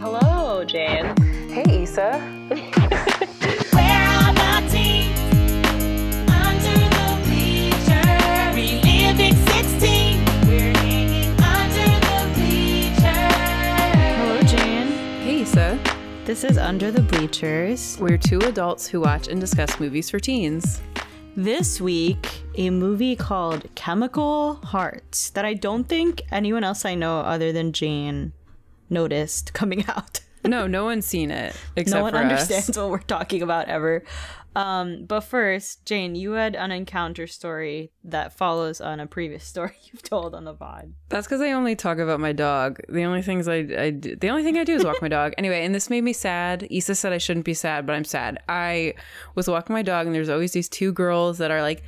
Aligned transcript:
Hello, 0.00 0.64
Jan. 0.64 1.14
Hey, 1.50 1.82
Isa. 1.82 2.18
Where 2.48 4.00
are 4.08 4.32
my 4.32 4.66
teens? 4.70 5.20
Under 6.32 6.80
the 6.96 7.20
bleachers. 7.26 8.56
Reliving 8.56 9.36
16. 9.36 10.24
We're 10.48 10.72
hanging 10.78 11.38
under 11.42 11.90
the 12.08 12.20
bleachers. 12.32 13.04
Hello, 14.16 14.40
Jan. 14.44 14.86
Hey, 15.22 15.42
Isa. 15.42 15.78
This 16.24 16.44
is 16.44 16.56
Under 16.56 16.90
the 16.90 17.02
Bleachers. 17.02 17.98
We're 18.00 18.16
two 18.16 18.38
adults 18.38 18.86
who 18.86 19.02
watch 19.02 19.28
and 19.28 19.38
discuss 19.38 19.78
movies 19.78 20.08
for 20.08 20.18
teens. 20.18 20.80
This 21.36 21.78
week, 21.78 22.42
a 22.54 22.70
movie 22.70 23.16
called 23.16 23.66
Chemical 23.74 24.54
Hearts 24.54 25.28
that 25.30 25.44
I 25.44 25.52
don't 25.52 25.84
think 25.84 26.22
anyone 26.32 26.64
else 26.64 26.86
I 26.86 26.94
know 26.94 27.20
other 27.20 27.52
than 27.52 27.74
Jane 27.74 28.32
noticed 28.90 29.52
coming 29.52 29.84
out. 29.88 30.20
No, 30.44 30.66
no 30.66 30.84
one's 30.84 31.06
seen 31.06 31.30
it 31.30 31.54
except 31.76 31.98
no 31.98 32.02
one 32.02 32.14
understands 32.14 32.70
us. 32.70 32.76
what 32.76 32.88
we're 32.90 32.98
talking 33.00 33.42
about 33.42 33.68
ever. 33.68 34.02
Um, 34.56 35.04
but 35.04 35.20
first, 35.20 35.84
Jane, 35.86 36.16
you 36.16 36.32
had 36.32 36.56
an 36.56 36.72
encounter 36.72 37.26
story 37.26 37.92
that 38.02 38.32
follows 38.32 38.80
on 38.80 38.98
a 38.98 39.06
previous 39.06 39.44
story 39.52 39.76
you've 39.84 40.02
told 40.02 40.34
on 40.34 40.44
the 40.44 40.54
pod. 40.54 40.92
That's 41.08 41.26
because 41.26 41.40
I 41.40 41.52
only 41.52 41.76
talk 41.76 41.98
about 41.98 42.20
my 42.20 42.32
dog. 42.32 42.80
The 42.88 43.04
only 43.04 43.22
things 43.22 43.46
I, 43.48 43.66
I 43.78 43.90
do, 43.90 44.16
the 44.16 44.30
only 44.30 44.42
thing 44.42 44.58
I 44.58 44.64
do 44.64 44.74
is 44.74 44.84
walk 44.84 45.00
my 45.02 45.08
dog. 45.08 45.34
Anyway, 45.40 45.64
and 45.64 45.74
this 45.74 45.88
made 45.88 46.02
me 46.02 46.12
sad. 46.12 46.66
Isa 46.70 46.94
said 46.94 47.12
I 47.12 47.18
shouldn't 47.18 47.46
be 47.46 47.54
sad, 47.54 47.86
but 47.86 47.94
I'm 47.94 48.04
sad. 48.04 48.42
I 48.48 48.94
was 49.34 49.48
walking 49.48 49.72
my 49.72 49.82
dog, 49.82 50.06
and 50.06 50.14
there's 50.14 50.28
always 50.28 50.52
these 50.52 50.68
two 50.68 50.92
girls 50.92 51.38
that 51.38 51.50
are 51.50 51.62
like, 51.62 51.82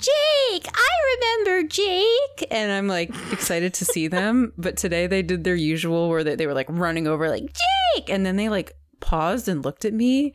Jake, 0.00 0.68
I 0.72 0.88
remember 1.16 1.68
Jake. 1.68 2.48
And 2.50 2.72
I'm 2.72 2.86
like 2.86 3.10
excited 3.32 3.74
to 3.74 3.84
see 3.84 4.08
them. 4.08 4.52
But 4.58 4.76
today 4.76 5.06
they 5.06 5.22
did 5.22 5.44
their 5.44 5.54
usual 5.54 6.08
where 6.08 6.24
they, 6.24 6.34
they 6.34 6.46
were 6.46 6.54
like 6.54 6.66
running 6.68 7.06
over, 7.06 7.28
like, 7.28 7.52
Jake. 7.94 8.10
And 8.10 8.24
then 8.26 8.36
they 8.36 8.48
like 8.48 8.72
paused 9.00 9.48
and 9.48 9.64
looked 9.64 9.84
at 9.84 9.92
me 9.92 10.34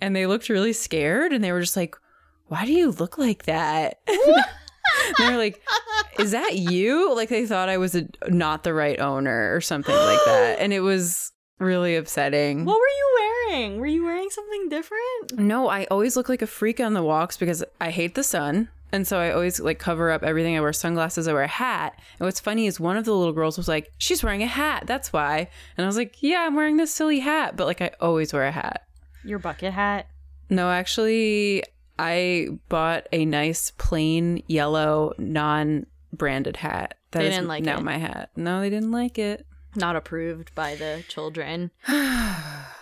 and 0.00 0.14
they 0.14 0.26
looked 0.26 0.48
really 0.48 0.72
scared 0.72 1.32
and 1.32 1.42
they 1.42 1.52
were 1.52 1.60
just 1.60 1.76
like, 1.76 1.96
why 2.46 2.66
do 2.66 2.72
you 2.72 2.90
look 2.90 3.16
like 3.16 3.44
that? 3.44 4.00
they 4.06 5.30
were 5.30 5.36
like, 5.36 5.62
is 6.18 6.32
that 6.32 6.56
you? 6.56 7.14
Like 7.14 7.28
they 7.28 7.46
thought 7.46 7.68
I 7.68 7.78
was 7.78 7.94
a, 7.94 8.08
not 8.28 8.64
the 8.64 8.74
right 8.74 8.98
owner 8.98 9.54
or 9.54 9.60
something 9.60 9.94
like 9.94 10.18
that. 10.26 10.58
And 10.60 10.72
it 10.72 10.80
was 10.80 11.32
really 11.58 11.96
upsetting. 11.96 12.64
What 12.64 12.78
were 12.78 12.80
you 12.80 13.46
wearing? 13.48 13.80
Were 13.80 13.86
you 13.86 14.04
wearing 14.04 14.30
something 14.30 14.68
different? 14.68 15.38
No, 15.38 15.68
I 15.68 15.84
always 15.90 16.16
look 16.16 16.28
like 16.28 16.42
a 16.42 16.46
freak 16.46 16.80
on 16.80 16.94
the 16.94 17.02
walks 17.02 17.36
because 17.36 17.62
I 17.80 17.90
hate 17.90 18.14
the 18.14 18.24
sun. 18.24 18.68
And 18.92 19.06
so 19.06 19.18
I 19.18 19.32
always 19.32 19.60
like 19.60 19.78
cover 19.78 20.10
up 20.10 20.22
everything. 20.22 20.56
I 20.56 20.60
wear 20.60 20.72
sunglasses, 20.72 21.28
I 21.28 21.32
wear 21.32 21.42
a 21.42 21.48
hat. 21.48 21.98
And 22.18 22.26
what's 22.26 22.40
funny 22.40 22.66
is 22.66 22.80
one 22.80 22.96
of 22.96 23.04
the 23.04 23.14
little 23.14 23.32
girls 23.32 23.56
was 23.56 23.68
like, 23.68 23.92
She's 23.98 24.22
wearing 24.22 24.42
a 24.42 24.46
hat. 24.46 24.84
That's 24.86 25.12
why. 25.12 25.48
And 25.76 25.84
I 25.84 25.86
was 25.86 25.96
like, 25.96 26.22
Yeah, 26.22 26.44
I'm 26.46 26.54
wearing 26.54 26.76
this 26.76 26.92
silly 26.92 27.20
hat. 27.20 27.56
But 27.56 27.66
like, 27.66 27.80
I 27.80 27.90
always 28.00 28.32
wear 28.32 28.46
a 28.46 28.52
hat. 28.52 28.86
Your 29.24 29.38
bucket 29.38 29.72
hat? 29.72 30.08
No, 30.48 30.70
actually, 30.70 31.62
I 31.98 32.48
bought 32.68 33.06
a 33.12 33.24
nice 33.24 33.70
plain 33.72 34.42
yellow 34.46 35.12
non 35.18 35.86
branded 36.12 36.56
hat. 36.56 36.94
That 37.12 37.20
They 37.20 37.30
didn't 37.30 37.48
like 37.48 37.64
now 37.64 37.78
it. 37.78 37.84
my 37.84 37.98
hat. 37.98 38.30
No, 38.36 38.60
they 38.60 38.70
didn't 38.70 38.92
like 38.92 39.18
it. 39.18 39.46
Not 39.76 39.94
approved 39.94 40.54
by 40.54 40.74
the 40.74 41.04
children. 41.08 41.70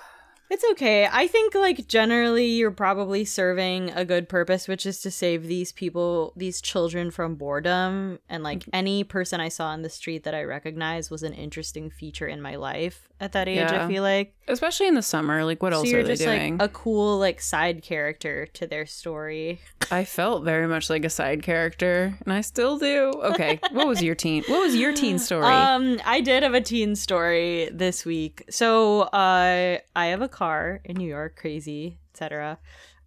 It's 0.51 0.65
okay. 0.73 1.07
I 1.11 1.27
think 1.27 1.55
like 1.55 1.89
generally 1.89 2.47
you're 2.47 2.71
probably 2.71 3.25
serving 3.25 3.91
a 3.91 4.05
good 4.05 4.29
purpose, 4.29 4.67
which 4.67 4.87
is 4.87 5.01
to 5.03 5.11
save 5.11 5.47
these 5.47 5.73
people, 5.73 6.33
these 6.37 6.61
children 6.61 7.11
from 7.11 7.35
boredom. 7.35 8.19
And 8.29 8.43
like 8.43 8.59
Mm-hmm. 8.61 8.71
any 8.73 9.05
person 9.05 9.41
I 9.41 9.49
saw 9.51 9.67
on 9.69 9.83
the 9.83 9.91
street 9.91 10.25
that 10.25 10.35
I 10.35 10.43
recognized 10.45 11.11
was 11.11 11.23
an 11.23 11.33
interesting 11.35 11.91
feature 11.91 12.27
in 12.27 12.41
my 12.43 12.57
life 12.57 13.09
at 13.21 13.33
that 13.33 13.47
age, 13.49 13.71
I 13.71 13.87
feel 13.89 14.03
like. 14.03 14.35
Especially 14.47 14.87
in 14.87 14.95
the 14.95 15.03
summer. 15.03 15.45
Like, 15.45 15.63
what 15.63 15.73
So 15.73 15.81
else 15.81 15.93
are 15.93 16.03
they 16.03 16.13
just 16.13 16.23
doing? 16.23 16.57
like 16.59 16.71
a 16.71 16.73
cool 16.73 17.19
like 17.19 17.41
side 17.41 17.83
character 17.83 18.47
to 18.55 18.67
their 18.67 18.87
story. 18.87 19.61
I 19.91 20.05
felt 20.05 20.45
very 20.45 20.67
much 20.67 20.89
like 20.91 21.05
a 21.05 21.11
side 21.11 21.43
character, 21.43 22.17
and 22.25 22.33
I 22.33 22.43
still 22.43 22.79
do. 22.79 23.11
Okay, 23.25 23.59
what 23.73 23.87
was 23.87 24.03
your 24.03 24.15
teen? 24.15 24.45
What 24.47 24.61
was 24.61 24.77
your 24.77 24.93
teen 24.93 25.19
story? 25.29 25.47
Um, 25.47 26.01
I 26.05 26.21
did 26.21 26.43
have 26.43 26.55
a 26.55 26.61
teen 26.61 26.95
story 26.95 27.69
this 27.73 28.05
week. 28.05 28.45
So, 28.51 29.03
uh, 29.03 29.79
I 29.97 30.07
have 30.07 30.23
a 30.23 30.29
car 30.39 30.81
in 30.85 30.97
New 30.97 31.09
York, 31.09 31.35
crazy, 31.37 31.99
etc. 32.13 32.59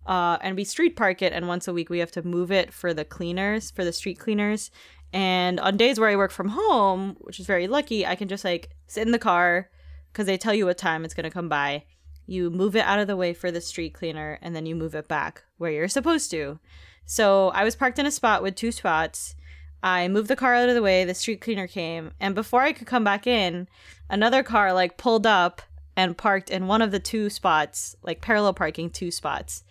Uh, 0.06 0.38
and 0.42 0.58
we 0.58 0.66
street 0.66 0.96
park 0.98 1.22
it, 1.22 1.32
and 1.32 1.48
once 1.48 1.68
a 1.68 1.74
week 1.74 1.90
we 1.90 2.00
have 2.00 2.12
to 2.12 2.28
move 2.28 2.52
it 2.52 2.74
for 2.74 2.94
the 2.94 3.06
cleaners, 3.06 3.72
for 3.72 3.86
the 3.86 3.94
street 3.94 4.20
cleaners. 4.20 4.70
And 5.14 5.60
on 5.60 5.78
days 5.78 6.00
where 6.00 6.10
I 6.10 6.16
work 6.18 6.32
from 6.32 6.50
home, 6.50 7.16
which 7.20 7.40
is 7.40 7.46
very 7.46 7.68
lucky, 7.68 8.06
I 8.06 8.16
can 8.16 8.28
just 8.28 8.44
like 8.44 8.72
sit 8.88 9.06
in 9.06 9.12
the 9.12 9.20
car 9.20 9.70
because 10.12 10.26
they 10.26 10.38
tell 10.38 10.54
you 10.54 10.66
what 10.66 10.78
time 10.78 11.06
it's 11.06 11.14
gonna 11.14 11.32
come 11.32 11.48
by. 11.48 11.86
You 12.26 12.50
move 12.50 12.76
it 12.76 12.86
out 12.86 13.00
of 13.00 13.08
the 13.08 13.18
way 13.18 13.34
for 13.34 13.50
the 13.50 13.62
street 13.62 13.94
cleaner, 13.94 14.38
and 14.42 14.54
then 14.54 14.66
you 14.66 14.76
move 14.76 14.96
it 14.96 15.08
back 15.08 15.44
where 15.58 15.72
you're 15.72 15.88
supposed 15.88 16.32
to. 16.32 16.60
So 17.06 17.50
I 17.50 17.64
was 17.64 17.76
parked 17.76 18.00
in 18.00 18.06
a 18.06 18.12
spot 18.12 18.44
with 18.44 18.56
two 18.56 18.72
spots. 18.72 19.36
I 19.84 20.08
moved 20.10 20.28
the 20.28 20.36
car 20.36 20.54
out 20.54 20.70
of 20.70 20.76
the 20.76 20.82
way, 20.82 21.06
the 21.06 21.16
street 21.16 21.42
cleaner 21.42 21.68
came, 21.68 22.12
and 22.20 22.36
before 22.36 22.62
I 22.62 22.74
could 22.74 22.88
come 22.88 23.04
back 23.04 23.26
in, 23.26 23.68
another 24.10 24.44
car 24.44 24.74
like 24.74 24.98
pulled 24.98 25.26
up 25.26 25.62
and 25.98 26.18
parked 26.18 26.50
in 26.50 26.68
one 26.68 26.82
of 26.82 26.92
the 26.92 27.00
two 27.00 27.30
spots, 27.30 27.96
like 28.04 28.22
parallel 28.22 28.54
parking 28.54 28.90
two 28.90 29.12
spots, 29.12 29.64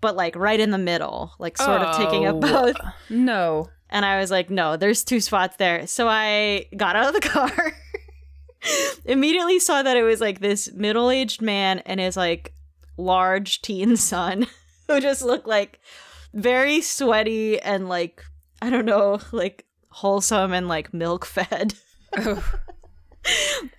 but 0.00 0.16
like 0.16 0.36
right 0.36 0.60
in 0.60 0.70
the 0.70 0.78
middle, 0.78 1.32
like 1.38 1.56
sort 1.58 1.80
of 1.82 1.96
taking 1.96 2.26
up 2.26 2.36
Oh. 2.36 2.40
both. 2.40 2.76
no. 3.10 3.68
And 3.90 4.04
I 4.04 4.18
was 4.18 4.30
like, 4.30 4.50
no, 4.50 4.76
there's 4.76 5.04
two 5.04 5.20
spots 5.20 5.56
there. 5.56 5.86
So 5.86 6.08
I 6.08 6.66
got 6.76 6.96
out 6.96 7.14
of 7.14 7.20
the 7.22 7.28
car, 7.28 7.50
immediately 9.04 9.58
saw 9.58 9.82
that 9.82 9.96
it 9.96 10.02
was 10.02 10.20
like 10.20 10.40
this 10.40 10.72
middle 10.72 11.10
aged 11.10 11.42
man 11.42 11.80
and 11.80 12.00
his 12.00 12.16
like 12.16 12.52
large 12.96 13.62
teen 13.62 13.96
son 14.10 14.46
who 14.88 15.00
just 15.00 15.22
looked 15.22 15.46
like 15.46 15.80
very 16.32 16.80
sweaty 16.80 17.60
and 17.60 17.88
like, 17.88 18.22
I 18.62 18.70
don't 18.70 18.86
know, 18.86 19.20
like 19.32 19.64
wholesome 19.90 20.52
and 20.52 20.66
like 20.68 20.92
milk 20.94 21.24
fed. 21.24 21.74
Oh, 22.16 22.42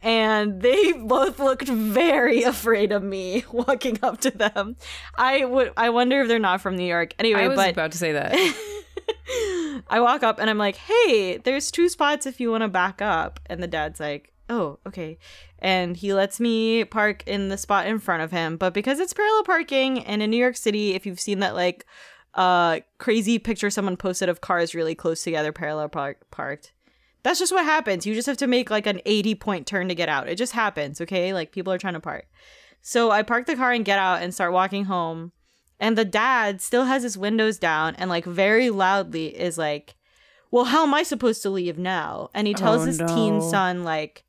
and 0.01 0.61
they 0.61 0.93
both 0.93 1.39
looked 1.39 1.67
very 1.67 2.43
afraid 2.43 2.91
of 2.91 3.03
me 3.03 3.43
walking 3.51 3.99
up 4.01 4.21
to 4.21 4.31
them. 4.31 4.75
I 5.15 5.45
would 5.45 5.71
I 5.77 5.89
wonder 5.89 6.21
if 6.21 6.27
they're 6.27 6.39
not 6.39 6.61
from 6.61 6.75
New 6.75 6.85
York. 6.85 7.13
Anyway, 7.19 7.41
I 7.41 7.47
was 7.47 7.57
but 7.57 7.71
about 7.71 7.91
to 7.91 7.97
say 7.97 8.11
that. 8.13 8.33
I 9.87 9.99
walk 9.99 10.23
up 10.23 10.39
and 10.39 10.49
I'm 10.49 10.57
like, 10.57 10.77
"Hey, 10.77 11.37
there's 11.37 11.71
two 11.71 11.89
spots 11.89 12.25
if 12.25 12.39
you 12.39 12.51
want 12.51 12.61
to 12.61 12.67
back 12.67 13.01
up." 13.01 13.39
And 13.47 13.61
the 13.61 13.67
dad's 13.67 13.99
like, 13.99 14.33
"Oh, 14.49 14.79
okay." 14.87 15.17
And 15.59 15.97
he 15.97 16.13
lets 16.13 16.39
me 16.39 16.85
park 16.85 17.23
in 17.25 17.49
the 17.49 17.57
spot 17.57 17.87
in 17.87 17.99
front 17.99 18.23
of 18.23 18.31
him, 18.31 18.57
but 18.57 18.73
because 18.73 18.99
it's 18.99 19.13
parallel 19.13 19.43
parking 19.43 19.99
and 19.99 20.21
in 20.21 20.29
New 20.29 20.37
York 20.37 20.57
City, 20.57 20.93
if 20.93 21.05
you've 21.05 21.19
seen 21.19 21.39
that 21.39 21.55
like 21.55 21.85
uh 22.33 22.81
crazy 22.97 23.39
picture 23.39 23.69
someone 23.69 23.95
posted 23.95 24.27
of 24.27 24.41
cars 24.41 24.75
really 24.75 24.93
close 24.93 25.23
together 25.23 25.51
parallel 25.51 25.89
park- 25.89 26.29
parked. 26.31 26.73
That's 27.25 27.39
just 27.39 27.51
what 27.51 27.65
happens. 27.65 28.05
You 28.05 28.13
just 28.13 28.27
have 28.27 28.37
to 28.37 28.45
make 28.45 28.69
like 28.69 28.85
an 28.85 29.01
80 29.03 29.33
point 29.33 29.65
turn 29.65 29.87
to 29.87 29.95
get 29.95 30.09
out. 30.09 30.29
It 30.29 30.35
just 30.35 30.51
happens, 30.51 31.01
okay? 31.01 31.33
Like 31.33 31.51
people 31.51 31.73
are 31.73 31.79
trying 31.79 31.95
to 31.95 31.99
park. 31.99 32.27
So 32.83 33.09
I 33.09 33.23
park 33.23 33.47
the 33.47 33.55
car 33.55 33.71
and 33.71 33.83
get 33.83 33.97
out 33.97 34.21
and 34.21 34.31
start 34.31 34.53
walking 34.53 34.85
home. 34.85 35.31
And 35.79 35.97
the 35.97 36.05
dad 36.05 36.61
still 36.61 36.83
has 36.83 37.01
his 37.01 37.17
windows 37.17 37.57
down 37.57 37.95
and 37.95 38.11
like 38.11 38.25
very 38.25 38.69
loudly 38.69 39.35
is 39.35 39.57
like, 39.57 39.95
Well, 40.51 40.65
how 40.65 40.83
am 40.83 40.93
I 40.93 41.01
supposed 41.01 41.41
to 41.41 41.49
leave 41.49 41.79
now? 41.79 42.29
And 42.35 42.45
he 42.45 42.53
tells 42.53 42.83
Oh, 42.83 42.85
his 42.85 42.99
teen 42.99 43.41
son, 43.41 43.83
like, 43.83 44.23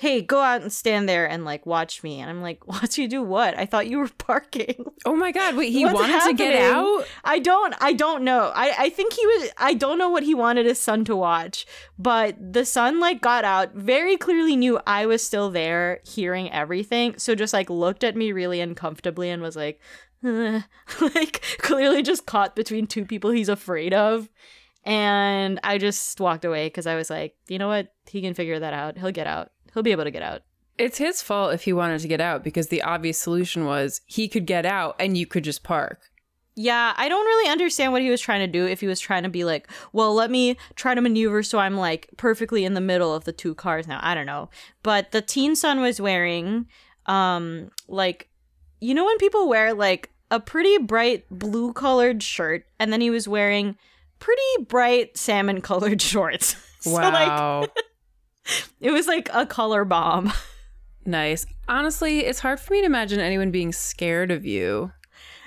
Hey, 0.00 0.22
go 0.22 0.40
out 0.40 0.62
and 0.62 0.72
stand 0.72 1.08
there 1.08 1.28
and 1.28 1.44
like 1.44 1.66
watch 1.66 2.04
me. 2.04 2.20
And 2.20 2.30
I'm 2.30 2.40
like, 2.40 2.64
Watch 2.68 2.98
you 2.98 3.08
do 3.08 3.20
what? 3.20 3.58
I 3.58 3.66
thought 3.66 3.88
you 3.88 3.98
were 3.98 4.08
parking. 4.18 4.84
oh 5.04 5.16
my 5.16 5.32
god! 5.32 5.56
Wait, 5.56 5.72
he 5.72 5.84
What's 5.84 5.94
wanted 5.96 6.22
to 6.22 6.34
get 6.34 6.54
out. 6.54 7.04
I 7.24 7.40
don't 7.40 7.74
I 7.80 7.94
don't 7.94 8.22
know. 8.22 8.52
I 8.54 8.74
I 8.78 8.90
think 8.90 9.12
he 9.12 9.26
was 9.26 9.50
I 9.58 9.74
don't 9.74 9.98
know 9.98 10.08
what 10.08 10.22
he 10.22 10.34
wanted 10.34 10.66
his 10.66 10.80
son 10.80 11.04
to 11.06 11.16
watch, 11.16 11.66
but 11.98 12.36
the 12.38 12.64
son 12.64 13.00
like 13.00 13.20
got 13.20 13.44
out, 13.44 13.74
very 13.74 14.16
clearly 14.16 14.54
knew 14.54 14.78
I 14.86 15.04
was 15.06 15.26
still 15.26 15.50
there 15.50 15.98
hearing 16.04 16.52
everything, 16.52 17.18
so 17.18 17.34
just 17.34 17.52
like 17.52 17.68
looked 17.68 18.04
at 18.04 18.14
me 18.16 18.30
really 18.30 18.60
uncomfortably 18.60 19.30
and 19.30 19.42
was 19.42 19.56
like 19.56 19.80
"Uh," 20.24 20.60
like 21.00 21.42
clearly 21.58 22.02
just 22.02 22.24
caught 22.24 22.54
between 22.54 22.86
two 22.86 23.04
people 23.04 23.30
he's 23.32 23.48
afraid 23.48 23.92
of. 23.92 24.28
And 24.84 25.60
I 25.64 25.76
just 25.76 26.18
walked 26.20 26.44
away 26.44 26.70
cuz 26.70 26.86
I 26.86 26.94
was 26.94 27.10
like, 27.10 27.34
"You 27.48 27.58
know 27.58 27.68
what? 27.68 27.92
He 28.06 28.22
can 28.22 28.32
figure 28.32 28.60
that 28.60 28.72
out. 28.72 28.96
He'll 28.96 29.10
get 29.10 29.26
out. 29.26 29.50
He'll 29.74 29.82
be 29.82 29.92
able 29.92 30.04
to 30.04 30.10
get 30.10 30.22
out." 30.22 30.42
It's 30.78 30.98
his 30.98 31.22
fault 31.22 31.54
if 31.54 31.62
he 31.62 31.72
wanted 31.72 32.00
to 32.00 32.08
get 32.08 32.20
out 32.20 32.44
because 32.44 32.68
the 32.68 32.82
obvious 32.82 33.18
solution 33.18 33.64
was 33.64 34.00
he 34.06 34.28
could 34.28 34.46
get 34.46 34.64
out 34.64 34.94
and 35.00 35.18
you 35.18 35.26
could 35.26 35.42
just 35.42 35.64
park. 35.64 36.00
Yeah, 36.60 36.92
I 36.96 37.08
don't 37.08 37.24
really 37.24 37.48
understand 37.50 37.92
what 37.92 38.02
he 38.02 38.10
was 38.10 38.20
trying 38.20 38.40
to 38.40 38.48
do. 38.48 38.66
If 38.66 38.80
he 38.80 38.88
was 38.88 38.98
trying 38.98 39.22
to 39.22 39.28
be 39.28 39.44
like, 39.44 39.68
well, 39.92 40.12
let 40.12 40.28
me 40.28 40.56
try 40.74 40.92
to 40.92 41.00
maneuver 41.00 41.44
so 41.44 41.60
I'm 41.60 41.76
like 41.76 42.08
perfectly 42.16 42.64
in 42.64 42.74
the 42.74 42.80
middle 42.80 43.14
of 43.14 43.24
the 43.24 43.32
two 43.32 43.54
cars 43.54 43.86
now. 43.86 44.00
I 44.02 44.14
don't 44.14 44.26
know. 44.26 44.50
But 44.82 45.12
the 45.12 45.22
teen 45.22 45.54
son 45.54 45.80
was 45.80 46.00
wearing, 46.00 46.66
um, 47.06 47.70
like, 47.86 48.28
you 48.80 48.92
know, 48.92 49.04
when 49.04 49.18
people 49.18 49.48
wear 49.48 49.72
like 49.72 50.10
a 50.32 50.40
pretty 50.40 50.78
bright 50.78 51.24
blue 51.30 51.72
colored 51.72 52.24
shirt 52.24 52.66
and 52.80 52.92
then 52.92 53.00
he 53.00 53.10
was 53.10 53.28
wearing 53.28 53.76
pretty 54.18 54.64
bright 54.68 55.16
salmon 55.16 55.60
colored 55.62 56.02
shorts. 56.02 56.56
so, 56.80 56.90
like, 56.90 57.28
Wow. 57.28 57.66
it 58.80 58.90
was 58.90 59.06
like 59.06 59.28
a 59.32 59.46
color 59.46 59.84
bomb. 59.84 60.32
Nice. 61.06 61.46
Honestly, 61.68 62.26
it's 62.26 62.40
hard 62.40 62.60
for 62.60 62.74
me 62.74 62.80
to 62.80 62.86
imagine 62.86 63.18
anyone 63.18 63.50
being 63.50 63.72
scared 63.72 64.30
of 64.30 64.44
you. 64.44 64.92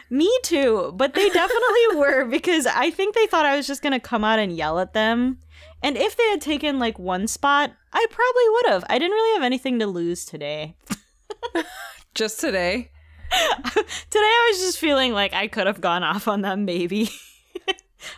Me 0.09 0.27
too, 0.41 0.91
but 0.95 1.13
they 1.13 1.29
definitely 1.29 1.95
were 1.97 2.25
because 2.25 2.65
I 2.65 2.89
think 2.89 3.13
they 3.13 3.27
thought 3.27 3.45
I 3.45 3.57
was 3.57 3.67
just 3.67 3.83
gonna 3.83 3.99
come 3.99 4.23
out 4.23 4.39
and 4.39 4.51
yell 4.51 4.79
at 4.79 4.93
them. 4.93 5.37
And 5.83 5.97
if 5.97 6.17
they 6.17 6.27
had 6.31 6.41
taken 6.41 6.79
like 6.79 6.97
one 6.97 7.27
spot, 7.27 7.73
I 7.93 8.05
probably 8.09 8.49
would 8.49 8.65
have. 8.67 8.85
I 8.89 8.97
didn't 8.97 9.11
really 9.13 9.35
have 9.35 9.43
anything 9.43 9.77
to 9.77 9.85
lose 9.85 10.25
today. 10.25 10.75
Just 12.15 12.39
today. 12.39 12.89
Today 13.29 13.89
I 14.15 14.49
was 14.51 14.61
just 14.61 14.79
feeling 14.79 15.13
like 15.13 15.33
I 15.33 15.47
could 15.47 15.67
have 15.67 15.79
gone 15.79 16.01
off 16.03 16.27
on 16.27 16.41
them, 16.41 16.65
maybe. 16.65 17.11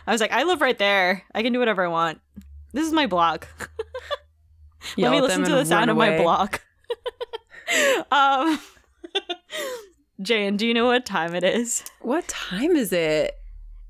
I 0.06 0.12
was 0.12 0.20
like, 0.22 0.32
I 0.32 0.44
live 0.44 0.62
right 0.62 0.78
there. 0.78 1.24
I 1.34 1.42
can 1.42 1.52
do 1.52 1.58
whatever 1.58 1.84
I 1.84 1.88
want. 1.88 2.20
This 2.72 2.86
is 2.86 2.92
my 2.94 3.06
block. 3.06 3.48
Let 4.96 5.12
me 5.12 5.20
listen 5.20 5.44
to 5.44 5.52
the 5.52 5.64
sound 5.64 5.82
run 5.82 5.88
of 5.90 5.96
my 5.96 6.16
block. 6.18 6.62
um, 8.10 8.58
Jane, 10.22 10.56
do 10.56 10.66
you 10.66 10.74
know 10.74 10.86
what 10.86 11.06
time 11.06 11.34
it 11.34 11.44
is? 11.44 11.84
What 12.00 12.28
time 12.28 12.76
is 12.76 12.92
it? 12.92 13.34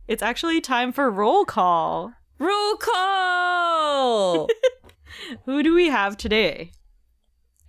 It's 0.08 0.22
actually 0.22 0.60
time 0.60 0.92
for 0.92 1.10
roll 1.10 1.44
call. 1.44 2.12
Roll 2.38 2.76
call! 2.76 4.48
Who 5.44 5.62
do 5.62 5.74
we 5.74 5.88
have 5.88 6.16
today? 6.16 6.72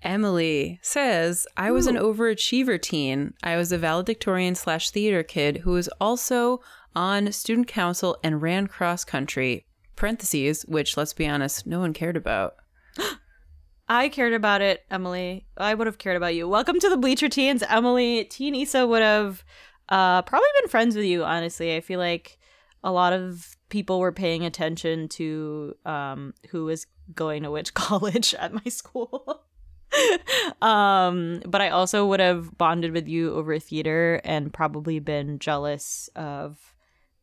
Emily 0.02 0.80
says, 0.82 1.48
I 1.58 1.72
was 1.72 1.88
an 1.88 1.96
overachiever 1.96 2.80
teen. 2.82 3.34
I 3.42 3.56
was 3.56 3.72
a 3.72 3.78
valedictorian 3.78 4.56
slash 4.56 4.92
theater 4.92 5.24
kid 5.24 5.58
who 5.58 5.72
was 5.72 5.90
also 6.00 6.62
on 6.96 7.32
student 7.32 7.68
council 7.68 8.18
and 8.24 8.42
ran 8.42 8.68
cross 8.68 9.04
country. 9.04 9.66
Parentheses, 9.96 10.64
which, 10.64 10.98
let's 10.98 11.14
be 11.14 11.28
honest, 11.28 11.66
no 11.66 11.80
one 11.80 11.94
cared 11.94 12.18
about. 12.18 12.56
I 13.88 14.10
cared 14.10 14.34
about 14.34 14.62
it, 14.62 14.84
Emily. 14.90 15.46
I 15.58 15.74
would 15.74 15.88
have 15.88 15.98
cared 15.98 16.18
about 16.18 16.36
you. 16.36 16.48
Welcome 16.48 16.80
to 16.80 16.90
the 16.90 16.98
Bleacher 16.98 17.30
Teens, 17.30 17.64
Emily. 17.64 18.26
Teen 18.26 18.56
Isa 18.56 18.88
would 18.88 19.02
have 19.02 19.44
uh, 19.90 20.22
probably 20.24 20.48
been 20.62 20.70
friends 20.70 20.96
with 20.96 21.06
you, 21.06 21.24
honestly. 21.24 21.76
I 21.76 21.82
feel 21.82 22.00
like 22.00 22.38
a 22.84 22.92
lot 22.92 23.14
of 23.14 23.58
people 23.70 24.00
were 24.00 24.12
paying 24.12 24.46
attention 24.46 25.08
to 25.10 25.76
um, 25.86 26.34
who 26.50 26.66
was 26.66 26.88
going 27.14 27.44
to 27.44 27.52
which 27.52 27.74
college 27.74 28.34
at 28.36 28.54
my 28.54 28.70
school. 28.70 29.44
um, 30.62 31.42
but 31.46 31.62
I 31.62 31.70
also 31.70 32.06
would 32.06 32.20
have 32.20 32.58
bonded 32.58 32.92
with 32.92 33.08
you 33.08 33.34
over 33.34 33.58
theater 33.60 34.22
and 34.24 34.54
probably 34.54 35.00
been 35.00 35.40
jealous 35.40 36.10
of 36.16 36.74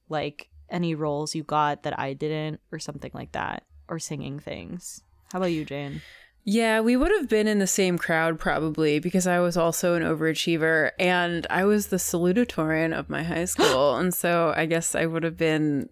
like 0.08 0.48
any 0.70 0.94
roles 0.94 1.34
you 1.34 1.42
got 1.42 1.82
that 1.82 1.98
I 1.98 2.14
didn't 2.14 2.60
or 2.70 2.78
something 2.78 3.10
like 3.14 3.32
that 3.32 3.64
or 3.88 3.98
singing 3.98 4.38
things. 4.38 5.02
How 5.32 5.38
about 5.38 5.46
you, 5.52 5.64
Jane? 5.64 6.02
Yeah, 6.44 6.80
we 6.80 6.96
would 6.96 7.10
have 7.12 7.28
been 7.28 7.46
in 7.46 7.58
the 7.60 7.66
same 7.66 7.98
crowd 7.98 8.38
probably 8.38 8.98
because 8.98 9.26
I 9.26 9.38
was 9.38 9.56
also 9.56 9.94
an 9.94 10.02
overachiever 10.02 10.90
and 10.98 11.46
I 11.48 11.64
was 11.64 11.86
the 11.86 11.96
salutatorian 11.98 12.92
of 12.96 13.08
my 13.08 13.22
high 13.22 13.44
school. 13.54 13.96
and 13.96 14.12
so 14.12 14.52
I 14.56 14.66
guess 14.66 14.94
I 14.94 15.06
would 15.06 15.22
have 15.22 15.36
been. 15.36 15.88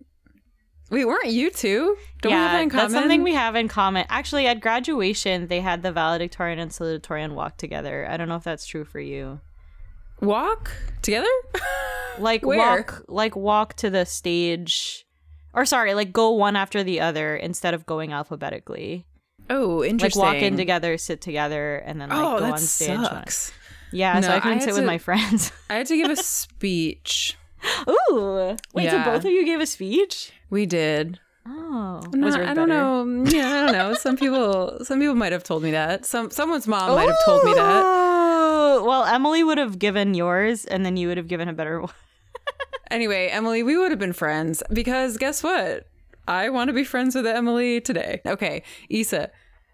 Wait, 0.91 1.05
weren't 1.05 1.29
you 1.29 1.51
two? 1.51 1.97
Don't 2.21 2.33
we 2.33 2.37
have 2.37 2.51
that 2.51 2.63
in 2.63 2.69
common? 2.71 2.83
that's 2.91 3.01
something 3.01 3.23
we 3.23 3.33
have 3.35 3.55
in 3.55 3.69
common. 3.69 4.05
Actually, 4.09 4.49
at 4.49 4.61
graduation, 4.61 5.47
they 5.47 5.61
had 5.61 5.83
the 5.85 5.93
valedictorian 5.93 6.59
and 6.59 6.73
salutatorian 6.73 7.35
walk 7.35 7.57
together. 7.59 8.09
I 8.11 8.17
don't 8.17 8.29
know 8.29 8.35
if 8.35 8.43
that's 8.43 8.67
true 8.67 8.85
for 8.85 8.99
you. 8.99 9.41
walk 10.21 10.73
together? 11.03 11.29
Like 12.19 12.45
Where? 12.45 12.59
walk, 12.59 13.05
like 13.09 13.37
walk 13.37 13.75
to 13.75 13.89
the 13.89 14.05
stage, 14.05 15.07
or 15.55 15.65
sorry, 15.65 15.95
like 15.95 16.13
go 16.13 16.31
one 16.33 16.57
after 16.57 16.83
the 16.83 17.01
other 17.01 17.37
instead 17.37 17.73
of 17.73 17.87
going 17.87 18.13
alphabetically. 18.13 19.07
Oh, 19.51 19.85
interesting. 19.85 20.23
Like 20.23 20.35
walk 20.35 20.43
in 20.43 20.57
together, 20.57 20.97
sit 20.97 21.21
together, 21.21 21.77
and 21.77 22.01
then 22.01 22.09
like 22.09 22.19
oh, 22.19 22.39
go 22.39 22.45
on 22.53 22.59
stage. 22.59 22.99
sucks. 23.01 23.53
Yeah, 23.93 24.21
so 24.21 24.29
No, 24.29 24.35
I 24.37 24.41
couldn't 24.41 24.59
I 24.59 24.61
had 24.61 24.63
sit 24.65 24.75
with 24.75 24.85
my 24.85 24.99
friends. 25.09 25.51
I 25.69 25.75
had 25.75 25.87
to 25.87 25.97
give 25.97 26.09
a 26.11 26.17
speech. 26.17 27.37
Ooh, 27.89 28.57
wait, 28.73 28.85
Yeah. 28.85 29.05
so 29.05 29.11
both 29.11 29.25
of 29.25 29.31
you 29.33 29.45
gave 29.45 29.61
a 29.61 29.67
speech? 29.67 30.33
We 30.49 30.65
did. 30.67 31.19
Oh, 31.47 32.01
No, 32.13 32.27
was 32.27 32.37
yours 32.37 32.49
I 32.49 32.55
don't 32.55 32.69
know. 32.69 33.25
Yeah, 33.31 33.49
I 33.49 33.63
don't 33.67 33.73
know. 33.73 33.95
Some 33.95 34.17
people, 34.17 34.85
some 34.85 35.01
people 35.01 35.15
might 35.17 35.33
have 35.33 35.43
told 35.43 35.63
me 35.65 35.73
that. 35.73 36.07
Some, 36.07 36.31
someone's 36.31 36.69
mom 36.69 36.95
might 36.95 37.09
have 37.09 37.25
told 37.25 37.45
me 37.45 37.53
that. 37.55 37.83
Oh, 37.85 38.85
Well, 38.87 39.05
Emily 39.05 39.43
would 39.43 39.59
have 39.59 39.79
given 39.79 40.15
yours, 40.15 40.65
and 40.65 40.87
then 40.87 40.97
you 40.97 41.09
would 41.09 41.17
have 41.17 41.29
given 41.29 41.49
a 41.49 41.53
better 41.53 41.81
one. 41.81 41.91
Anyway, 42.91 43.29
Emily, 43.29 43.63
we 43.63 43.77
would 43.77 43.91
have 43.93 44.01
been 44.01 44.13
friends 44.13 44.63
because 44.73 45.17
guess 45.17 45.43
what? 45.45 45.87
I 46.27 46.49
want 46.51 46.69
to 46.69 46.75
be 46.75 46.83
friends 46.85 47.15
with 47.15 47.27
Emily 47.27 47.81
today. 47.81 48.21
Okay, 48.27 48.63
Isa, 48.89 49.31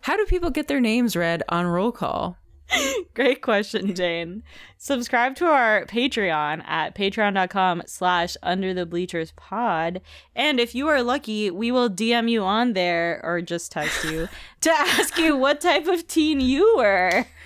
how 0.06 0.16
do 0.16 0.24
people 0.24 0.50
get 0.50 0.68
their 0.68 0.78
names 0.78 1.16
read 1.16 1.42
on 1.48 1.66
roll 1.66 1.90
call? 1.90 2.38
Great 3.14 3.42
question, 3.42 3.92
Jane. 3.92 4.44
Subscribe 4.78 5.34
to 5.34 5.46
our 5.46 5.84
Patreon 5.86 6.62
at 6.64 6.94
patreon.com 6.94 7.82
slash 7.86 8.36
under 8.40 8.72
the 8.72 8.86
bleachers 8.86 9.32
pod. 9.34 10.00
And 10.36 10.60
if 10.60 10.76
you 10.76 10.86
are 10.86 11.02
lucky, 11.02 11.50
we 11.50 11.72
will 11.72 11.90
DM 11.90 12.30
you 12.30 12.44
on 12.44 12.74
there 12.74 13.20
or 13.24 13.42
just 13.42 13.72
text 13.72 14.04
you 14.04 14.28
to 14.60 14.70
ask 14.70 15.18
you 15.18 15.36
what 15.36 15.60
type 15.60 15.88
of 15.88 16.06
teen 16.06 16.40
you 16.40 16.76
were. 16.76 17.26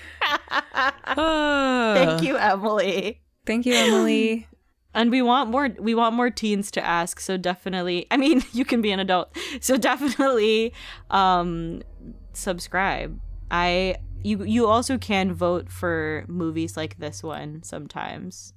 Oh, 1.17 1.95
Thank 1.97 2.23
you, 2.23 2.37
Emily. 2.37 3.23
Thank 3.47 3.65
you, 3.65 3.73
Emily. 3.73 4.47
And 4.93 5.11
we 5.11 5.23
want 5.23 5.49
more 5.49 5.71
we 5.79 5.95
want 5.95 6.15
more 6.15 6.29
teens 6.29 6.71
to 6.73 6.85
ask, 6.85 7.21
so 7.21 7.39
definitely 7.39 8.07
I 8.11 8.19
mean, 8.19 8.43
you 8.53 8.67
can 8.67 8.83
be 8.83 8.93
an 8.93 9.01
adult. 9.01 9.35
So 9.61 9.79
definitely 9.79 10.75
um 11.09 11.83
subscribe. 12.33 13.19
I 13.51 13.97
you 14.23 14.45
you 14.45 14.67
also 14.67 14.99
can 14.99 15.33
vote 15.33 15.71
for 15.71 16.25
movies 16.29 16.77
like 16.77 16.99
this 16.99 17.23
one 17.23 17.63
sometimes. 17.63 18.53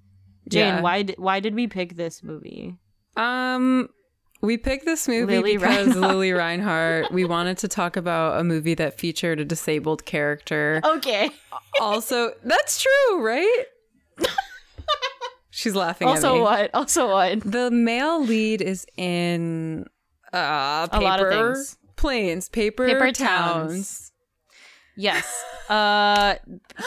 Jane, 0.50 0.75
Yeah. 0.75 0.81
why 0.81 1.02
did 1.04 1.16
why 1.18 1.40
did 1.40 1.56
we 1.56 1.68
pick 1.68 1.96
this 1.96 2.22
movie? 2.24 2.78
Um, 3.16 3.90
we 4.42 4.58
picked 4.58 4.86
this 4.86 5.08
movie 5.08 5.38
Lili 5.38 5.54
because 5.58 5.88
Reinhart. 5.88 6.12
Lili 6.12 6.31
Reinhart. 6.34 7.12
We 7.14 7.24
wanted 7.25 7.58
to 7.60 7.68
talk 7.70 7.96
about 7.96 8.40
a 8.40 8.44
movie 8.44 8.74
that 8.75 9.00
featured 9.00 9.40
a 9.40 9.46
disabled 9.46 10.04
character. 10.06 10.81
Okay. 10.84 11.30
Also, 11.80 12.34
that's 12.44 12.81
true, 12.81 13.22
right? 13.22 13.64
She's 15.50 15.76
laughing 15.76 16.08
at 16.08 16.12
also 16.16 16.42
what? 16.42 16.72
Also 16.74 17.10
what? 17.10 17.40
The 17.42 17.69
male 17.72 18.24
lead 18.24 18.62
is 18.62 18.86
in 18.98 19.86
uh, 20.34 20.88
paper 20.88 21.02
A 21.02 21.06
lot 21.06 21.19
of 21.22 21.30
things. 21.30 21.78
Planes, 22.04 22.50
paper, 22.50 22.86
Paper 22.86 23.12
towns. 23.12 23.72
Towns. 23.72 24.12
Yes. 24.96 25.44
Uh 25.70 26.36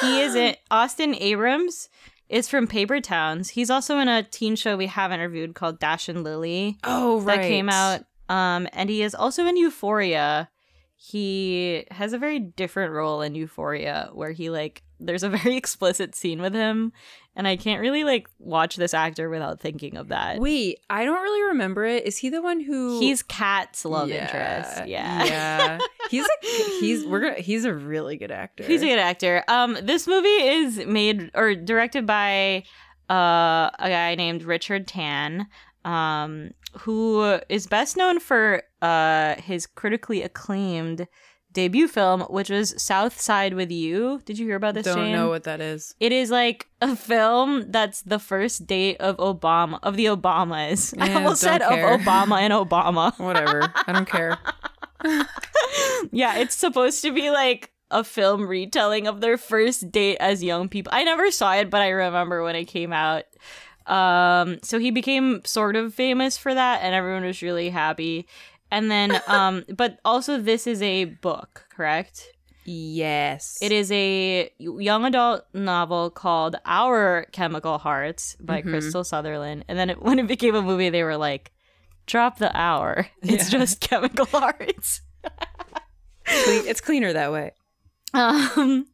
he 0.01 0.21
is 0.21 0.35
in 0.35 0.55
Austin 0.71 1.15
Abrams 1.15 1.89
is 2.29 2.49
from 2.49 2.67
Paper 2.67 3.01
Towns. 3.01 3.51
He's 3.51 3.71
also 3.71 3.99
in 3.99 4.09
a 4.09 4.23
teen 4.23 4.57
show 4.57 4.77
we 4.77 4.87
have 4.87 5.13
interviewed 5.13 5.55
called 5.55 5.79
Dash 5.79 6.09
and 6.09 6.25
Lily. 6.25 6.79
Oh, 6.85 7.21
right. 7.21 7.37
that 7.37 7.49
came 7.49 7.69
out. 7.69 8.05
Um, 8.29 8.69
and 8.73 8.91
he 8.91 9.03
is 9.03 9.15
also 9.15 9.47
in 9.47 9.57
Euphoria. 9.57 10.49
He 10.97 11.85
has 11.91 12.13
a 12.13 12.19
very 12.19 12.41
different 12.41 12.93
role 12.93 13.23
in 13.23 13.35
Euphoria 13.35 14.11
where 14.13 14.33
he 14.33 14.51
like 14.51 14.83
there's 15.01 15.23
a 15.23 15.29
very 15.31 15.57
explicit 15.57 16.15
scene 16.15 16.41
with 16.41 16.55
him, 16.55 16.93
and 17.35 17.47
I 17.47 17.57
can't 17.57 17.81
really 17.81 18.05
like 18.05 18.29
watch 18.39 18.77
this 18.77 18.95
actor 18.95 19.29
without 19.29 19.61
thinking 19.61 19.97
of 19.97 20.09
that. 20.09 20.39
Wait, 20.41 20.81
I 20.89 21.05
don't 21.05 21.21
really 21.23 21.49
remember 21.49 21.85
it. 21.85 22.07
Is 22.07 22.19
he 22.19 22.29
the 22.31 22.43
one 22.43 22.61
who 22.61 22.99
He's 23.01 23.23
cat's 23.23 23.85
love 23.85 24.09
Yeah, 24.09 24.25
interest. 24.25 24.89
Yeah. 24.89 25.25
yeah. 25.25 25.79
He's 26.11 26.25
a 26.25 26.47
he's 26.81 27.05
we're 27.05 27.21
gonna 27.21 27.41
he's 27.41 27.65
a 27.65 27.75
really 27.75 28.17
good 28.17 28.31
actor. 28.31 28.63
He's 28.63 28.81
a 28.83 28.87
good 28.87 28.99
actor. 29.01 29.43
Um, 29.49 29.77
this 29.83 30.07
movie 30.07 30.29
is 30.29 30.79
made 30.87 31.31
or 31.35 31.55
directed 31.57 32.07
by 32.07 32.63
uh, 33.11 33.71
a 33.79 33.89
guy 33.89 34.15
named 34.15 34.45
Richard 34.45 34.87
Tanne, 34.87 35.49
um, 35.85 36.53
who 36.79 37.41
is 37.49 37.67
best 37.67 37.97
known 37.97 38.21
for 38.21 38.63
uh, 38.83 39.35
his 39.37 39.67
critically 39.67 40.23
acclaimed 40.23 41.09
debut 41.57 41.89
film, 41.89 42.21
which 42.29 42.51
was 42.51 42.75
Southside 42.81 43.55
with 43.55 43.71
You. 43.71 44.21
Did 44.27 44.39
you 44.39 44.45
hear 44.45 44.57
about 44.57 44.75
this? 44.75 44.85
Don't 44.85 44.99
Jane? 44.99 45.13
know 45.13 45.31
what 45.31 45.45
that 45.45 45.63
is. 45.63 45.95
It 45.99 46.13
is 46.13 46.31
like 46.31 46.69
a 46.83 46.95
film 46.95 47.73
that's 47.73 48.03
the 48.03 48.19
first 48.19 48.67
date 48.67 48.99
of 49.01 49.17
Obama 49.17 49.79
of 49.83 49.97
the 49.97 50.05
Obamas. 50.05 50.95
I 51.01 51.15
almost 51.15 51.43
don't 51.43 51.53
said 51.53 51.63
care. 51.67 51.95
of 51.95 52.03
Obama 52.03 52.41
and 52.41 52.53
Obama. 52.53 53.19
Whatever. 53.19 53.73
I 53.87 53.93
don't 53.93 54.07
care. 54.07 54.37
yeah, 56.13 56.37
it's 56.37 56.55
supposed 56.55 57.01
to 57.03 57.11
be 57.11 57.31
like 57.31 57.73
a 57.91 58.05
film 58.05 58.47
retelling 58.47 59.07
of 59.07 59.23
their 59.23 59.39
first 59.39 59.91
date 59.91 60.19
as 60.21 60.45
young 60.45 60.69
people. 60.69 60.93
I 60.95 61.05
never 61.05 61.31
saw 61.31 61.55
it, 61.55 61.71
but 61.71 61.81
I 61.81 61.89
remember 61.89 62.43
when 62.43 62.55
it 62.55 62.67
came 62.67 62.93
out. 62.93 63.25
Um, 63.87 64.59
so 64.63 64.79
he 64.79 64.91
became 64.91 65.41
sort 65.47 65.75
of 65.75 65.95
famous 65.95 66.37
for 66.37 66.53
that, 66.53 66.83
and 66.83 66.95
everyone 66.95 67.25
was 67.25 67.41
really 67.41 67.71
happy. 67.71 68.27
And 68.71 68.91
then, 68.91 69.21
um, 69.29 69.65
but 69.75 69.99
also 70.05 70.39
this 70.39 70.67
is 70.67 70.83
a 70.83 71.05
book, 71.07 71.67
correct? 71.71 72.29
Yes. 72.65 73.59
It 73.63 73.71
is 73.71 73.93
a 73.93 74.51
young 74.59 75.05
adult 75.05 75.45
novel 75.55 76.11
called 76.11 76.57
Our 76.67 77.27
Chemical 77.33 77.79
Hearts 77.79 78.37
by 78.41 78.63
Mhm. 78.63 78.67
Krystal 78.75 79.07
Sutherland. 79.07 79.65
And 79.69 79.79
then 79.79 79.91
it, 79.91 80.03
when 80.07 80.19
it 80.19 80.27
became 80.27 80.55
a 80.57 80.63
movie, 80.63 80.91
they 80.91 81.05
were 81.05 81.17
like, 81.17 81.53
drop 82.07 82.39
the 82.39 82.51
hour. 82.57 83.07
It's 83.23 83.53
Yeah. 83.53 83.59
just 83.61 83.81
Chemical 83.81 84.27
Hearts. 84.27 85.01
It's 86.29 86.81
cleaner 86.81 87.13
that 87.13 87.31
way. 87.33 87.53
Um, 88.15 88.87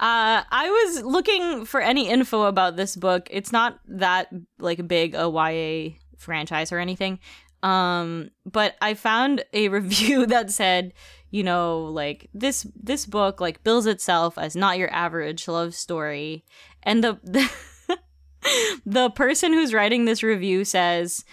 Uh, 0.00 0.40
I 0.50 0.70
was 0.70 1.02
looking 1.04 1.66
for 1.66 1.82
any 1.82 2.08
info 2.08 2.44
about 2.44 2.76
this 2.76 2.96
book. 2.96 3.28
It's 3.30 3.52
not 3.52 3.78
that 3.86 4.28
like 4.58 4.88
big 4.88 5.14
a 5.14 5.28
YA 5.28 5.96
franchise 6.16 6.72
or 6.72 6.78
anything. 6.78 7.18
Um, 7.66 8.30
but 8.44 8.76
I 8.80 8.94
found 8.94 9.44
a 9.52 9.68
review 9.80 10.26
that 10.26 10.50
said, 10.50 10.92
you 11.30 11.42
know, 11.42 11.80
like 11.84 12.30
this 12.32 12.66
this 12.80 13.04
book 13.06 13.40
like 13.40 13.64
bills 13.64 13.86
itself 13.86 14.38
as 14.38 14.54
not 14.54 14.78
your 14.78 14.92
average 14.92 15.48
love 15.48 15.74
story, 15.74 16.44
and 16.84 17.02
the 17.02 17.18
the, 17.24 17.98
the 18.86 19.10
person 19.10 19.52
who's 19.52 19.74
writing 19.74 20.04
this 20.04 20.22
review 20.22 20.64
says. 20.64 21.24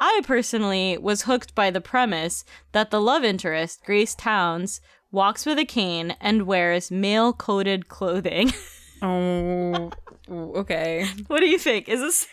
I 0.00 0.20
personally 0.24 0.96
was 0.96 1.22
hooked 1.22 1.56
by 1.56 1.72
the 1.72 1.80
premise 1.80 2.44
that 2.70 2.92
the 2.92 3.00
love 3.00 3.24
interest, 3.24 3.82
Grace 3.84 4.14
Towns, 4.14 4.80
walks 5.10 5.44
with 5.44 5.58
a 5.58 5.64
cane 5.64 6.14
and 6.20 6.46
wears 6.46 6.92
male 6.92 7.32
coded 7.32 7.88
clothing. 7.88 8.52
Oh, 9.00 9.90
okay. 10.28 11.06
what 11.28 11.38
do 11.38 11.46
you 11.46 11.58
think? 11.58 11.88
Is 11.88 12.00
this 12.00 12.26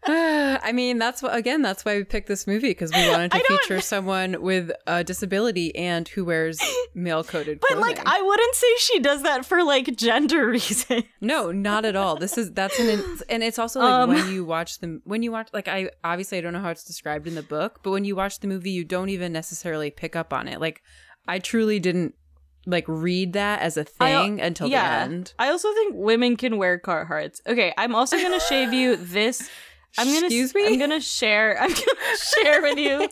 I 0.08 0.72
mean, 0.72 0.98
that's 0.98 1.22
what 1.22 1.34
again. 1.34 1.62
That's 1.62 1.84
why 1.84 1.96
we 1.96 2.04
picked 2.04 2.28
this 2.28 2.46
movie 2.46 2.68
because 2.68 2.92
we 2.92 3.08
wanted 3.10 3.32
to 3.32 3.40
feature 3.48 3.80
someone 3.80 4.40
with 4.40 4.70
a 4.86 5.02
disability 5.02 5.74
and 5.74 6.06
who 6.08 6.24
wears 6.24 6.60
male-coded 6.94 7.60
But 7.60 7.66
clothing. 7.76 7.82
like 7.96 8.06
I 8.06 8.22
wouldn't 8.22 8.54
say 8.54 8.66
she 8.78 9.00
does 9.00 9.22
that 9.24 9.44
for 9.44 9.64
like 9.64 9.96
gender 9.96 10.46
reasons. 10.50 11.04
No, 11.20 11.50
not 11.50 11.84
at 11.84 11.96
all. 11.96 12.16
This 12.16 12.38
is 12.38 12.52
that's 12.52 12.78
an 12.78 13.02
and 13.28 13.42
it's 13.42 13.58
also 13.58 13.80
like 13.80 13.90
Um. 13.92 14.10
when 14.10 14.32
you 14.32 14.44
watch 14.44 14.78
them 14.80 15.02
when 15.04 15.22
you 15.22 15.32
watch 15.32 15.48
like 15.52 15.68
I 15.68 15.90
obviously 16.04 16.38
I 16.38 16.40
don't 16.40 16.52
know 16.52 16.60
how 16.60 16.70
it's 16.70 16.84
described 16.84 17.26
in 17.26 17.34
the 17.34 17.42
book, 17.42 17.80
but 17.82 17.90
when 17.90 18.04
you 18.04 18.14
watch 18.14 18.40
the 18.40 18.46
movie, 18.48 18.70
you 18.70 18.84
don't 18.84 19.08
even 19.08 19.32
necessarily 19.32 19.90
pick 19.90 20.14
up 20.14 20.32
on 20.32 20.46
it. 20.46 20.60
Like 20.60 20.82
I 21.26 21.38
truly 21.40 21.80
didn't 21.80 22.14
like 22.68 22.84
read 22.88 23.32
that 23.34 23.60
as 23.60 23.76
a 23.76 23.84
thing 23.84 24.40
until 24.40 24.68
the 24.68 24.74
end. 24.76 25.32
I 25.38 25.50
also 25.50 25.72
think 25.72 25.94
women 25.96 26.36
can 26.36 26.58
wear 26.58 26.78
Carhartts. 26.80 27.40
Okay, 27.46 27.72
I'm 27.78 27.94
also 27.94 28.16
gonna 28.16 28.40
shave 28.40 28.72
you 28.72 28.96
this. 28.96 29.48
I'm 29.98 30.06
gonna 30.06 30.26
Excuse 30.26 30.54
me? 30.54 30.66
I'm 30.66 30.78
gonna 30.78 31.00
share. 31.00 31.60
I'm 31.60 31.70
gonna 31.70 32.16
share 32.42 32.62
with 32.62 32.78
you. 32.78 33.08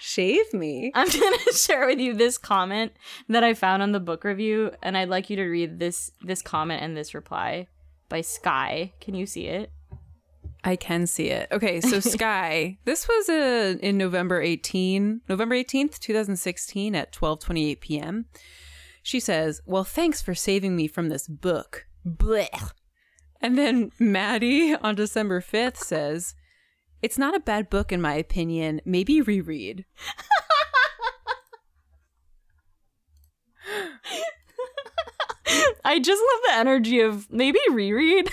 Shave 0.00 0.52
me. 0.52 0.90
I'm 0.94 1.08
gonna 1.08 1.52
share 1.52 1.86
with 1.86 1.98
you 1.98 2.14
this 2.14 2.38
comment 2.38 2.92
that 3.28 3.44
I 3.44 3.54
found 3.54 3.82
on 3.82 3.92
the 3.92 4.00
book 4.00 4.24
review, 4.24 4.72
and 4.82 4.96
I'd 4.96 5.08
like 5.08 5.30
you 5.30 5.36
to 5.36 5.44
read 5.44 5.78
this 5.78 6.10
this 6.22 6.42
comment 6.42 6.82
and 6.82 6.96
this 6.96 7.14
reply 7.14 7.68
by 8.08 8.20
Sky. 8.20 8.92
Can 9.00 9.14
you 9.14 9.26
see 9.26 9.46
it? 9.46 9.70
I 10.64 10.74
can 10.74 11.06
see 11.06 11.28
it. 11.28 11.48
Okay, 11.52 11.80
so 11.80 12.00
Sky, 12.16 12.78
this 12.84 13.06
was 13.06 13.28
uh, 13.28 13.76
in 13.80 13.96
November 13.96 14.42
18, 14.42 15.20
November 15.28 15.54
18th, 15.54 16.00
2016 16.00 16.94
at 16.96 17.12
12:28 17.12 17.80
p.m. 17.80 18.26
She 19.02 19.20
says, 19.20 19.60
"Well, 19.64 19.84
thanks 19.84 20.20
for 20.20 20.34
saving 20.34 20.74
me 20.74 20.88
from 20.88 21.08
this 21.08 21.28
book." 21.28 21.86
Blech. 22.04 22.72
And 23.40 23.58
then 23.58 23.90
Maddie 23.98 24.74
on 24.74 24.94
December 24.94 25.40
5th 25.40 25.78
says, 25.78 26.34
"It's 27.02 27.18
not 27.18 27.36
a 27.36 27.40
bad 27.40 27.70
book 27.70 27.92
in 27.92 28.00
my 28.00 28.14
opinion. 28.14 28.80
Maybe 28.84 29.20
reread." 29.20 29.84
I 35.84 36.00
just 36.00 36.20
love 36.20 36.40
the 36.46 36.54
energy 36.54 37.00
of 37.00 37.30
maybe 37.30 37.60
reread. 37.70 38.30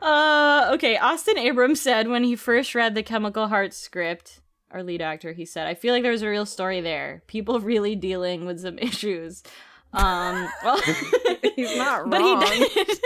uh, 0.00 0.70
okay. 0.72 0.96
Austin 0.96 1.38
Abrams 1.38 1.80
said 1.80 2.08
when 2.08 2.24
he 2.24 2.36
first 2.36 2.74
read 2.74 2.94
the 2.94 3.02
Chemical 3.02 3.48
Heart 3.48 3.74
script, 3.74 4.40
our 4.70 4.82
lead 4.82 5.02
actor, 5.02 5.32
he 5.32 5.44
said, 5.44 5.66
"I 5.66 5.74
feel 5.74 5.92
like 5.92 6.02
there's 6.02 6.22
a 6.22 6.28
real 6.28 6.46
story 6.46 6.80
there. 6.80 7.22
People 7.26 7.60
really 7.60 7.94
dealing 7.94 8.46
with 8.46 8.60
some 8.60 8.78
issues." 8.80 9.42
Um, 9.92 10.48
well, 10.64 10.80
He's 11.56 11.76
not 11.76 12.02
wrong. 12.02 12.10
but 12.10 12.22
he 12.52 12.68
did. 12.68 12.98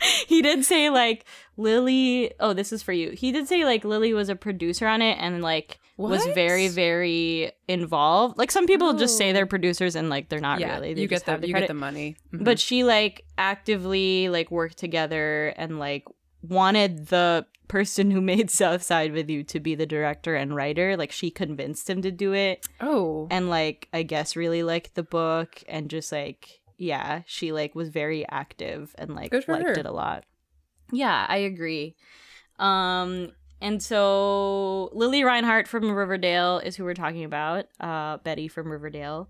he 0.26 0.42
did 0.42 0.64
say 0.64 0.90
like 0.90 1.24
Lili. 1.56 2.32
Oh, 2.40 2.52
this 2.52 2.72
is 2.72 2.82
for 2.82 2.92
you. 2.92 3.10
He 3.10 3.32
did 3.32 3.46
say 3.48 3.64
like 3.64 3.84
Lili 3.84 4.12
was 4.12 4.28
a 4.28 4.36
producer 4.36 4.86
on 4.86 5.02
it 5.02 5.16
and 5.20 5.42
like 5.42 5.78
was 5.98 6.24
very 6.34 6.68
very 6.68 7.52
involved. 7.68 8.36
Like 8.36 8.50
some 8.50 8.66
people 8.66 8.92
just 8.94 9.16
say 9.16 9.30
Oh. 9.30 9.32
they're 9.32 9.46
producers 9.46 9.96
and 9.96 10.10
like 10.10 10.28
they're 10.28 10.40
not 10.40 10.60
yeah, 10.60 10.74
really. 10.74 10.92
They 10.94 11.00
you 11.02 11.08
get 11.08 11.24
the 11.24 11.38
the 11.38 11.48
you 11.48 11.54
get 11.54 11.68
the 11.68 11.74
money. 11.74 12.16
Mhm. 12.34 12.44
But 12.44 12.58
she 12.58 12.84
like 12.84 13.24
actively 13.38 14.28
like 14.28 14.50
worked 14.50 14.76
together 14.76 15.54
and 15.56 15.78
like 15.78 16.04
wanted 16.42 17.06
the 17.08 17.46
person 17.68 18.10
who 18.10 18.20
made 18.20 18.50
Southside 18.50 19.12
with 19.12 19.28
You 19.28 19.42
to 19.44 19.60
be 19.60 19.74
the 19.74 19.86
director 19.86 20.34
and 20.34 20.54
writer. 20.54 20.96
Like 20.96 21.12
she 21.12 21.30
convinced 21.30 21.88
him 21.88 22.02
to 22.02 22.10
do 22.10 22.32
it 22.32 22.66
oh, 22.80 23.28
and 23.30 23.48
like 23.48 23.88
I 23.92 24.02
guess 24.02 24.36
really 24.36 24.62
liked 24.62 24.94
the 24.94 25.02
book 25.02 25.62
and 25.68 25.90
just 25.90 26.12
like 26.12 26.60
yeah, 26.78 27.22
she 27.26 27.52
like 27.52 27.74
was 27.74 27.88
very 27.88 28.28
active 28.28 28.94
and 28.98 29.14
like 29.14 29.32
liked 29.32 29.46
her. 29.46 29.72
it 29.72 29.86
a 29.86 29.92
lot. 29.92 30.24
Yeah, 30.92 31.26
I 31.28 31.38
agree. 31.38 31.96
Um 32.58 33.32
and 33.60 33.82
so 33.82 34.90
Lili 34.92 35.24
Reinhart 35.24 35.66
from 35.66 35.90
Riverdale 35.90 36.58
is 36.58 36.76
who 36.76 36.84
we're 36.84 36.94
talking 36.94 37.24
about. 37.24 37.66
Uh 37.80 38.18
Betty 38.18 38.48
from 38.48 38.70
Riverdale. 38.70 39.28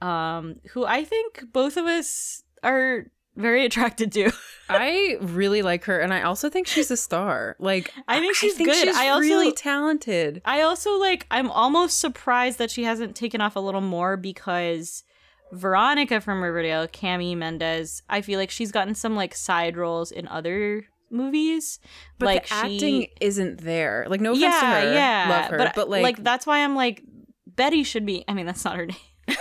Um 0.00 0.56
who 0.70 0.84
I 0.84 1.04
think 1.04 1.44
both 1.52 1.76
of 1.76 1.86
us 1.86 2.42
are 2.62 3.06
very 3.38 3.64
attracted 3.64 4.12
to. 4.12 4.30
I 4.68 5.16
really 5.20 5.62
like 5.62 5.84
her, 5.84 5.98
and 5.98 6.12
I 6.12 6.22
also 6.22 6.50
think 6.50 6.66
she's 6.66 6.90
a 6.90 6.96
star. 6.96 7.56
Like 7.58 7.92
I 8.06 8.20
think 8.20 8.36
she's 8.36 8.54
think 8.54 8.68
good. 8.68 8.86
She's 8.86 8.96
I 8.96 9.08
also- 9.08 9.26
really 9.28 9.52
talented. 9.52 10.42
I 10.44 10.62
also 10.62 10.98
like 10.98 11.26
I'm 11.30 11.50
almost 11.50 11.98
surprised 11.98 12.58
that 12.58 12.70
she 12.70 12.84
hasn't 12.84 13.16
taken 13.16 13.40
off 13.40 13.56
a 13.56 13.60
little 13.60 13.80
more 13.80 14.16
because 14.16 15.04
Veronica 15.52 16.20
from 16.20 16.42
Riverdale, 16.42 16.86
Cami 16.88 17.36
Mendes, 17.36 18.02
I 18.10 18.20
feel 18.20 18.38
like 18.38 18.50
she's 18.50 18.72
gotten 18.72 18.94
some 18.94 19.16
like 19.16 19.34
side 19.34 19.76
roles 19.76 20.10
in 20.10 20.28
other 20.28 20.84
movies. 21.10 21.80
But 22.18 22.26
like 22.26 22.48
the 22.48 22.54
acting 22.54 23.02
she, 23.02 23.12
isn't 23.20 23.62
there. 23.64 24.06
Like 24.08 24.20
no 24.20 24.32
offense 24.32 24.42
yeah, 24.42 24.60
to 24.60 24.66
her, 24.66 24.92
yeah, 24.92 25.26
love 25.28 25.50
her, 25.50 25.72
but, 25.74 25.88
like, 25.88 26.22
that's 26.22 26.46
why 26.46 26.62
I'm 26.62 26.74
like 26.74 27.02
Betty 27.46 27.82
should 27.82 28.04
be. 28.04 28.24
I 28.28 28.34
mean, 28.34 28.46
that's 28.46 28.64
not 28.64 28.76
her 28.76 28.86
name. 28.86 28.96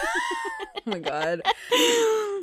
oh 0.88 0.90
my 0.92 1.00
god. 1.00 1.42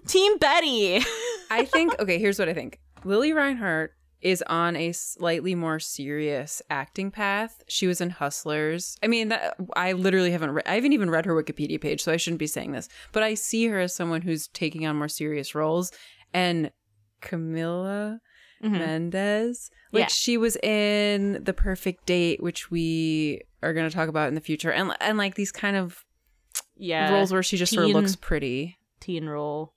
Team 0.07 0.39
Betty. 0.39 1.03
I 1.51 1.65
think 1.65 1.99
okay. 2.01 2.19
Here's 2.19 2.39
what 2.39 2.49
I 2.49 2.55
think. 2.55 2.79
Lili 3.05 3.33
Reinhart 3.33 3.93
is 4.21 4.43
on 4.47 4.75
a 4.77 4.93
slightly 4.93 5.55
more 5.55 5.79
serious 5.79 6.63
acting 6.71 7.11
path. 7.11 7.63
She 7.69 7.87
was 7.87 8.01
in 8.01 8.09
Hustlers. 8.11 8.97
I 9.03 9.07
mean, 9.07 9.29
that, 9.29 9.55
I 9.77 9.93
literally 9.93 10.31
haven't. 10.31 10.51
Re- 10.53 10.63
I 10.67 10.75
haven't 10.77 10.93
even 10.95 11.11
read 11.11 11.27
her 11.27 11.35
Wikipedia 11.35 11.81
page, 11.81 12.03
so 12.03 12.13
I 12.13 12.17
shouldn't 12.17 12.39
be 12.39 12.47
saying 12.47 12.73
this. 12.73 12.89
But 13.13 13.23
I 13.23 13.35
see 13.35 13.67
her 13.67 13.79
as 13.81 13.95
someone 13.95 14.23
who's 14.23 14.49
taking 14.49 14.87
on 14.87 14.97
more 14.97 15.09
serious 15.09 15.55
roles. 15.55 15.93
And 16.33 16.71
Camila 17.23 18.19
Mhm. 18.63 18.71
Mendes, 18.79 19.71
like 19.93 20.03
Yeah. 20.03 20.07
she 20.09 20.37
was 20.39 20.57
in 20.63 21.43
The 21.45 21.53
Perfect 21.53 22.07
Date, 22.07 22.43
which 22.43 22.71
we 22.71 23.43
are 23.63 23.75
going 23.75 23.89
to 23.89 23.95
talk 23.95 24.09
about 24.09 24.29
in 24.29 24.35
the 24.35 24.41
future, 24.41 24.71
and 24.73 24.95
and 25.01 25.19
like 25.19 25.35
these 25.35 25.53
kind 25.53 25.77
of 25.77 26.05
Yeah, 26.77 27.13
roles 27.13 27.33
where 27.33 27.43
she 27.43 27.57
just 27.57 27.73
sort 27.73 27.87
of 27.87 27.93
looks 27.93 28.17
pretty. 28.17 28.79
teen 29.01 29.27
role. 29.27 29.75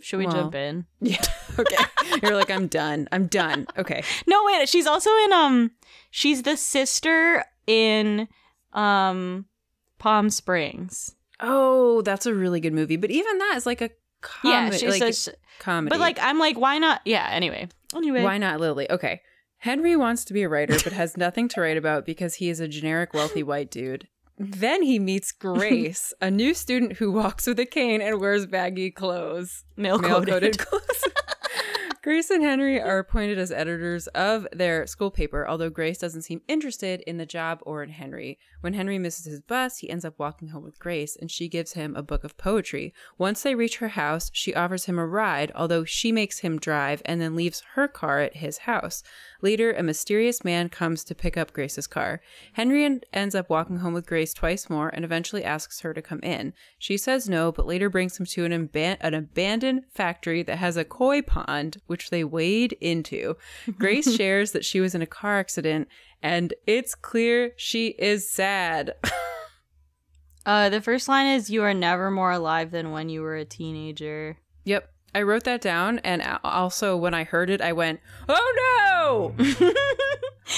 Should 0.00 0.18
we 0.18 0.26
Well, 0.26 0.34
jump 0.34 0.54
in? 0.54 0.86
Yeah. 1.00 1.22
Okay. 1.58 1.76
You're 2.22 2.34
like, 2.34 2.50
I'm 2.50 2.66
done. 2.66 3.08
I'm 3.12 3.26
done. 3.26 3.66
Okay. 3.76 4.02
No, 4.26 4.42
wait. 4.44 4.68
She's 4.68 4.86
also 4.86 5.10
in 5.24 5.32
um. 5.32 5.70
She's 6.10 6.42
the 6.42 6.56
sister 6.56 7.44
in 7.66 8.28
um, 8.72 9.46
Palm 9.98 10.30
Springs. 10.30 11.14
Oh, 11.40 12.02
that's 12.02 12.24
a 12.26 12.34
really 12.34 12.60
good 12.60 12.72
movie. 12.72 12.96
But 12.96 13.10
even 13.10 13.38
that 13.38 13.54
is 13.56 13.66
like 13.66 13.82
a 13.82 13.90
yeah, 14.44 14.70
she's 14.70 15.00
like, 15.00 15.02
a, 15.02 15.12
sh- 15.12 15.28
comedy. 15.58 15.90
but 15.90 16.00
like 16.00 16.18
I'm 16.20 16.38
like, 16.38 16.58
why 16.58 16.78
not? 16.78 17.00
Yeah. 17.04 17.28
Anyway. 17.30 17.68
Anyway. 17.94 18.22
why 18.22 18.38
not 18.38 18.60
Lili? 18.60 18.90
Okay. 18.90 19.20
Henry 19.58 19.94
wants 19.96 20.24
to 20.24 20.32
be 20.32 20.42
a 20.42 20.48
writer, 20.48 20.74
but 20.82 20.92
has 20.92 21.16
nothing 21.16 21.48
to 21.48 21.60
write 21.60 21.76
about 21.76 22.04
because 22.06 22.34
he 22.36 22.48
is 22.48 22.58
a 22.60 22.66
generic 22.66 23.14
wealthy 23.14 23.42
white 23.42 23.70
dude. 23.70 24.08
Then 24.44 24.82
he 24.82 24.98
meets 24.98 25.30
Grace, 25.38 26.12
a 26.20 26.30
new 26.30 26.52
student 26.52 26.94
who 26.94 27.12
walks 27.12 27.46
with 27.46 27.60
a 27.60 27.66
cane 27.66 28.00
and 28.00 28.20
wears 28.20 28.46
baggy 28.46 28.90
clothes. 28.90 29.64
Male 29.76 30.00
coded 30.00 30.58
clothes. 30.58 31.04
Grace 32.02 32.30
and 32.30 32.42
Henry 32.42 32.80
are 32.80 32.98
appointed 32.98 33.38
as 33.38 33.52
editors 33.52 34.08
of 34.08 34.48
their 34.50 34.88
school 34.88 35.12
paper, 35.12 35.46
although 35.46 35.70
Grace 35.70 35.98
doesn't 35.98 36.22
seem 36.22 36.42
interested 36.48 37.00
in 37.02 37.16
the 37.16 37.24
job 37.24 37.60
or 37.62 37.84
in 37.84 37.90
Henry. 37.90 38.40
When 38.60 38.74
Henry 38.74 38.98
misses 38.98 39.26
his 39.26 39.40
bus, 39.40 39.78
he 39.78 39.88
ends 39.88 40.04
up 40.04 40.18
walking 40.18 40.48
home 40.48 40.64
with 40.64 40.80
Grace, 40.80 41.14
and 41.14 41.30
she 41.30 41.46
gives 41.46 41.74
him 41.74 41.94
a 41.94 42.02
book 42.02 42.24
of 42.24 42.36
poetry. 42.36 42.92
Once 43.18 43.44
they 43.44 43.54
reach 43.54 43.76
her 43.76 43.90
house, 43.90 44.32
she 44.34 44.52
offers 44.52 44.86
him 44.86 44.98
a 44.98 45.06
ride, 45.06 45.52
although 45.54 45.84
she 45.84 46.10
makes 46.10 46.40
him 46.40 46.58
drive 46.58 47.02
and 47.04 47.20
then 47.20 47.36
leaves 47.36 47.62
her 47.74 47.86
car 47.86 48.18
at 48.18 48.38
his 48.38 48.58
house. 48.58 49.04
Later, 49.42 49.72
a 49.72 49.82
mysterious 49.82 50.44
man 50.44 50.68
comes 50.68 51.02
to 51.04 51.14
pick 51.14 51.36
up 51.36 51.52
Grace's 51.52 51.88
car. 51.88 52.20
Henry 52.52 52.84
en- 52.84 53.00
ends 53.12 53.34
up 53.34 53.50
walking 53.50 53.78
home 53.78 53.92
with 53.92 54.06
Grace 54.06 54.32
twice 54.32 54.70
more 54.70 54.88
and 54.88 55.04
eventually 55.04 55.44
asks 55.44 55.80
her 55.80 55.92
to 55.92 56.00
come 56.00 56.20
in. 56.20 56.54
She 56.78 56.96
says 56.96 57.28
no, 57.28 57.50
but 57.50 57.66
later 57.66 57.90
brings 57.90 58.18
him 58.18 58.26
to 58.26 58.44
an, 58.44 58.52
aban- 58.68 58.98
an 59.00 59.14
abandoned 59.14 59.82
factory 59.92 60.42
that 60.44 60.58
has 60.58 60.76
a 60.76 60.84
koi 60.84 61.22
pond, 61.22 61.78
which 61.86 62.10
they 62.10 62.22
wade 62.22 62.76
into. 62.80 63.36
Grace 63.78 64.14
shares 64.14 64.52
that 64.52 64.64
she 64.64 64.80
was 64.80 64.94
in 64.94 65.02
a 65.02 65.06
car 65.06 65.40
accident, 65.40 65.88
and 66.22 66.54
it's 66.66 66.94
clear 66.94 67.52
she 67.56 67.88
is 67.98 68.30
sad. 68.30 68.94
Uh, 70.44 70.68
the 70.68 70.80
first 70.80 71.06
line 71.08 71.26
is 71.26 71.50
"You 71.50 71.62
are 71.62 71.72
never 71.72 72.10
more 72.10 72.32
alive 72.32 72.72
than 72.72 72.90
when 72.90 73.08
you 73.08 73.22
were 73.22 73.36
a 73.36 73.44
teenager." 73.44 74.38
Yep. 74.64 74.91
I 75.14 75.22
wrote 75.22 75.44
that 75.44 75.60
down 75.60 75.98
and 76.00 76.22
also 76.42 76.96
when 76.96 77.12
I 77.14 77.24
heard 77.24 77.50
it 77.50 77.60
I 77.60 77.72
went, 77.72 78.00
"Oh 78.28 79.34
no!" 79.38 79.44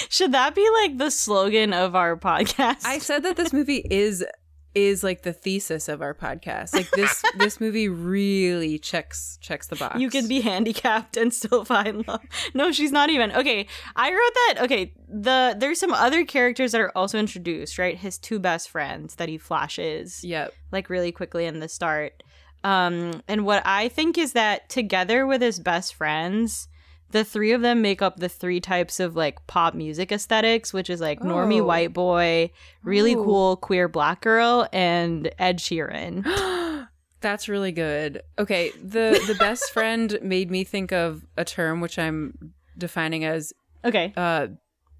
Should 0.09 0.31
that 0.31 0.55
be 0.55 0.67
like 0.81 0.97
the 0.97 1.11
slogan 1.11 1.73
of 1.73 1.95
our 1.95 2.15
podcast? 2.17 2.85
I 2.85 2.97
said 2.99 3.23
that 3.23 3.35
this 3.37 3.53
movie 3.53 3.85
is 3.89 4.25
is 4.73 5.05
like 5.05 5.21
the 5.21 5.31
thesis 5.31 5.87
of 5.87 6.01
our 6.01 6.13
podcast. 6.13 6.73
Like 6.73 6.89
this 6.91 7.23
this 7.37 7.61
movie 7.61 7.87
really 7.87 8.77
checks 8.77 9.37
checks 9.41 9.67
the 9.67 9.75
box. 9.77 9.99
You 9.99 10.09
can 10.09 10.27
be 10.27 10.41
handicapped 10.41 11.15
and 11.15 11.33
still 11.33 11.63
find 11.63 12.05
love. 12.07 12.21
No, 12.53 12.71
she's 12.73 12.91
not 12.91 13.09
even. 13.09 13.31
Okay, 13.31 13.67
I 13.95 14.09
wrote 14.09 14.33
that. 14.33 14.55
Okay, 14.65 14.93
the 15.07 15.55
there's 15.57 15.79
some 15.79 15.93
other 15.93 16.25
characters 16.25 16.73
that 16.73 16.81
are 16.81 16.91
also 16.95 17.17
introduced, 17.17 17.77
right? 17.77 17.97
His 17.97 18.17
two 18.17 18.37
best 18.39 18.69
friends 18.69 19.15
that 19.15 19.29
he 19.29 19.37
flashes 19.37 20.23
Yep. 20.25 20.53
like 20.71 20.89
really 20.89 21.11
quickly 21.13 21.45
in 21.45 21.59
the 21.61 21.69
start. 21.69 22.21
Um, 22.65 23.21
and 23.27 23.45
what 23.45 23.61
I 23.65 23.89
think 23.89 24.17
is 24.17 24.33
that 24.33 24.69
together 24.69 25.25
with 25.27 25.41
his 25.41 25.59
best 25.59 25.93
friends, 25.93 26.67
the 27.11 27.23
three 27.23 27.51
of 27.51 27.61
them 27.61 27.81
make 27.81 28.01
up 28.01 28.17
the 28.17 28.27
three 28.27 28.59
types 28.59 28.99
of 28.99 29.15
like 29.15 29.45
pop 29.47 29.73
music 29.75 30.11
aesthetics, 30.11 30.73
which 30.73 30.89
is 30.89 30.99
like 30.99 31.19
normie 31.21 31.61
Oh. 31.61 31.65
white 31.65 31.93
boy, 31.93 32.49
really 32.83 33.13
Ooh. 33.13 33.23
cool 33.23 33.55
queer 33.57 33.87
black 33.87 34.21
girl, 34.21 34.67
and 34.73 35.31
Ed 35.37 35.59
Sheeran. 35.59 36.25
That's 37.21 37.47
really 37.47 37.71
good. 37.71 38.21
Okay, 38.37 38.71
the 38.71 39.23
the 39.27 39.35
best 39.39 39.71
friend 39.71 40.17
made 40.23 40.51
me 40.51 40.63
think 40.63 40.91
of 40.91 41.23
a 41.37 41.45
term 41.45 41.81
which 41.81 41.97
I'm 41.99 42.53
defining 42.77 43.23
as 43.25 43.53
Okay. 43.83 44.11
uh 44.17 44.47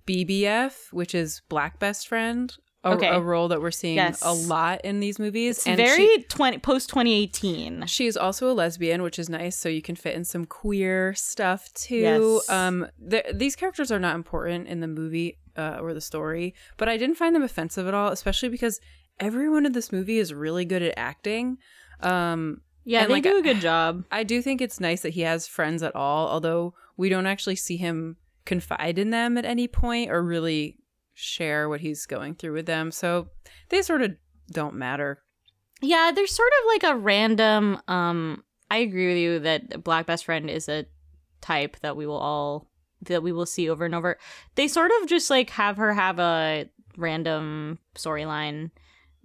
BBF, 0.07 0.93
which 0.93 1.15
is 1.15 1.41
black 1.49 1.79
best 1.79 2.07
friend. 2.07 2.55
A, 2.85 2.89
Okay. 2.93 3.07
a 3.09 3.19
role 3.19 3.47
that 3.47 3.61
we're 3.61 3.71
seeing 3.71 3.95
Yes. 3.95 4.21
a 4.21 4.31
lot 4.31 4.79
in 4.85 4.99
these 4.99 5.17
movies. 5.19 5.57
It's 5.57 5.67
and 5.67 5.77
very 5.77 5.97
she, 6.07 6.23
20 6.29 6.59
post 6.59 6.87
2018. 6.89 7.87
she 7.87 8.05
is 8.05 8.15
also 8.15 8.49
a 8.49 8.53
lesbian, 8.53 9.01
which 9.01 9.17
is 9.19 9.27
nice. 9.27 9.57
So 9.57 9.67
you 9.69 9.81
can 9.81 9.95
fit 9.95 10.15
in 10.15 10.23
some 10.23 10.45
queer 10.45 11.13
stuff 11.15 11.73
too. 11.73 11.95
Yes. 11.95 12.49
Um, 12.49 12.87
th- 13.09 13.25
these 13.33 13.55
characters 13.55 13.91
are 13.91 13.99
not 13.99 14.15
important 14.15 14.67
in 14.67 14.79
the 14.81 14.87
movie 14.87 15.39
uh, 15.57 15.79
or 15.81 15.93
the 15.93 16.01
story, 16.01 16.53
but 16.77 16.87
I 16.87 16.97
didn't 16.97 17.15
find 17.15 17.35
them 17.35 17.43
offensive 17.43 17.87
at 17.87 17.93
all, 17.93 18.11
especially 18.11 18.49
because 18.49 18.79
everyone 19.19 19.65
in 19.65 19.71
this 19.71 19.91
movie 19.91 20.19
is 20.19 20.33
really 20.33 20.65
good 20.65 20.83
at 20.83 20.93
acting. 20.97 21.57
Um, 22.01 22.61
Yeah, 22.83 23.07
they 23.07 23.13
like, 23.13 23.23
do 23.23 23.37
a 23.37 23.41
good 23.41 23.61
job. 23.61 24.03
I 24.11 24.23
do 24.23 24.41
think 24.41 24.61
it's 24.61 24.79
nice 24.79 25.01
that 25.01 25.13
he 25.13 25.21
has 25.21 25.47
friends 25.47 25.81
at 25.81 25.95
all, 25.95 26.27
although 26.27 26.73
we 26.97 27.09
don't 27.09 27.25
actually 27.25 27.55
see 27.55 27.77
him 27.77 28.17
confide 28.45 28.99
in 28.99 29.09
them 29.09 29.37
at 29.39 29.45
any 29.45 29.67
point 29.67 30.11
or 30.11 30.21
really 30.21 30.77
share 31.15 31.67
what 31.67 31.81
he's 31.81 32.05
going 32.05 32.35
through 32.35 32.53
with 32.53 32.65
them. 32.67 32.91
So 32.91 33.29
they 33.69 33.81
sort 33.81 34.01
of 34.01 34.15
don't 34.51 34.75
matter. 34.75 35.23
Yeah, 35.81 36.11
there's 36.13 36.35
sort 36.35 36.51
of 36.61 36.67
like 36.67 36.83
a 36.83 36.97
random 36.97 37.81
um 37.87 38.43
I 38.69 38.77
agree 38.77 39.07
with 39.07 39.17
you 39.17 39.39
that 39.39 39.83
Black 39.83 40.05
Best 40.05 40.25
Friend 40.25 40.49
is 40.49 40.67
a 40.69 40.85
type 41.41 41.77
that 41.81 41.95
we 41.95 42.05
will 42.05 42.17
all 42.17 42.67
that 43.01 43.23
we 43.23 43.31
will 43.31 43.45
see 43.45 43.69
over 43.69 43.85
and 43.85 43.95
over. 43.95 44.17
They 44.55 44.67
sort 44.67 44.91
of 45.01 45.07
just 45.07 45.29
like 45.29 45.49
have 45.51 45.77
her 45.77 45.93
have 45.93 46.19
a 46.19 46.69
random 46.97 47.79
storyline 47.95 48.71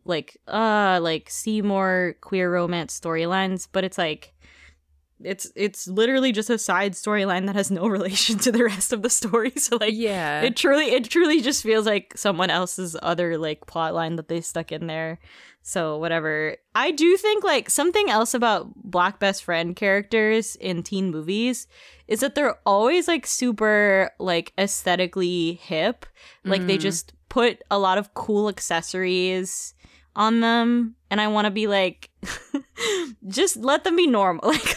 like 0.04 0.36
uh 0.48 0.98
like 1.02 1.30
see 1.30 1.62
more 1.62 2.16
queer 2.20 2.52
romance 2.52 2.98
storylines, 2.98 3.68
but 3.70 3.84
it's 3.84 3.98
like 3.98 4.34
it's 5.22 5.50
it's 5.54 5.86
literally 5.86 6.32
just 6.32 6.48
a 6.50 6.56
side 6.58 6.92
storyline 6.94 7.46
that 7.46 7.54
has 7.56 7.70
no 7.70 7.86
relation 7.98 8.38
to 8.38 8.50
the 8.52 8.64
rest 8.64 8.92
of 8.92 9.02
the 9.02 9.10
story. 9.10 9.52
So 9.56 9.76
like 9.80 9.94
yeah. 9.94 10.40
it 10.42 10.56
truly 10.56 10.86
it 10.92 11.04
truly 11.04 11.40
just 11.40 11.62
feels 11.62 11.86
like 11.86 12.16
someone 12.16 12.50
else's 12.50 12.96
other 13.02 13.36
like 13.38 13.66
plot 13.66 13.94
line 13.94 14.16
that 14.16 14.28
they 14.28 14.40
stuck 14.40 14.72
in 14.72 14.86
there 14.86 15.18
so 15.62 15.98
whatever 15.98 16.56
i 16.74 16.90
do 16.90 17.18
think 17.18 17.44
like 17.44 17.68
something 17.68 18.08
else 18.08 18.32
about 18.32 18.72
black 18.76 19.18
best 19.18 19.44
friend 19.44 19.76
characters 19.76 20.56
in 20.56 20.82
teen 20.82 21.10
movies 21.10 21.66
is 22.08 22.20
that 22.20 22.34
they're 22.34 22.58
always 22.64 23.06
like 23.06 23.26
super 23.26 24.10
like 24.18 24.54
aesthetically 24.56 25.60
hip 25.62 26.06
like 26.46 26.66
they 26.66 26.78
Mm. 26.78 26.80
just 26.80 27.12
put 27.28 27.60
a 27.70 27.78
lot 27.78 27.98
of 27.98 28.14
cool 28.14 28.48
accessories 28.48 29.74
on 30.16 30.40
them 30.40 30.94
and 31.10 31.20
i 31.20 31.28
want 31.28 31.44
to 31.44 31.50
be 31.50 31.66
like 31.66 32.08
just 33.28 33.56
let 33.58 33.84
them 33.84 33.96
be 33.96 34.06
normal 34.06 34.48
like 34.48 34.76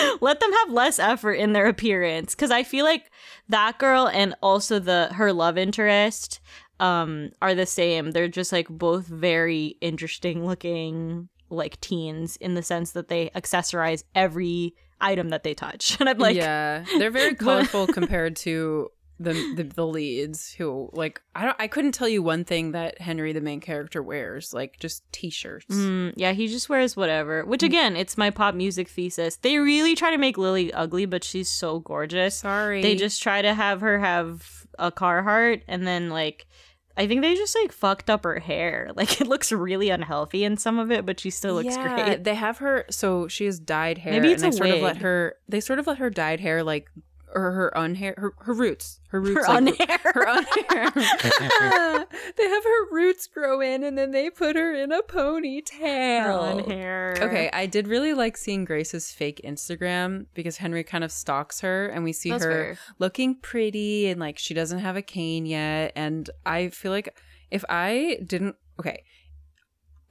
let 0.20 0.40
them 0.40 0.52
have 0.52 0.70
less 0.70 0.98
effort 0.98 1.34
in 1.34 1.52
their 1.52 1.66
appearance. 1.66 2.34
Because 2.34 2.50
i 2.50 2.62
feel 2.62 2.84
like 2.84 3.10
that 3.48 3.78
girl 3.78 4.08
and 4.08 4.34
also 4.42 4.78
the 4.78 5.08
her 5.12 5.32
love 5.32 5.58
interest 5.58 6.40
um 6.78 7.30
are 7.42 7.54
the 7.54 7.66
same. 7.66 8.12
They're 8.12 8.28
just 8.28 8.52
like 8.52 8.68
both 8.68 9.06
very 9.06 9.76
interesting 9.80 10.46
looking 10.46 11.28
like 11.50 11.80
teens 11.80 12.36
in 12.36 12.54
the 12.54 12.62
sense 12.62 12.92
that 12.92 13.08
they 13.08 13.30
accessorize 13.34 14.04
every 14.14 14.74
item 15.00 15.30
that 15.30 15.42
they 15.42 15.54
touch. 15.54 15.96
And 16.00 16.08
i'm 16.08 16.18
like 16.18 16.36
yeah, 16.36 16.84
they're 16.98 17.10
very 17.10 17.34
colorful 17.46 17.86
compared 17.86 18.36
to 18.36 18.90
the, 19.20 19.34
the 19.54 19.64
the 19.64 19.86
leads 19.86 20.50
who 20.54 20.88
like 20.94 21.20
I 21.34 21.44
don't 21.44 21.56
I 21.60 21.68
couldn't 21.68 21.92
tell 21.92 22.08
you 22.08 22.22
one 22.22 22.44
thing 22.44 22.72
that 22.72 23.02
Henry 23.02 23.34
the 23.34 23.42
main 23.42 23.60
character 23.60 24.02
wears 24.02 24.54
like 24.54 24.78
just 24.80 25.04
t-shirts. 25.12 25.66
Mm, 25.68 26.14
yeah, 26.16 26.32
he 26.32 26.48
just 26.48 26.70
wears 26.70 26.96
whatever. 26.96 27.44
Which 27.44 27.62
again, 27.62 27.96
it's 27.96 28.16
my 28.16 28.30
pop 28.30 28.54
music 28.54 28.88
thesis. 28.88 29.36
They 29.36 29.58
really 29.58 29.94
try 29.94 30.10
to 30.10 30.18
make 30.18 30.38
Lili 30.38 30.72
ugly, 30.72 31.04
but 31.04 31.22
she's 31.22 31.50
so 31.50 31.80
gorgeous. 31.80 32.38
Sorry. 32.38 32.80
They 32.80 32.96
just 32.96 33.22
try 33.22 33.42
to 33.42 33.52
have 33.52 33.82
her 33.82 33.98
have 33.98 34.66
a 34.78 34.90
Carhartt, 34.90 35.62
and 35.68 35.86
then 35.86 36.08
like, 36.08 36.46
I 36.96 37.06
think 37.06 37.20
they 37.20 37.34
just 37.34 37.54
like 37.60 37.72
fucked 37.72 38.08
up 38.08 38.24
her 38.24 38.38
hair. 38.38 38.90
Like 38.96 39.20
it 39.20 39.26
looks 39.26 39.52
really 39.52 39.90
unhealthy 39.90 40.44
in 40.44 40.56
some 40.56 40.78
of 40.78 40.90
it, 40.90 41.04
but 41.04 41.20
she 41.20 41.28
still 41.28 41.54
looks 41.54 41.76
yeah, 41.76 42.04
great. 42.06 42.24
They 42.24 42.34
have 42.36 42.56
her 42.58 42.86
so 42.88 43.28
she 43.28 43.44
has 43.44 43.60
dyed 43.60 43.98
hair. 43.98 44.14
Maybe 44.14 44.32
it's 44.32 44.42
and 44.42 44.54
they 44.54 44.56
a 44.56 44.58
sort 44.58 44.70
of 44.70 44.82
let 44.82 44.96
her 44.98 45.36
they 45.46 45.60
sort 45.60 45.78
of 45.78 45.86
let 45.86 45.98
her 45.98 46.08
dyed 46.08 46.40
hair 46.40 46.62
like 46.62 46.88
or 47.34 47.52
her 47.52 47.72
unhair 47.76 48.14
her, 48.18 48.34
her 48.40 48.52
roots. 48.54 49.00
Her 49.08 49.20
roots 49.20 49.44
Her 49.46 49.52
like, 49.60 49.80
unhair. 49.80 49.98
her 50.04 50.24
unhair. 50.28 50.90
they 52.36 52.48
have 52.48 52.64
her 52.64 52.90
roots 52.92 53.26
grow 53.26 53.60
in 53.60 53.82
and 53.82 53.96
then 53.98 54.10
they 54.12 54.30
put 54.30 54.56
her 54.56 54.74
in 54.74 54.92
a 54.92 55.02
ponytail. 55.02 56.66
hair. 56.68 57.14
Okay, 57.20 57.50
I 57.52 57.66
did 57.66 57.88
really 57.88 58.14
like 58.14 58.36
seeing 58.36 58.64
Grace's 58.64 59.10
fake 59.12 59.40
Instagram 59.44 60.26
because 60.34 60.56
Henry 60.58 60.84
kind 60.84 61.04
of 61.04 61.12
stalks 61.12 61.60
her 61.60 61.86
and 61.88 62.04
we 62.04 62.12
see 62.12 62.30
That's 62.30 62.44
her 62.44 62.50
fair. 62.50 62.78
looking 62.98 63.34
pretty 63.36 64.08
and 64.08 64.20
like 64.20 64.38
she 64.38 64.54
doesn't 64.54 64.78
have 64.80 64.96
a 64.96 65.02
cane 65.02 65.46
yet. 65.46 65.92
And 65.96 66.28
I 66.46 66.68
feel 66.68 66.92
like 66.92 67.18
if 67.50 67.64
I 67.68 68.18
didn't, 68.24 68.56
okay, 68.78 69.02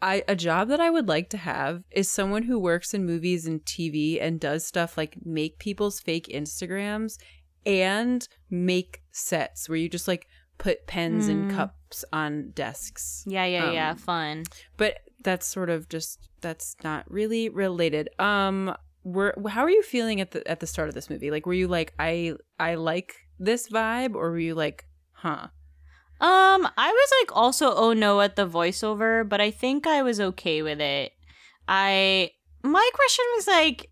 I 0.02 0.24
a 0.28 0.36
job 0.36 0.68
that 0.70 0.80
I 0.80 0.90
would 0.90 1.08
like 1.08 1.30
to 1.32 1.38
have 1.38 1.84
is 1.92 2.10
someone 2.10 2.44
who 2.44 2.58
works 2.60 2.94
in 2.94 3.06
movies 3.06 3.46
and 3.46 3.64
TV 3.66 4.22
and 4.22 4.40
does 4.40 4.66
stuff 4.66 4.98
like 4.98 5.18
make 5.26 5.60
people's 5.60 6.00
fake 6.00 6.28
Instagrams 6.34 7.18
and 7.66 8.28
make 8.50 9.02
sets 9.12 9.68
where 9.68 9.78
you 9.78 9.90
just 9.90 10.08
like 10.08 10.28
put 10.58 10.88
pens 10.88 11.28
and 11.28 11.48
Mm. 11.48 11.56
cups 11.56 12.06
on 12.14 12.52
desks. 12.52 13.24
Yeah, 13.28 13.46
yeah, 13.46 13.72
yeah. 13.72 13.92
Um, 13.92 13.98
Fun. 13.98 14.44
But 14.78 15.00
that's 15.24 15.46
sort 15.46 15.70
of 15.70 15.90
just 15.90 16.30
that's 16.42 16.76
not 16.84 17.10
really 17.12 17.50
related. 17.50 18.10
Um 18.20 18.74
were 19.04 19.34
how 19.50 19.62
are 19.62 19.70
you 19.70 19.84
feeling 19.84 20.22
at 20.22 20.32
the 20.32 20.46
at 20.50 20.60
the 20.60 20.68
start 20.68 20.88
of 20.90 20.96
this 20.96 21.10
movie? 21.10 21.32
Like 21.32 21.46
were 21.46 21.54
you 21.54 21.68
like 21.68 21.94
I 22.00 22.36
I 22.60 22.76
like 22.76 23.16
this 23.40 23.70
vibe 23.70 24.16
or 24.16 24.32
were 24.32 24.40
you 24.40 24.56
like, 24.56 24.86
huh? 25.12 25.48
Um, 26.22 26.68
I 26.78 26.92
was 26.92 27.12
like 27.22 27.36
also 27.36 27.74
oh 27.74 27.94
no 27.94 28.20
at 28.22 28.36
the 28.36 28.48
voiceover, 28.48 29.28
but 29.28 29.40
I 29.40 29.52
think 29.52 29.88
I 29.88 30.02
was 30.02 30.20
okay 30.20 30.62
with 30.62 30.82
it. 30.82 31.14
I 31.68 32.32
my 32.62 32.90
question 32.94 33.26
was 33.36 33.48
like 33.48 33.90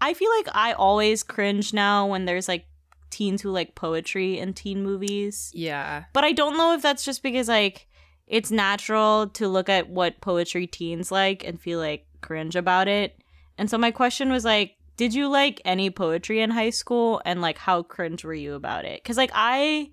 I 0.00 0.14
feel 0.14 0.30
like 0.36 0.48
I 0.54 0.72
always 0.72 1.22
cringe 1.22 1.72
now 1.72 2.06
when 2.06 2.24
there's 2.24 2.48
like 2.48 2.66
teens 3.10 3.42
who 3.42 3.50
like 3.50 3.74
poetry 3.74 4.38
in 4.38 4.54
teen 4.54 4.82
movies. 4.82 5.50
Yeah. 5.54 6.04
But 6.12 6.24
I 6.24 6.32
don't 6.32 6.56
know 6.56 6.74
if 6.74 6.82
that's 6.82 7.04
just 7.04 7.22
because 7.22 7.48
like 7.48 7.88
it's 8.26 8.50
natural 8.50 9.28
to 9.28 9.48
look 9.48 9.68
at 9.68 9.88
what 9.88 10.20
poetry 10.20 10.66
teens 10.66 11.12
like 11.12 11.44
and 11.44 11.60
feel 11.60 11.78
like 11.78 12.06
cringe 12.20 12.56
about 12.56 12.88
it. 12.88 13.18
And 13.56 13.70
so 13.70 13.78
my 13.78 13.90
question 13.90 14.30
was 14.30 14.44
like, 14.44 14.76
did 14.96 15.14
you 15.14 15.28
like 15.28 15.60
any 15.64 15.90
poetry 15.90 16.40
in 16.40 16.50
high 16.50 16.70
school 16.70 17.20
and 17.24 17.40
like 17.40 17.58
how 17.58 17.82
cringe 17.82 18.24
were 18.24 18.34
you 18.34 18.54
about 18.54 18.84
it? 18.84 19.04
Cuz 19.04 19.16
like 19.16 19.30
I 19.34 19.90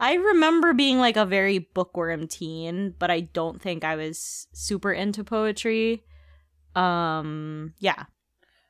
I 0.00 0.14
remember 0.14 0.72
being 0.72 0.98
like 0.98 1.16
a 1.16 1.24
very 1.24 1.58
bookworm 1.58 2.26
teen, 2.26 2.94
but 2.98 3.10
I 3.10 3.20
don't 3.20 3.62
think 3.62 3.84
I 3.84 3.96
was 3.96 4.48
super 4.52 4.92
into 4.92 5.24
poetry. 5.24 6.04
Um 6.74 7.74
yeah. 7.78 8.04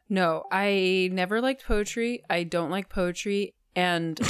No, 0.09 0.45
I 0.53 1.09
never 1.13 1.41
liked 1.41 1.65
poetry. 1.65 2.23
I 2.29 2.43
don't 2.43 2.71
like 2.71 2.91
poetry. 2.91 3.55
And, 3.75 4.21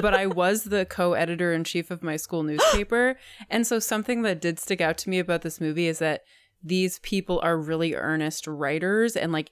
but 0.00 0.14
I 0.14 0.26
was 0.26 0.62
the 0.62 0.84
co 0.88 1.14
editor 1.14 1.52
in 1.52 1.64
chief 1.64 1.90
of 1.90 2.02
my 2.02 2.16
school 2.16 2.44
newspaper. 2.44 3.18
And 3.50 3.66
so 3.66 3.80
something 3.80 4.22
that 4.22 4.40
did 4.40 4.60
stick 4.60 4.80
out 4.80 4.96
to 4.98 5.10
me 5.10 5.18
about 5.18 5.42
this 5.42 5.60
movie 5.60 5.88
is 5.88 5.98
that 5.98 6.22
these 6.62 7.00
people 7.00 7.40
are 7.42 7.58
really 7.58 7.94
earnest 7.94 8.46
writers 8.46 9.16
and 9.16 9.32
like 9.32 9.50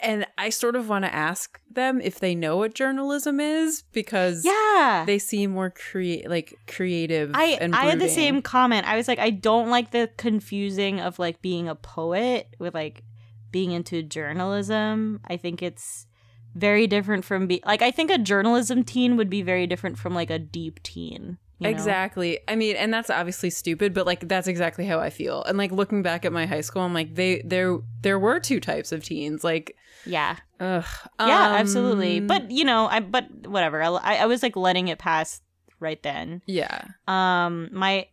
and 0.00 0.26
I 0.38 0.50
sort 0.50 0.76
of 0.76 0.88
want 0.88 1.04
to 1.04 1.14
ask 1.14 1.60
them 1.70 2.00
if 2.00 2.18
they 2.20 2.34
know 2.34 2.56
what 2.56 2.74
journalism 2.74 3.40
is 3.40 3.82
because 3.92 4.44
Yeah. 4.44 5.04
they 5.06 5.18
seem 5.18 5.52
more 5.52 5.70
create 5.70 6.28
like 6.28 6.54
creative. 6.66 7.32
I 7.34 7.58
and 7.60 7.74
I 7.74 7.84
had 7.86 8.00
the 8.00 8.08
same 8.08 8.42
comment. 8.42 8.86
I 8.86 8.96
was 8.96 9.08
like, 9.08 9.18
I 9.18 9.30
don't 9.30 9.70
like 9.70 9.90
the 9.90 10.10
confusing 10.16 11.00
of 11.00 11.18
like 11.18 11.42
being 11.42 11.68
a 11.68 11.74
poet 11.74 12.48
with 12.58 12.74
like 12.74 13.02
being 13.50 13.72
into 13.72 14.02
journalism. 14.02 15.20
I 15.26 15.36
think 15.36 15.62
it's 15.62 16.06
very 16.54 16.86
different 16.86 17.24
from 17.24 17.46
be 17.46 17.60
like 17.66 17.82
I 17.82 17.90
think 17.90 18.10
a 18.10 18.18
journalism 18.18 18.84
teen 18.84 19.16
would 19.16 19.28
be 19.30 19.42
very 19.42 19.66
different 19.66 19.98
from 19.98 20.14
like 20.14 20.30
a 20.30 20.38
deep 20.38 20.82
teen. 20.82 21.38
You 21.58 21.64
know? 21.64 21.70
Exactly. 21.70 22.38
I 22.48 22.56
mean, 22.56 22.76
and 22.76 22.92
that's 22.92 23.10
obviously 23.10 23.50
stupid, 23.50 23.94
but 23.94 24.06
like 24.06 24.28
that's 24.28 24.46
exactly 24.48 24.84
how 24.86 24.98
I 25.00 25.10
feel. 25.10 25.42
And 25.44 25.56
like 25.58 25.72
looking 25.72 26.02
back 26.02 26.24
at 26.24 26.32
my 26.32 26.46
high 26.46 26.60
school, 26.62 26.82
I'm 26.82 26.94
like, 26.94 27.14
they 27.14 27.42
there 27.44 27.78
there 28.02 28.18
were 28.18 28.40
two 28.40 28.60
types 28.60 28.92
of 28.92 29.04
teens. 29.04 29.44
Like, 29.44 29.76
Yeah. 30.06 30.36
ugh. 30.60 30.84
Yeah, 31.20 31.48
Um, 31.50 31.54
absolutely. 31.56 32.20
But 32.20 32.50
you 32.50 32.64
know, 32.64 32.86
I 32.86 33.00
but 33.00 33.46
whatever. 33.46 33.82
I, 33.82 34.16
I 34.16 34.26
was 34.26 34.42
like 34.42 34.56
letting 34.56 34.88
it 34.88 34.98
pass 34.98 35.40
right 35.80 36.02
then. 36.02 36.42
yeah, 36.46 36.82
Um, 37.06 37.68
my 37.72 38.06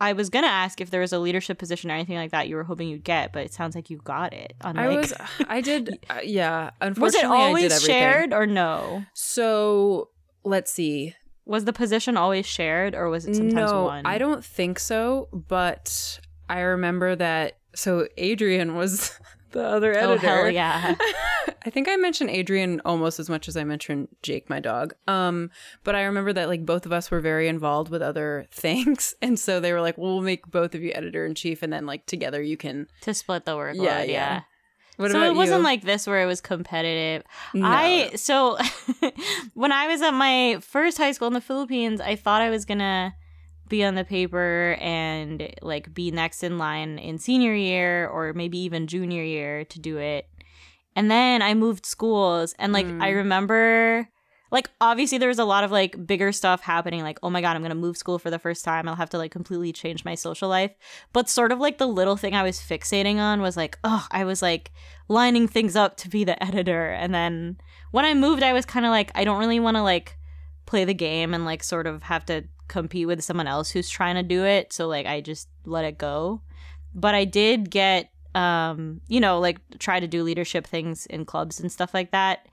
I 0.00 0.12
was 0.12 0.28
gonna 0.28 0.48
ask 0.48 0.80
if 0.80 0.90
there 0.90 1.00
was 1.00 1.12
a 1.12 1.18
leadership 1.18 1.56
position 1.56 1.90
or 1.90 1.94
anything 1.94 2.16
like 2.16 2.32
that 2.32 2.48
you 2.48 2.56
were 2.56 2.64
hoping 2.64 2.88
you'd 2.88 3.04
get, 3.04 3.32
but 3.32 3.44
it 3.44 3.54
sounds 3.54 3.74
like 3.76 3.88
you 3.88 3.98
got 3.98 4.32
it. 4.34 4.52
I 4.60 4.88
was, 4.88 5.14
I 5.48 5.60
did, 5.60 5.88
uh, 6.10 6.18
yeah. 6.24 6.64
was 6.64 6.72
Unfortunately, 6.80 7.22
it 7.22 7.30
I 7.30 7.60
did 7.60 7.72
always 7.72 7.84
shared 7.84 8.32
or 8.34 8.44
no? 8.46 9.04
So 9.14 10.10
let's 10.44 10.72
see. 10.72 11.14
Was 11.46 11.64
the 11.64 11.72
position 11.72 12.16
always 12.16 12.46
shared 12.46 12.94
or 12.94 13.08
was 13.08 13.26
it 13.26 13.36
sometimes 13.36 13.70
no, 13.70 13.84
one? 13.84 14.06
I 14.06 14.18
don't 14.18 14.44
think 14.44 14.78
so. 14.78 15.28
But 15.32 16.20
I 16.48 16.60
remember 16.60 17.16
that. 17.16 17.58
So 17.74 18.06
Adrian 18.16 18.76
was 18.76 19.18
the 19.54 19.64
other 19.64 19.92
editor. 19.92 20.12
Oh 20.12 20.16
hell 20.16 20.50
yeah! 20.50 20.94
I 21.64 21.70
think 21.70 21.88
I 21.88 21.96
mentioned 21.96 22.30
Adrian 22.30 22.80
almost 22.84 23.18
as 23.18 23.30
much 23.30 23.48
as 23.48 23.56
I 23.56 23.64
mentioned 23.64 24.08
Jake, 24.22 24.50
my 24.50 24.60
dog. 24.60 24.94
Um, 25.08 25.50
but 25.82 25.94
I 25.94 26.02
remember 26.02 26.32
that 26.34 26.48
like 26.48 26.66
both 26.66 26.84
of 26.84 26.92
us 26.92 27.10
were 27.10 27.20
very 27.20 27.48
involved 27.48 27.90
with 27.90 28.02
other 28.02 28.46
things, 28.50 29.14
and 29.22 29.38
so 29.38 29.60
they 29.60 29.72
were 29.72 29.80
like, 29.80 29.96
well, 29.96 30.14
"We'll 30.14 30.22
make 30.22 30.46
both 30.46 30.74
of 30.74 30.82
you 30.82 30.92
editor 30.94 31.24
in 31.24 31.34
chief, 31.34 31.62
and 31.62 31.72
then 31.72 31.86
like 31.86 32.06
together 32.06 32.42
you 32.42 32.56
can." 32.56 32.88
to 33.02 33.14
split 33.14 33.44
the 33.44 33.52
workload. 33.52 33.76
Yeah, 33.76 34.02
Yeah, 34.02 34.04
yeah. 34.04 34.40
What 34.96 35.10
so 35.10 35.22
it 35.24 35.34
wasn't 35.34 35.58
you? 35.60 35.64
like 35.64 35.82
this 35.82 36.06
where 36.06 36.22
it 36.22 36.26
was 36.26 36.40
competitive. 36.40 37.24
No. 37.52 37.66
I 37.66 38.12
so 38.16 38.58
when 39.54 39.72
I 39.72 39.86
was 39.88 40.02
at 40.02 40.12
my 40.12 40.58
first 40.60 40.98
high 40.98 41.12
school 41.12 41.28
in 41.28 41.34
the 41.34 41.40
Philippines, 41.40 42.00
I 42.00 42.16
thought 42.16 42.42
I 42.42 42.50
was 42.50 42.64
gonna 42.64 43.14
be 43.68 43.82
on 43.84 43.94
the 43.94 44.04
paper 44.04 44.76
and 44.80 45.48
like 45.62 45.92
be 45.94 46.10
next 46.10 46.42
in 46.44 46.58
line 46.58 46.98
in 46.98 47.18
senior 47.18 47.54
year 47.54 48.06
or 48.08 48.32
maybe 48.34 48.58
even 48.58 48.86
junior 48.86 49.22
year 49.24 49.64
to 49.64 49.80
do 49.80 49.98
it. 49.98 50.28
And 50.94 51.10
then 51.10 51.42
I 51.42 51.54
moved 51.54 51.86
schools 51.86 52.54
and 52.58 52.72
like 52.72 52.86
I 52.86 53.10
Mm. 53.10 53.16
remember 53.16 54.08
like 54.50 54.70
obviously 54.80 55.18
there 55.18 55.28
was 55.28 55.38
a 55.38 55.44
lot 55.44 55.64
of 55.64 55.72
like 55.72 56.06
bigger 56.06 56.30
stuff 56.32 56.60
happening 56.60 57.02
like 57.02 57.18
oh 57.22 57.30
my 57.30 57.40
god 57.40 57.56
i'm 57.56 57.62
gonna 57.62 57.74
move 57.74 57.96
school 57.96 58.18
for 58.18 58.30
the 58.30 58.38
first 58.38 58.64
time. 58.64 58.88
I'll 58.88 58.94
have 58.94 59.10
to 59.10 59.18
like 59.18 59.30
completely 59.30 59.72
change 59.72 60.04
my 60.04 60.14
social 60.14 60.48
life. 60.48 60.72
But 61.12 61.28
sort 61.28 61.52
of 61.52 61.58
like 61.58 61.78
the 61.78 61.86
little 61.86 62.16
thing 62.16 62.34
i 62.34 62.42
was 62.42 62.60
fixating 62.60 63.16
on 63.16 63.40
was 63.40 63.56
like 63.56 63.78
oh 63.84 64.06
i 64.10 64.24
was 64.24 64.42
like 64.42 64.72
lining 65.08 65.48
things 65.48 65.76
up 65.76 65.96
to 65.98 66.08
be 66.08 66.24
the 66.24 66.42
editor. 66.42 66.88
And 66.88 67.14
then 67.14 67.58
when 67.90 68.04
i 68.04 68.14
moved 68.14 68.42
i 68.42 68.52
was 68.52 68.64
kind 68.66 68.86
of 68.86 68.90
like 68.90 69.10
i 69.14 69.24
don't 69.24 69.38
really 69.38 69.60
want 69.60 69.76
to 69.76 69.82
like 69.82 70.18
play 70.66 70.84
the 70.84 70.94
game 70.94 71.34
and 71.34 71.44
like 71.44 71.62
sort 71.62 71.86
of 71.86 72.04
have 72.04 72.24
to 72.26 72.44
compete 72.68 73.06
with 73.06 73.22
someone 73.22 73.46
else 73.46 73.70
who's 73.70 73.88
trying 73.88 74.14
to 74.14 74.22
do 74.22 74.44
it. 74.44 74.72
So 74.72 74.86
like 74.86 75.06
i 75.06 75.20
just 75.20 75.48
let 75.64 75.84
it 75.84 75.98
go. 75.98 76.42
But 76.94 77.14
i 77.14 77.24
did 77.24 77.70
get 77.70 78.10
um 78.34 79.00
you 79.08 79.20
know 79.20 79.38
like 79.38 79.58
try 79.78 80.00
to 80.00 80.08
do 80.08 80.22
leadership 80.22 80.66
things 80.66 81.06
in 81.06 81.24
clubs 81.24 81.60
and 81.60 81.70
stuff 81.70 81.94
like 81.94 82.10
that 82.10 82.46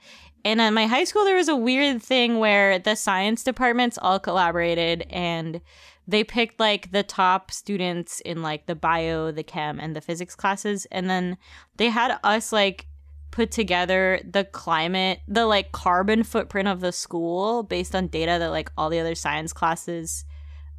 and 0.43 0.61
at 0.61 0.71
my 0.71 0.87
high 0.87 1.03
school, 1.03 1.23
there 1.23 1.35
was 1.35 1.49
a 1.49 1.55
weird 1.55 2.01
thing 2.01 2.39
where 2.39 2.79
the 2.79 2.95
science 2.95 3.43
departments 3.43 3.99
all 4.01 4.19
collaborated 4.19 5.05
and 5.09 5.61
they 6.07 6.23
picked 6.23 6.59
like 6.59 6.91
the 6.91 7.03
top 7.03 7.51
students 7.51 8.21
in 8.21 8.41
like 8.41 8.65
the 8.65 8.75
bio, 8.75 9.31
the 9.31 9.43
chem, 9.43 9.79
and 9.79 9.95
the 9.95 10.01
physics 10.01 10.35
classes. 10.35 10.87
And 10.91 11.09
then 11.09 11.37
they 11.77 11.89
had 11.89 12.17
us 12.23 12.51
like 12.51 12.87
put 13.29 13.51
together 13.51 14.19
the 14.29 14.43
climate, 14.43 15.19
the 15.27 15.45
like 15.45 15.71
carbon 15.71 16.23
footprint 16.23 16.67
of 16.67 16.81
the 16.81 16.91
school 16.91 17.63
based 17.63 17.95
on 17.95 18.07
data 18.07 18.37
that 18.39 18.49
like 18.49 18.71
all 18.77 18.89
the 18.89 18.99
other 18.99 19.15
science 19.15 19.53
classes 19.53 20.25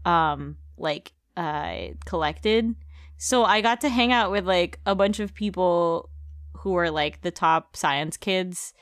um 0.04 0.56
like 0.76 1.12
uh 1.36 1.88
collected. 2.04 2.74
So 3.24 3.44
I 3.44 3.60
got 3.60 3.80
to 3.82 3.88
hang 3.88 4.10
out 4.12 4.32
with 4.32 4.44
like 4.46 4.80
a 4.84 4.96
bunch 4.96 5.20
of 5.20 5.32
people 5.32 6.10
who 6.56 6.70
were 6.72 6.90
like 6.90 7.20
the 7.20 7.30
top 7.30 7.76
science 7.76 8.16
kids 8.16 8.74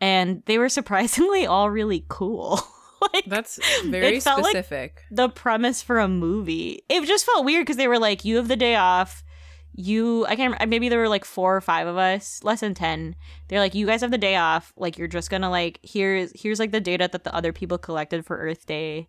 and 0.00 0.40
they 0.46 0.56
were 0.56 0.68
surprisingly 0.78 1.46
all 1.46 1.68
really 1.68 2.04
cool. 2.08 2.60
like 3.12 3.24
That's 3.26 3.58
very 3.86 4.20
felt 4.20 4.42
like- 4.42 4.52
specific. 4.52 5.02
the 5.10 5.28
premise 5.28 5.82
for 5.82 5.98
a 5.98 6.06
movie. 6.06 6.84
It 6.88 7.04
just 7.08 7.26
felt 7.26 7.44
weird 7.44 7.66
because 7.66 7.76
they 7.76 7.88
were 7.88 7.98
like, 7.98 8.24
"You 8.24 8.36
have 8.36 8.46
the 8.46 8.54
day 8.56 8.76
off." 8.76 9.24
You, 9.74 10.26
I 10.26 10.36
can't. 10.36 10.68
Maybe 10.68 10.88
there 10.88 10.98
were 11.00 11.08
like 11.08 11.24
four 11.24 11.56
or 11.56 11.60
five 11.60 11.86
of 11.88 11.96
us, 11.96 12.40
less 12.44 12.60
than 12.60 12.74
ten. 12.74 13.16
They're 13.48 13.60
like, 13.60 13.74
"You 13.74 13.86
guys 13.86 14.00
have 14.02 14.10
the 14.12 14.18
day 14.18 14.36
off. 14.36 14.72
Like, 14.76 14.96
you're 14.98 15.06
just 15.08 15.28
gonna 15.30 15.50
like 15.50 15.78
here's 15.82 16.32
here's 16.40 16.58
like 16.60 16.72
the 16.72 16.80
data 16.80 17.08
that 17.10 17.22
the 17.24 17.34
other 17.34 17.52
people 17.52 17.78
collected 17.78 18.24
for 18.26 18.36
Earth 18.36 18.64
Day. 18.66 19.08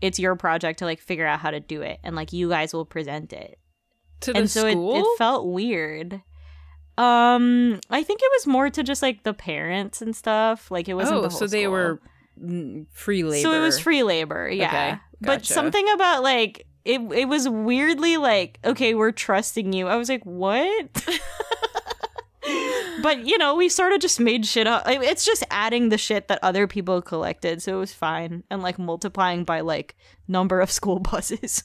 It's 0.00 0.18
your 0.20 0.34
project 0.36 0.78
to 0.80 0.84
like 0.84 1.00
figure 1.00 1.26
out 1.26 1.40
how 1.40 1.50
to 1.52 1.58
do 1.60 1.82
it, 1.82 1.98
and 2.04 2.14
like 2.16 2.32
you 2.32 2.48
guys 2.48 2.72
will 2.74 2.84
present 2.84 3.32
it." 3.32 3.58
To 4.20 4.32
the 4.32 4.40
and 4.40 4.50
so 4.50 4.66
it, 4.66 4.72
school. 4.72 4.96
it 4.96 5.18
felt 5.18 5.46
weird. 5.46 6.22
Um, 6.96 7.80
I 7.90 8.02
think 8.02 8.20
it 8.22 8.30
was 8.38 8.46
more 8.46 8.70
to 8.70 8.82
just 8.82 9.02
like 9.02 9.22
the 9.22 9.34
parents 9.34 10.02
and 10.02 10.16
stuff. 10.16 10.70
Like 10.70 10.88
it 10.88 10.94
wasn't. 10.94 11.18
oh, 11.18 11.22
the 11.22 11.28
whole 11.28 11.38
so 11.38 11.46
they 11.46 11.62
school. 11.62 11.72
were 11.72 12.00
free 12.92 13.22
labor. 13.22 13.42
So 13.42 13.52
it 13.52 13.60
was 13.60 13.78
free 13.78 14.02
labor, 14.02 14.48
yeah. 14.50 14.66
Okay, 14.66 15.00
But 15.20 15.46
something 15.46 15.88
about 15.90 16.22
like 16.22 16.66
it 16.84 17.00
it 17.12 17.28
was 17.28 17.48
weirdly 17.48 18.16
like, 18.16 18.58
okay, 18.64 18.94
we're 18.94 19.12
trusting 19.12 19.72
you. 19.72 19.86
I 19.86 19.96
was 19.96 20.08
like, 20.08 20.24
what? 20.24 21.06
but 23.02 23.26
you 23.26 23.38
know, 23.38 23.54
we 23.54 23.68
sort 23.68 23.92
of 23.92 24.00
just 24.00 24.20
made 24.20 24.46
shit 24.46 24.66
up. 24.66 24.82
It's 24.86 25.24
just 25.24 25.44
adding 25.50 25.90
the 25.90 25.98
shit 25.98 26.28
that 26.28 26.38
other 26.42 26.66
people 26.66 27.02
collected, 27.02 27.62
so 27.62 27.76
it 27.76 27.78
was 27.78 27.92
fine, 27.92 28.42
and 28.50 28.62
like 28.62 28.78
multiplying 28.78 29.44
by 29.44 29.60
like 29.60 29.96
number 30.26 30.60
of 30.60 30.70
school 30.70 30.98
buses. 31.10 31.64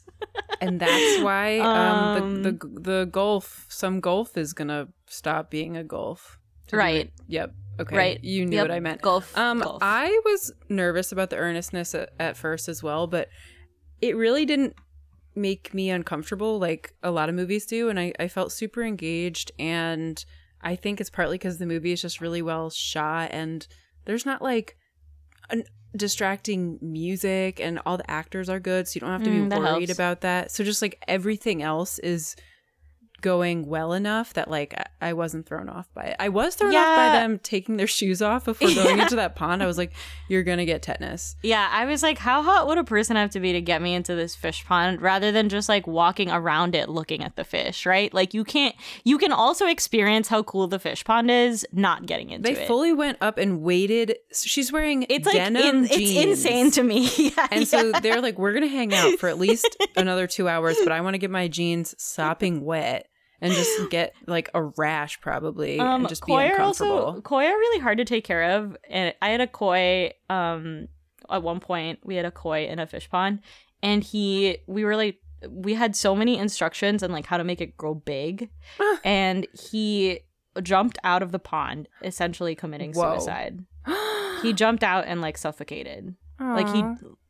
And 0.62 0.80
that's 0.80 1.18
why 1.18 1.60
um, 1.60 2.16
Um, 2.16 2.44
the, 2.44 2.52
the 2.52 2.80
the 2.82 3.06
golf 3.06 3.66
some 3.70 4.00
golf 4.00 4.38
is 4.38 4.54
gonna 4.54 4.88
stop 5.08 5.50
being 5.50 5.78
a 5.78 5.84
golf 5.84 6.40
Right. 6.72 7.12
yep 7.28 7.54
okay 7.80 7.96
Right. 7.96 8.24
you 8.24 8.46
knew 8.46 8.58
Yep. 8.58 8.64
what 8.64 8.72
i 8.72 8.80
meant 8.80 9.02
Golf. 9.02 9.36
um 9.38 9.60
golf. 9.60 9.80
i 9.82 10.20
was 10.26 10.52
nervous 10.70 11.12
about 11.12 11.30
the 11.30 11.38
earnestness 11.38 11.94
at, 11.96 12.10
at 12.20 12.38
first 12.38 12.68
as 12.70 12.82
well 12.84 13.08
but 13.08 13.30
it 14.02 14.16
really 14.16 14.46
didn't 14.46 14.76
make 15.36 15.74
me 15.74 15.90
uncomfortable 15.90 16.60
like 16.60 16.94
a 17.02 17.10
lot 17.12 17.30
of 17.30 17.36
movies 17.36 17.66
do 17.66 17.90
and 17.90 18.00
i, 18.00 18.14
I 18.20 18.28
felt 18.28 18.52
super 18.52 18.84
engaged 18.84 19.52
and 19.58 20.24
i 20.62 20.76
think 20.76 21.02
it's 21.02 21.10
partly 21.10 21.38
because 21.38 21.58
the 21.58 21.66
movie 21.66 21.92
is 21.92 22.02
just 22.02 22.22
really 22.22 22.42
well 22.42 22.70
shot 22.70 23.30
and 23.32 23.68
there's 24.06 24.26
not 24.26 24.42
like 24.42 24.78
an 25.50 25.64
distracting 25.96 26.80
music 26.82 27.60
and 27.60 27.80
all 27.86 27.98
the 27.98 28.10
actors 28.10 28.50
are 28.50 28.60
good 28.60 28.88
so 28.88 28.96
you 28.98 29.02
don't 29.02 29.12
have 29.12 29.24
to 29.24 29.30
Mm, 29.30 29.50
be 29.50 29.50
that 29.50 29.60
worried 29.60 29.90
helps. 29.90 29.94
about 29.98 30.22
that 30.22 30.52
so 30.52 30.64
just 30.64 30.82
like 30.82 31.02
everything 31.08 31.62
else 31.62 32.00
is 32.00 32.36
going 33.24 33.66
well 33.66 33.94
enough 33.94 34.34
that 34.34 34.52
like 34.52 34.76
I- 35.02 35.14
wasn't 35.14 35.48
thrown 35.48 35.70
off 35.70 35.88
by 35.96 36.04
it. 36.04 36.16
I 36.20 36.30
was 36.30 36.54
thrown 36.56 36.76
off 36.76 36.96
by 36.98 37.10
them 37.20 37.40
taking 37.40 37.78
their 37.78 37.88
shoes 37.88 38.22
off 38.22 38.46
before 38.46 38.68
going 38.76 39.00
into 39.00 39.16
that 39.16 39.36
pond. 39.36 39.64
I 39.64 39.66
was 39.66 39.78
like, 39.78 39.94
"You're 40.30 40.44
gonna 40.44 40.66
get 40.66 40.82
tetanus." 40.84 41.36
Yeah, 41.42 41.68
I 41.72 41.86
was 41.86 42.04
like, 42.04 42.18
how 42.20 42.44
hot 42.44 42.68
would 42.68 42.78
a 42.78 42.84
person 42.84 43.16
have 43.16 43.32
to 43.32 43.40
be 43.40 43.54
to 43.54 43.62
get 43.62 43.82
me 43.82 43.94
into 43.96 44.14
this 44.16 44.36
fish 44.36 44.66
pond 44.66 45.02
rather 45.02 45.32
than 45.32 45.50
just 45.50 45.70
like 45.70 45.88
walking 45.88 46.30
around 46.30 46.76
it 46.76 46.90
looking 46.90 47.24
at 47.24 47.36
the 47.36 47.44
fish, 47.44 47.86
right? 47.86 48.14
Like 48.14 48.34
you 48.34 48.44
can't 48.44 48.76
you 49.04 49.18
can 49.18 49.32
also 49.32 49.66
experience 49.68 50.28
how 50.28 50.44
cool 50.44 50.68
the 50.68 50.80
fish 50.80 51.04
pond 51.04 51.32
is 51.32 51.66
not 51.72 52.06
getting 52.06 52.30
into 52.30 52.44
They 52.44 52.52
it. 52.52 52.60
They 52.60 52.68
fully 52.68 52.92
went 52.94 53.18
up 53.22 53.38
and 53.38 53.62
waited. 53.62 54.18
She's 54.34 54.72
wearing 54.72 55.06
it's 55.10 55.26
like 55.26 55.36
in, 55.36 55.56
jeans. 55.56 55.88
it's 55.92 56.26
insane 56.46 56.72
to 56.72 56.84
me. 56.84 57.10
yeah, 57.18 57.48
And 57.52 57.68
so 57.68 57.92
they're 57.94 58.22
like, 58.22 58.38
"We're 58.38 58.54
gonna 58.54 58.68
hang 58.68 58.94
out 58.94 59.18
for 59.20 59.30
at 59.30 59.38
least 59.40 59.78
another 59.96 60.28
two 60.28 60.50
hours, 60.50 60.76
but 60.84 60.92
I 60.92 61.00
want 61.02 61.14
to 61.14 61.18
get 61.20 61.32
my 61.32 61.48
jeans 61.48 61.96
sopping 61.98 62.66
wet 62.66 63.08
and 63.44 63.54
just 63.54 63.72
get 63.92 64.16
like 64.26 64.50
a 64.56 64.64
rash 64.64 65.22
probably 65.22 65.80
um 65.80 66.02
and 66.02 66.10
just 66.10 66.26
be 66.26 66.32
koi 66.32 66.46
uncomfortable." 66.46 66.92
also 66.92 67.22
koi 67.22 67.46
are 67.46 67.58
really 67.58 67.80
hard 67.80 68.00
to 68.00 68.06
take 68.06 68.24
care 68.24 68.58
of 68.58 68.76
and 68.90 69.14
I 69.22 69.30
had 69.30 69.42
a 69.42 69.48
koi 69.48 70.14
um 70.30 70.88
at 71.30 71.44
one 71.44 71.60
point 71.60 72.00
we 72.04 72.16
had 72.16 72.26
a 72.26 72.32
koi 72.32 72.66
in 72.66 72.80
a 72.80 72.88
fish 72.88 73.10
pond 73.10 73.40
and 73.84 74.04
he 74.04 74.58
we 74.68 74.84
were 74.84 74.96
like 74.96 75.18
we 75.50 75.74
had 75.74 75.96
so 75.96 76.16
many 76.16 76.38
instructions 76.38 77.04
on 77.04 77.12
like 77.12 77.26
how 77.26 77.38
to 77.38 77.44
make 77.44 77.62
it 77.62 77.78
grow 77.78 77.94
big 77.94 78.50
Ah. 78.80 79.00
and 79.04 79.46
he 79.70 80.22
jumped 80.62 80.98
out 81.04 81.22
of 81.22 81.32
the 81.32 81.40
pond 81.40 81.88
essentially 82.02 82.56
committing 82.56 82.94
Whoa. 82.94 83.18
suicide 83.18 83.66
he 84.42 84.54
jumped 84.54 84.84
out 84.84 85.06
and 85.06 85.20
like 85.22 85.38
suffocated 85.38 86.16
Like 86.40 86.68
he 86.74 86.84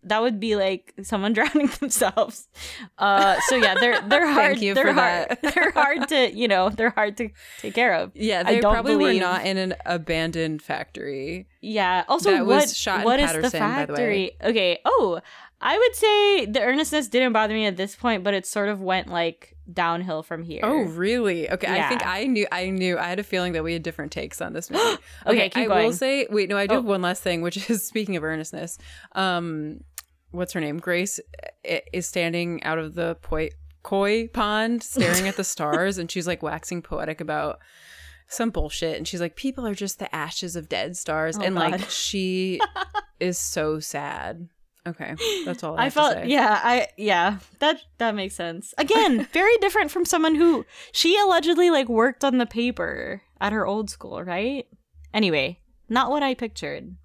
that 0.05 0.21
would 0.21 0.39
be 0.39 0.55
like 0.55 0.93
someone 1.03 1.33
drowning 1.37 1.67
themselves. 1.79 2.47
Uh 2.97 3.37
so 3.47 3.55
yeah, 3.55 3.75
they're 3.79 4.01
they're 4.07 4.27
hard 4.27 4.59
you 4.59 4.73
they're 4.73 4.87
for 4.87 4.93
hard 4.93 5.29
that. 5.29 5.41
they're 5.55 5.71
hard 5.71 6.07
to, 6.09 6.33
you 6.35 6.47
know, 6.47 6.69
they're 6.69 6.89
hard 6.89 7.17
to 7.17 7.29
take 7.59 7.73
care 7.73 7.93
of. 7.93 8.11
Yeah, 8.15 8.43
I 8.45 8.55
they 8.55 8.61
probably 8.61 8.93
believe- 8.95 9.21
were 9.21 9.27
not 9.27 9.45
in 9.45 9.57
an 9.57 9.75
abandoned 9.85 10.61
factory. 10.61 11.47
Yeah. 11.61 12.03
Also, 12.07 12.31
That 12.31 12.45
was 12.45 12.63
what 12.65 12.69
shot 12.75 12.99
in 12.99 13.05
what 13.05 13.19
is 13.19 13.31
the 13.31 13.35
Patterson, 13.41 13.59
the 13.87 13.93
factory? 13.93 14.31
Okay. 14.43 14.79
Oh, 14.83 15.21
I 15.61 15.77
would 15.77 15.95
say 15.95 16.45
the 16.47 16.61
earnestness 16.61 17.07
didn't 17.07 17.31
bother 17.31 17.53
me 17.53 17.65
at 17.65 17.77
this 17.77 17.95
point, 17.95 18.23
but 18.23 18.33
it 18.33 18.45
sort 18.45 18.67
of 18.67 18.81
went 18.81 19.07
like 19.07 19.52
downhill 19.71 20.23
from 20.23 20.43
here. 20.43 20.62
Oh, 20.63 20.82
really? 20.84 21.49
Okay, 21.49 21.67
I 21.67 21.88
think 21.88 22.06
I 22.06 22.26
knew. 22.26 22.45
I 22.52 22.69
knew. 22.69 22.97
I 22.97 23.06
had 23.06 23.19
a 23.19 23.23
feeling 23.23 23.54
that 23.54 23.63
we 23.63 23.73
had 23.73 23.84
different 23.84 24.12
takes 24.12 24.41
on 24.41 24.54
this 24.54 24.69
movie. 24.69 24.84
Okay, 25.26 25.49
keep 25.49 25.63
I 25.63 25.65
going. 25.67 25.86
will 25.86 25.93
say. 25.93 26.28
Wait, 26.30 26.49
no, 26.49 26.58
I 26.58 26.67
do 26.67 26.73
Oh. 26.73 26.78
have 26.78 26.86
one 26.86 27.02
last 27.02 27.23
thing, 27.23 27.41
which 27.41 27.58
is 27.69 27.86
speaking 27.86 28.15
of 28.15 28.23
earnestness. 28.23 28.78
Um, 29.13 29.82
what's 30.32 30.54
her 30.54 30.60
name? 30.60 30.80
Grace 30.80 31.19
i- 31.69 31.82
is 31.93 32.08
standing 32.08 32.62
out 32.63 32.78
of 32.78 32.95
the 32.95 33.15
poi- 33.21 33.52
koi 33.84 34.28
pond, 34.28 34.84
staring 34.84 35.28
at 35.28 35.38
the 35.38 35.43
stars, 35.43 35.97
and 35.97 36.12
she's 36.12 36.28
like 36.28 36.43
waxing 36.43 36.82
poetic 36.82 37.21
about 37.21 37.60
some 38.28 38.49
bullshit. 38.49 38.97
And 38.97 39.08
she's 39.08 39.21
like, 39.21 39.36
"People 39.36 39.65
are 39.67 39.76
just 39.76 39.99
the 39.99 40.13
ashes 40.13 40.56
of 40.56 40.67
dead 40.67 40.97
stars," 40.97 41.38
Oh, 41.38 41.41
and 41.41 41.56
like 41.56 41.80
she 41.89 42.60
is 43.19 43.38
so 43.38 43.80
sad. 43.80 44.49
Okay, 44.85 45.15
that's 45.45 45.63
all 45.63 45.77
I, 45.77 45.85
I 45.85 45.89
felt 45.89 46.13
to 46.13 46.23
say. 46.23 46.27
yeah, 46.27 46.59
I 46.61 46.87
yeah, 46.97 47.37
that 47.59 47.79
that 47.99 48.15
makes 48.15 48.35
sense. 48.35 48.73
Again, 48.77 49.27
very 49.33 49.55
different 49.57 49.91
from 49.91 50.03
someone 50.03 50.35
who 50.35 50.65
she 50.91 51.17
allegedly 51.17 51.69
like 51.69 51.87
worked 51.87 52.23
on 52.23 52.37
the 52.37 52.45
paper 52.45 53.21
at 53.39 53.53
her 53.53 53.65
old 53.65 53.89
school, 53.89 54.21
right? 54.23 54.67
Anyway, 55.13 55.59
not 55.87 56.09
what 56.09 56.21
I 56.23 56.33
pictured. 56.33 56.95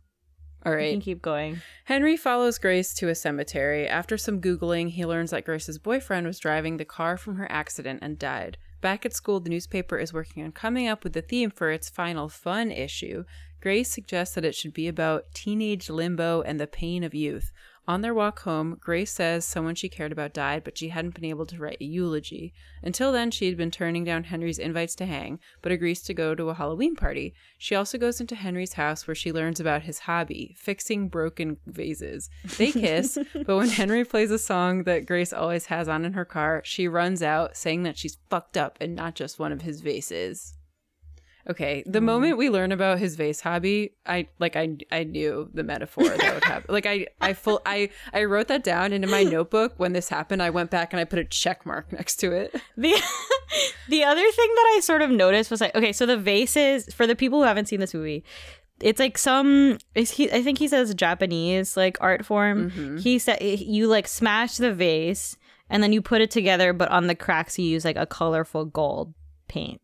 All 0.66 0.74
right, 0.74 0.86
You 0.86 0.92
can 0.94 1.00
keep 1.00 1.22
going. 1.22 1.60
Henry 1.84 2.16
follows 2.16 2.58
Grace 2.58 2.92
to 2.94 3.08
a 3.08 3.14
cemetery. 3.14 3.86
After 3.86 4.18
some 4.18 4.40
Googling, 4.40 4.90
he 4.90 5.06
learns 5.06 5.30
that 5.30 5.44
Grace's 5.44 5.78
boyfriend 5.78 6.26
was 6.26 6.40
driving 6.40 6.76
the 6.78 6.84
car 6.84 7.16
from 7.16 7.36
her 7.36 7.50
accident 7.50 8.00
and 8.02 8.18
died. 8.18 8.58
Back 8.80 9.06
at 9.06 9.14
school, 9.14 9.38
the 9.38 9.50
newspaper 9.50 9.98
is 9.98 10.12
working 10.12 10.42
on 10.42 10.50
coming 10.52 10.88
up 10.88 11.04
with 11.04 11.12
the 11.12 11.22
theme 11.22 11.50
for 11.50 11.70
its 11.70 11.88
final 11.88 12.28
fun 12.28 12.72
issue. 12.72 13.24
Grace 13.60 13.90
suggests 13.90 14.34
that 14.34 14.44
it 14.44 14.54
should 14.54 14.72
be 14.72 14.88
about 14.88 15.32
teenage 15.34 15.90
limbo 15.90 16.42
and 16.42 16.60
the 16.60 16.66
pain 16.66 17.02
of 17.02 17.14
youth. 17.14 17.52
On 17.88 18.02
their 18.02 18.12
walk 18.12 18.40
home, 18.40 18.76
Grace 18.78 19.10
says 19.10 19.46
someone 19.46 19.74
she 19.74 19.88
cared 19.88 20.12
about 20.12 20.34
died, 20.34 20.62
but 20.62 20.76
she 20.76 20.90
hadn't 20.90 21.14
been 21.14 21.24
able 21.24 21.46
to 21.46 21.56
write 21.56 21.78
a 21.80 21.86
eulogy. 21.86 22.52
Until 22.82 23.12
then, 23.12 23.30
she 23.30 23.46
had 23.46 23.56
been 23.56 23.70
turning 23.70 24.04
down 24.04 24.24
Henry's 24.24 24.58
invites 24.58 24.94
to 24.96 25.06
hang, 25.06 25.40
but 25.62 25.72
agrees 25.72 26.02
to 26.02 26.12
go 26.12 26.34
to 26.34 26.50
a 26.50 26.54
Halloween 26.54 26.94
party. 26.94 27.32
She 27.56 27.74
also 27.74 27.96
goes 27.96 28.20
into 28.20 28.34
Henry's 28.34 28.74
house 28.74 29.06
where 29.06 29.14
she 29.14 29.32
learns 29.32 29.58
about 29.58 29.84
his 29.84 30.00
hobby, 30.00 30.54
fixing 30.58 31.08
broken 31.08 31.56
vases. 31.66 32.28
They 32.58 32.72
kiss, 32.72 33.16
but 33.46 33.56
when 33.56 33.70
Henry 33.70 34.04
plays 34.04 34.30
a 34.30 34.38
song 34.38 34.82
that 34.82 35.06
Grace 35.06 35.32
always 35.32 35.64
has 35.66 35.88
on 35.88 36.04
in 36.04 36.12
her 36.12 36.26
car, 36.26 36.60
she 36.66 36.88
runs 36.88 37.22
out, 37.22 37.56
saying 37.56 37.84
that 37.84 37.96
she's 37.96 38.18
fucked 38.28 38.58
up 38.58 38.76
and 38.82 38.94
not 38.94 39.14
just 39.14 39.38
one 39.38 39.50
of 39.50 39.62
his 39.62 39.80
vases. 39.80 40.57
Okay, 41.50 41.82
the 41.86 41.98
mm-hmm. 41.98 42.06
moment 42.06 42.36
we 42.36 42.50
learn 42.50 42.72
about 42.72 42.98
his 42.98 43.16
vase 43.16 43.40
hobby, 43.40 43.92
I 44.04 44.28
like 44.38 44.54
I 44.54 44.76
I 44.92 45.04
knew 45.04 45.48
the 45.54 45.62
metaphor 45.62 46.04
that 46.04 46.34
would 46.34 46.44
happen. 46.44 46.66
Like 46.74 46.84
I 46.84 47.06
I 47.22 47.32
full 47.32 47.62
I 47.64 47.88
I 48.12 48.24
wrote 48.24 48.48
that 48.48 48.62
down 48.62 48.92
into 48.92 49.08
my 49.08 49.22
notebook 49.22 49.72
when 49.78 49.94
this 49.94 50.10
happened. 50.10 50.42
I 50.42 50.50
went 50.50 50.70
back 50.70 50.92
and 50.92 51.00
I 51.00 51.04
put 51.04 51.18
a 51.18 51.24
check 51.24 51.64
mark 51.64 51.90
next 51.90 52.16
to 52.16 52.32
it. 52.32 52.54
The 52.76 52.94
the 53.88 54.04
other 54.04 54.30
thing 54.30 54.50
that 54.54 54.74
I 54.76 54.80
sort 54.82 55.00
of 55.00 55.10
noticed 55.10 55.50
was 55.50 55.62
like, 55.62 55.74
okay, 55.74 55.92
so 55.92 56.04
the 56.04 56.18
vases 56.18 56.92
for 56.92 57.06
the 57.06 57.16
people 57.16 57.38
who 57.38 57.46
haven't 57.46 57.66
seen 57.66 57.80
this 57.80 57.94
movie, 57.94 58.24
it's 58.80 59.00
like 59.00 59.16
some 59.16 59.78
is 59.94 60.10
he 60.10 60.30
I 60.30 60.42
think 60.42 60.58
he 60.58 60.68
says 60.68 60.94
Japanese 60.94 61.78
like 61.78 61.96
art 62.02 62.26
form. 62.26 62.70
Mm-hmm. 62.70 62.96
He 62.98 63.18
said 63.18 63.40
you 63.40 63.86
like 63.86 64.06
smash 64.06 64.58
the 64.58 64.74
vase 64.74 65.38
and 65.70 65.82
then 65.82 65.94
you 65.94 66.02
put 66.02 66.20
it 66.20 66.30
together, 66.30 66.74
but 66.74 66.90
on 66.90 67.06
the 67.06 67.14
cracks 67.14 67.58
you 67.58 67.64
use 67.64 67.86
like 67.86 67.96
a 67.96 68.06
colorful 68.06 68.66
gold 68.66 69.14
paint. 69.48 69.80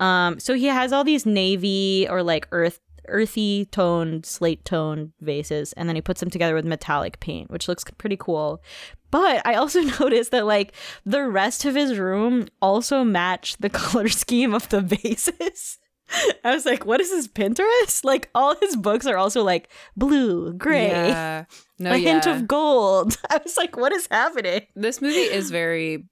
Um, 0.00 0.38
so 0.38 0.54
he 0.54 0.66
has 0.66 0.92
all 0.92 1.04
these 1.04 1.26
navy 1.26 2.06
or 2.08 2.22
like 2.22 2.46
earth 2.52 2.80
earthy 3.08 3.64
toned 3.70 4.26
slate 4.26 4.64
toned 4.64 5.12
vases 5.20 5.72
and 5.72 5.88
then 5.88 5.96
he 5.96 6.02
puts 6.02 6.20
them 6.20 6.28
together 6.28 6.54
with 6.54 6.64
metallic 6.66 7.18
paint 7.20 7.50
which 7.50 7.66
looks 7.68 7.84
pretty 7.96 8.16
cool. 8.18 8.62
But 9.10 9.40
i 9.46 9.54
also 9.54 9.80
noticed 10.00 10.30
that 10.32 10.46
like 10.46 10.74
the 11.06 11.26
rest 11.26 11.64
of 11.64 11.74
his 11.74 11.98
room 11.98 12.48
also 12.60 13.04
matched 13.04 13.60
the 13.60 13.70
color 13.82 14.08
scheme 14.08 14.54
of 14.54 14.68
the 14.68 14.80
vases. 14.82 15.78
I 16.44 16.54
was 16.54 16.64
like 16.66 16.84
what 16.86 17.00
is 17.00 17.10
this 17.10 17.28
pinterest? 17.28 18.04
Like 18.04 18.28
all 18.34 18.54
his 18.60 18.76
books 18.76 19.06
are 19.06 19.16
also 19.16 19.42
like 19.42 19.68
blue 19.96 20.52
gray 20.52 20.88
Yeah. 20.88 21.44
No, 21.78 21.92
a 21.92 21.96
yeah. 21.96 22.12
hint 22.12 22.26
of 22.26 22.46
gold. 22.46 23.16
I 23.30 23.40
was 23.42 23.56
like 23.56 23.76
what 23.76 23.92
is 23.92 24.06
happening? 24.10 24.66
This 24.76 25.00
movie 25.00 25.16
is 25.16 25.50
very 25.50 26.04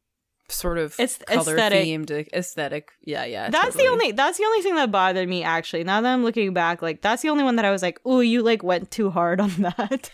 sort 0.48 0.78
of 0.78 0.94
It's 0.98 1.18
color 1.18 1.54
aesthetic. 1.54 1.84
themed 1.86 2.28
aesthetic. 2.32 2.90
Yeah, 3.02 3.24
yeah. 3.24 3.50
that's 3.50 3.74
totally. 3.74 3.84
the 3.84 3.90
only 3.90 4.12
that's 4.12 4.38
the 4.38 4.44
only 4.44 4.62
thing 4.62 4.74
that 4.76 4.90
bothered 4.90 5.28
me 5.28 5.42
actually 5.42 5.82
now 5.84 6.00
that 6.00 6.12
i'm 6.12 6.22
looking 6.22 6.52
back 6.54 6.82
like 6.82 7.02
that's 7.02 7.22
the 7.22 7.28
only 7.30 7.42
one 7.44 7.56
that 7.56 7.64
i 7.64 7.70
was 7.70 7.82
like 7.82 7.98
oh 8.04 8.20
you 8.20 8.42
like 8.42 8.62
went 8.62 8.90
too 8.90 9.10
hard 9.10 9.40
on 9.40 9.50
that 9.58 10.10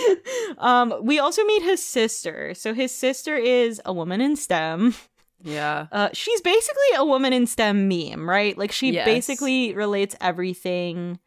um 0.58 0.94
we 1.02 1.18
also 1.18 1.44
meet 1.44 1.62
his 1.62 1.84
sister 1.84 2.54
so 2.54 2.72
his 2.74 2.92
sister 2.94 3.36
is 3.36 3.80
a 3.84 3.92
woman 3.92 4.20
in 4.20 4.36
stem 4.36 4.94
Yeah. 5.42 5.86
uh 5.92 6.08
she's 6.12 6.40
basically 6.40 6.90
a 6.96 7.04
woman 7.04 7.32
in 7.32 7.46
stem 7.46 7.88
meme 7.88 8.28
right 8.28 8.56
like 8.56 8.72
she 8.72 8.92
Yes. 8.92 9.04
basically 9.04 9.74
relates 9.74 10.16
everything 10.20 11.18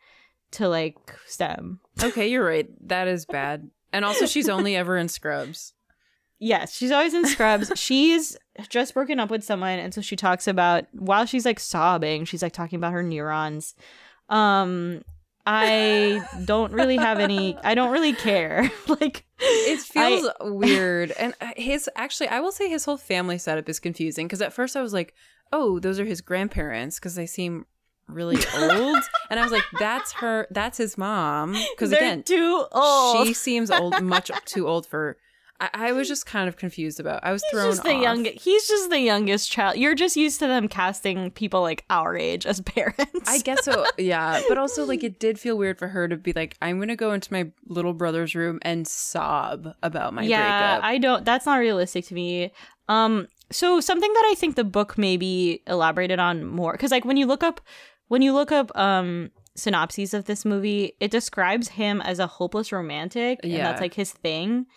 to 0.52 0.68
like 0.68 0.96
stem 1.28 1.80
Okay, 2.02 2.30
you're 2.30 2.46
right. 2.46 2.68
That 2.88 3.10
is 3.10 3.26
bad. 3.26 3.70
And 3.92 4.06
also 4.06 4.26
she's 4.26 4.48
only 4.48 4.74
ever 4.78 4.96
in 4.96 5.10
Scrubs. 5.10 5.74
Yes, 6.40 6.74
she's 6.76 6.92
always 6.92 7.14
in 7.14 7.26
scrubs. 7.26 7.72
she's 7.76 8.38
just 8.70 8.94
broken 8.94 9.20
up 9.20 9.30
with 9.30 9.44
someone, 9.44 9.78
and 9.80 9.94
so 9.94 10.02
she 10.02 10.16
talks 10.16 10.48
about 10.48 10.86
while 10.94 11.26
she's 11.26 11.46
like 11.46 11.60
sobbing, 11.60 12.26
she's 12.26 12.42
like 12.42 12.54
talking 12.54 12.78
about 12.78 12.94
her 12.94 13.04
neurons. 13.04 13.76
Um, 14.30 15.02
I 15.46 16.22
don't 16.46 16.72
really 16.72 16.98
have 16.98 17.20
any. 17.20 17.58
I 17.64 17.74
don't 17.76 17.92
really 17.92 18.14
care. 18.14 18.70
like 18.88 19.26
It 19.40 19.80
I- 19.80 19.84
feels 19.84 20.30
weird. 20.42 21.12
And 21.12 21.34
uh, 21.42 21.52
his 21.58 21.90
actually, 21.96 22.28
I 22.30 22.40
will 22.40 22.52
say 22.52 22.70
his 22.70 22.86
whole 22.86 22.98
family 22.98 23.38
setup 23.38 23.68
is 23.68 23.80
confusing 23.80 24.28
because 24.28 24.42
at 24.42 24.54
first 24.54 24.76
I 24.78 24.82
was 24.82 24.94
like, 24.94 25.14
oh, 25.52 25.80
those 25.80 26.00
are 26.00 26.06
his 26.06 26.22
grandparents 26.22 27.00
because 27.00 27.16
they 27.16 27.26
seem 27.26 27.66
really 28.08 28.38
old. 28.56 29.00
and 29.30 29.40
I 29.40 29.44
was 29.44 29.52
like, 29.52 29.64
that's 29.80 30.14
her, 30.14 30.48
that's 30.52 30.78
his 30.78 30.98
mom. 30.98 31.54
Because 31.72 31.90
they're 31.90 32.00
again, 32.00 32.24
too 32.24 32.66
old. 32.72 33.26
she 33.28 33.34
seems 33.34 33.72
old, 33.72 34.02
much 34.04 34.30
too 34.46 34.68
old 34.68 34.86
for. 34.86 35.18
I, 35.62 35.70
I 35.74 35.92
was 35.92 36.08
just 36.08 36.26
kind 36.26 36.48
of 36.48 36.56
confused 36.58 37.00
about. 37.00 37.20
I 37.24 37.32
was 37.32 37.44
thrown. 37.52 37.68
He's 37.68 37.80
thrown 37.80 37.94
just 37.94 38.02
the 38.04 38.08
off. 38.08 38.26
young. 38.26 38.26
He's 38.38 38.68
just 38.68 38.90
the 38.90 39.00
youngest 39.00 39.52
child. 39.52 39.78
You're 39.78 39.96
just 39.96 40.16
used 40.16 40.40
to 40.40 40.48
them 40.48 40.68
casting 40.68 41.32
people 41.32 41.62
like 41.62 41.86
our 41.90 42.16
age 42.18 42.46
as 42.46 42.62
parents. 42.76 43.28
I 43.30 43.40
guess 43.40 43.66
so, 43.66 43.86
yeah. 43.98 44.42
But 44.48 44.58
also, 44.58 44.86
like, 44.86 45.04
it 45.04 45.20
did 45.20 45.40
feel 45.40 45.58
weird 45.58 45.78
for 45.78 45.88
her 45.90 46.08
to 46.08 46.16
be 46.18 46.34
like, 46.34 46.56
I'm 46.62 46.80
gonna 46.80 46.96
go 46.96 47.12
into 47.12 47.32
my 47.34 47.52
little 47.68 47.94
brother's 47.94 48.36
room 48.36 48.60
and 48.62 48.88
sob 48.88 49.74
about 49.84 50.14
my 50.14 50.24
yeah, 50.24 50.78
breakup. 50.78 50.84
I 50.86 50.98
don't. 50.98 51.26
That's 51.26 51.46
not 51.46 51.56
realistic 51.58 52.06
to 52.08 52.14
me. 52.14 52.52
Um, 52.88 53.28
so 53.52 53.80
something 53.82 54.12
that 54.14 54.28
I 54.32 54.36
think 54.36 54.56
the 54.56 54.64
book 54.64 54.98
maybe 54.98 55.62
elaborated 55.68 56.20
on 56.20 56.46
more 56.46 56.72
because 56.74 56.92
like 56.92 57.04
when 57.06 57.18
you 57.18 57.26
look 57.26 57.44
up 57.44 57.62
when 58.08 58.22
you 58.22 58.32
look 58.34 58.52
up 58.52 58.72
um 58.78 59.32
synopses 59.56 60.14
of 60.14 60.26
this 60.26 60.46
movie, 60.46 60.94
it 61.00 61.12
describes 61.12 61.68
him 61.70 62.00
as 62.02 62.20
a 62.20 62.28
hopeless 62.28 62.72
romantic, 62.72 63.40
and 63.44 63.52
Yeah. 63.52 63.64
that's 63.64 63.82
like 63.82 63.94
his 63.96 64.12
thing. 64.12 64.68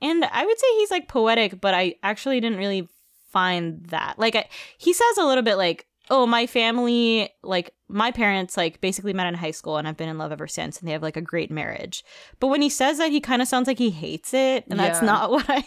And 0.00 0.24
I 0.24 0.44
would 0.44 0.58
say 0.58 0.66
he's 0.78 0.90
like 0.90 1.08
poetic, 1.08 1.60
but 1.60 1.74
I 1.74 1.94
actually 2.02 2.40
didn't 2.40 2.58
really 2.58 2.88
find 3.32 3.84
that. 3.86 4.18
Like 4.18 4.34
I, 4.34 4.48
he 4.78 4.92
says 4.92 5.18
a 5.18 5.24
little 5.24 5.42
bit 5.42 5.56
like, 5.56 5.86
"Oh, 6.10 6.26
my 6.26 6.46
family, 6.46 7.30
like 7.42 7.72
my 7.88 8.10
parents, 8.10 8.56
like 8.56 8.80
basically 8.80 9.12
met 9.12 9.26
in 9.26 9.34
high 9.34 9.50
school, 9.50 9.76
and 9.76 9.88
I've 9.88 9.96
been 9.96 10.08
in 10.08 10.18
love 10.18 10.32
ever 10.32 10.46
since, 10.46 10.78
and 10.78 10.88
they 10.88 10.92
have 10.92 11.02
like 11.02 11.16
a 11.16 11.22
great 11.22 11.50
marriage." 11.50 12.04
But 12.40 12.48
when 12.48 12.62
he 12.62 12.68
says 12.68 12.98
that, 12.98 13.10
he 13.10 13.20
kind 13.20 13.40
of 13.40 13.48
sounds 13.48 13.66
like 13.66 13.78
he 13.78 13.90
hates 13.90 14.34
it, 14.34 14.64
and 14.68 14.78
that's 14.78 15.02
not 15.02 15.30
what 15.30 15.46
I. 15.48 15.64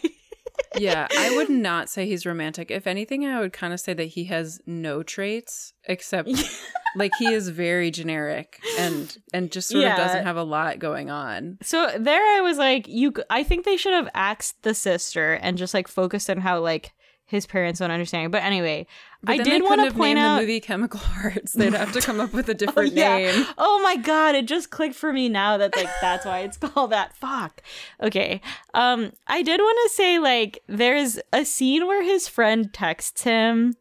yeah, 0.77 1.07
I 1.17 1.35
would 1.35 1.49
not 1.49 1.89
say 1.89 2.05
he's 2.05 2.25
romantic. 2.25 2.71
If 2.71 2.87
anything, 2.87 3.25
I 3.25 3.39
would 3.39 3.53
kind 3.53 3.73
of 3.73 3.79
say 3.79 3.93
that 3.93 4.05
he 4.05 4.25
has 4.25 4.61
no 4.65 5.03
traits 5.03 5.73
except 5.85 6.29
like 6.95 7.11
he 7.19 7.27
is 7.33 7.49
very 7.49 7.91
generic 7.91 8.59
and 8.77 9.17
and 9.33 9.51
just 9.51 9.69
sort 9.69 9.83
Yeah. 9.83 9.91
of 9.93 9.97
doesn't 9.97 10.25
have 10.25 10.37
a 10.37 10.43
lot 10.43 10.79
going 10.79 11.09
on. 11.09 11.57
So 11.61 11.91
there, 11.97 12.21
I 12.37 12.41
was 12.41 12.57
like, 12.57 12.87
you. 12.87 13.13
I 13.29 13.43
think 13.43 13.65
they 13.65 13.77
should 13.77 13.93
have 13.93 14.09
axed 14.13 14.61
the 14.63 14.73
sister 14.73 15.33
and 15.33 15.57
just 15.57 15.73
like 15.73 15.87
focused 15.87 16.29
on 16.29 16.37
how 16.39 16.59
like 16.59 16.91
his 17.25 17.45
parents 17.45 17.79
don't 17.79 17.91
understand. 17.91 18.31
But 18.31 18.41
anyway, 18.41 18.87
But 19.21 19.33
I 19.39 19.43
did 19.43 19.61
want 19.61 19.87
to 19.87 19.95
point 19.95 20.17
out. 20.17 20.37
the 20.37 20.41
movie 20.41 20.59
Chemical 20.59 20.99
Hearts. 20.99 21.53
They'd 21.53 21.73
have 21.75 21.91
to 21.91 22.01
come 22.01 22.19
up 22.19 22.33
with 22.33 22.49
a 22.49 22.53
different 22.63 22.93
yeah. 22.93 23.17
name. 23.17 23.45
Oh 23.55 23.79
my 23.83 23.97
god, 23.97 24.33
it 24.33 24.47
just 24.47 24.71
clicked 24.71 24.95
for 24.95 25.13
me 25.13 25.29
now 25.29 25.55
that 25.57 25.75
like 25.75 25.89
that's 26.01 26.25
why 26.25 26.39
it's 26.39 26.57
called 26.65 26.91
that. 26.91 27.15
Fuck. 27.15 27.61
Okay. 28.01 28.41
Um 28.73 29.11
I 29.27 29.43
did 29.43 29.59
want 29.59 29.77
to 29.89 29.95
say 29.95 30.17
like 30.17 30.63
there's 30.67 31.19
a 31.31 31.45
scene 31.45 31.85
where 31.85 32.01
his 32.03 32.27
friend 32.27 32.73
texts 32.73 33.21
him 33.23 33.75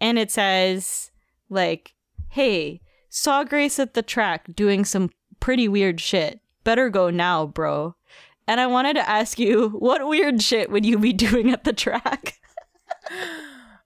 and 0.00 0.18
it 0.18 0.32
says 0.32 1.12
like, 1.48 1.92
"Hey, 2.30 2.80
saw 3.08 3.44
Grace 3.44 3.78
at 3.78 3.94
the 3.94 4.02
track 4.02 4.46
doing 4.54 4.84
some 4.84 5.10
pretty 5.40 5.68
weird 5.68 6.00
shit." 6.00 6.40
better 6.62 6.90
go 6.90 7.08
now, 7.08 7.46
bro. 7.46 7.96
And 8.46 8.60
I 8.60 8.66
wanted 8.66 8.94
to 8.94 9.08
ask 9.08 9.38
you, 9.38 9.68
what 9.78 10.06
weird 10.06 10.42
shit 10.42 10.70
would 10.70 10.84
you 10.84 10.98
be 10.98 11.12
doing 11.26 11.50
at 11.50 11.64
the 11.64 11.72
track? 11.72 12.34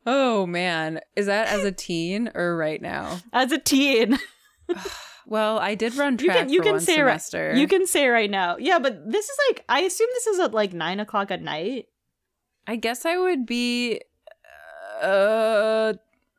Oh 0.07 0.45
man, 0.47 1.01
is 1.17 1.27
that 1.27 1.49
as 1.49 1.65
a 1.65 1.73
teen 1.73 2.31
or 2.35 2.57
right 2.59 2.83
now? 2.83 3.21
As 3.33 3.53
a 3.53 3.59
teen, 3.59 4.19
Well, 5.27 5.59
I 5.59 5.75
did 5.75 5.95
run 5.95 6.19
you 6.19 6.27
track 6.27 6.37
can 6.41 6.49
you 6.51 6.59
for 6.59 6.65
can 6.65 6.81
say 6.81 6.97
semester. 6.97 7.49
right. 7.49 7.57
You 7.57 7.67
can 7.67 7.87
say 7.87 8.09
right 8.09 8.31
now. 8.31 8.59
Yeah, 8.59 8.79
but 8.79 9.11
this 9.11 9.25
is 9.27 9.39
like 9.49 9.65
I 9.67 9.81
assume 9.81 10.09
this 10.13 10.27
is 10.27 10.41
at 10.41 10.53
like 10.53 10.75
nine 10.75 11.01
o'clock 11.01 11.31
at 11.31 11.41
night. 11.41 11.87
I 12.67 12.77
guess 12.77 13.07
I 13.07 13.17
would 13.17 13.47
be. 13.47 14.03
Uh, 15.01 15.95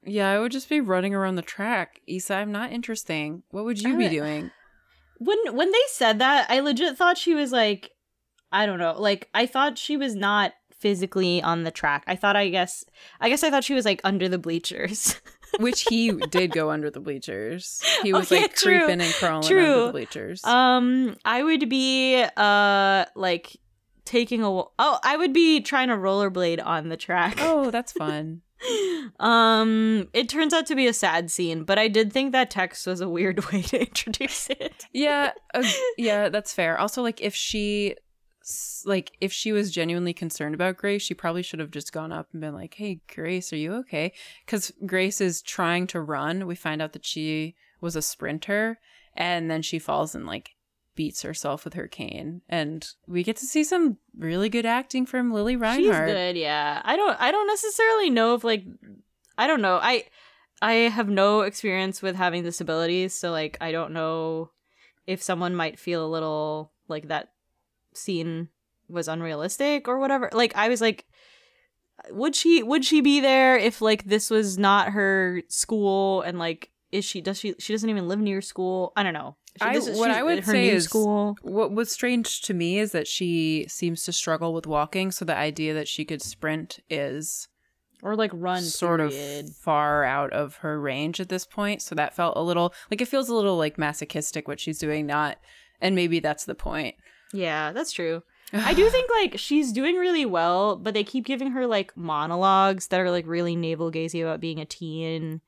yeah, 0.06 0.32
I 0.32 0.40
would 0.40 0.52
just 0.52 0.70
be 0.70 0.82
running 0.82 1.14
around 1.14 1.36
the 1.36 1.42
track. 1.42 2.02
Isa, 2.08 2.36
I'm 2.36 2.52
not 2.52 2.72
interesting. 2.72 3.44
What 3.52 3.66
would 3.66 3.82
you 3.82 3.98
be 3.98 4.10
doing? 4.10 4.52
When 5.18 5.38
when 5.56 5.72
they 5.72 5.84
said 5.88 6.20
that, 6.20 6.50
I 6.50 6.60
legit 6.60 6.98
thought 6.98 7.18
she 7.18 7.34
was 7.36 7.52
like, 7.52 7.92
I 8.52 8.66
don't 8.66 8.80
know, 8.80 8.96
like 9.00 9.30
I 9.34 9.46
thought 9.46 9.78
she 9.78 9.98
was 9.98 10.16
not 10.16 10.54
physically 10.72 11.42
on 11.42 11.64
the 11.64 11.72
track. 11.72 12.04
I 12.08 12.16
thought 12.16 12.36
I 12.36 12.50
guess 12.50 12.86
I 13.20 13.30
guess 13.30 13.44
I 13.44 13.50
thought 13.50 13.64
she 13.64 13.74
was 13.74 13.86
like 13.86 14.02
under 14.04 14.28
the 14.30 14.38
bleachers. 14.38 15.20
Which 15.60 15.84
he 15.84 16.12
did 16.12 16.52
go 16.52 16.70
under 16.70 16.90
the 16.90 17.00
bleachers. 17.00 17.82
He 18.04 18.12
was 18.12 18.30
Okay, 18.30 18.42
like 18.42 18.56
true, 18.56 18.80
creeping 18.80 19.00
and 19.00 19.14
crawling 19.14 19.46
under 19.46 19.86
the 19.86 19.92
bleachers. 19.92 20.44
Um, 20.44 21.16
I 21.24 21.44
would 21.44 21.70
be 21.70 22.26
uh 22.36 23.06
like 23.16 23.56
taking 24.04 24.44
a 24.44 24.50
oh, 24.50 25.00
I 25.04 25.16
would 25.16 25.32
be 25.32 25.62
trying 25.62 25.88
to 25.88 25.96
rollerblade 25.96 26.62
on 26.64 26.90
the 26.90 26.98
track. 26.98 27.38
oh, 27.40 27.72
that's 27.72 27.92
fun. 27.94 28.42
Um, 29.20 30.10
it 30.14 30.30
turns 30.30 30.54
out 30.54 30.66
to 30.68 30.76
be 30.76 30.88
a 30.88 30.94
sad 30.94 31.32
scene, 31.32 31.64
but 31.64 31.78
I 31.78 31.88
did 31.88 32.12
think 32.12 32.32
that 32.32 32.50
text 32.50 32.88
was 32.88 33.02
a 33.02 33.10
weird 33.10 33.44
way 33.52 33.62
to 33.64 33.80
introduce 33.80 34.50
it. 34.50 34.86
Yeah, 34.92 35.32
uh, 35.54 35.64
yeah, 35.98 36.30
that's 36.30 36.54
fair. 36.54 36.78
Also, 36.78 37.02
like 37.02 37.22
if 37.22 37.36
she, 37.36 37.96
like 38.86 39.12
if 39.22 39.32
she 39.32 39.52
was 39.52 39.72
genuinely 39.72 40.14
concerned 40.14 40.56
about 40.56 40.78
Grace, 40.78 41.02
she 41.02 41.14
probably 41.14 41.44
should 41.44 41.60
have 41.60 41.72
just 41.72 41.94
gone 41.94 42.12
up 42.12 42.28
and 42.32 42.42
been 42.42 42.54
like, 42.54 42.76
"Hey, 42.76 43.02
Grace, 43.14 43.52
are 43.54 43.58
you 43.58 43.74
okay?" 43.76 44.14
Because 44.46 44.72
Grace 44.86 45.22
is 45.22 45.42
trying 45.42 45.88
to 45.88 46.02
run. 46.02 46.48
We 46.48 46.56
find 46.56 46.82
out 46.82 46.94
that 46.94 47.06
she 47.06 47.56
was 47.82 47.96
a 47.96 48.02
sprinter, 48.02 48.80
and 49.16 49.50
then 49.50 49.62
she 49.62 49.80
falls 49.80 50.16
and 50.16 50.26
like 50.26 50.55
beats 50.96 51.22
herself 51.22 51.66
with 51.66 51.74
her 51.74 51.88
cane, 51.88 52.42
and 52.50 52.88
we 53.08 53.24
get 53.24 53.36
to 53.38 53.46
see 53.46 53.64
some 53.64 53.98
really 54.18 54.50
good 54.50 54.66
acting 54.66 55.06
from 55.06 55.32
Lili 55.32 55.54
She's 55.54 55.62
Reinhart. 55.62 56.08
good, 56.08 56.38
yeah. 56.38 56.82
I 56.84 56.96
don't 56.96 57.20
I 57.20 57.32
don't 57.32 57.48
necessarily 57.48 58.10
know 58.10 58.34
if 58.36 58.44
like 58.44 58.64
I 59.38 59.48
don't 59.48 59.62
know. 59.62 59.80
I 59.82 60.06
I 60.62 60.74
have 60.74 61.10
no 61.10 61.42
experience 61.42 62.02
with 62.02 62.16
having 62.16 62.44
disabilities, 62.44 63.14
so 63.14 63.32
like 63.32 63.58
I 63.62 63.72
don't 63.72 63.92
know 63.92 64.52
if 65.06 65.22
someone 65.22 65.56
might 65.56 65.80
feel 65.80 66.06
a 66.06 66.08
little 66.08 66.72
like 66.88 67.10
that 67.10 67.34
scene 67.94 68.50
was 68.90 69.08
unrealistic 69.08 69.88
or 69.88 70.00
whatever. 70.00 70.30
Like 70.34 70.56
I 70.56 70.70
was 70.70 70.82
like 70.82 71.06
would 72.12 72.36
she 72.36 72.62
would 72.62 72.86
she 72.86 73.02
be 73.02 73.20
there 73.20 73.58
if 73.58 73.82
like 73.82 74.04
this 74.06 74.30
was 74.30 74.58
not 74.58 74.90
her 74.92 75.42
school 75.48 76.22
and 76.22 76.38
like 76.38 76.72
is 76.92 77.06
she 77.06 77.22
does 77.22 77.40
she 77.40 77.56
she 77.58 77.74
doesn't 77.74 77.90
even 77.90 78.08
live 78.08 78.20
near 78.20 78.42
school? 78.42 78.94
I 78.96 79.04
don't 79.04 79.14
know. 79.14 79.38
She- 79.58 79.66
I- 79.66 79.74
is- 79.76 79.98
what 79.98 80.12
I 80.12 80.22
would 80.24 80.40
her 80.44 80.52
say 80.52 80.68
new 80.70 80.74
is- 80.76 80.84
school. 80.86 81.38
What 81.42 81.72
was 81.72 81.92
strange 81.92 82.42
to 82.44 82.54
me 82.54 82.78
is 82.80 82.92
that 82.92 83.08
she 83.08 83.66
seems 83.70 84.04
to 84.04 84.12
struggle 84.12 84.54
with 84.54 84.68
walking, 84.68 85.12
so 85.12 85.24
the 85.26 85.36
idea 85.36 85.74
that 85.74 85.88
she 85.88 86.04
could 86.06 86.22
sprint 86.22 86.80
is 86.90 87.48
Or 88.04 88.16
like 88.16 88.32
run 88.34 88.62
sort 88.62 89.00
period. 89.00 89.46
of 89.46 89.56
far 89.56 90.04
out 90.04 90.34
of 90.34 90.58
her 90.58 90.80
range 90.80 91.20
at 91.22 91.30
this 91.30 91.46
point. 91.46 91.82
So 91.82 91.96
that 91.96 92.14
felt 92.16 92.36
a 92.38 92.42
little 92.42 92.74
like 92.92 93.02
it 93.02 93.08
feels 93.08 93.30
a 93.30 93.34
little 93.36 93.58
like 93.58 93.78
masochistic 93.78 94.48
what 94.48 94.60
she's 94.60 94.78
doing, 94.78 95.06
not 95.06 95.38
and 95.82 95.96
maybe 95.96 96.20
that's 96.20 96.46
the 96.46 96.56
point. 96.56 96.96
Yeah, 97.34 97.72
that's 97.72 97.92
true. 97.94 98.24
I 98.54 98.74
do 98.74 98.90
think 98.90 99.10
like 99.10 99.40
she's 99.40 99.72
doing 99.72 99.96
really 99.96 100.26
well, 100.26 100.76
but 100.76 100.94
they 100.94 101.04
keep 101.04 101.26
giving 101.26 101.52
her 101.52 101.66
like 101.66 101.96
monologues 101.98 102.88
that 102.88 103.00
are 103.00 103.10
like 103.12 103.26
really 103.26 103.56
navel 103.56 103.90
gazing 103.90 104.22
about 104.22 104.40
being 104.42 104.60
a 104.60 104.66
teen 104.66 105.42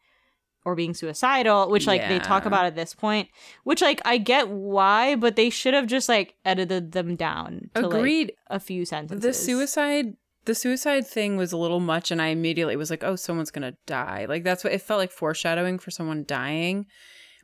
or 0.68 0.76
being 0.76 0.94
suicidal, 0.94 1.70
which 1.70 1.88
like 1.88 2.06
they 2.10 2.20
talk 2.20 2.44
about 2.46 2.66
at 2.66 2.76
this 2.76 2.94
point. 2.94 3.30
Which 3.64 3.82
like 3.82 4.02
I 4.04 4.18
get 4.18 4.50
why, 4.50 5.16
but 5.16 5.38
they 5.38 5.50
should 5.50 5.74
have 5.74 5.88
just 5.88 6.10
like 6.10 6.36
edited 6.44 6.92
them 6.92 7.16
down 7.16 7.70
to 7.76 7.88
like 7.88 8.36
a 8.48 8.60
few 8.60 8.84
sentences. 8.84 9.24
the 9.24 9.32
suicide 9.32 10.18
the 10.44 10.54
suicide 10.54 11.08
thing 11.08 11.38
was 11.38 11.54
a 11.54 11.58
little 11.58 11.80
much 11.80 12.12
and 12.12 12.22
I 12.22 12.28
immediately 12.28 12.76
was 12.76 12.90
like, 12.90 13.02
"Oh, 13.02 13.16
someone's 13.16 13.50
going 13.50 13.72
to 13.72 13.78
die." 13.86 14.26
Like 14.28 14.44
that's 14.44 14.66
what 14.66 14.74
it 14.74 14.82
felt 14.82 14.98
like 14.98 15.12
foreshadowing 15.12 15.80
for 15.80 15.90
someone 15.90 16.26
dying, 16.28 16.86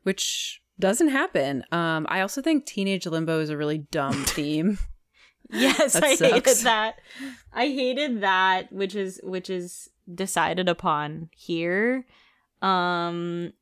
which 0.04 0.62
doesn't 0.78 1.08
happen. 1.08 1.64
Um 1.72 2.06
I 2.10 2.20
also 2.20 2.42
think 2.42 2.66
teenage 2.66 3.06
limbo 3.06 3.40
is 3.40 3.50
a 3.50 3.56
really 3.56 3.78
dumb 3.78 4.22
theme. 4.26 4.80
Yes, 5.50 5.96
I 5.96 6.16
hated 6.18 6.58
that. 6.64 6.96
I 7.54 7.68
hated 7.68 8.20
that, 8.20 8.74
which 8.74 8.96
is 8.96 9.22
which 9.24 9.50
is 9.50 9.90
decided 10.14 10.68
upon 10.68 11.30
here. 11.38 12.06
Um 12.64 13.54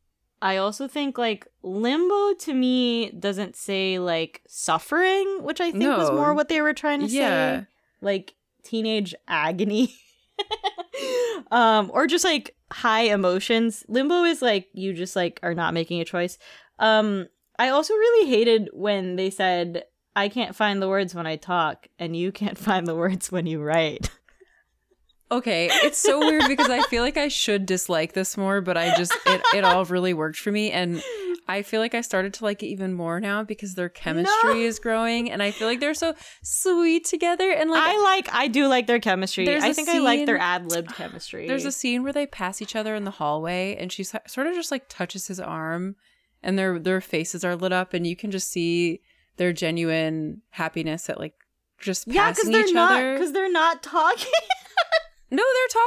I 0.41 0.57
also 0.57 0.87
think 0.87 1.17
like 1.17 1.47
limbo 1.63 2.33
to 2.33 2.53
me 2.53 3.11
doesn't 3.11 3.55
say 3.55 3.99
like 3.99 4.41
suffering, 4.47 5.43
which 5.43 5.59
I 5.61 5.71
think 5.71 5.83
was 5.97 6.09
more 6.11 6.33
what 6.33 6.49
they 6.49 6.61
were 6.61 6.73
trying 6.73 6.99
to 7.01 7.07
Yeah. 7.07 7.59
say. 7.61 7.67
Like 8.01 8.35
teenage 8.63 9.13
agony. 9.27 9.93
um 11.51 11.89
or 11.93 12.07
just 12.07 12.23
like 12.25 12.55
high 12.71 13.01
emotions. 13.03 13.83
Limbo 13.87 14.23
is 14.23 14.41
like 14.41 14.67
you 14.73 14.93
just 14.93 15.15
like 15.15 15.39
are 15.43 15.53
not 15.53 15.73
making 15.73 15.99
a 16.01 16.05
choice. 16.05 16.37
Um 16.79 17.27
I 17.59 17.69
also 17.69 17.93
really 17.93 18.29
hated 18.29 18.69
when 18.73 19.15
they 19.15 19.29
said 19.29 19.83
I 20.15 20.27
can't 20.29 20.55
find 20.55 20.81
the 20.81 20.89
words 20.89 21.15
when 21.15 21.25
I 21.25 21.37
talk, 21.37 21.87
and 21.97 22.15
you 22.17 22.31
can't 22.33 22.57
find 22.67 22.85
the 22.87 22.95
words 22.95 23.31
when 23.31 23.45
you 23.45 23.61
write. 23.61 24.09
Okay, 25.31 25.69
it's 25.71 25.97
so 25.97 26.19
weird 26.19 26.43
because 26.47 26.69
I 26.69 26.81
feel 26.83 27.03
like 27.03 27.15
I 27.17 27.29
should 27.29 27.65
dislike 27.65 28.13
this 28.13 28.35
more, 28.37 28.59
but 28.61 28.75
I 28.77 28.95
just 28.97 29.13
it, 29.25 29.41
it 29.55 29.63
all 29.63 29.85
really 29.85 30.13
worked 30.13 30.37
for 30.37 30.51
me 30.51 30.71
and 30.71 31.01
I 31.47 31.61
feel 31.63 31.79
like 31.81 31.95
I 31.95 32.01
started 32.01 32.33
to 32.35 32.43
like 32.43 32.61
it 32.63 32.67
even 32.67 32.93
more 32.93 33.19
now 33.19 33.43
because 33.43 33.73
their 33.75 33.89
chemistry 33.89 34.53
No. 34.53 34.59
is 34.59 34.79
growing 34.79 35.31
and 35.31 35.41
I 35.41 35.51
feel 35.51 35.67
like 35.67 35.79
they're 35.79 35.93
so 35.93 36.15
sweet 36.43 37.05
together 37.05 37.49
and 37.51 37.69
like 37.69 37.81
I 37.81 37.97
like, 38.03 38.29
I 38.33 38.47
do 38.47 38.67
like 38.67 38.87
their 38.87 38.99
chemistry. 38.99 39.49
I 39.57 39.73
think 39.73 39.89
I 39.89 39.99
like 39.99 40.25
their 40.25 40.37
ad 40.37 40.69
libbed 40.69 40.93
chemistry. 40.95 41.47
there's 41.47 41.65
a 41.65 41.71
scene 41.71 42.03
where 42.03 42.13
they 42.13 42.25
pass 42.27 42.61
each 42.61 42.75
other 42.75 42.93
in 42.95 43.05
the 43.05 43.11
hallway 43.11 43.75
and 43.79 43.91
she 43.91 44.03
sort 44.03 44.47
of 44.47 44.53
just 44.53 44.71
like 44.71 44.85
touches 44.89 45.27
his 45.27 45.39
arm 45.39 45.95
and 46.43 46.57
their 46.59 46.77
their 46.79 47.01
faces 47.01 47.43
are 47.43 47.55
lit 47.55 47.71
up 47.73 47.93
and 47.93 48.05
you 48.05 48.15
can 48.15 48.31
just 48.31 48.49
see 48.49 48.99
their 49.37 49.53
genuine 49.53 50.41
happiness 50.51 51.09
at 51.09 51.19
like 51.19 51.33
just 51.79 52.07
yeah, 52.07 52.25
passing 52.31 52.51
they're 52.51 52.65
each 52.67 52.73
not 52.73 52.91
other. 52.91 53.13
because 53.13 53.31
they're 53.33 53.51
not 53.51 53.81
talking. 53.81 54.31
No, 55.31 55.43
they're 55.43 55.81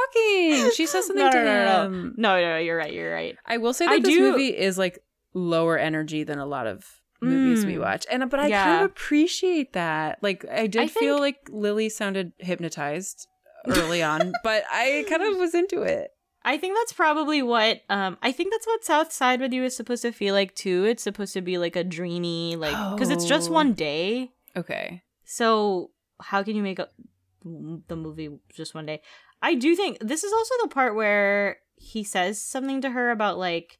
talking. 0.61 0.71
She 0.75 0.85
says 0.87 1.05
something 1.07 1.23
no, 1.25 1.31
to 1.31 1.37
no, 1.37 1.43
no, 1.43 1.65
no, 1.65 1.85
him. 1.85 2.13
no, 2.17 2.41
no, 2.41 2.57
You're 2.57 2.77
right. 2.77 2.91
You're 2.91 3.13
right. 3.13 3.37
I 3.45 3.57
will 3.57 3.73
say 3.73 3.85
that 3.85 3.91
I 3.93 3.99
this 3.99 4.13
do- 4.13 4.31
movie 4.31 4.47
is 4.57 4.77
like 4.77 4.99
lower 5.33 5.77
energy 5.77 6.23
than 6.23 6.39
a 6.39 6.45
lot 6.45 6.67
of 6.67 6.85
movies 7.21 7.65
we 7.65 7.73
Mm. 7.75 7.81
watch, 7.81 8.05
and 8.11 8.29
but 8.29 8.39
I 8.39 8.49
kind 8.51 8.83
of 8.83 8.91
appreciate 8.91 9.73
that. 9.73 10.19
Like 10.21 10.45
I 10.51 10.67
did 10.67 10.81
I 10.81 10.87
feel 10.87 11.15
think- 11.15 11.21
like 11.21 11.49
Lili 11.49 11.89
sounded 11.89 12.33
hypnotized 12.39 13.27
early 13.67 14.01
on, 14.03 14.33
but 14.43 14.63
I 14.71 15.05
kind 15.09 15.23
of 15.23 15.37
was 15.37 15.53
into 15.55 15.81
it. 15.83 16.11
I 16.43 16.57
think 16.57 16.75
that's 16.77 16.93
probably 16.93 17.41
what 17.41 17.81
um 17.89 18.17
I 18.21 18.31
think 18.31 18.51
that's 18.51 18.67
what 18.67 18.83
Southside 18.85 19.41
with 19.41 19.53
You 19.53 19.63
is 19.63 19.75
supposed 19.75 20.03
to 20.03 20.11
feel 20.11 20.33
like 20.35 20.53
too. 20.55 20.85
It's 20.85 21.01
supposed 21.03 21.33
to 21.33 21.41
be 21.41 21.57
like 21.57 21.75
a 21.75 21.83
dreamy 21.83 22.55
like 22.55 22.75
because 22.93 23.09
it's 23.09 23.25
just 23.25 23.49
Oh. 23.49 23.53
one 23.53 23.73
day. 23.73 24.31
Okay, 24.55 25.01
So 25.23 25.91
how 26.21 26.43
can 26.43 26.55
you 26.55 26.63
make 26.63 26.79
a, 26.79 26.87
the 27.43 27.95
movie 27.95 28.29
just 28.53 28.73
one 28.75 28.85
day? 28.85 29.01
I 29.45 29.53
do 29.55 29.75
think 29.75 29.99
this 30.01 30.23
is 30.23 30.33
also 30.33 30.53
the 30.63 30.69
part 30.69 30.95
where 30.95 31.57
he 31.75 32.03
says 32.03 32.41
something 32.41 32.81
to 32.81 32.89
her 32.89 33.11
about 33.11 33.37
like 33.37 33.77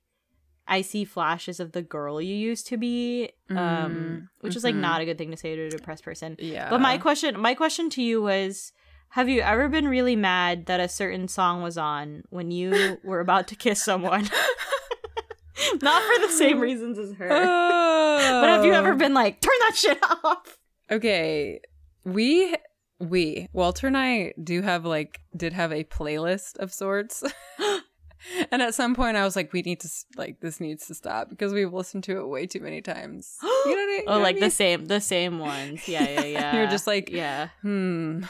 I 0.68 0.82
see 0.82 1.06
flashes 1.06 1.60
of 1.60 1.72
the 1.74 1.82
girl 1.82 2.22
you 2.22 2.36
used 2.36 2.68
to 2.68 2.78
be, 2.78 3.30
um, 3.50 3.58
Mm, 3.58 4.28
which 4.42 4.56
is 4.56 4.64
like 4.64 4.76
mhm. 4.76 4.80
not 4.82 5.02
a 5.02 5.06
good 5.06 5.18
thing 5.18 5.32
to 5.32 5.38
say 5.38 5.56
to 5.56 5.68
a 5.68 5.70
depressed 5.70 6.04
person. 6.04 6.36
yeah. 6.40 6.70
But 6.70 6.82
my 6.82 6.98
question, 6.98 7.40
my 7.40 7.54
question 7.54 7.90
to 7.92 8.02
you 8.02 8.22
was, 8.22 8.72
have 9.10 9.30
you 9.30 9.42
ever 9.42 9.70
been 9.70 9.88
really 9.88 10.16
mad 10.16 10.66
that 10.66 10.80
a 10.80 10.90
certain 10.90 11.28
song 11.28 11.62
was 11.62 11.78
on 11.78 12.24
when 12.30 12.50
you 12.52 12.98
were 13.04 13.20
about 13.20 13.48
to 13.50 13.56
kiss 13.56 13.84
someone? 13.84 14.26
not 15.82 16.02
for 16.04 16.20
the 16.26 16.32
same 16.32 16.60
reasons 16.60 16.98
as 17.00 17.14
her, 17.14 17.30
but 18.42 18.50
have 18.50 18.66
you 18.66 18.74
ever 18.74 18.94
Oh. 18.94 18.98
been 18.98 19.14
like, 19.14 19.40
turn 19.42 19.54
that 19.62 19.76
shit 19.76 20.00
off? 20.24 20.58
Okay, 20.92 21.60
we 22.04 22.56
we 23.00 23.48
Walter 23.54 23.88
and 23.88 23.98
I 23.98 24.34
do 24.42 24.62
have 24.62 24.86
like 24.86 25.22
did 25.36 25.54
have 25.54 25.72
a 25.72 25.84
playlist 25.84 26.58
of 26.58 26.74
sorts. 26.74 27.24
and 28.52 28.62
at 28.62 28.74
some 28.74 28.96
point 28.96 29.18
I 29.18 29.24
was 29.24 29.36
like 29.36 29.52
we 29.54 29.62
need 29.62 29.80
to 29.82 29.90
like 30.18 30.40
this 30.40 30.60
needs 30.60 30.88
to 30.88 30.96
stop 30.96 31.30
because 31.30 31.54
we've 31.54 31.74
listened 31.74 32.04
to 32.06 32.18
it 32.20 32.28
way 32.28 32.48
too 32.48 32.60
many 32.62 32.82
times. 32.82 33.38
You 33.66 33.76
know 33.76 33.82
what 33.82 33.90
I, 33.90 33.94
you 33.94 33.98
know 33.98 34.12
Oh, 34.12 34.14
what 34.18 34.24
like 34.24 34.36
I 34.38 34.40
the 34.42 34.50
same, 34.52 34.86
the 34.86 35.02
same 35.02 35.40
ones. 35.40 35.88
Yeah, 35.88 36.08
yeah, 36.08 36.22
yeah. 36.26 36.56
You're 36.56 36.68
just 36.68 36.86
like- 36.88 37.10
yeah. 37.10 37.50
Hmm. 37.62 38.24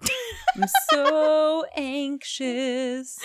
I'm 0.56 0.68
so 0.90 1.64
anxious. 1.74 3.18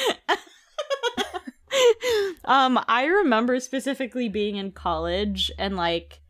um, 2.46 2.80
I 2.88 3.06
remember 3.06 3.60
specifically 3.60 4.30
being 4.30 4.56
in 4.56 4.72
college 4.72 5.52
and 5.60 5.76
like 5.76 6.22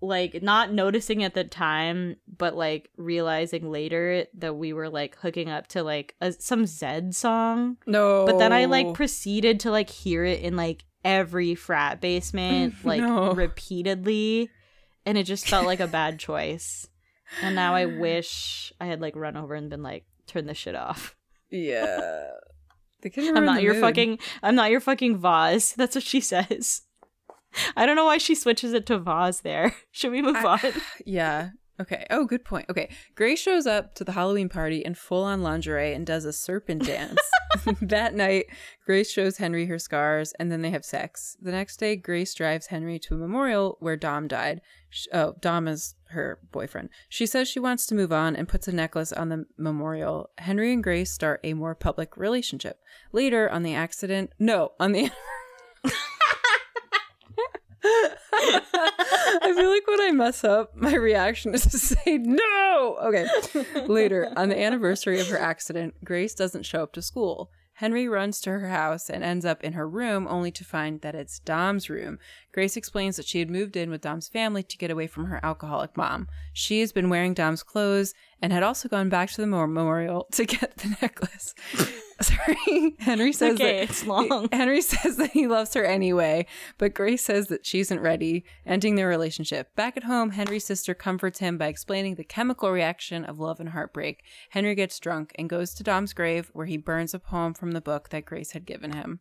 like 0.00 0.42
not 0.42 0.72
noticing 0.72 1.22
at 1.24 1.34
the 1.34 1.44
time, 1.44 2.16
but 2.28 2.54
like 2.54 2.90
realizing 2.96 3.70
later 3.70 4.26
that 4.38 4.54
we 4.54 4.72
were 4.72 4.88
like 4.90 5.16
hooking 5.16 5.48
up 5.48 5.66
to 5.68 5.82
like 5.82 6.14
a, 6.20 6.32
some 6.32 6.64
Zedd 6.64 7.14
song. 7.14 7.78
No. 7.86 8.26
But 8.26 8.38
then 8.38 8.52
I 8.52 8.66
like 8.66 8.94
proceeded 8.94 9.60
to 9.60 9.70
like 9.70 9.88
hear 9.90 10.24
it 10.24 10.40
in 10.40 10.54
like 10.56 10.84
every 11.04 11.54
frat 11.54 12.00
basement, 12.00 12.74
like 12.84 13.00
No. 13.00 13.32
repeatedly, 13.32 14.50
and 15.04 15.16
it 15.16 15.24
just 15.24 15.48
felt 15.48 15.66
like 15.66 15.80
a 15.80 15.86
bad 15.86 16.18
choice. 16.18 16.86
And 17.42 17.54
now 17.54 17.74
I 17.74 17.86
wish 17.98 18.72
I 18.80 18.86
had 18.86 19.00
like 19.00 19.16
run 19.16 19.36
over 19.36 19.54
and 19.54 19.70
been 19.70 19.82
like, 19.82 20.04
turn 20.26 20.46
this 20.46 20.58
shit 20.58 20.74
off. 20.74 21.16
yeah. 21.50 22.30
I'm 23.16 23.44
not 23.44 23.62
your 23.62 23.74
mood. 23.74 23.82
fucking 23.82 24.18
I'm 24.42 24.56
not 24.56 24.70
your 24.72 24.80
fucking 24.80 25.18
vase. 25.18 25.72
That's 25.74 25.94
what 25.94 26.02
she 26.02 26.20
says. 26.20 26.82
I 27.76 27.86
don't 27.86 27.96
know 27.96 28.04
why 28.04 28.18
she 28.18 28.34
switches 28.34 28.72
it 28.72 28.86
to 28.86 28.98
Vaz 28.98 29.40
there. 29.40 29.74
Should 29.92 30.12
we 30.12 30.22
move 30.22 30.36
I- 30.36 30.44
on? 30.44 30.60
Yeah. 31.06 31.50
Okay. 31.78 32.06
Oh, 32.08 32.24
good 32.24 32.42
point. 32.42 32.64
Okay. 32.70 32.88
Grace 33.14 33.38
shows 33.38 33.66
up 33.66 33.94
to 33.96 34.04
the 34.04 34.12
Halloween 34.12 34.48
party 34.48 34.78
in 34.78 34.94
full 34.94 35.24
on 35.24 35.42
lingerie 35.42 35.92
and 35.92 36.06
does 36.06 36.24
a 36.24 36.32
serpent 36.32 36.86
dance. 36.86 37.20
that 37.82 38.14
night, 38.14 38.46
Grace 38.86 39.10
shows 39.10 39.36
Henry 39.36 39.66
her 39.66 39.78
scars 39.78 40.32
and 40.38 40.50
then 40.50 40.62
they 40.62 40.70
have 40.70 40.84
sex. 40.86 41.36
The 41.40 41.50
next 41.50 41.76
day, 41.78 41.94
Grace 41.96 42.32
drives 42.34 42.68
Henry 42.68 42.98
to 43.00 43.14
a 43.14 43.18
memorial 43.18 43.76
where 43.80 43.96
Dom 43.96 44.26
died. 44.26 44.62
Sh- 44.88 45.06
Oh, 45.12 45.34
Dom 45.40 45.68
is 45.68 45.94
her 46.10 46.38
boyfriend. 46.50 46.88
She 47.10 47.26
says 47.26 47.46
she 47.46 47.60
wants 47.60 47.86
to 47.86 47.94
move 47.94 48.12
on 48.12 48.34
and 48.36 48.48
puts 48.48 48.68
a 48.68 48.72
necklace 48.72 49.12
on 49.12 49.28
the 49.28 49.44
memorial. 49.58 50.30
Henry 50.38 50.72
and 50.72 50.82
Grace 50.82 51.12
start 51.12 51.40
a 51.44 51.52
more 51.52 51.74
public 51.74 52.16
relationship. 52.16 52.78
Later, 53.12 53.50
on 53.50 53.62
the 53.64 53.74
accident, 53.74 54.30
no, 54.38 54.72
on 54.80 54.92
the. 54.92 55.10
I 57.84 59.52
feel 59.54 59.70
like 59.70 59.86
when 59.86 60.00
I 60.00 60.10
mess 60.12 60.44
up, 60.44 60.74
my 60.76 60.94
reaction 60.94 61.54
is 61.54 61.66
to 61.66 61.78
say 61.78 62.18
no. 62.18 62.98
Okay. 63.02 63.26
Later, 63.86 64.32
on 64.36 64.48
the 64.48 64.60
anniversary 64.60 65.20
of 65.20 65.28
her 65.28 65.38
accident, 65.38 65.94
Grace 66.04 66.34
doesn't 66.34 66.64
show 66.64 66.82
up 66.82 66.92
to 66.94 67.02
school. 67.02 67.50
Henry 67.74 68.08
runs 68.08 68.40
to 68.40 68.50
her 68.50 68.68
house 68.68 69.10
and 69.10 69.22
ends 69.22 69.44
up 69.44 69.62
in 69.62 69.74
her 69.74 69.86
room 69.86 70.26
only 70.30 70.50
to 70.50 70.64
find 70.64 71.02
that 71.02 71.14
it's 71.14 71.38
Dom's 71.40 71.90
room. 71.90 72.18
Grace 72.50 72.74
explains 72.74 73.16
that 73.16 73.26
she 73.26 73.38
had 73.38 73.50
moved 73.50 73.76
in 73.76 73.90
with 73.90 74.00
Dom's 74.00 74.28
family 74.28 74.62
to 74.62 74.78
get 74.78 74.90
away 74.90 75.06
from 75.06 75.26
her 75.26 75.38
alcoholic 75.42 75.94
mom. 75.94 76.26
She 76.54 76.80
has 76.80 76.90
been 76.90 77.10
wearing 77.10 77.34
Dom's 77.34 77.62
clothes 77.62 78.14
and 78.40 78.50
had 78.50 78.62
also 78.62 78.88
gone 78.88 79.10
back 79.10 79.30
to 79.32 79.42
the 79.42 79.46
memorial 79.46 80.26
to 80.32 80.46
get 80.46 80.78
the 80.78 80.96
necklace. 81.02 81.54
Sorry. 82.20 82.96
Henry 82.98 83.32
says 83.32 83.54
okay, 83.54 83.76
that 83.78 83.82
it's 83.90 84.06
long. 84.06 84.48
Henry 84.52 84.80
says 84.80 85.16
that 85.16 85.32
he 85.32 85.46
loves 85.46 85.74
her 85.74 85.84
anyway, 85.84 86.46
but 86.78 86.94
Grace 86.94 87.22
says 87.22 87.48
that 87.48 87.66
she 87.66 87.80
isn't 87.80 88.00
ready, 88.00 88.44
ending 88.64 88.94
their 88.94 89.08
relationship. 89.08 89.74
Back 89.76 89.96
at 89.98 90.04
home, 90.04 90.30
Henry's 90.30 90.64
sister 90.64 90.94
comforts 90.94 91.40
him 91.40 91.58
by 91.58 91.66
explaining 91.66 92.14
the 92.14 92.24
chemical 92.24 92.70
reaction 92.70 93.24
of 93.24 93.38
love 93.38 93.60
and 93.60 93.70
heartbreak. 93.70 94.22
Henry 94.50 94.74
gets 94.74 94.98
drunk 94.98 95.32
and 95.36 95.50
goes 95.50 95.74
to 95.74 95.82
Dom's 95.82 96.14
grave, 96.14 96.50
where 96.54 96.66
he 96.66 96.78
burns 96.78 97.12
a 97.12 97.18
poem 97.18 97.52
from 97.52 97.72
the 97.72 97.80
book 97.82 98.08
that 98.08 98.24
Grace 98.24 98.52
had 98.52 98.64
given 98.64 98.92
him. 98.92 99.20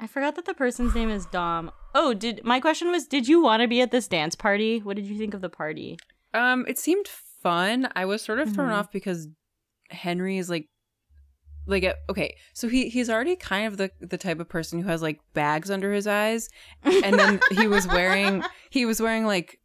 I 0.00 0.08
forgot 0.08 0.34
that 0.34 0.46
the 0.46 0.54
person's 0.54 0.96
name 0.96 1.10
is 1.10 1.26
Dom. 1.26 1.70
Oh, 1.94 2.12
did 2.14 2.40
my 2.42 2.58
question 2.58 2.90
was 2.90 3.06
did 3.06 3.28
you 3.28 3.40
want 3.40 3.62
to 3.62 3.68
be 3.68 3.80
at 3.80 3.92
this 3.92 4.08
dance 4.08 4.34
party? 4.34 4.80
What 4.80 4.96
did 4.96 5.06
you 5.06 5.16
think 5.16 5.34
of 5.34 5.40
the 5.42 5.48
party? 5.48 5.96
Um, 6.34 6.64
it 6.66 6.78
seemed 6.78 7.06
fun. 7.06 7.88
I 7.94 8.04
was 8.06 8.22
sort 8.22 8.40
of 8.40 8.52
thrown 8.52 8.70
Mhm. 8.70 8.74
off 8.74 8.90
because 8.90 9.28
Henry 9.90 10.38
is 10.38 10.50
like 10.50 10.68
like 11.66 11.84
uh, 11.84 11.94
okay, 12.10 12.36
so 12.54 12.68
he 12.68 12.88
he's 12.88 13.08
already 13.10 13.36
kind 13.36 13.66
of 13.66 13.76
the 13.76 13.90
the 14.00 14.18
type 14.18 14.40
of 14.40 14.48
person 14.48 14.80
who 14.82 14.88
has 14.88 15.02
like 15.02 15.20
bags 15.34 15.70
under 15.70 15.92
his 15.92 16.06
eyes 16.06 16.48
and 16.84 17.18
then 17.18 17.40
he 17.52 17.66
was 17.66 17.86
wearing 17.88 18.42
he 18.70 18.84
was 18.86 19.00
wearing 19.00 19.24
like 19.26 19.58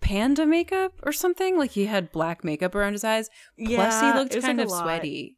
panda 0.00 0.46
makeup 0.46 0.92
or 1.04 1.12
something 1.12 1.58
like 1.58 1.72
he 1.72 1.86
had 1.86 2.10
black 2.10 2.42
makeup 2.42 2.74
around 2.74 2.92
his 2.92 3.04
eyes 3.04 3.28
plus 3.56 4.00
Yeah, 4.02 4.12
he 4.12 4.18
looked 4.18 4.40
kind 4.40 4.58
like, 4.58 4.66
of 4.66 4.72
sweaty 4.72 5.36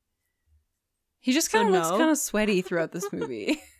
he 1.20 1.32
just 1.32 1.51
So 1.51 1.59
kind 1.59 1.68
of 1.68 1.74
looks 1.74 1.88
kind 1.99 2.11
of 2.11 2.18
sweaty 2.18 2.62
throughout 2.66 2.93
this 2.93 3.12
movie 3.12 3.61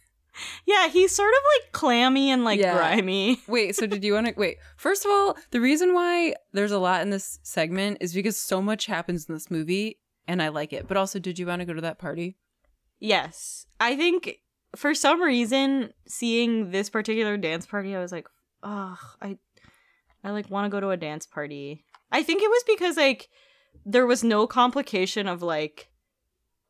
Yeah, 0.67 0.89
he's 0.89 1.15
sort 1.15 1.31
of 1.33 1.41
like 1.61 1.73
clammy 1.73 2.31
and 2.31 2.43
like 2.43 2.59
Yeah. 2.59 2.75
grimy. 2.75 3.41
wait 3.47 3.77
so 3.77 3.87
did 3.87 4.03
you 4.03 4.15
want 4.15 4.27
to 4.29 4.35
wait 4.37 4.57
first 4.77 5.05
of 5.05 5.11
all 5.11 5.37
the 5.51 5.61
reason 5.61 5.95
why 5.95 6.35
there's 6.53 6.73
a 6.73 6.79
lot 6.79 7.03
in 7.03 7.11
this 7.11 7.39
segment 7.43 7.99
is 8.01 8.15
because 8.15 8.37
so 8.39 8.61
much 8.63 8.87
happens 8.87 9.29
in 9.29 9.35
this 9.35 9.51
movie 9.51 9.99
and 10.27 10.43
i 10.43 10.49
like 10.49 10.73
it 10.73 10.89
but 10.89 10.97
also 10.97 11.19
did 11.19 11.39
you 11.39 11.47
want 11.47 11.61
to 11.61 11.67
go 11.67 11.73
to 11.73 11.81
that 11.81 11.99
party 11.99 12.37
Yes. 13.03 13.67
I 13.81 13.97
think 13.97 14.39
for 14.77 14.95
some 14.95 15.21
reason 15.21 15.93
seeing 16.07 16.71
this 16.71 16.89
particular 16.89 17.37
dance 17.37 17.67
party 17.67 17.97
I 17.97 18.01
was 18.01 18.13
like, 18.13 18.29
"Oh, 18.63 18.97
I 19.21 19.39
I 20.23 20.31
like 20.31 20.49
want 20.49 20.67
to 20.67 20.71
go 20.71 20.79
to 20.79 20.91
a 20.91 20.97
dance 20.97 21.27
party." 21.27 21.85
I 22.13 22.23
think 22.23 22.45
it 22.45 22.49
was 22.49 22.63
because 22.65 22.97
like 22.97 23.29
there 23.85 24.07
was 24.07 24.23
no 24.23 24.47
complication 24.47 25.27
of 25.27 25.43
like 25.43 25.89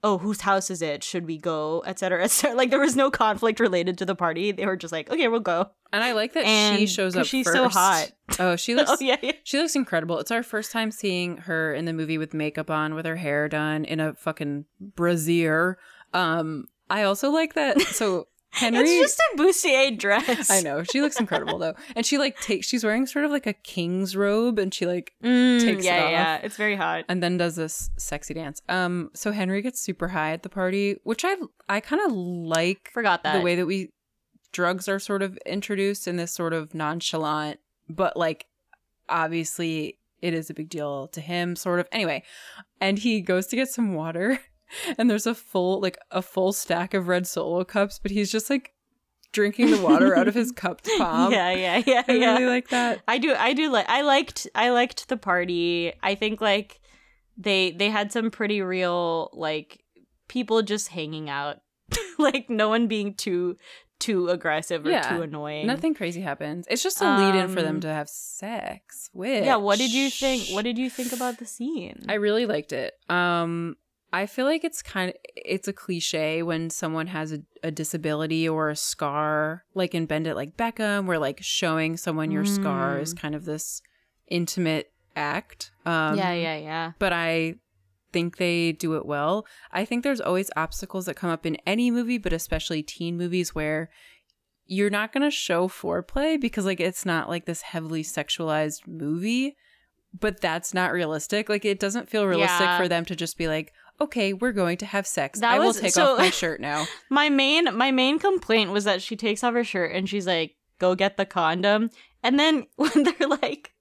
oh, 0.02 0.16
whose 0.18 0.40
house 0.40 0.70
is 0.70 0.80
it? 0.80 1.04
Should 1.04 1.26
we 1.26 1.36
go? 1.36 1.84
Etc. 1.86 2.24
etc. 2.24 2.56
Like 2.56 2.70
there 2.70 2.80
was 2.80 2.96
no 2.96 3.10
conflict 3.10 3.60
related 3.60 3.98
to 3.98 4.06
the 4.06 4.14
party. 4.14 4.52
They 4.52 4.64
were 4.64 4.76
just 4.76 4.90
like, 4.90 5.10
"Okay, 5.10 5.28
we'll 5.28 5.40
go." 5.40 5.70
And 5.92 6.02
i 6.02 6.12
like 6.12 6.32
that 6.34 6.44
she 6.78 6.86
shows 6.86 7.16
up 7.16 7.26
she's 7.26 7.46
first. 7.46 7.56
so 7.56 7.68
hot. 7.68 8.10
oh 8.38 8.56
she 8.56 8.74
looks 8.76 8.90
oh 8.90 8.96
yeah, 9.00 9.16
yeah. 9.22 9.32
She 9.44 9.58
looks 9.58 9.74
incredible. 9.76 10.18
It's 10.18 10.30
our 10.30 10.42
first 10.42 10.72
time 10.72 10.90
seeing 10.90 11.36
her 11.38 11.74
in 11.74 11.84
the 11.84 11.92
movie 11.92 12.18
with 12.18 12.32
makeup 12.34 12.70
on, 12.70 12.94
with 12.94 13.04
her 13.06 13.16
hair 13.16 13.48
done 13.48 13.84
in 13.84 14.00
a 14.00 14.14
fucking 14.14 14.64
brassiere. 14.96 15.78
Um, 16.14 16.66
I 16.88 17.02
also 17.02 17.30
like 17.30 17.54
that. 17.54 17.80
So 17.80 18.28
Henry, 18.54 18.80
It's 18.88 19.16
just 19.16 19.20
a 19.34 19.36
bustier 19.38 19.98
dress. 19.98 20.50
I 20.50 20.60
know 20.60 20.82
she 20.84 21.00
looks 21.00 21.18
incredible 21.18 21.58
though, 21.58 21.74
and 21.96 22.04
she 22.04 22.18
like 22.18 22.38
takes. 22.40 22.66
She's 22.66 22.84
wearing 22.84 23.06
sort 23.06 23.24
of 23.24 23.30
like 23.30 23.46
a 23.46 23.54
king's 23.54 24.14
robe, 24.14 24.58
and 24.58 24.72
she 24.74 24.86
like 24.86 25.12
Mm, 25.24 25.60
Takes 25.60 25.80
it 25.80 25.84
yeah, 25.86 26.04
off. 26.04 26.10
yeah. 26.10 26.36
It's 26.42 26.56
very 26.56 26.76
hot. 26.76 27.04
and 27.08 27.22
then 27.22 27.38
does 27.38 27.56
this 27.56 27.90
sexy 27.98 28.34
dance. 28.34 28.60
Um, 28.68 29.10
so 29.14 29.32
Henry 29.32 29.62
gets 29.62 29.80
super 29.80 30.08
high 30.08 30.32
at 30.32 30.42
the 30.42 30.48
party, 30.50 30.96
which 31.04 31.24
I 31.24 31.36
I 31.68 31.80
kind 31.80 32.02
of 32.04 32.12
like 32.12 32.90
Forgot 32.92 33.22
that. 33.24 33.34
the 33.38 33.40
way 33.42 33.54
that 33.56 33.66
we 33.66 33.90
drugs 34.52 34.88
are 34.88 34.98
sort 34.98 35.22
of 35.22 35.36
introduced 35.46 36.06
in 36.06 36.16
this 36.16 36.32
sort 36.32 36.52
of 36.52 36.74
nonchalant 36.74 37.58
but 37.88 38.16
like 38.16 38.46
obviously 39.08 39.98
it 40.20 40.34
is 40.34 40.50
a 40.50 40.54
big 40.54 40.68
deal 40.68 41.08
to 41.08 41.20
him 41.20 41.56
sort 41.56 41.80
of 41.80 41.88
anyway 41.90 42.22
and 42.80 42.98
he 43.00 43.20
goes 43.20 43.46
to 43.46 43.56
get 43.56 43.68
some 43.68 43.94
water 43.94 44.38
and 44.98 45.10
there's 45.10 45.26
a 45.26 45.34
full 45.34 45.80
like 45.80 45.98
a 46.10 46.22
full 46.22 46.52
stack 46.52 46.94
of 46.94 47.08
red 47.08 47.26
solo 47.26 47.64
cups 47.64 47.98
but 47.98 48.10
he's 48.10 48.30
just 48.30 48.48
like 48.48 48.72
drinking 49.32 49.70
the 49.70 49.80
water 49.80 50.14
out 50.14 50.28
of 50.28 50.34
his 50.34 50.52
cupped 50.56 50.88
palm 50.98 51.32
yeah, 51.32 51.50
yeah, 51.50 51.82
yeah, 51.86 52.02
i 52.06 52.12
yeah. 52.12 52.32
really 52.34 52.46
like 52.46 52.68
that 52.68 53.02
I 53.08 53.18
do 53.18 53.34
I 53.34 53.52
do 53.52 53.70
like 53.70 53.88
I 53.88 54.02
liked 54.02 54.46
I 54.54 54.70
liked 54.70 55.08
the 55.08 55.16
party. 55.16 55.92
I 56.02 56.14
think 56.14 56.40
like 56.40 56.80
they 57.36 57.72
they 57.72 57.90
had 57.90 58.12
some 58.12 58.30
pretty 58.30 58.62
real 58.62 59.30
like 59.32 59.82
people 60.28 60.62
just 60.62 60.88
hanging 60.88 61.28
out. 61.28 61.58
like 62.18 62.48
no 62.48 62.68
one 62.68 62.86
being 62.86 63.14
too 63.14 63.56
too 64.06 64.28
aggressive 64.36 64.84
or 64.86 64.90
Yeah, 64.90 65.08
too 65.10 65.20
annoying. 65.22 65.66
nothing 65.72 65.94
crazy 65.94 66.20
happens 66.30 66.66
it's 66.72 66.82
just 66.88 67.00
a 67.00 67.08
lead 67.18 67.34
in 67.40 67.48
for 67.54 67.62
them 67.62 67.76
Um, 67.76 67.80
to 67.86 67.88
have 67.98 68.08
sex 68.08 69.08
with 69.14 69.44
Yeah, 69.44 69.56
what 69.66 69.78
did 69.78 69.92
you 69.92 70.10
think? 70.22 70.40
What 70.54 70.64
did 70.68 70.76
you 70.82 70.88
think 70.90 71.12
about 71.18 71.34
the 71.38 71.46
scene? 71.46 71.98
I 72.08 72.14
really 72.26 72.46
liked 72.54 72.72
it. 72.84 72.90
Um 73.08 73.76
I 74.14 74.26
feel 74.26 74.44
like 74.52 74.62
it's 74.68 74.82
kind 74.82 75.08
of 75.10 75.16
it's 75.56 75.68
a 75.68 75.72
cliche 75.82 76.42
when 76.42 76.68
someone 76.68 77.06
has 77.18 77.32
a, 77.32 77.40
a 77.62 77.70
disability 77.70 78.44
or 78.54 78.68
a 78.68 78.76
scar, 78.76 79.64
like 79.74 79.94
in 79.98 80.04
Bend 80.10 80.26
It 80.26 80.34
Like 80.36 80.52
Beckham, 80.62 81.06
where 81.08 81.18
like 81.28 81.38
showing 81.60 81.96
someone 81.96 82.30
your 82.30 82.44
scar 82.44 82.98
is 83.04 83.14
kind 83.14 83.34
of 83.34 83.46
this 83.46 83.80
intimate 84.28 84.92
act. 85.16 85.70
Um 85.86 86.16
yeah, 86.20 86.32
yeah, 86.46 86.56
yeah. 86.70 86.86
But 86.98 87.12
I 87.12 87.56
think 88.12 88.36
they 88.36 88.72
do 88.72 88.94
it 88.96 89.06
well. 89.06 89.46
I 89.70 89.84
think 89.84 90.02
there's 90.04 90.20
always 90.20 90.50
obstacles 90.56 91.06
that 91.06 91.14
come 91.16 91.30
up 91.30 91.46
in 91.46 91.56
any 91.66 91.90
movie, 91.90 92.18
but 92.18 92.32
especially 92.32 92.82
teen 92.82 93.16
movies 93.16 93.54
where 93.54 93.90
you're 94.66 94.90
not 94.90 95.12
going 95.12 95.22
to 95.24 95.30
show 95.30 95.68
foreplay 95.68 96.40
because 96.40 96.64
like 96.64 96.80
it's 96.80 97.04
not 97.04 97.28
like 97.28 97.44
this 97.46 97.62
heavily 97.62 98.02
sexualized 98.02 98.86
movie, 98.86 99.56
but 100.18 100.40
that's 100.40 100.72
not 100.72 100.92
realistic. 100.92 101.48
Like 101.48 101.64
it 101.64 101.80
doesn't 101.80 102.08
feel 102.08 102.26
realistic 102.26 102.60
Yeah. 102.60 102.78
for 102.78 102.88
them 102.88 103.04
to 103.06 103.16
just 103.16 103.36
be 103.36 103.48
like, 103.48 103.72
"Okay, 104.00 104.32
we're 104.32 104.52
going 104.52 104.76
to 104.78 104.86
have 104.86 105.06
sex. 105.06 105.40
That 105.40 105.54
I 105.54 105.58
will 105.58 105.68
was- 105.68 105.80
take 105.80 105.92
so- 105.92 106.12
off 106.12 106.18
my 106.18 106.30
shirt 106.42 106.60
now." 106.60 106.86
My 107.10 107.28
main 107.28 107.74
my 107.76 107.90
main 107.90 108.18
complaint 108.18 108.70
was 108.70 108.84
that 108.84 109.02
she 109.02 109.16
takes 109.16 109.42
off 109.42 109.54
her 109.54 109.64
shirt 109.64 109.94
and 109.94 110.08
she's 110.08 110.26
like, 110.26 110.54
"Go 110.78 110.94
get 110.94 111.16
the 111.16 111.26
condom." 111.26 111.90
And 112.22 112.38
then 112.38 112.66
when 112.76 113.02
they're 113.02 113.28
like 113.28 113.72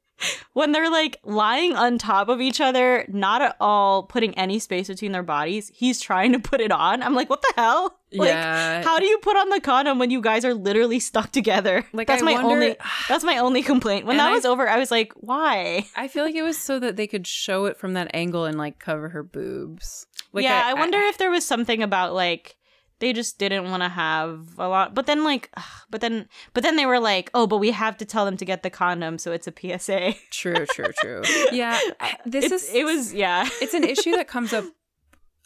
when 0.54 0.72
they're 0.72 0.92
like 0.92 1.18
lying 1.24 1.76
on 1.76 1.98
top 1.98 2.28
of 2.30 2.42
each 2.42 2.60
other, 2.60 3.06
not 3.08 3.42
at 3.42 3.56
all 3.60 4.04
putting 4.04 4.38
any 4.38 4.60
space 4.60 4.88
between 4.88 5.12
their 5.12 5.24
bodies, 5.24 5.72
he's 5.74 6.00
trying 6.02 6.34
to 6.34 6.40
put 6.40 6.60
it 6.62 6.72
on. 6.72 7.02
I'm 7.02 7.14
like, 7.16 7.30
"What 7.30 7.42
the 7.42 7.54
hell?" 7.56 7.98
Like 8.14 8.28
yeah. 8.28 8.84
how 8.84 9.00
do 9.00 9.06
you 9.06 9.18
put 9.20 9.38
on 9.38 9.48
the 9.50 9.62
condom 9.62 9.98
when 9.98 10.12
you 10.12 10.20
guys 10.20 10.44
are 10.44 10.54
literally 10.54 11.00
stuck 11.00 11.32
together? 11.32 11.86
Like, 11.94 12.08
that's 12.08 12.22
I 12.22 12.26
my 12.26 12.34
wonder- 12.34 12.50
only 12.50 12.76
that's 13.08 13.24
my 13.24 13.38
only 13.38 13.64
complaint. 13.64 14.06
When 14.06 14.16
And 14.16 14.20
that 14.20 14.32
I- 14.32 14.36
was 14.36 14.46
over, 14.46 14.68
I 14.68 14.78
was 14.78 14.92
like, 14.92 15.14
"Why?" 15.16 15.88
I 15.96 16.08
feel 16.08 16.26
like 16.26 16.36
it 16.36 16.44
was 16.44 16.58
so 16.58 16.80
that 16.80 16.96
they 16.98 17.08
could 17.08 17.26
show 17.28 17.66
it 17.66 17.78
from 17.78 17.94
that 17.94 18.12
angle 18.14 18.46
and 18.46 18.58
like 18.58 18.80
cover 18.80 19.10
her 19.10 19.24
boobs. 19.24 20.06
Like 20.34 20.44
yeah, 20.44 20.64
I, 20.66 20.74
wonder 20.76 20.98
if 20.98 21.18
there 21.18 21.30
was 21.32 21.46
something 21.46 21.84
about 21.84 22.14
like 22.14 22.56
they 23.02 23.12
just 23.12 23.38
didn't 23.38 23.66
want 23.70 23.84
to 23.84 23.90
have 23.90 24.58
a 24.58 24.70
lot. 24.70 24.96
But 24.96 25.06
then 25.08 25.26
like, 25.26 25.52
but 25.90 26.00
then 26.00 26.30
but 26.54 26.64
then 26.64 26.78
they 26.78 26.86
were 26.86 27.00
like, 27.02 27.30
oh, 27.34 27.46
but 27.48 27.58
we 27.58 27.72
have 27.72 27.98
to 27.98 28.06
tell 28.06 28.24
them 28.24 28.38
to 28.38 28.46
get 28.46 28.64
the 28.64 28.70
condom, 28.70 29.18
so 29.18 29.34
it's 29.34 29.48
a 29.48 29.54
PSA. 29.54 30.14
True, 30.32 30.66
true, 30.68 30.94
true. 31.02 31.24
Yeah, 31.52 31.78
this 32.26 32.46
It's- 32.46 32.70
is 32.70 32.74
it 32.74 32.86
was 32.86 33.14
yeah. 33.14 33.50
it's 33.62 33.74
an 33.74 33.84
issue 33.84 34.12
that 34.12 34.30
comes 34.30 34.54
up 34.54 34.64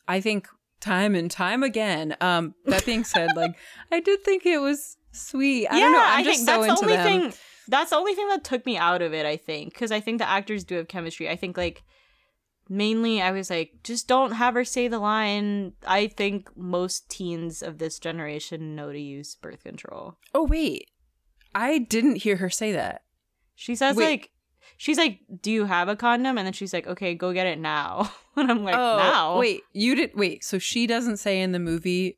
i 0.08 0.22
think 0.22 0.47
time 0.82 1.16
and 1.16 1.32
time 1.32 1.64
again 1.64 2.16
um 2.22 2.53
that 2.66 2.86
being 2.86 3.03
said 3.03 3.36
like 3.36 3.56
i 3.91 3.99
did 3.99 4.24
think 4.24 4.45
it 4.45 4.60
was 4.60 4.97
sweet 5.12 5.66
i 5.68 5.78
yeah, 5.78 5.82
don't 5.86 5.93
know 5.93 5.99
i'm 6.03 6.20
I 6.20 6.24
just 6.24 6.45
think 6.45 6.49
so 6.49 6.62
that's 6.62 6.82
the 6.82 6.88
into 6.88 6.93
only 6.93 6.95
them 6.97 7.32
thing. 7.32 7.39
That's 7.68 7.89
the 7.89 7.95
only 7.95 8.14
thing 8.14 8.28
that 8.28 8.43
took 8.43 8.64
me 8.68 8.78
out 8.78 9.01
of 9.01 9.12
it. 9.16 9.26
I 9.26 9.38
think 9.38 9.74
because 9.74 9.91
I 9.91 9.99
think 9.99 10.20
the 10.20 10.30
actors 10.30 10.64
do 10.64 10.76
have 10.76 10.88
chemistry. 10.88 11.28
I 11.28 11.36
think 11.36 11.58
like 11.58 11.82
mainly 12.70 13.22
I 13.22 13.32
was 13.32 13.49
like, 13.49 13.72
just 13.84 14.07
don't 14.07 14.32
have 14.34 14.53
her 14.55 14.66
say 14.66 14.88
the 14.88 14.99
line. 14.99 15.74
I 15.86 16.07
think 16.07 16.49
most 16.55 17.09
teens 17.09 17.61
of 17.61 17.78
this 17.78 17.99
generation 17.99 18.76
know 18.76 18.91
to 18.91 18.99
use 18.99 19.36
birth 19.36 19.63
control. 19.63 20.18
oh 20.34 20.43
wait 20.45 20.89
i 21.53 21.78
didn't 21.78 22.18
hear 22.18 22.36
her 22.38 22.49
say 22.49 22.72
that 22.74 23.03
She 23.55 23.76
says 23.76 23.95
Wait. 23.95 24.05
like, 24.05 24.30
she's 24.78 24.97
like, 24.97 25.20
"Do 25.41 25.49
you 25.51 25.66
have 25.66 25.88
a 25.88 25.95
condom?" 25.95 26.38
And 26.38 26.45
then 26.45 26.51
she's 26.53 26.74
like, 26.74 26.86
"Okay, 26.88 27.16
go 27.16 27.32
get 27.34 27.47
it 27.47 27.59
now." 27.59 28.11
And 28.38 28.51
I'm 28.51 28.63
like, 28.66 28.76
oh 28.76 28.97
"Now?" 28.97 29.39
wait 29.39 29.61
you 29.72 29.95
did 29.95 30.11
wait 30.16 30.43
so 30.43 30.59
she 30.59 30.86
doesn't 30.88 31.18
say 31.18 31.39
in 31.41 31.53
the 31.53 31.59
movie 31.59 32.18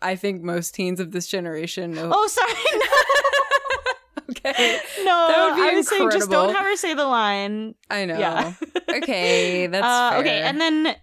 i 0.00 0.14
think 0.14 0.40
most 0.40 0.72
teens 0.76 1.00
of 1.00 1.10
this 1.10 1.26
generation 1.26 1.90
know 1.90 2.10
Oh, 2.14 2.26
sorry. 2.28 2.54
okay 4.30 4.78
No. 5.04 5.26
That 5.28 5.44
would 5.50 5.62
be 5.62 5.68
I 5.68 5.74
was 5.74 5.88
saying, 5.88 6.10
just 6.10 6.30
don't 6.30 6.54
have 6.54 6.64
her 6.64 6.76
say 6.76 6.94
the 6.94 7.06
line. 7.06 7.74
i 7.90 8.04
know 8.04 8.18
Yeah. 8.18 8.54
okay 8.90 9.66
that's 9.68 9.84
uh, 9.84 10.18
okay, 10.20 10.42
and 10.42 10.60
then 10.60 10.96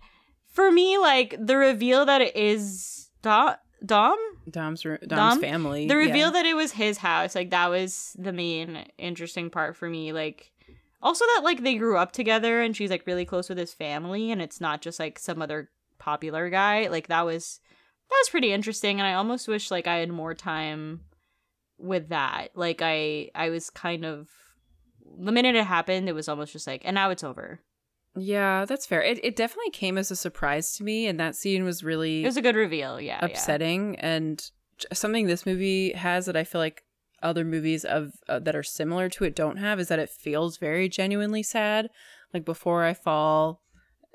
for 0.55 0.71
me, 0.71 0.97
like 0.97 1.36
the 1.38 1.57
reveal 1.57 2.05
that 2.05 2.21
it 2.21 2.36
is 2.36 3.09
Dom, 3.21 3.55
Dom, 3.86 4.17
dom's 4.49 4.84
dom's 4.84 5.07
Dom? 5.07 5.41
family 5.41 5.88
the 5.88 5.97
reveal 5.97 6.28
yeah. 6.28 6.32
that 6.32 6.45
it 6.45 6.55
was 6.55 6.71
his 6.71 6.97
house, 6.97 7.36
like 7.36 7.49
that 7.51 7.69
was 7.69 8.15
the 8.17 8.32
main 8.32 8.86
interesting 8.97 9.49
part 9.49 9.76
for 9.76 9.89
me. 9.89 10.13
Like, 10.13 10.51
also 11.01 11.26
that 11.26 11.41
like 11.43 11.61
they 11.61 11.76
grew 11.76 11.97
up 11.97 12.13
together 12.13 12.61
and 12.61 12.76
she's 12.76 12.89
like 12.89 13.05
really 13.05 13.26
close 13.26 13.49
with 13.49 13.57
his 13.57 13.73
family, 13.73 14.32
and 14.32 14.41
it's 14.41 14.61
not 14.61 14.82
just 14.82 14.99
like 14.99 15.19
some 15.19 15.41
other 15.41 15.69
popular 15.99 16.49
guy. 16.49 16.88
Like 16.88 17.07
that 17.07 17.26
was 17.26 17.59
that 18.09 18.15
was 18.21 18.30
pretty 18.30 18.53
interesting, 18.53 18.99
and 18.99 19.07
I 19.07 19.13
almost 19.15 19.47
wish 19.47 19.71
like 19.71 19.88
I 19.88 19.97
had 19.97 20.09
more 20.09 20.34
time 20.34 21.01
with 21.86 22.09
that. 22.09 22.49
Like 22.55 22.81
I 22.81 23.29
I 23.36 23.49
was 23.49 23.69
kind 23.69 24.05
of 24.05 24.29
the 25.17 25.31
minute 25.31 25.55
it 25.55 25.65
happened, 25.65 26.09
it 26.09 26.15
was 26.15 26.27
almost 26.27 26.53
just 26.53 26.67
like, 26.67 26.81
and 26.83 26.95
now 26.95 27.09
it's 27.09 27.23
over. 27.23 27.61
yeah 28.17 28.63
that's 28.65 28.86
fair 28.86 29.01
it, 29.03 29.19
it 29.23 29.36
definitely 29.36 29.71
came 29.71 29.97
as 29.97 30.09
a 30.09 30.15
surprise 30.15 30.75
to 30.77 30.83
me 30.83 31.05
and 31.05 31.19
that 31.19 31.36
scene 31.36 31.65
was 31.65 31.83
really 31.83 32.23
It 32.23 32.25
was 32.27 32.38
a 32.38 32.41
good 32.41 32.55
reveal, 32.55 32.99
yeah. 32.99 33.19
yeah. 33.19 33.25
upsetting 33.25 33.97
and 33.99 34.51
something 34.93 35.27
this 35.27 35.45
movie 35.45 35.91
has 35.93 36.25
that 36.25 36.36
I 36.38 36.43
feel 36.45 36.61
like 36.61 36.83
other 37.21 37.43
movies 37.45 37.83
of 37.86 38.13
uh, 38.29 38.39
that 38.39 38.55
are 38.55 38.63
similar 38.63 39.09
to 39.09 39.23
it 39.23 39.36
don't 39.36 39.57
have 39.57 39.79
is 39.79 39.88
that 39.88 39.99
it 39.99 40.09
feels 40.09 40.57
very 40.57 40.88
genuinely 40.88 41.43
sad. 41.43 41.89
Like 42.33 42.45
before 42.45 42.83
I 42.83 42.93
fall, 42.93 43.61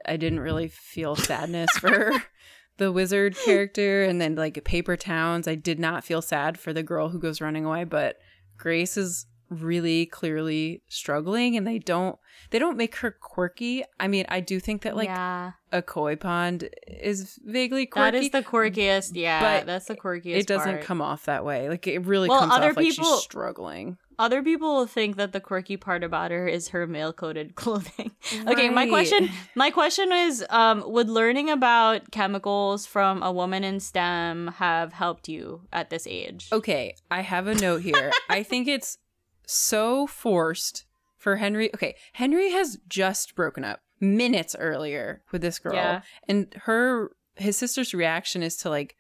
I 0.07 0.17
didn't 0.17 0.41
really 0.41 0.69
feel 0.69 1.17
sadness 1.17 1.71
for 1.79 2.13
the 2.81 2.91
wizard 2.91 3.37
character 3.45 4.03
and 4.03 4.21
then 4.21 4.35
like 4.35 4.65
Paper 4.65 4.97
Towns, 4.97 5.47
I 5.47 5.55
did 5.55 5.79
not 5.79 6.03
feel 6.03 6.23
sad 6.23 6.59
for 6.59 6.73
the 6.73 6.83
girl 6.83 7.11
who 7.11 7.21
goes 7.21 7.41
running 7.41 7.65
away, 7.65 7.85
but 7.85 8.17
Grace 8.57 8.97
is 8.97 9.27
really 9.51 10.07
clearly 10.07 10.81
struggling 10.89 11.57
and 11.57 11.67
they 11.67 11.79
don't 11.79 12.17
they 12.51 12.59
don't 12.59 12.77
make 12.77 12.97
her 12.97 13.11
quirky. 13.11 13.85
I 13.99 14.09
mean, 14.09 14.25
I 14.29 14.41
do 14.41 14.59
think 14.61 14.83
that 14.83 14.97
like 14.97 15.09
yeah, 15.09 15.53
a 15.73 15.83
koi 15.83 16.17
pond 16.17 16.69
is 16.87 17.39
vaguely 17.45 17.85
quirky. 17.87 18.13
that 18.13 18.25
is 18.25 18.31
the 18.31 18.43
quirkiest. 18.43 19.11
Yeah, 19.15 19.41
but 19.59 19.67
that's 19.67 19.87
the 19.87 19.97
quirkiest. 19.97 20.37
it 20.37 20.47
doesn't 20.47 20.77
part. 20.77 20.85
come 20.85 21.03
off 21.03 21.27
that 21.27 21.45
way. 21.45 21.69
Like 21.69 21.87
it 21.87 22.07
really 22.07 22.29
Well, 22.29 22.41
comes 22.41 22.53
other 22.55 22.71
off 22.71 22.77
like 22.77 22.87
people- 22.87 23.05
she's 23.05 23.23
struggling. 23.23 23.99
Other 24.21 24.43
people 24.43 24.87
think 24.87 25.17
that 25.17 25.33
the 25.33 25.41
quirky 25.41 25.79
part 25.79 26.05
about 26.05 26.31
her 26.31 26.47
is 26.47 26.69
her 26.69 26.87
male 26.87 27.13
coded 27.13 27.55
clothing. 27.63 28.11
okay, 28.47 28.69
my 28.69 28.87
question 28.87 29.31
my 29.55 29.71
question 29.71 30.13
is 30.13 30.45
um 30.51 30.85
would 30.87 31.09
learning 31.09 31.49
about 31.49 32.11
chemicals 32.11 32.85
from 32.85 33.23
a 33.23 33.33
woman 33.33 33.65
in 33.65 33.81
STEM 33.81 34.49
have 34.59 34.93
helped 34.93 35.27
you 35.29 35.63
at 35.73 35.89
this 35.89 36.07
age? 36.07 36.49
Okay, 36.53 36.95
I 37.11 37.23
have 37.23 37.47
a 37.47 37.55
note 37.55 37.81
here. 37.83 38.11
I 38.29 38.43
think 38.43 38.69
it's 38.69 38.99
so 39.47 40.07
forced 40.07 40.85
for 41.17 41.37
Henry. 41.37 41.71
Okay, 41.75 41.97
Henry 42.13 42.51
has 42.53 42.79
just 42.89 43.35
broken 43.35 43.65
up 43.65 43.81
minutes 44.01 44.55
earlier 44.59 45.23
with 45.33 45.41
this 45.43 45.59
girl, 45.59 45.75
Yeah. 45.75 46.03
and 46.29 46.55
her 46.67 47.11
his 47.37 47.57
sister's 47.57 47.95
reaction 47.95 48.43
is 48.43 48.57
to 48.59 48.69
like 48.69 48.97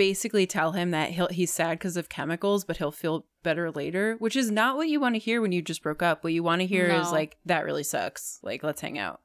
basically 0.00 0.46
tell 0.46 0.72
him 0.72 0.92
that 0.92 1.10
he'll 1.10 1.28
he's 1.28 1.52
sad 1.52 1.78
because 1.78 1.94
of 1.94 2.08
chemicals, 2.08 2.64
but 2.64 2.78
he'll 2.78 2.90
feel 2.90 3.26
better 3.42 3.70
later, 3.70 4.16
which 4.18 4.34
is 4.34 4.50
not 4.50 4.78
what 4.78 4.88
you 4.88 4.98
want 4.98 5.14
to 5.14 5.18
hear 5.18 5.42
when 5.42 5.52
you 5.52 5.60
just 5.60 5.82
broke 5.82 6.02
up. 6.02 6.24
What 6.24 6.32
you 6.32 6.42
want 6.42 6.62
to 6.62 6.66
hear 6.66 6.86
is 6.86 7.12
like 7.12 7.36
that 7.44 7.66
really 7.66 7.82
sucks. 7.82 8.40
Like 8.42 8.62
let's 8.62 8.80
hang 8.80 8.98
out. 8.98 9.20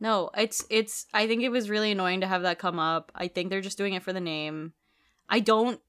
No, 0.00 0.30
it's 0.36 0.66
it's 0.68 1.06
I 1.14 1.28
think 1.28 1.44
it 1.44 1.50
was 1.50 1.70
really 1.70 1.92
annoying 1.92 2.22
to 2.22 2.26
have 2.26 2.42
that 2.42 2.58
come 2.58 2.80
up. 2.80 3.12
I 3.14 3.28
think 3.28 3.50
they're 3.50 3.60
just 3.60 3.78
doing 3.78 3.94
it 3.94 4.02
for 4.02 4.12
the 4.12 4.20
name. 4.20 4.72
I 5.28 5.38
don't 5.38 5.80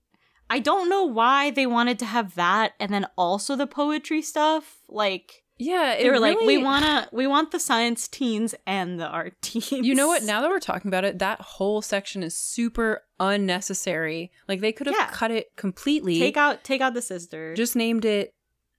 I 0.51 0.59
don't 0.59 0.87
know 0.87 1.05
why 1.05 1.49
they 1.49 1.65
wanted 1.65 1.97
to 1.97 2.05
have 2.05 2.35
that 2.35 2.73
and 2.79 2.93
then 2.93 3.07
also 3.17 3.55
the 3.55 3.65
poetry 3.65 4.21
stuff. 4.21 4.83
Like 4.87 5.42
Yeah, 5.59 5.95
they 5.97 6.09
were 6.09 6.19
like, 6.19 6.39
we 6.39 6.57
wanna 6.57 7.07
we 7.11 7.27
want 7.27 7.51
the 7.51 7.59
science 7.59 8.07
teens 8.07 8.55
and 8.65 8.99
the 8.99 9.07
art 9.07 9.39
teens. 9.41 9.71
You 9.71 9.93
know 9.95 10.07
what? 10.07 10.23
Now 10.31 10.41
that 10.41 10.49
we're 10.49 10.59
talking 10.59 10.89
about 10.89 11.05
it, 11.05 11.19
that 11.19 11.39
whole 11.41 11.81
section 11.81 12.23
is 12.23 12.35
super 12.35 13.03
unnecessary. 13.19 14.31
Like 14.47 14.61
they 14.61 14.71
could 14.71 14.87
have 14.87 14.95
Yeah. 14.97 15.09
cut 15.11 15.31
it 15.31 15.55
completely. 15.55 16.17
take 16.19 16.37
out 16.37 16.63
take 16.63 16.81
out 16.81 16.93
the 16.93 17.01
sister. 17.01 17.53
just 17.55 17.75
named 17.75 18.05
it 18.05 18.33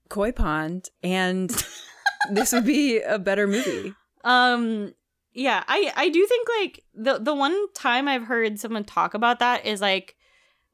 Koi 0.09 0.31
Pond, 0.31 0.89
and 1.01 1.49
this 2.31 2.51
would 2.51 2.65
be 2.65 2.99
a 3.01 3.17
better 3.19 3.47
movie. 3.47 3.93
Um 4.23 4.93
yeah, 5.33 5.63
I 5.67 5.91
I 5.95 6.09
do 6.09 6.25
think 6.25 6.47
like 6.59 6.83
the 6.93 7.19
the 7.19 7.33
one 7.35 7.55
time 7.73 8.07
I've 8.07 8.23
heard 8.23 8.59
someone 8.59 8.83
talk 8.83 9.13
about 9.13 9.39
that 9.39 9.65
is 9.65 9.81
like 9.81 10.15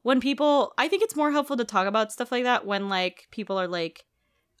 when 0.02 0.20
people 0.20 0.72
I 0.78 0.88
think 0.88 1.02
it's 1.02 1.16
more 1.16 1.30
helpful 1.32 1.56
to 1.56 1.64
talk 1.64 1.86
about 1.86 2.12
stuff 2.12 2.32
like 2.32 2.44
that 2.44 2.66
when 2.66 2.88
like 2.88 3.28
people 3.30 3.58
are 3.60 3.68
like 3.68 4.04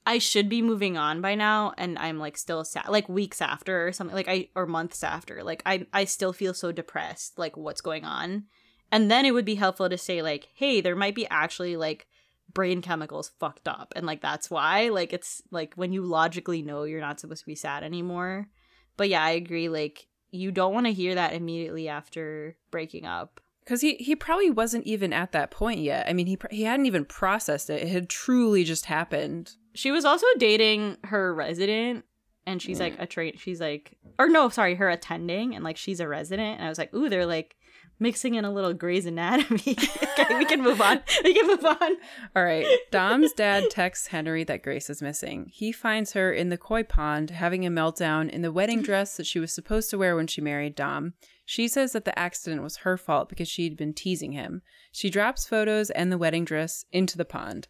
I 0.04 0.18
should 0.18 0.48
be 0.48 0.62
moving 0.62 0.96
on 0.96 1.20
by 1.20 1.34
now 1.34 1.74
and 1.78 1.98
I'm 1.98 2.18
like 2.18 2.36
still 2.36 2.64
sad 2.64 2.88
like 2.88 3.08
weeks 3.08 3.40
after 3.40 3.86
or 3.86 3.92
something 3.92 4.16
like 4.16 4.28
I 4.28 4.48
or 4.54 4.66
months 4.66 5.04
after 5.04 5.42
like 5.44 5.62
I 5.64 5.86
I 5.92 6.04
still 6.04 6.32
feel 6.32 6.54
so 6.54 6.72
depressed 6.72 7.38
like 7.38 7.56
what's 7.56 7.80
going 7.80 8.04
on 8.04 8.44
and 8.90 9.10
then 9.10 9.24
it 9.24 9.32
would 9.32 9.44
be 9.44 9.54
helpful 9.54 9.88
to 9.88 9.98
say 9.98 10.22
like 10.22 10.48
hey 10.54 10.80
there 10.80 10.96
might 10.96 11.14
be 11.14 11.28
actually 11.28 11.76
like 11.76 12.06
brain 12.52 12.82
chemicals 12.82 13.30
fucked 13.38 13.68
up 13.68 13.92
and 13.96 14.04
like 14.04 14.20
that's 14.20 14.50
why 14.50 14.88
like 14.88 15.12
it's 15.12 15.42
like 15.50 15.72
when 15.74 15.92
you 15.92 16.02
logically 16.02 16.62
know 16.62 16.82
you're 16.84 17.00
not 17.00 17.20
supposed 17.20 17.40
to 17.40 17.46
be 17.46 17.54
sad 17.54 17.82
anymore 17.82 18.48
but 18.96 19.08
yeah 19.08 19.22
i 19.22 19.30
agree 19.30 19.68
like 19.68 20.06
you 20.32 20.50
don't 20.50 20.74
want 20.74 20.86
to 20.86 20.92
hear 20.92 21.14
that 21.14 21.34
immediately 21.34 21.88
after 21.88 22.56
breaking 22.70 23.06
up 23.06 23.40
Because 23.64 23.80
he, 23.80 23.94
he 23.94 24.16
probably 24.16 24.50
wasn't 24.50 24.86
even 24.86 25.12
at 25.12 25.32
that 25.32 25.50
point 25.50 25.80
yet. 25.80 26.08
I 26.08 26.14
mean, 26.14 26.26
he 26.26 26.38
he 26.50 26.62
hadn't 26.64 26.86
even 26.86 27.04
processed 27.04 27.70
it. 27.70 27.82
It 27.82 27.88
had 27.88 28.08
truly 28.08 28.64
just 28.64 28.86
happened. 28.86 29.52
She 29.74 29.90
was 29.90 30.04
also 30.04 30.26
dating 30.38 30.96
her 31.04 31.34
resident 31.34 32.04
and 32.46 32.60
she's 32.60 32.80
like 32.80 32.96
mm. 32.96 33.02
a 33.02 33.06
train 33.06 33.36
she's 33.36 33.60
like 33.60 33.96
or 34.18 34.28
no 34.28 34.48
sorry 34.48 34.74
her 34.74 34.88
attending 34.88 35.54
and 35.54 35.64
like 35.64 35.76
she's 35.76 36.00
a 36.00 36.08
resident 36.08 36.58
and 36.58 36.66
i 36.66 36.68
was 36.68 36.78
like 36.78 36.92
ooh 36.94 37.08
they're 37.08 37.26
like 37.26 37.56
mixing 38.02 38.34
in 38.34 38.44
a 38.44 38.52
little 38.52 38.74
Grey's 38.74 39.06
Anatomy. 39.06 39.76
okay, 40.18 40.36
we 40.36 40.44
can 40.44 40.60
move 40.60 40.80
on. 40.82 41.00
We 41.24 41.32
can 41.32 41.46
move 41.46 41.64
on. 41.64 41.96
All 42.36 42.44
right. 42.44 42.66
Dom's 42.90 43.32
dad 43.32 43.70
texts 43.70 44.08
Henry 44.08 44.44
that 44.44 44.62
Grace 44.62 44.90
is 44.90 45.00
missing. 45.00 45.50
He 45.50 45.72
finds 45.72 46.12
her 46.12 46.32
in 46.32 46.50
the 46.50 46.58
koi 46.58 46.82
pond 46.82 47.30
having 47.30 47.64
a 47.64 47.70
meltdown 47.70 48.28
in 48.28 48.42
the 48.42 48.52
wedding 48.52 48.82
dress 48.88 49.16
that 49.16 49.26
she 49.26 49.38
was 49.38 49.52
supposed 49.52 49.88
to 49.90 49.98
wear 49.98 50.16
when 50.16 50.26
she 50.26 50.40
married 50.40 50.74
Dom. 50.74 51.14
She 51.46 51.68
says 51.68 51.92
that 51.92 52.04
the 52.04 52.18
accident 52.18 52.62
was 52.62 52.78
her 52.78 52.98
fault 52.98 53.28
because 53.28 53.48
she'd 53.48 53.76
been 53.76 53.94
teasing 53.94 54.32
him. 54.32 54.62
She 54.90 55.08
drops 55.08 55.46
photos 55.46 55.90
and 55.90 56.10
the 56.10 56.18
wedding 56.18 56.44
dress 56.44 56.84
into 56.92 57.16
the 57.16 57.24
pond. 57.24 57.68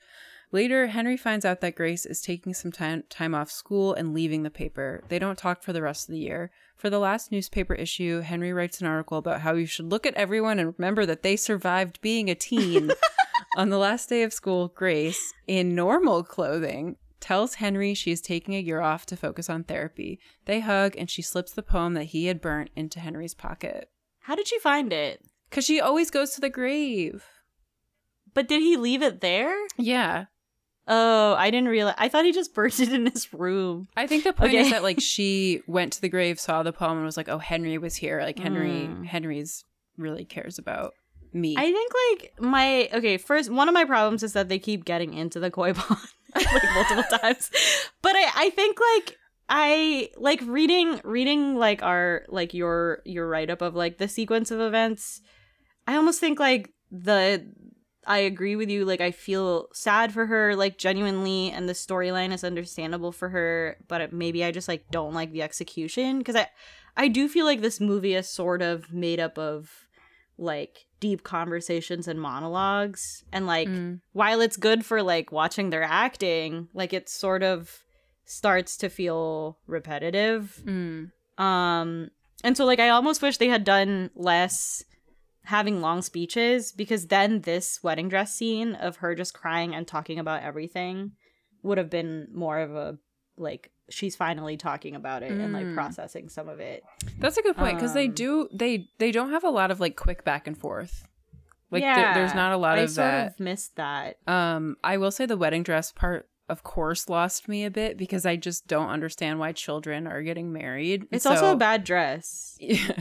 Later, 0.53 0.89
Henry 0.89 1.17
finds 1.17 1.47
out 1.47 1.63
that 1.63 1.75
Grace 1.75 2.05
is 2.05 2.21
taking 2.21 2.53
some 2.53 2.71
time, 2.71 3.05
time 3.09 3.35
off 3.35 3.51
school 3.51 3.95
and 3.95 4.13
leaving 4.13 4.43
the 4.43 4.51
paper. 4.51 5.03
They 5.09 5.19
don't 5.19 5.39
talk 5.39 5.63
for 5.63 5.73
the 5.73 5.81
rest 5.81 6.09
of 6.09 6.13
the 6.13 6.19
year. 6.19 6.51
For 6.77 6.91
the 6.91 6.99
last 6.99 7.33
newspaper 7.33 7.73
issue, 7.73 8.21
Henry 8.21 8.53
writes 8.53 8.79
an 8.81 8.87
article 8.87 9.17
about 9.17 9.41
how 9.41 9.55
you 9.55 9.65
should 9.65 9.91
look 9.91 10.05
at 10.05 10.15
everyone 10.15 10.59
and 10.59 10.75
remember 10.77 11.07
that 11.07 11.23
they 11.23 11.37
survived 11.37 12.03
being 12.03 12.29
a 12.29 12.35
teen. 12.35 12.93
On 13.57 13.71
the 13.71 13.79
last 13.79 14.11
day 14.11 14.23
of 14.23 14.33
school, 14.35 14.69
Grace, 14.69 15.33
in 15.47 15.75
normal 15.75 16.23
clothing, 16.23 16.97
tells 17.19 17.55
Henry 17.55 17.95
she 17.95 18.11
is 18.11 18.21
taking 18.21 18.55
a 18.55 18.61
year 18.61 18.83
off 18.83 19.07
to 19.07 19.17
focus 19.17 19.49
on 19.49 19.65
therapy. 19.65 20.21
They 20.45 20.61
hug 20.61 20.97
and 20.99 21.09
she 21.09 21.23
slips 21.23 21.53
the 21.53 21.63
poem 21.63 21.95
that 21.95 22.05
he 22.05 22.27
had 22.27 22.43
burnt 22.43 22.71
into 22.77 23.01
Henry's 23.01 23.35
pocket. 23.35 23.89
How 24.21 24.35
did 24.35 24.49
she 24.49 24.59
find 24.59 24.93
it? 24.93 25.25
Because 25.49 25.65
she 25.65 25.81
always 25.81 26.11
goes 26.11 26.33
to 26.33 26.41
the 26.43 26.51
grave. 26.51 27.25
But 28.35 28.49
did 28.49 28.63
he 28.63 28.77
leave 28.77 29.03
it 29.03 29.21
there? 29.21 29.57
Yeah. 29.79 30.27
Oh, 30.89 31.35
I 31.35 31.51
didn't 31.51 31.68
realize. 31.68 31.95
I 31.99 32.09
thought 32.09 32.24
he 32.24 32.33
just 32.33 32.55
burnt 32.57 32.80
it 32.80 32.93
in 32.93 33.07
his 33.07 33.33
room. 33.33 33.89
I 33.97 34.07
think 34.07 34.24
the 34.24 34.33
point 34.33 34.51
Okay. 34.51 34.61
is 34.62 34.70
that 34.70 34.83
like 34.83 35.01
she 35.14 35.61
went 35.66 35.93
to 35.95 36.01
the 36.01 36.09
grave, 36.09 36.41
saw 36.41 36.62
the 36.62 36.72
poem, 36.72 36.97
and 36.99 37.05
was 37.07 37.16
like, 37.16 37.28
"Oh, 37.28 37.39
Henry 37.39 37.78
was 37.78 37.97
here. 37.97 38.20
Like 38.22 38.39
Henry, 38.39 38.89
Mm. 38.89 39.07
Henry's 39.07 39.64
really 39.97 40.24
cares 40.24 40.59
about." 40.59 40.93
me. 41.35 41.55
I 41.57 41.72
think 41.72 41.93
like 42.11 42.35
my 42.41 42.91
okay, 42.93 43.16
first 43.16 43.51
one 43.51 43.66
of 43.66 43.72
my 43.72 43.87
problems 43.87 44.22
is 44.22 44.35
that 44.35 44.51
they 44.51 44.59
keep 44.59 44.85
getting 44.85 45.14
into 45.14 45.41
the 45.41 45.51
koi 45.51 45.72
pond 45.72 45.99
like 46.35 46.47
multiple 46.74 47.18
times. 47.18 47.51
But 48.03 48.14
I 48.16 48.30
I 48.37 48.51
think 48.51 48.78
like 48.97 49.16
I 49.49 50.11
like 50.18 50.43
reading 50.45 51.01
reading 51.05 51.57
like 51.57 51.83
our 51.83 52.26
like 52.28 52.53
your 52.53 53.01
your 53.07 53.26
write 53.28 53.49
up 53.49 53.62
of 53.62 53.74
like 53.74 53.97
the 53.97 54.09
sequence 54.09 54.51
of 54.51 54.61
events. 54.61 55.22
I 55.87 55.97
almost 55.97 56.20
think 56.20 56.39
like 56.39 56.74
the 56.91 57.51
I 58.07 58.19
agree 58.19 58.57
with 58.57 58.69
you 58.69 58.85
like 58.85 59.01
I 59.01 59.11
feel 59.13 59.69
sad 59.73 60.13
for 60.13 60.27
her 60.27 60.57
like 60.57 60.77
genuinely 60.79 61.51
and 61.51 61.69
the 61.69 61.73
storyline 61.73 62.33
is 62.33 62.43
understandable 62.45 63.13
for 63.13 63.29
her, 63.29 63.77
but 63.89 64.01
it, 64.01 64.13
maybe 64.13 64.43
I 64.45 64.51
just 64.51 64.69
like 64.69 64.91
don't 64.91 65.15
like 65.15 65.33
the 65.33 65.43
execution 65.43 66.19
because 66.19 66.37
I 66.37 66.49
I 66.97 67.09
do 67.09 67.29
feel 67.29 67.45
like 67.47 67.61
this 67.61 67.81
movie 67.81 68.15
is 68.15 68.29
sort 68.29 68.61
of 68.63 68.93
made 68.93 69.21
up 69.21 69.39
of 69.39 69.71
like 70.39 70.87
deep 70.99 71.23
conversations 71.23 72.09
and 72.09 72.21
monologues 72.21 73.23
and 73.33 73.47
like 73.47 73.69
Mm. 73.69 74.01
while 74.13 74.41
it's 74.41 74.57
good 74.57 74.85
for 74.85 75.03
like 75.03 75.31
watching 75.31 75.71
their 75.71 75.83
acting 75.83 76.69
like 76.75 76.93
it 76.93 77.09
sort 77.09 77.43
of 77.43 77.85
starts 78.25 78.77
to 78.79 78.89
feel 78.89 79.59
repetitive 79.67 80.61
Mm. 80.65 81.11
um 81.39 82.11
and 82.45 82.57
so 82.57 82.65
like 82.65 82.81
i 82.81 82.89
almost 82.89 83.21
wish 83.23 83.37
they 83.37 83.49
had 83.49 83.65
done 83.65 84.11
less 84.15 84.85
having 85.45 85.80
long 85.80 86.03
speeches 86.03 86.72
because 86.72 87.09
then 87.09 87.40
this 87.40 87.82
wedding 87.82 88.09
dress 88.09 88.34
scene 88.34 88.74
of 88.74 88.97
her 88.97 89.14
just 89.14 89.34
crying 89.34 89.74
and 89.74 89.86
talking 89.88 90.18
about 90.18 90.43
everything 90.43 91.12
would 91.62 91.78
have 91.78 91.90
been 91.90 92.28
more 92.32 92.59
of 92.61 92.74
a 92.74 92.99
like 93.36 93.70
she's 93.90 94.14
finally 94.14 94.57
talking 94.57 94.95
about 94.95 95.22
it 95.22 95.32
and 95.32 95.53
like 95.53 95.66
Mm. 95.66 95.74
processing 95.74 96.28
some 96.28 96.49
of 96.49 96.61
it 96.61 96.82
That's 97.18 97.36
a 97.36 97.43
good 97.43 97.57
point 97.57 97.76
because 97.76 97.93
they 97.95 98.07
Um, 98.07 98.12
do 98.14 98.49
they 98.53 98.88
they 98.99 99.11
don't 99.11 99.30
have 99.30 99.45
a 99.45 99.51
lot 99.51 99.70
of 99.70 99.80
like 99.80 99.97
quick 99.97 100.24
back 100.24 100.47
and 100.47 100.57
forth. 100.57 101.07
Like 101.70 101.82
yeah 101.82 102.14
there's 102.14 102.34
not 102.34 102.53
a 102.53 102.57
lot 102.57 102.78
I 102.78 102.82
of 102.82 102.90
sort 102.90 103.11
that. 103.11 103.26
of 103.32 103.40
missed 103.40 103.76
that 103.76 104.18
Um, 104.28 104.76
I 104.84 104.97
will 104.99 105.11
say 105.11 105.26
the 105.26 105.36
wedding 105.36 105.62
dress 105.62 105.90
part, 105.90 106.28
of 106.49 106.62
course, 106.62 107.09
lost 107.09 107.49
me 107.49 107.64
a 107.64 107.70
bit 107.70 107.97
because 107.97 108.26
I 108.26 108.36
just 108.36 108.66
don't 108.66 108.88
understand 108.90 109.38
why 109.38 109.53
children 109.53 110.07
are 110.07 110.22
getting 110.22 110.53
married. 110.53 111.07
it's 111.11 111.26
also 111.26 111.53
a 111.53 111.57
bad 111.57 111.84
dress 111.84 112.57
Yeah. 112.61 112.93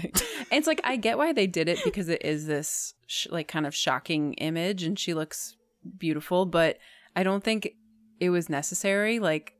it's 0.51 0.67
like 0.67 0.79
I 0.83 0.95
get 0.95 1.17
why 1.17 1.33
they 1.33 1.47
did 1.47 1.67
it 1.67 1.79
because 1.83 2.07
it 2.09 2.23
is 2.23 2.45
this 2.47 2.93
sh- 3.07 3.27
like 3.29 3.47
kind 3.47 3.65
of 3.65 3.75
shocking 3.75 4.33
image 4.35 4.83
and 4.83 4.97
she 4.97 5.13
looks 5.13 5.55
beautiful, 5.97 6.45
but 6.45 6.77
I 7.15 7.23
don't 7.23 7.43
think 7.43 7.71
it 8.19 8.29
was 8.29 8.47
necessary. 8.49 9.19
Like 9.19 9.53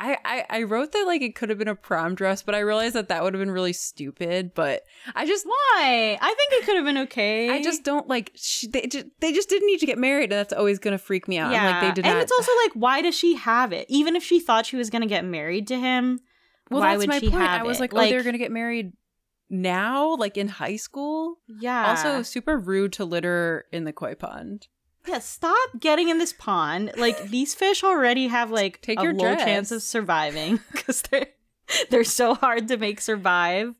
I, 0.00 0.16
I 0.24 0.44
I 0.48 0.62
wrote 0.62 0.92
that 0.92 1.04
like 1.06 1.22
it 1.22 1.34
could 1.34 1.48
have 1.48 1.58
been 1.58 1.68
a 1.68 1.74
prom 1.74 2.14
dress, 2.14 2.42
but 2.42 2.54
I 2.54 2.60
realized 2.60 2.94
that 2.94 3.08
that 3.08 3.22
would 3.22 3.34
have 3.34 3.40
been 3.40 3.50
really 3.50 3.72
stupid. 3.72 4.52
But 4.54 4.82
I 5.14 5.26
just 5.26 5.44
why 5.46 6.18
i 6.20 6.34
think 6.34 6.52
it 6.62 6.66
could 6.66 6.76
have 6.76 6.84
been 6.84 6.98
okay 6.98 7.50
I 7.50 7.62
just 7.62 7.82
don't 7.84 8.06
like 8.08 8.30
she, 8.34 8.68
they 8.68 8.86
just 8.86 9.06
they 9.20 9.32
just 9.32 9.48
didn't 9.48 9.66
need 9.66 9.80
to 9.80 9.86
get 9.86 9.98
married, 9.98 10.32
and 10.32 10.38
that's 10.38 10.52
always 10.52 10.78
gonna 10.78 10.98
freak 10.98 11.26
me 11.26 11.38
out. 11.38 11.52
I'm 11.52 11.72
like 11.72 11.80
they 11.80 11.92
did 11.94 12.06
and 12.06 12.14
not. 12.14 12.22
it's 12.22 12.32
also 12.32 12.52
like, 12.64 12.72
why 12.74 13.02
does 13.02 13.16
she 13.16 13.34
have 13.36 13.72
it? 13.72 13.86
Even 13.88 14.14
if 14.16 14.22
she 14.22 14.40
thought 14.40 14.66
she 14.66 14.76
was 14.76 14.90
gonna 14.90 15.06
get 15.06 15.24
married 15.24 15.66
to 15.68 15.78
him, 15.78 16.20
well, 16.70 16.80
why 16.80 16.90
that's 16.90 16.98
would 17.00 17.08
my 17.08 17.18
she 17.18 17.30
point. 17.30 17.42
have 17.42 17.60
I 17.60 17.64
was 17.64 17.78
it? 17.78 17.80
like, 17.80 17.94
oh, 17.94 18.08
they're 18.08 18.22
gonna 18.22 18.38
get 18.38 18.52
married 18.52 18.92
now, 19.50 20.14
like 20.16 20.36
in 20.36 20.48
high 20.48 20.76
school. 20.76 21.38
yeah. 21.60 21.88
Also, 21.90 22.22
super 22.22 22.58
rude 22.58 22.92
to 22.94 23.04
litter 23.04 23.64
in 23.72 23.84
the 23.84 23.92
koi 23.92 24.14
pond. 24.14 24.68
Yeah, 25.08 25.18
stop 25.18 25.56
getting 25.80 26.08
in 26.08 26.18
this 26.18 26.32
pond. 26.32 26.92
Like 26.96 27.30
these 27.30 27.54
fish 27.54 27.82
already 27.82 28.28
have 28.28 28.50
like 28.50 28.80
Take 28.82 29.00
a 29.00 29.02
your 29.02 29.14
low 29.14 29.34
dress. 29.34 29.44
chance 29.44 29.70
of 29.72 29.82
surviving 29.82 30.60
because 30.72 31.02
they're 31.02 31.26
they're 31.90 32.04
so 32.04 32.34
hard 32.34 32.68
to 32.68 32.76
make 32.76 33.00
survive. 33.00 33.74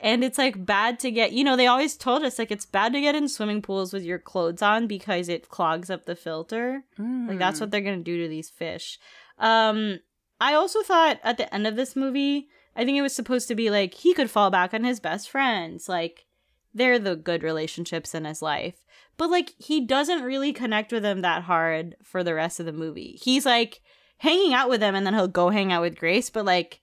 And 0.00 0.24
it's 0.24 0.36
like 0.36 0.66
bad 0.66 0.98
to 1.00 1.12
get, 1.12 1.30
you 1.32 1.44
know, 1.44 1.54
they 1.56 1.68
always 1.68 1.96
told 1.96 2.24
us 2.24 2.36
like 2.38 2.50
it's 2.50 2.66
bad 2.66 2.92
to 2.92 3.00
get 3.00 3.14
in 3.14 3.28
swimming 3.28 3.62
pools 3.62 3.92
with 3.92 4.02
your 4.02 4.18
clothes 4.18 4.60
on 4.60 4.88
because 4.88 5.28
it 5.28 5.48
clogs 5.48 5.90
up 5.90 6.06
the 6.06 6.16
filter. 6.16 6.82
Like 6.98 7.38
that's 7.38 7.60
what 7.60 7.70
they're 7.70 7.80
gonna 7.82 7.98
do 7.98 8.20
to 8.22 8.28
these 8.28 8.50
fish. 8.50 8.98
Um, 9.38 10.00
I 10.40 10.54
also 10.54 10.82
thought 10.82 11.20
at 11.22 11.36
the 11.36 11.52
end 11.54 11.68
of 11.68 11.76
this 11.76 11.94
movie, 11.94 12.48
I 12.74 12.84
think 12.84 12.98
it 12.98 13.02
was 13.02 13.14
supposed 13.14 13.46
to 13.48 13.54
be 13.54 13.70
like 13.70 13.94
he 13.94 14.12
could 14.12 14.28
fall 14.30 14.50
back 14.50 14.74
on 14.74 14.82
his 14.82 14.98
best 14.98 15.30
friends, 15.30 15.88
like 15.88 16.26
they're 16.74 16.98
the 16.98 17.14
good 17.14 17.42
relationships 17.44 18.12
in 18.14 18.24
his 18.24 18.42
life. 18.42 18.84
But 19.16 19.30
like 19.30 19.52
he 19.58 19.80
doesn't 19.84 20.22
really 20.22 20.52
connect 20.52 20.92
with 20.92 21.02
them 21.02 21.20
that 21.22 21.42
hard 21.42 21.96
for 22.02 22.22
the 22.24 22.34
rest 22.34 22.58
of 22.60 22.66
the 22.66 22.72
movie. 22.72 23.18
He's 23.22 23.44
like 23.46 23.80
hanging 24.18 24.52
out 24.54 24.68
with 24.68 24.80
them 24.80 24.94
and 24.94 25.06
then 25.06 25.14
he'll 25.14 25.28
go 25.28 25.50
hang 25.50 25.72
out 25.72 25.82
with 25.82 25.98
Grace, 25.98 26.30
but 26.30 26.44
like 26.44 26.80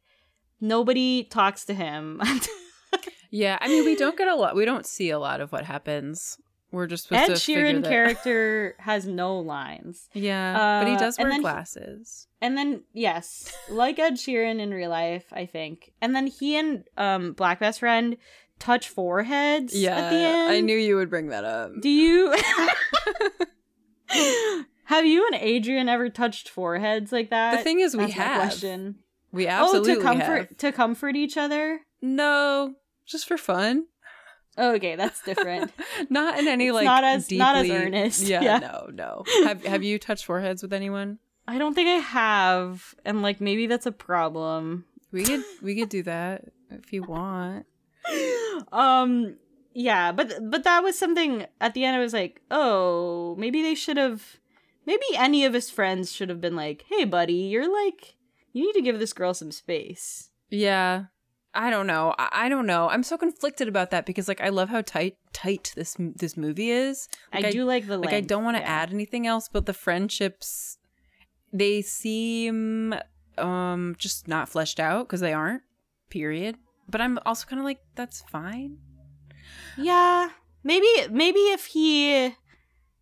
nobody 0.62 1.24
talks 1.24 1.66
to 1.66 1.74
him. 1.74 2.22
Yeah, 3.32 3.60
I 3.62 3.68
mean, 3.68 3.86
we 3.86 3.96
don't 3.96 4.18
get 4.18 4.28
a 4.28 4.34
lot. 4.34 4.56
We 4.56 4.66
don't 4.66 4.88
see 4.88 5.12
a 5.12 5.20
lot 5.20 5.40
of 5.40 5.52
what 5.52 5.64
happens. 5.64 6.40
We're 6.72 6.88
just 6.88 7.04
supposed 7.10 7.30
Ed 7.30 7.36
to 7.36 7.40
Sheeran 7.40 7.84
that- 7.84 7.90
character 7.92 8.76
has 8.80 9.06
no 9.06 9.38
lines. 9.38 10.10
Yeah, 10.14 10.82
but 10.82 10.88
he 10.90 10.96
Uh, 10.96 11.00
does 11.00 11.18
and 11.20 11.26
wear 11.26 11.32
then 11.34 11.40
he- 11.42 11.44
glasses. 11.44 12.28
And 12.42 12.58
then 12.58 12.82
yes, 12.92 13.54
like 13.70 14.00
Ed 14.00 14.14
Sheeran 14.16 14.60
in 14.60 14.72
real 14.74 14.90
life, 14.90 15.26
I 15.32 15.46
think. 15.46 15.92
And 16.02 16.16
then 16.16 16.26
he 16.26 16.58
and 16.58 16.86
um 16.98 17.34
Black 17.34 17.60
Best 17.60 17.82
Friend 17.82 18.18
touch 18.60 18.90
foreheads 18.90 19.74
yeah, 19.76 19.96
at 19.98 20.10
the 20.10 20.18
end. 20.18 20.52
I 20.52 20.60
knew 20.62 20.78
you 20.78 20.96
would 20.98 21.10
bring 21.10 21.28
that 21.30 21.44
up. 21.46 21.72
Do 21.82 21.90
you 21.90 22.34
have 24.86 25.06
you 25.06 25.26
and 25.28 25.36
Adrian 25.36 25.90
ever 25.90 26.10
touched 26.10 26.50
foreheads 26.50 27.12
like 27.12 27.30
that? 27.30 27.58
The 27.58 27.64
thing 27.64 27.80
is, 27.80 27.96
we 27.96 28.04
That's 28.04 28.14
have. 28.16 28.42
question. 28.42 28.96
We 29.32 29.48
absolutely 29.48 29.92
oh, 29.94 29.96
to 29.96 30.02
comfort 30.02 30.48
have. 30.50 30.58
to 30.58 30.72
comfort 30.72 31.16
each 31.16 31.38
other. 31.38 31.82
No, 32.02 32.76
just 33.06 33.28
for 33.28 33.38
fun. 33.38 33.86
Oh, 34.58 34.74
okay, 34.76 34.96
that's 34.96 35.22
different. 35.24 35.72
not 36.10 36.40
in 36.40 36.48
any 36.48 36.68
It's 36.68 36.74
like 36.76 36.86
not 36.86 37.04
as- 37.04 37.32
not 37.32 37.56
as 37.56 37.64
deeply- 37.68 37.78
earnest. 37.78 38.24
Yeah, 38.24 38.42
Yeah. 38.42 38.58
no, 38.60 38.90
no. 38.92 39.24
Have 39.46 39.64
Have 39.66 39.84
you 39.84 40.00
touched 40.00 40.26
foreheads 40.26 40.62
with 40.62 40.74
anyone? 40.74 41.20
I 41.48 41.58
don't 41.58 41.74
think 41.74 41.88
I 41.88 41.94
have, 42.00 42.94
and 43.06 43.22
like 43.22 43.40
maybe 43.40 43.68
that's 43.68 43.86
a 43.86 43.92
problem. 43.92 44.86
We 45.12 45.24
could 45.24 45.44
we 45.62 45.76
could 45.76 45.90
do 45.90 46.04
that 46.04 46.46
if 46.72 46.92
you 46.92 47.04
want. 47.04 47.66
Um 48.72 49.36
yeah 49.74 50.12
but 50.12 50.34
but 50.50 50.64
that 50.64 50.84
was 50.84 50.98
something 50.98 51.46
at 51.62 51.74
the 51.74 51.86
end 51.86 51.96
i 51.96 52.00
was 52.00 52.14
like 52.14 52.42
oh 52.52 53.36
maybe 53.38 53.62
they 53.62 53.76
should 53.76 53.98
have 53.98 54.38
maybe 54.86 55.06
any 55.16 55.46
of 55.46 55.54
his 55.54 55.70
friends 55.70 56.12
should 56.12 56.30
have 56.30 56.42
been 56.42 56.56
like 56.56 56.86
hey 56.90 57.06
buddy 57.06 57.34
you're 57.34 57.72
like 57.72 58.16
you 58.54 58.66
need 58.66 58.74
to 58.74 58.82
give 58.82 59.00
this 59.00 59.14
girl 59.14 59.34
some 59.34 59.52
space 59.52 60.30
Yeah. 60.50 61.06
I 61.54 61.72
don't 61.72 61.88
know. 61.88 62.14
I, 62.20 62.46
I 62.46 62.50
don't 62.50 62.68
know. 62.68 62.90
I'm 62.90 63.02
so 63.02 63.18
conflicted 63.18 63.68
about 63.68 63.90
that 63.90 64.06
because 64.06 64.28
like 64.28 64.40
I 64.42 64.50
love 64.50 64.70
how 64.70 64.82
tight 64.82 65.18
tight 65.34 65.74
this 65.76 65.96
this 65.98 66.38
movie 66.38 66.70
is. 66.70 67.08
Like, 67.34 67.46
i 67.46 67.52
do 67.52 67.66
like 67.66 67.88
the 67.88 67.98
like 67.98 68.14
I 68.14 68.22
don't 68.22 68.44
want 68.44 68.58
to 68.58 68.62
yeah. 68.62 68.70
add 68.70 68.94
anything 68.94 69.26
else, 69.26 69.50
but 69.52 69.66
the 69.66 69.74
friendships 69.74 70.78
they 71.52 71.82
seem 71.82 72.94
um 73.40 73.96
just 73.98 74.28
not 74.28 74.48
fleshed 74.48 74.80
out 74.80 75.08
because 75.08 75.22
they 75.22 75.34
aren't. 75.34 75.64
Period. 76.12 76.56
But 76.90 77.02
I'm 77.02 77.20
also 77.26 77.46
kind 77.48 77.60
of 77.60 77.66
like 77.66 77.80
that's 77.96 78.22
fine. 78.32 78.78
yeah 79.78 80.30
maybe 80.64 80.88
maybe 81.12 81.40
if 81.40 81.66
he 81.68 82.36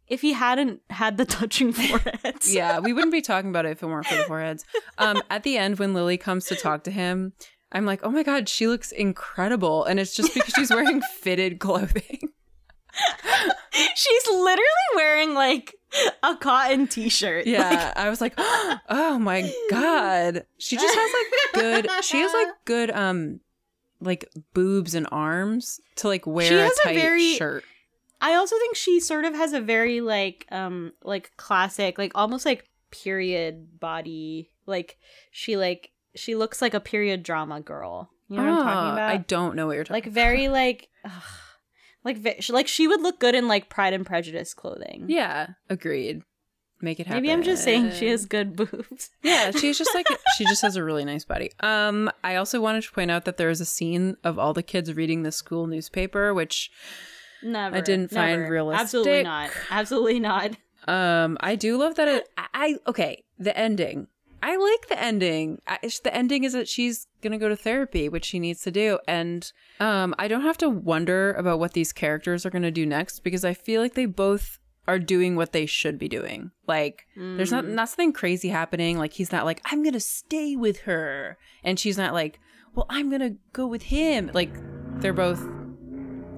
if 0.08 0.22
he 0.22 0.34
hadn't 0.34 0.82
had 0.90 1.18
the 1.18 1.26
touching 1.38 1.74
foreheads 1.74 2.54
Yeah, 2.54 2.80
we 2.80 2.94
wouldn't 2.94 3.12
be 3.12 3.22
talking 3.22 3.50
about 3.50 3.66
it 3.66 3.72
if 3.72 3.84
it 3.84 3.88
weren't 3.88 4.06
for 4.06 4.16
the 4.16 4.24
foreheads. 4.24 4.64
Um, 4.98 5.22
at 5.30 5.44
the 5.44 5.58
end, 5.58 5.80
when 5.80 5.94
Lili 5.94 6.18
comes 6.18 6.46
to 6.46 6.56
talk 6.56 6.84
to 6.86 6.92
him, 6.92 7.34
I'm 7.72 7.86
like, 7.86 8.00
oh 8.04 8.10
my 8.10 8.24
god, 8.24 8.48
she 8.48 8.68
looks 8.68 8.92
incredible, 8.94 9.84
and 9.84 10.00
it's 10.00 10.16
just 10.16 10.34
because 10.34 10.54
she's 10.56 10.70
wearing 10.72 11.02
fitted 11.20 11.60
clothing. 11.60 12.30
she's 13.96 14.28
literally 14.28 14.90
wearing 14.96 15.34
like 15.34 15.76
a 16.24 16.36
cotton 16.38 16.88
t-shirt 16.88 17.46
Yeah, 17.46 17.70
Like, 17.70 17.98
I 17.98 18.10
was 18.10 18.22
like, 18.22 18.34
oh 18.38 19.20
my 19.20 19.52
god, 19.70 20.46
she 20.58 20.78
just 20.78 20.96
has 20.96 21.14
like 21.14 21.64
good. 21.84 22.04
She 22.04 22.20
has 22.22 22.34
like 22.34 22.48
good 22.66 22.92
um, 22.92 23.42
like 24.00 24.30
boobs 24.54 24.94
and 24.96 25.08
arms 25.12 25.80
to 25.98 26.08
like 26.08 26.26
wear 26.28 26.48
She 26.48 26.56
a 26.56 26.64
has 26.64 26.78
a 26.80 26.84
tight 26.84 26.96
very- 26.96 27.36
shirt. 27.36 27.64
I 28.20 28.34
also 28.34 28.58
think 28.58 28.76
she 28.76 29.00
sort 29.00 29.26
of 29.26 29.36
has 29.36 29.54
a 29.54 29.62
very 29.62 30.02
like 30.02 30.46
um 30.52 30.94
like 31.04 31.32
classic 31.38 31.98
like 32.00 32.12
almost 32.16 32.46
like 32.46 32.68
period 32.92 33.80
body 33.80 34.50
like 34.66 34.98
she 35.32 35.56
like 35.58 35.92
she 36.16 36.34
looks 36.36 36.62
like 36.62 36.74
a 36.74 36.80
period 36.80 37.22
drama 37.24 37.62
girl. 37.62 38.10
You 38.30 38.38
know 38.38 38.44
what 38.44 38.50
I'm 38.52 38.58
talking 38.58 38.78
Ah, 38.90 38.94
about? 38.94 39.12
I 39.12 39.18
don't 39.18 39.56
know 39.56 39.68
what 39.68 39.76
you're 39.76 39.84
talking. 39.84 40.04
like 40.04 40.12
very 40.12 40.48
like 40.50 40.90
ugh, 41.06 41.12
like 42.04 42.44
like 42.50 42.68
she 42.68 42.88
would 42.88 43.02
look 43.02 43.20
good 43.20 43.36
in 43.36 43.48
like 43.48 43.70
Pride 43.70 43.94
and 43.94 44.06
Prejudice 44.06 44.54
clothing. 44.54 45.06
Yeah, 45.10 45.50
agreed. 45.70 46.24
Make 46.80 47.00
it 47.00 47.08
happen. 47.08 47.24
Maybe 47.24 47.34
I'm 47.34 47.42
just 47.42 47.64
saying 47.64 47.92
she 47.94 48.08
has 48.10 48.26
good 48.26 48.56
boobs. 48.56 49.10
Yeah, 49.24 49.52
she's 49.52 49.78
just 49.78 49.94
like 49.96 50.08
she 50.38 50.46
just 50.46 50.62
has 50.62 50.76
a 50.76 50.84
really 50.84 51.06
nice 51.06 51.26
body. 51.26 51.52
Um, 51.60 52.12
I 52.24 52.36
also 52.36 52.62
wanted 52.62 52.84
to 52.84 52.92
point 52.92 53.10
out 53.10 53.26
that 53.26 53.38
there 53.38 53.50
is 53.50 53.60
a 53.60 53.66
scene 53.66 54.16
of 54.24 54.38
all 54.38 54.54
the 54.54 54.64
kids 54.64 54.94
reading 54.94 55.24
the 55.24 55.32
school 55.32 55.68
newspaper, 55.68 56.34
which 56.34 56.72
Never. 57.42 57.78
I 57.78 57.82
didn't 57.82 58.12
find 58.12 58.42
never. 58.42 58.74
Absolutely 58.74 59.24
not. 59.24 59.50
Absolutely 59.70 60.20
not. 60.20 60.52
um 60.88 61.38
I 61.40 61.56
do 61.56 61.78
love 61.78 61.96
that 61.96 62.08
it 62.08 62.30
I, 62.38 62.48
I 62.54 62.76
okay, 62.88 63.24
the 63.40 63.58
ending. 63.58 64.08
I 64.42 64.56
like 64.56 64.88
the 64.88 65.02
ending. 65.02 65.62
I, 65.68 65.80
the 66.04 66.14
ending 66.16 66.44
is 66.44 66.54
that 66.54 66.68
she's 66.68 67.08
gonna 67.22 67.40
go 67.40 67.50
to 67.50 67.56
therapy, 67.56 68.08
which 68.08 68.26
she 68.26 68.40
needs 68.40 68.62
to 68.62 68.72
do, 68.72 69.00
and 69.08 69.52
um, 69.80 70.14
I 70.20 70.28
don't 70.28 70.44
have 70.44 70.60
to 70.60 70.70
wonder 70.70 71.34
about 71.34 71.58
what 71.60 71.74
these 71.74 71.92
characters 71.92 72.46
are 72.46 72.52
gonna 72.52 72.72
do 72.72 72.86
next 72.86 73.24
because 73.24 73.44
I 73.44 73.56
feel 73.56 73.82
like 73.82 73.96
they 73.96 74.06
both 74.06 74.60
are 74.88 75.00
doing 75.00 75.36
what 75.36 75.52
they 75.52 75.66
should 75.66 76.00
be 76.00 76.08
doing. 76.08 76.52
Like, 76.66 77.08
there's 77.16 77.52
not 77.52 77.66
mm. 77.66 77.70
nothing 77.70 78.14
crazy 78.14 78.50
happening. 78.50 78.98
Like, 78.98 79.14
he's 79.14 79.32
not 79.32 79.46
like 79.46 79.62
I'm 79.66 79.84
gonna 79.84 80.00
stay 80.00 80.56
with 80.56 80.82
her, 80.82 81.38
and 81.64 81.80
she's 81.80 81.98
not 81.98 82.14
like, 82.14 82.40
well, 82.74 82.86
I'm 82.90 83.10
gonna 83.10 83.36
go 83.54 83.68
with 83.68 83.84
him. 83.84 84.32
Like, 84.34 84.52
they're 85.02 85.14
both 85.14 85.46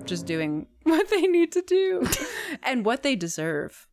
just 0.05 0.25
doing 0.25 0.67
what 0.83 1.09
they 1.09 1.21
need 1.21 1.51
to 1.53 1.61
do 1.61 2.07
and 2.63 2.85
what 2.85 3.03
they 3.03 3.15
deserve. 3.15 3.87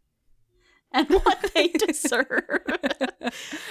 and 0.93 1.09
what 1.11 1.51
they 1.55 1.69
deserve. 1.87 2.63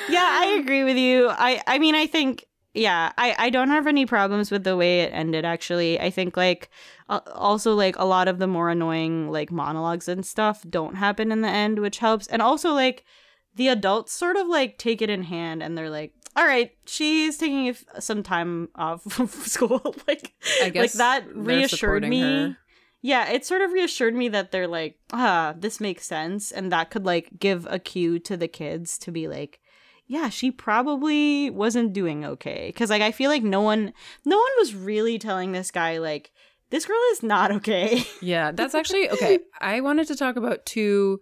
yeah, 0.10 0.28
I 0.42 0.58
agree 0.62 0.84
with 0.84 0.98
you. 0.98 1.30
I 1.30 1.62
I 1.66 1.80
mean, 1.80 1.96
I 1.96 2.06
think 2.08 2.46
yeah, 2.76 3.12
I 3.18 3.36
I 3.38 3.50
don't 3.50 3.70
have 3.70 3.88
any 3.88 4.06
problems 4.06 4.52
with 4.52 4.64
the 4.64 4.76
way 4.78 5.02
it 5.02 5.12
ended 5.14 5.46
actually. 5.46 6.00
I 6.00 6.10
think 6.10 6.36
like 6.36 6.70
uh, 7.10 7.22
also 7.34 7.74
like 7.74 7.98
a 7.98 8.06
lot 8.06 8.28
of 8.28 8.38
the 8.40 8.48
more 8.48 8.70
annoying 8.70 9.32
like 9.32 9.52
monologues 9.52 10.08
and 10.08 10.26
stuff 10.26 10.64
don't 10.70 10.96
happen 10.96 11.32
in 11.32 11.42
the 11.42 11.50
end, 11.50 11.80
which 11.80 12.00
helps. 12.00 12.28
And 12.28 12.42
also 12.42 12.74
like 12.74 13.06
the 13.56 13.70
adults 13.70 14.12
sort 14.12 14.36
of 14.36 14.48
like 14.48 14.78
take 14.78 15.02
it 15.02 15.10
in 15.10 15.24
hand 15.24 15.64
and 15.64 15.78
they're 15.78 15.90
like 15.90 16.14
all 16.36 16.46
right, 16.46 16.72
she's 16.86 17.38
taking 17.38 17.68
if- 17.68 17.86
some 18.00 18.22
time 18.22 18.68
off 18.76 19.04
from 19.10 19.28
school. 19.28 19.82
like, 20.08 20.34
I 20.62 20.72
like 20.76 20.92
that 20.94 21.34
reassured 21.34 22.04
me. 22.04 22.22
her. 22.22 22.58
Yeah, 23.02 23.30
it 23.32 23.46
sort 23.46 23.62
of 23.62 23.72
reassured 23.72 24.16
me 24.16 24.30
that 24.30 24.52
they're 24.52 24.68
like, 24.68 24.98
ah, 25.14 25.54
this 25.58 25.80
makes 25.80 26.06
sense. 26.06 26.52
And 26.52 26.72
that 26.72 26.90
could 26.90 27.06
like 27.06 27.30
give 27.40 27.68
a 27.70 27.78
cue 27.80 28.20
to 28.20 28.36
the 28.36 28.48
kids 28.48 28.98
to 29.00 29.12
be 29.12 29.28
like, 29.28 29.62
yeah, 30.08 30.30
she 30.30 30.52
probably 30.52 31.50
wasn't 31.50 31.94
doing 31.94 32.26
okay. 32.26 32.72
Cause 32.72 32.90
like 32.90 33.02
I 33.02 33.12
feel 33.12 33.30
like 33.30 33.44
no 33.44 33.62
one 33.62 33.94
no 34.26 34.38
one 34.38 34.52
was 34.60 34.76
really 34.76 35.18
telling 35.18 35.52
this 35.52 35.72
guy 35.72 35.98
like 35.98 36.32
this 36.70 36.86
girl 36.86 37.00
is 37.12 37.24
not 37.24 37.52
okay. 37.52 38.04
Yeah, 38.22 38.52
that's 38.52 38.76
actually 38.76 39.10
okay. 39.12 39.40
I 39.62 39.82
wanted 39.82 40.08
to 40.08 40.16
talk 40.16 40.36
about 40.36 40.66
two 40.66 41.20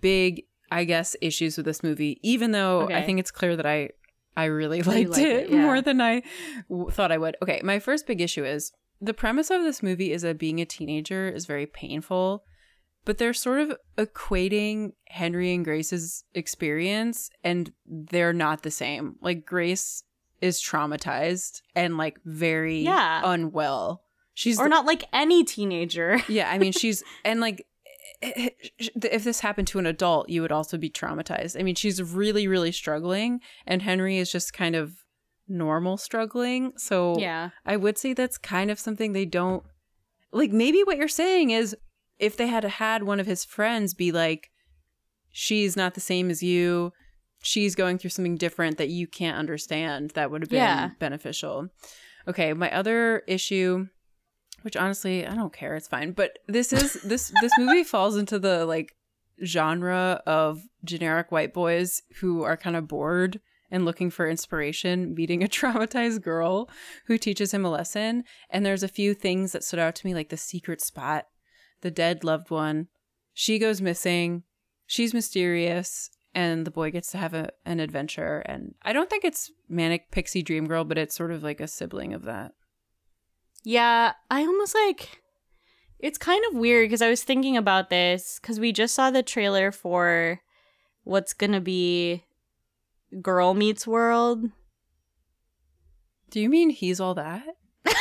big, 0.00 0.44
I 0.70 0.84
guess, 0.84 1.16
issues 1.20 1.56
with 1.56 1.66
this 1.66 1.82
movie. 1.82 2.18
Even 2.22 2.50
though 2.50 2.88
I 2.88 3.02
think 3.02 3.20
it's 3.20 3.30
clear 3.30 3.56
that 3.56 3.66
I, 3.66 3.90
I 4.36 4.44
really 4.46 4.82
liked 4.82 5.10
like 5.10 5.22
it, 5.22 5.44
it, 5.44 5.50
yeah. 5.50 5.62
more 5.62 5.80
than 5.80 6.00
I 6.00 6.22
w- 6.68 6.90
thought 6.90 7.12
I 7.12 7.18
would. 7.18 7.36
Okay, 7.42 7.60
my 7.62 7.78
first 7.78 8.06
big 8.06 8.20
issue 8.20 8.44
is 8.44 8.72
the 9.00 9.14
premise 9.14 9.50
of 9.50 9.62
this 9.62 9.82
movie 9.82 10.12
is 10.12 10.22
that 10.22 10.38
being 10.38 10.60
a 10.60 10.66
teenager 10.66 11.28
is 11.28 11.46
very 11.46 11.66
painful, 11.66 12.44
but 13.04 13.18
they're 13.18 13.32
sort 13.34 13.60
of 13.60 13.76
equating 13.96 14.92
Henry 15.08 15.54
and 15.54 15.64
Grace's 15.64 16.24
experience, 16.34 17.30
and 17.42 17.72
they're 17.86 18.32
not 18.32 18.62
the 18.62 18.70
same. 18.70 19.16
Like 19.20 19.44
Grace 19.46 20.02
is 20.40 20.60
traumatized 20.60 21.62
and 21.74 21.96
like 21.96 22.18
very 22.24 22.80
Yeah. 22.80 23.22
unwell. 23.24 24.02
She's 24.34 24.58
or 24.58 24.68
not 24.68 24.86
like 24.86 25.04
any 25.12 25.44
teenager. 25.44 26.20
yeah, 26.28 26.50
I 26.50 26.58
mean, 26.58 26.72
she's 26.72 27.02
and 27.24 27.40
like 27.40 27.66
if 28.22 29.24
this 29.24 29.40
happened 29.40 29.68
to 29.68 29.78
an 29.78 29.86
adult, 29.86 30.28
you 30.28 30.42
would 30.42 30.52
also 30.52 30.76
be 30.78 30.90
traumatized. 30.90 31.58
I 31.58 31.62
mean, 31.62 31.74
she's 31.74 32.02
really, 32.02 32.46
really 32.46 32.72
struggling, 32.72 33.40
and 33.66 33.82
Henry 33.82 34.18
is 34.18 34.30
just 34.30 34.52
kind 34.52 34.76
of 34.76 34.92
normal 35.48 35.96
struggling. 35.96 36.72
So 36.76 37.18
Yeah. 37.18 37.50
I 37.66 37.76
would 37.76 37.98
say 37.98 38.12
that's 38.12 38.38
kind 38.38 38.70
of 38.70 38.78
something 38.78 39.12
they 39.12 39.24
don't 39.24 39.64
like. 40.32 40.52
Maybe 40.52 40.82
what 40.84 40.96
you're 40.96 41.08
saying 41.08 41.50
is 41.50 41.74
if 42.20 42.36
they 42.36 42.46
had 42.46 42.64
had 42.64 43.02
one 43.02 43.18
of 43.20 43.26
his 43.26 43.44
friends 43.44 43.94
be 43.94 44.12
like, 44.12 44.50
she's 45.30 45.76
not 45.76 45.94
the 45.94 46.00
same 46.00 46.30
as 46.30 46.42
you. 46.42 46.92
She's 47.42 47.74
going 47.74 47.98
through 47.98 48.10
something 48.10 48.36
different 48.36 48.76
that 48.78 48.90
you 48.90 49.06
can't 49.06 49.38
understand. 49.38 50.10
That 50.10 50.30
would 50.30 50.42
have 50.42 50.50
been 50.50 50.58
Yeah. 50.58 50.90
beneficial. 50.98 51.68
Okay, 52.28 52.52
my 52.52 52.70
other 52.70 53.22
issue 53.26 53.86
which 54.62 54.76
honestly 54.76 55.26
I 55.26 55.34
don't 55.34 55.54
care. 55.54 55.74
It's 55.74 55.88
fine. 55.88 56.12
But 56.12 56.38
this 56.46 56.70
is 56.72 56.92
this 57.04 57.32
this 57.40 57.52
movie 57.56 57.82
falls 57.84 58.16
into 58.16 58.38
the 58.38 58.66
like 58.66 58.92
genre 59.42 60.22
of 60.26 60.60
generic 60.84 61.32
white 61.32 61.54
boys 61.54 62.02
who 62.20 62.42
are 62.42 62.58
kind 62.58 62.76
of 62.76 62.86
bored 62.86 63.40
and 63.70 63.86
looking 63.86 64.10
for 64.10 64.28
inspiration, 64.28 65.14
meeting 65.14 65.42
a 65.42 65.48
traumatized 65.48 66.20
girl 66.22 66.68
who 67.06 67.16
teaches 67.16 67.54
him 67.54 67.64
a 67.64 67.70
lesson. 67.70 68.24
And 68.50 68.66
there's 68.66 68.82
a 68.82 68.88
few 68.88 69.14
things 69.14 69.52
that 69.52 69.64
stood 69.64 69.78
out 69.80 69.94
to 69.94 70.06
me, 70.06 70.12
like 70.12 70.28
the 70.28 70.36
secret 70.36 70.82
spot, 70.82 71.24
the 71.82 71.90
dead 71.90 72.24
loved 72.24 72.50
one. 72.50 72.88
She 73.32 73.58
goes 73.58 73.80
missing. 73.80 74.44
She's 74.86 75.14
mysterious. 75.14 76.10
And 76.34 76.66
the 76.66 76.70
boy 76.70 76.90
gets 76.90 77.10
to 77.12 77.18
have 77.18 77.34
a, 77.34 77.50
an 77.64 77.80
adventure. 77.80 78.40
And 78.46 78.74
I 78.82 78.92
don't 78.92 79.10
think 79.10 79.24
it's 79.24 79.50
Manic 79.68 80.10
Pixie 80.10 80.42
Dream 80.42 80.66
Girl, 80.66 80.84
but 80.84 80.98
it's 80.98 81.16
sort 81.16 81.32
of 81.32 81.42
like 81.42 81.60
a 81.60 81.66
sibling 81.66 82.14
of 82.14 82.24
that. 82.24 82.52
Yeah, 83.64 84.12
I 84.30 84.42
almost 84.42 84.74
like 84.74 85.22
it's 85.98 86.18
kind 86.18 86.42
of 86.50 86.58
weird 86.58 86.88
because 86.88 87.02
I 87.02 87.10
was 87.10 87.24
thinking 87.24 87.56
about 87.56 87.90
this 87.90 88.38
because 88.40 88.58
we 88.58 88.72
just 88.72 88.94
saw 88.94 89.10
the 89.10 89.22
trailer 89.22 89.70
for 89.70 90.40
what's 91.04 91.34
gonna 91.34 91.60
be 91.60 92.24
Girl 93.20 93.52
Meets 93.52 93.86
World. 93.86 94.44
Do 96.30 96.40
you 96.40 96.48
mean 96.48 96.70
he's 96.70 97.00
all 97.00 97.14
that? 97.14 97.44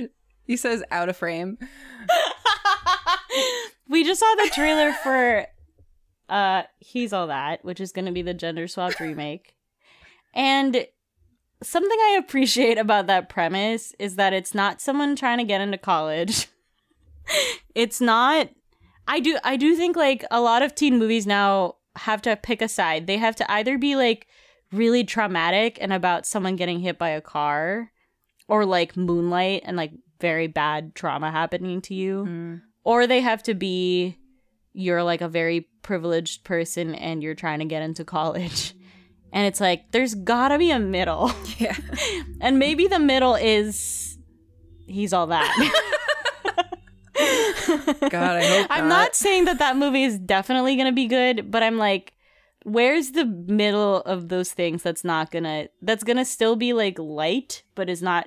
he 0.46 0.56
says 0.56 0.82
out 0.90 1.08
of 1.08 1.16
frame. 1.16 1.58
we 3.88 4.04
just 4.04 4.20
saw 4.20 4.34
the 4.36 4.50
trailer 4.52 4.92
for 4.92 5.46
uh 6.28 6.62
He's 6.78 7.12
All 7.12 7.26
That, 7.26 7.64
which 7.64 7.80
is 7.80 7.92
gonna 7.92 8.12
be 8.12 8.22
the 8.22 8.34
gender 8.34 8.68
swapped 8.68 9.00
remake. 9.00 9.54
And 10.34 10.86
something 11.62 11.98
I 11.98 12.16
appreciate 12.18 12.78
about 12.78 13.06
that 13.06 13.28
premise 13.28 13.94
is 13.98 14.16
that 14.16 14.32
it's 14.32 14.54
not 14.54 14.80
someone 14.80 15.16
trying 15.16 15.38
to 15.38 15.44
get 15.44 15.60
into 15.60 15.78
college. 15.78 16.48
it's 17.74 18.00
not 18.00 18.48
I 19.08 19.20
do 19.20 19.38
I 19.44 19.56
do 19.56 19.74
think 19.74 19.96
like 19.96 20.24
a 20.30 20.40
lot 20.40 20.62
of 20.62 20.74
teen 20.74 20.98
movies 20.98 21.26
now 21.26 21.76
have 21.96 22.22
to 22.22 22.36
pick 22.36 22.60
a 22.60 22.68
side. 22.68 23.06
They 23.06 23.16
have 23.16 23.36
to 23.36 23.50
either 23.50 23.78
be 23.78 23.96
like 23.96 24.26
really 24.72 25.04
traumatic 25.04 25.78
and 25.80 25.92
about 25.92 26.26
someone 26.26 26.56
getting 26.56 26.80
hit 26.80 26.98
by 26.98 27.10
a 27.10 27.20
car 27.20 27.92
or 28.48 28.64
like 28.64 28.96
moonlight 28.96 29.62
and 29.64 29.76
like 29.76 29.92
very 30.20 30.46
bad 30.46 30.94
trauma 30.94 31.30
happening 31.30 31.80
to 31.82 31.94
you 31.94 32.24
mm. 32.28 32.62
or 32.84 33.06
they 33.06 33.20
have 33.20 33.42
to 33.42 33.54
be 33.54 34.18
you're 34.76 35.02
like 35.02 35.22
a 35.22 35.28
very 35.28 35.68
privileged 35.82 36.44
person 36.44 36.94
and 36.94 37.22
you're 37.22 37.34
trying 37.34 37.60
to 37.60 37.64
get 37.64 37.82
into 37.82 38.04
college. 38.04 38.74
And 39.32 39.46
it's 39.46 39.60
like 39.60 39.90
there's 39.90 40.14
got 40.14 40.48
to 40.48 40.58
be 40.58 40.70
a 40.70 40.78
middle. 40.78 41.32
Yeah. 41.58 41.76
And 42.40 42.58
maybe 42.58 42.86
the 42.86 42.98
middle 42.98 43.34
is 43.34 44.18
he's 44.86 45.14
all 45.14 45.28
that. 45.28 45.72
God, 48.10 48.36
I 48.36 48.44
hope 48.44 48.66
I'm 48.68 48.88
not 48.88 49.16
saying 49.16 49.46
that 49.46 49.58
that 49.58 49.78
movie 49.78 50.04
is 50.04 50.18
definitely 50.18 50.76
going 50.76 50.86
to 50.86 50.92
be 50.92 51.06
good, 51.06 51.50
but 51.50 51.62
I'm 51.62 51.78
like 51.78 52.12
where's 52.64 53.12
the 53.12 53.24
middle 53.24 53.98
of 53.98 54.28
those 54.28 54.52
things 54.52 54.82
that's 54.82 55.04
not 55.04 55.30
going 55.30 55.44
to 55.44 55.70
that's 55.82 56.02
going 56.02 56.16
to 56.16 56.24
still 56.24 56.56
be 56.56 56.72
like 56.72 56.98
light 56.98 57.62
but 57.76 57.88
is 57.88 58.02
not 58.02 58.26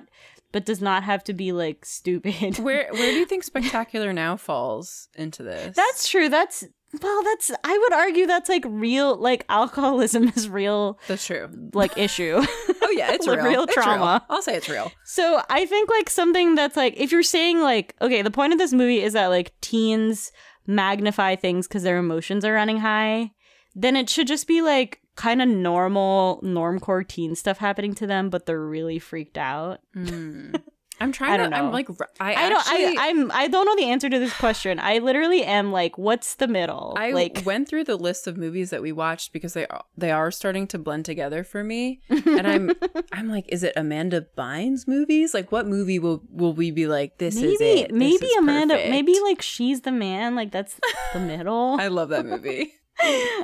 but 0.52 0.64
does 0.64 0.80
not 0.80 1.02
have 1.04 1.22
to 1.24 1.32
be 1.32 1.52
like 1.52 1.84
stupid. 1.84 2.58
Where 2.58 2.88
where 2.92 3.10
do 3.12 3.18
you 3.18 3.26
think 3.26 3.44
Spectacular 3.50 4.12
Now 4.12 4.36
falls 4.36 5.08
into 5.14 5.42
this? 5.42 5.76
That's 5.76 6.08
true. 6.08 6.28
That's 6.28 6.64
well, 7.00 7.22
that's 7.22 7.52
I 7.62 7.78
would 7.78 7.92
argue 7.92 8.26
that's 8.26 8.48
like 8.48 8.64
real 8.66 9.14
like 9.16 9.44
alcoholism 9.48 10.28
is 10.34 10.48
real 10.48 10.98
that's 11.06 11.24
true. 11.26 11.48
like 11.74 11.96
issue. 11.96 12.42
Oh 12.82 12.92
yeah, 12.92 13.12
it's 13.12 13.28
real. 13.28 13.44
real 13.44 13.62
It's 13.62 13.76
real. 13.76 13.84
trauma. 13.84 14.26
I'll 14.28 14.42
say 14.42 14.56
it's 14.56 14.68
real. 14.68 14.90
So 15.04 15.40
I 15.48 15.64
think 15.66 15.88
like 15.90 16.10
something 16.10 16.56
that's 16.56 16.76
like 16.76 16.94
if 16.96 17.12
you're 17.12 17.22
saying 17.22 17.60
like 17.60 17.94
okay, 18.02 18.22
the 18.22 18.32
point 18.32 18.52
of 18.52 18.58
this 18.58 18.72
movie 18.72 19.00
is 19.00 19.12
that 19.12 19.28
like 19.28 19.52
teens 19.60 20.32
magnify 20.66 21.36
things 21.36 21.68
because 21.68 21.84
their 21.84 21.98
emotions 21.98 22.44
are 22.44 22.52
running 22.54 22.78
high, 22.78 23.30
then 23.76 23.94
it 23.94 24.10
should 24.10 24.26
just 24.26 24.48
be 24.48 24.60
like 24.60 25.00
kind 25.20 25.42
of 25.42 25.48
normal 25.48 26.40
normcore 26.42 27.06
teen 27.06 27.34
stuff 27.34 27.58
happening 27.58 27.94
to 27.94 28.06
them, 28.06 28.30
but 28.30 28.46
they're 28.46 28.64
really 28.64 28.98
freaked 28.98 29.36
out. 29.36 29.80
Hmm. 29.92 30.52
I'm 31.02 31.12
trying 31.12 31.32
I 31.32 31.36
don't 31.38 31.50
to. 31.50 31.56
I'm 31.56 31.72
like 31.72 31.88
I, 32.20 32.34
I 32.34 32.48
don't 32.50 32.64
I 32.66 32.96
I'm 32.98 33.32
I 33.32 33.48
don't 33.48 33.64
know 33.64 33.74
the 33.74 33.90
answer 33.90 34.10
to 34.10 34.18
this 34.18 34.36
question. 34.36 34.78
I 34.78 34.98
literally 34.98 35.42
am 35.42 35.72
like, 35.72 35.96
what's 35.96 36.34
the 36.34 36.46
middle? 36.46 36.94
I 36.98 37.12
like 37.12 37.42
went 37.46 37.68
through 37.68 37.84
the 37.84 37.96
list 37.96 38.26
of 38.26 38.36
movies 38.36 38.68
that 38.68 38.82
we 38.82 38.92
watched 38.92 39.32
because 39.32 39.54
they 39.54 39.66
are, 39.68 39.84
they 39.96 40.10
are 40.10 40.30
starting 40.30 40.66
to 40.68 40.78
blend 40.78 41.06
together 41.06 41.42
for 41.42 41.64
me, 41.64 42.02
and 42.10 42.46
I'm 42.46 42.72
I'm 43.12 43.30
like, 43.30 43.46
is 43.48 43.62
it 43.62 43.72
Amanda 43.76 44.26
Bynes 44.36 44.86
movies? 44.86 45.32
Like, 45.32 45.50
what 45.50 45.66
movie 45.66 45.98
will 45.98 46.22
will 46.28 46.52
we 46.52 46.70
be 46.70 46.86
like? 46.86 47.16
This 47.16 47.36
is 47.36 47.42
maybe 47.42 47.80
it. 47.80 47.88
This 47.88 47.96
maybe 47.96 48.26
is 48.26 48.36
Amanda 48.36 48.74
perfect." 48.74 48.90
maybe 48.90 49.18
like 49.22 49.40
she's 49.40 49.80
the 49.80 49.92
man, 49.92 50.34
like 50.34 50.52
that's 50.52 50.78
the 51.14 51.20
middle. 51.20 51.76
I 51.80 51.88
love 51.88 52.10
that 52.10 52.26
movie. 52.26 52.74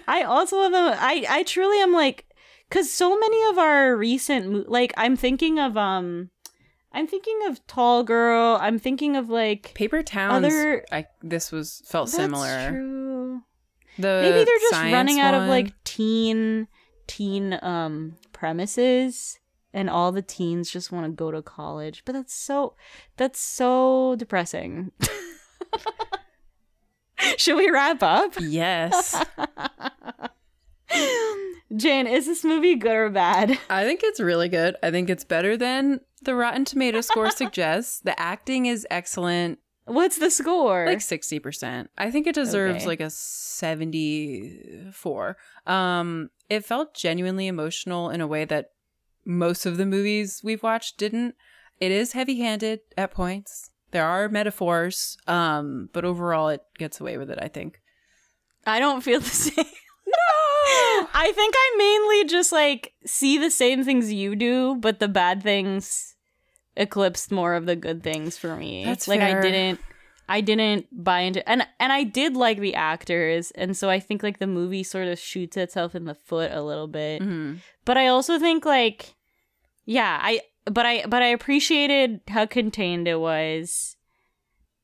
I 0.09 0.25
also 0.27 0.57
love 0.59 0.73
them. 0.73 0.95
I 0.99 1.25
I 1.29 1.43
truly 1.43 1.81
am 1.81 1.93
like, 1.93 2.27
because 2.69 2.93
so 2.93 3.19
many 3.19 3.45
of 3.51 3.59
our 3.59 3.97
recent 3.97 4.51
mo- 4.51 4.65
like 4.67 4.93
I'm 4.97 5.17
thinking 5.17 5.59
of 5.59 5.77
um, 5.77 6.31
I'm 6.93 7.07
thinking 7.07 7.39
of 7.47 7.67
Tall 7.67 8.03
Girl. 8.05 8.59
I'm 8.61 8.79
thinking 8.79 9.17
of 9.17 9.29
like 9.29 9.73
Paper 9.75 10.03
Towns. 10.03 10.45
Other- 10.45 10.85
I 10.93 11.07
this 11.23 11.53
was 11.53 11.83
felt 11.87 12.09
similar. 12.09 12.71
True. 12.71 13.43
The 13.99 14.21
maybe 14.23 14.45
they're 14.45 14.59
just 14.71 14.73
running 14.93 15.21
out 15.21 15.35
of 15.35 15.49
like 15.49 15.73
teen 15.85 16.69
teen 17.07 17.59
um 17.63 18.17
premises 18.33 19.39
and 19.73 19.89
all 19.89 20.11
the 20.13 20.23
teens 20.23 20.71
just 20.71 20.91
want 20.91 21.07
to 21.07 21.13
go 21.13 21.31
to 21.31 21.41
college 21.41 22.03
but 22.05 22.13
that's 22.13 22.35
so 22.35 22.75
that's 23.17 23.39
so 23.39 24.17
depressing 24.19 24.91
should 27.39 27.57
we 27.57 27.71
wrap 27.71 28.03
up 28.03 28.33
Yes. 28.41 29.15
jane 31.77 32.07
is 32.07 32.27
this 32.27 32.45
movie 32.45 32.77
good 32.77 32.95
or 32.95 33.11
bad 33.11 33.59
I 33.69 33.83
think 33.85 34.01
it's 34.05 34.21
really 34.21 34.49
good. 34.49 34.77
I 34.83 34.91
think 34.93 35.11
it's 35.11 35.25
better 35.25 35.57
than 35.57 36.01
the 36.23 36.35
Rotten 36.37 36.65
Tomato 36.65 37.01
score 37.01 37.31
suggests. 37.33 37.99
The 38.01 38.19
acting 38.21 38.67
is 38.67 38.87
excellent, 38.91 39.59
what's 39.85 40.19
the 40.19 40.31
score 40.31 40.87
like 40.87 40.99
60%. 40.99 41.89
I 41.99 42.11
think 42.11 42.27
it 42.29 42.35
deserves 42.37 42.77
Okay. 42.79 42.87
like 42.87 43.01
a 43.01 43.11
74. 43.11 45.37
Um 45.67 46.31
it 46.49 46.65
felt 46.65 46.95
genuinely 46.95 47.49
emotional 47.49 48.11
in 48.11 48.21
a 48.21 48.27
way 48.27 48.45
that 48.45 48.71
most 49.25 49.67
of 49.67 49.77
the 49.77 49.87
movies 49.87 50.41
we've 50.45 50.63
watched 50.63 50.99
didn't. 50.99 51.35
It 51.81 51.91
is 51.91 52.13
heavy-handed 52.13 52.81
at 52.97 53.11
points. 53.11 53.71
There 53.97 54.05
are 54.05 54.29
metaphors, 54.29 55.17
um, 55.27 55.89
but 55.95 56.05
overall 56.05 56.49
it 56.51 56.61
gets 56.77 57.01
away 57.01 57.17
with 57.17 57.31
it, 57.31 57.39
I 57.41 57.49
think. 57.49 57.81
i 58.67 58.79
don't 58.79 59.01
feel 59.03 59.21
the 59.21 59.37
same 59.47 59.55
no 59.57 60.27
i 61.25 61.33
think 61.39 61.55
i 61.57 61.67
mainly 61.79 62.21
just 62.29 62.53
like 62.53 62.93
see 63.07 63.39
the 63.39 63.51
same 63.51 63.85
things 63.85 64.13
you 64.13 64.37
do 64.37 64.77
but 64.87 64.99
the 64.99 65.09
bad 65.09 65.43
things 65.43 66.15
eclipsed 66.77 67.31
more 67.33 67.55
of 67.55 67.65
the 67.67 67.77
good 67.77 68.03
things 68.03 68.37
for 68.37 68.55
me 68.57 68.85
That's 68.85 69.09
like 69.09 69.21
fair. 69.21 69.39
i 69.39 69.41
didn't 69.41 69.81
i 70.29 70.41
didn't 70.41 70.87
buy 70.93 71.21
into 71.21 71.41
and 71.49 71.63
and 71.81 71.93
i 71.93 72.03
did 72.03 72.35
like 72.37 72.59
the 72.59 72.75
actors 72.75 73.51
and 73.53 73.77
so 73.77 73.89
i 73.89 74.01
think 74.01 74.23
like 74.23 74.39
the 74.41 74.47
movie 74.59 74.83
sort 74.83 75.07
of 75.09 75.19
shoots 75.19 75.57
itself 75.57 75.95
in 75.95 76.05
the 76.05 76.15
foot 76.29 76.51
a 76.53 76.63
little 76.63 76.89
bit 76.89 77.23
Mhm. 77.23 77.61
but 77.85 77.97
i 77.97 78.09
also 78.09 78.39
think 78.39 78.65
like 78.67 79.15
yeah 79.87 80.19
i 80.21 80.41
but 80.71 80.87
i 80.87 81.05
but 81.07 81.23
i 81.23 81.27
appreciated 81.27 82.21
how 82.29 82.47
contained 82.47 83.09
it 83.09 83.21
was 83.21 83.97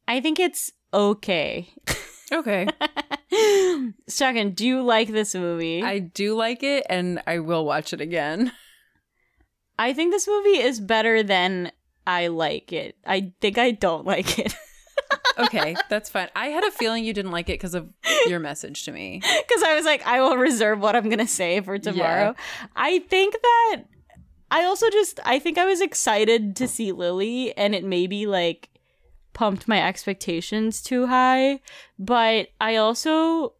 i 0.08 0.20
think 0.20 0.38
it's 0.38 0.72
okay 0.92 1.68
Okay. 2.32 2.66
second 4.08 4.56
do 4.56 4.66
you 4.66 4.82
like 4.82 5.08
this 5.08 5.34
movie 5.34 5.82
I 5.82 5.98
do 5.98 6.34
like 6.34 6.62
it 6.62 6.86
and 6.88 7.22
I 7.26 7.40
will 7.40 7.64
watch 7.64 7.92
it 7.92 8.00
again. 8.00 8.52
I 9.78 9.92
think 9.92 10.12
this 10.12 10.26
movie 10.26 10.60
is 10.60 10.80
better 10.80 11.22
than 11.22 11.72
I 12.06 12.28
like 12.28 12.72
it. 12.72 12.96
I 13.06 13.32
think 13.40 13.58
I 13.58 13.72
don't 13.72 14.06
like 14.06 14.38
it. 14.38 14.54
Okay, 15.38 15.74
that's 15.88 16.10
fine. 16.10 16.28
I 16.36 16.48
had 16.48 16.62
a 16.62 16.70
feeling 16.70 17.04
you 17.04 17.14
didn't 17.14 17.30
like 17.30 17.48
it 17.48 17.54
because 17.54 17.74
of 17.74 17.88
your 18.26 18.38
message 18.38 18.84
to 18.84 18.92
me. 18.92 19.22
Because 19.22 19.62
I 19.62 19.74
was 19.74 19.86
like, 19.86 20.06
I 20.06 20.20
will 20.20 20.36
reserve 20.36 20.78
what 20.80 20.94
I'm 20.94 21.04
going 21.04 21.18
to 21.20 21.26
say 21.26 21.62
for 21.62 21.78
tomorrow. 21.78 22.34
I 22.76 22.98
think 22.98 23.34
that 23.40 23.82
I 24.52 24.64
also 24.64 24.90
just, 24.90 25.18
I 25.24 25.38
think 25.38 25.56
I 25.56 25.64
was 25.64 25.80
excited 25.80 26.54
to 26.56 26.68
see 26.68 26.92
Lili 26.92 27.56
and 27.56 27.74
it 27.74 27.84
maybe 27.84 28.26
like 28.26 28.68
pumped 29.32 29.66
my 29.66 29.82
expectations 29.82 30.82
too 30.82 31.06
high. 31.06 31.60
But 31.98 32.48
I 32.60 32.76
also, 32.76 33.54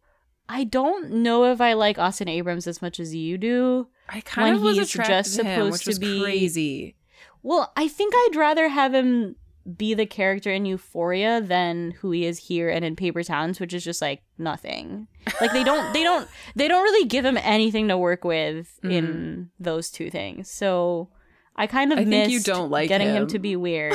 I 0.47 0.65
don't 0.65 1.11
know 1.11 1.45
if 1.45 1.59
I 1.59 1.73
like 1.73 1.97
Austin 1.97 2.27
Abrams 2.27 2.67
as 2.67 2.79
much 2.79 2.99
as 2.99 3.15
you 3.15 3.39
do. 3.39 3.87
I 4.07 4.21
kind 4.21 4.45
When 4.49 4.55
of 4.57 4.61
was 4.61 4.77
he's 4.77 4.89
attracted 4.91 5.13
just 5.13 5.35
to 5.37 5.43
him, 5.43 5.55
supposed 5.55 5.71
which 5.73 5.83
to 5.83 5.89
was 5.89 5.99
be- 5.99 6.21
crazy. 6.21 6.95
Well, 7.41 7.73
I 7.75 7.87
think 7.87 8.13
I'd 8.15 8.35
rather 8.35 8.67
have 8.69 8.93
him 8.93 9.35
be 9.77 9.93
the 9.93 10.05
character 10.05 10.51
in 10.51 10.65
Euphoria 10.65 11.39
than 11.39 11.91
who 11.91 12.11
he 12.11 12.25
is 12.25 12.37
here 12.37 12.69
and 12.69 12.83
in 12.83 12.95
Paper 12.95 13.23
Towns, 13.23 13.59
which 13.59 13.73
is 13.73 13.83
just 13.83 14.01
like 14.01 14.21
nothing. 14.37 15.07
Like 15.39 15.53
they 15.53 15.63
don't 15.63 15.93
they 15.93 16.03
don't 16.03 16.27
they 16.55 16.67
don't 16.67 16.83
really 16.83 17.07
give 17.07 17.23
him 17.23 17.37
anything 17.37 17.87
to 17.87 17.97
work 17.97 18.23
with 18.23 18.79
in 18.83 19.49
those 19.59 19.89
two 19.89 20.09
things. 20.09 20.49
So 20.49 21.09
I 21.55 21.67
kind 21.67 21.91
of 21.93 21.99
Mm-hmm. 21.99 22.07
I 22.09 22.11
think 22.11 22.31
you 22.31 22.39
don't 22.41 22.69
like 22.71 22.89
getting 22.89 23.09
him. 23.09 23.23
him. 23.23 23.27
to 23.27 23.39
be 23.39 23.55
weird. 23.67 23.93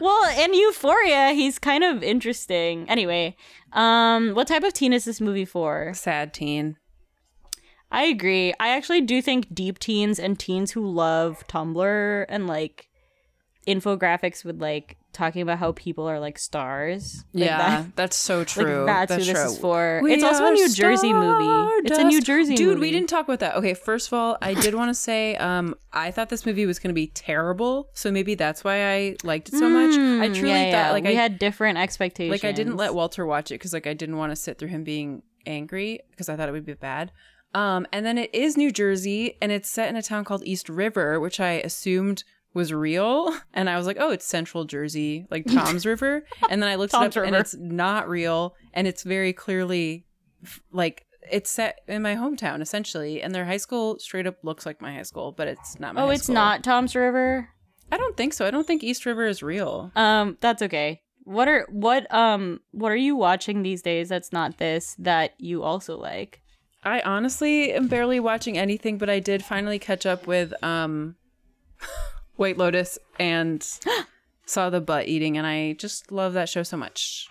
well, 0.00 0.38
in 0.44 0.52
Euphoria, 0.54 1.30
he's 1.32 1.58
kind 1.58 1.84
of 1.84 2.02
interesting. 2.02 2.88
Anyway, 2.88 3.36
um, 3.72 4.34
what 4.34 4.48
type 4.48 4.64
of 4.64 4.72
teen 4.72 4.92
is 4.92 5.04
this 5.04 5.20
movie 5.20 5.44
for? 5.44 5.92
Sad 5.94 6.34
teen. 6.34 6.76
I 7.90 8.04
agree. 8.04 8.52
I 8.58 8.70
actually 8.70 9.02
do 9.02 9.22
think 9.22 9.54
deep 9.54 9.78
teens 9.78 10.18
and 10.18 10.38
teens 10.38 10.72
who 10.72 10.84
love 10.90 11.44
Tumblr 11.48 12.26
and 12.28 12.46
like 12.48 12.88
infographics 13.66 14.44
with 14.44 14.60
like 14.60 14.96
talking 15.12 15.42
about 15.42 15.58
how 15.58 15.72
people 15.72 16.08
are 16.08 16.18
like 16.18 16.38
stars. 16.38 17.24
Like, 17.32 17.44
yeah, 17.46 17.58
that- 17.58 17.96
that's 17.96 18.16
so 18.16 18.38
like, 18.38 18.48
true. 18.48 18.84
that's, 18.86 19.08
that's 19.10 19.26
who 19.26 19.32
this 19.32 19.42
true. 19.42 19.50
is 19.52 19.58
for. 19.58 20.00
We 20.02 20.14
it's 20.14 20.24
also 20.24 20.46
a 20.46 20.50
New 20.50 20.68
Jersey 20.72 21.12
movie. 21.12 21.72
It's 21.86 21.98
a 21.98 22.04
New. 22.04 22.20
Jersey 22.20 22.54
Dude, 22.56 22.68
movie. 22.68 22.80
we 22.80 22.90
didn't 22.90 23.08
talk 23.08 23.26
about 23.26 23.40
that. 23.40 23.56
Okay, 23.56 23.74
first 23.74 24.08
of 24.08 24.14
all, 24.14 24.38
I 24.40 24.54
did 24.54 24.74
want 24.74 24.88
to 24.90 24.94
say 25.08 25.36
um 25.36 25.74
I 25.92 26.10
thought 26.10 26.28
this 26.30 26.46
movie 26.46 26.66
was 26.66 26.78
going 26.78 26.88
to 26.90 26.94
be 26.94 27.08
terrible, 27.08 27.90
so 27.94 28.10
maybe 28.10 28.34
that's 28.34 28.64
why 28.64 28.90
I 28.92 29.16
liked 29.22 29.48
it 29.48 29.58
so 29.58 29.68
much. 29.68 29.94
I 29.94 30.28
Mm, 30.28 30.34
truly 30.34 30.48
yeah, 30.50 30.64
thought 30.72 30.88
yeah. 30.88 30.92
like 30.92 31.04
we 31.04 31.10
I 31.10 31.14
had 31.14 31.38
different 31.38 31.78
expectations. 31.78 32.30
like 32.32 32.44
I 32.48 32.52
didn't 32.52 32.76
let 32.76 32.94
Walter 32.94 33.24
watch 33.26 33.50
it 33.50 33.58
cuz 33.58 33.72
like 33.72 33.86
I 33.86 33.94
didn't 33.94 34.16
want 34.16 34.32
to 34.32 34.36
sit 34.36 34.58
through 34.58 34.68
him 34.68 34.84
being 34.84 35.22
angry 35.46 36.00
because 36.10 36.28
I 36.28 36.36
thought 36.36 36.48
it 36.48 36.52
would 36.52 36.64
be 36.66 36.74
bad. 36.74 37.12
Um 37.54 37.86
and 37.92 38.04
then 38.06 38.18
it 38.18 38.34
is 38.34 38.56
New 38.56 38.72
Jersey 38.72 39.36
and 39.42 39.52
it's 39.52 39.70
set 39.70 39.88
in 39.88 39.96
a 39.96 40.02
town 40.02 40.24
called 40.24 40.42
East 40.44 40.68
River, 40.68 41.20
which 41.20 41.38
I 41.40 41.52
assumed 41.60 42.24
was 42.54 42.72
real 42.72 43.34
and 43.52 43.68
I 43.68 43.76
was 43.76 43.86
like, 43.86 43.96
"Oh, 44.00 44.10
it's 44.10 44.24
Central 44.24 44.64
Jersey, 44.64 45.26
like 45.30 45.44
Toms 45.52 45.84
River." 45.84 46.24
And 46.48 46.62
then 46.62 46.70
I 46.70 46.76
looked 46.76 46.94
it 46.94 46.96
up 47.02 47.16
and 47.16 47.34
it's 47.36 47.54
not 47.54 48.08
real 48.08 48.54
and 48.72 48.86
it's 48.86 49.02
very 49.02 49.32
clearly 49.32 50.06
like 50.72 51.04
it's 51.30 51.50
set 51.50 51.80
in 51.88 52.02
my 52.02 52.14
hometown 52.14 52.60
essentially 52.60 53.22
and 53.22 53.34
their 53.34 53.46
high 53.46 53.56
school 53.56 53.98
straight 53.98 54.26
up 54.26 54.36
looks 54.42 54.64
like 54.66 54.80
my 54.80 54.94
high 54.94 55.02
school, 55.02 55.32
but 55.32 55.48
it's 55.48 55.80
not 55.80 55.94
my 55.94 56.02
Oh, 56.02 56.10
it's 56.10 56.24
school. 56.24 56.34
not 56.34 56.62
Toms 56.62 56.94
River. 56.94 57.48
I 57.92 57.96
don't 57.96 58.16
think 58.16 58.32
so. 58.32 58.46
I 58.46 58.50
don't 58.50 58.66
think 58.66 58.82
East 58.82 59.04
River 59.06 59.26
is 59.26 59.42
real. 59.42 59.90
Um, 59.96 60.36
that's 60.40 60.62
okay. 60.62 61.00
What 61.24 61.48
are 61.48 61.66
what 61.70 62.12
um 62.14 62.60
what 62.72 62.92
are 62.92 62.96
you 62.96 63.16
watching 63.16 63.62
these 63.62 63.80
days 63.82 64.10
that's 64.10 64.32
not 64.32 64.58
this 64.58 64.94
that 64.98 65.32
you 65.38 65.62
also 65.62 65.96
like? 65.98 66.42
I 66.82 67.00
honestly 67.00 67.72
am 67.72 67.88
barely 67.88 68.20
watching 68.20 68.58
anything, 68.58 68.98
but 68.98 69.08
I 69.08 69.18
did 69.20 69.42
finally 69.42 69.78
catch 69.78 70.04
up 70.04 70.26
with 70.26 70.52
um 70.62 71.16
White 72.36 72.58
Lotus 72.58 72.98
and 73.18 73.66
saw 74.46 74.70
the 74.70 74.80
butt 74.80 75.08
eating, 75.08 75.36
and 75.36 75.46
I 75.46 75.74
just 75.74 76.12
love 76.12 76.32
that 76.34 76.48
show 76.48 76.62
so 76.62 76.76
much. 76.76 77.28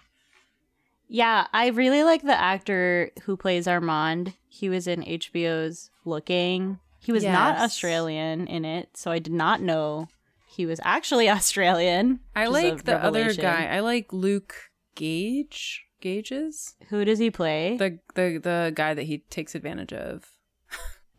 Yeah, 1.07 1.47
I 1.53 1.67
really 1.67 2.03
like 2.03 2.23
the 2.23 2.39
actor 2.39 3.11
who 3.23 3.37
plays 3.37 3.67
Armand. 3.67 4.33
He 4.47 4.69
was 4.69 4.87
in 4.87 5.03
HBO's 5.03 5.89
Looking. 6.05 6.79
He 6.99 7.11
was 7.11 7.23
not 7.23 7.57
Australian 7.57 8.47
in 8.47 8.65
it, 8.65 8.95
so 8.95 9.11
I 9.11 9.19
did 9.19 9.33
not 9.33 9.61
know 9.61 10.07
he 10.47 10.65
was 10.65 10.79
actually 10.83 11.29
Australian. 11.29 12.19
I 12.35 12.47
which 12.47 12.63
is 12.63 12.63
a 12.63 12.73
like 12.73 12.83
the 12.85 13.03
other 13.03 13.33
guy. 13.33 13.67
I 13.67 13.81
like 13.81 14.11
Lukas 14.13 14.57
Gage. 14.95 15.85
Gages 16.01 16.75
Who 16.89 17.05
does 17.05 17.17
he 17.19 17.31
play? 17.31 17.77
the 17.77 17.97
the 18.15 18.37
the 18.37 18.73
guy 18.75 18.93
that 18.93 19.03
he 19.03 19.19
takes 19.29 19.55
advantage 19.55 19.93
of. 19.93 20.25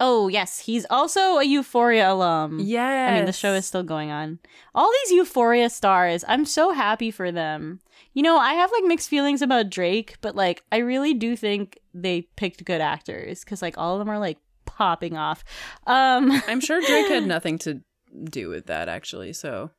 Oh, 0.06 0.28
yes, 0.28 0.58
he's 0.58 0.84
also 0.90 1.38
a 1.38 1.44
Euphoria 1.44 2.12
alum. 2.12 2.60
Yeah, 2.60 3.08
I 3.10 3.14
mean, 3.16 3.24
the 3.24 3.32
show 3.32 3.54
is 3.54 3.64
still 3.64 3.82
going 3.82 4.10
on. 4.10 4.38
All 4.74 4.90
these 5.04 5.12
Euphoria 5.16 5.70
stars, 5.70 6.24
I'm 6.28 6.44
so 6.44 6.72
happy 6.72 7.10
for 7.10 7.32
them. 7.32 7.80
You 8.12 8.22
know, 8.22 8.36
I 8.36 8.52
have 8.54 8.70
like 8.70 8.84
mixed 8.84 9.08
feelings 9.08 9.40
about 9.42 9.70
Drake, 9.70 10.16
but 10.20 10.36
like, 10.36 10.62
I 10.70 10.78
really 10.78 11.14
do 11.14 11.36
think 11.36 11.78
they 11.94 12.22
picked 12.36 12.64
good 12.64 12.80
actors 12.80 13.42
because 13.44 13.62
like 13.62 13.78
all 13.78 13.94
of 13.94 13.98
them 13.98 14.10
are 14.10 14.18
like 14.18 14.38
popping 14.66 15.16
off. 15.16 15.42
Um, 15.86 16.30
I'm 16.48 16.60
sure 16.60 16.80
Drake 16.80 17.08
had 17.08 17.26
nothing 17.26 17.58
to 17.60 17.80
do 18.24 18.48
with 18.48 18.66
that 18.66 18.88
actually. 18.88 19.32
So 19.32 19.70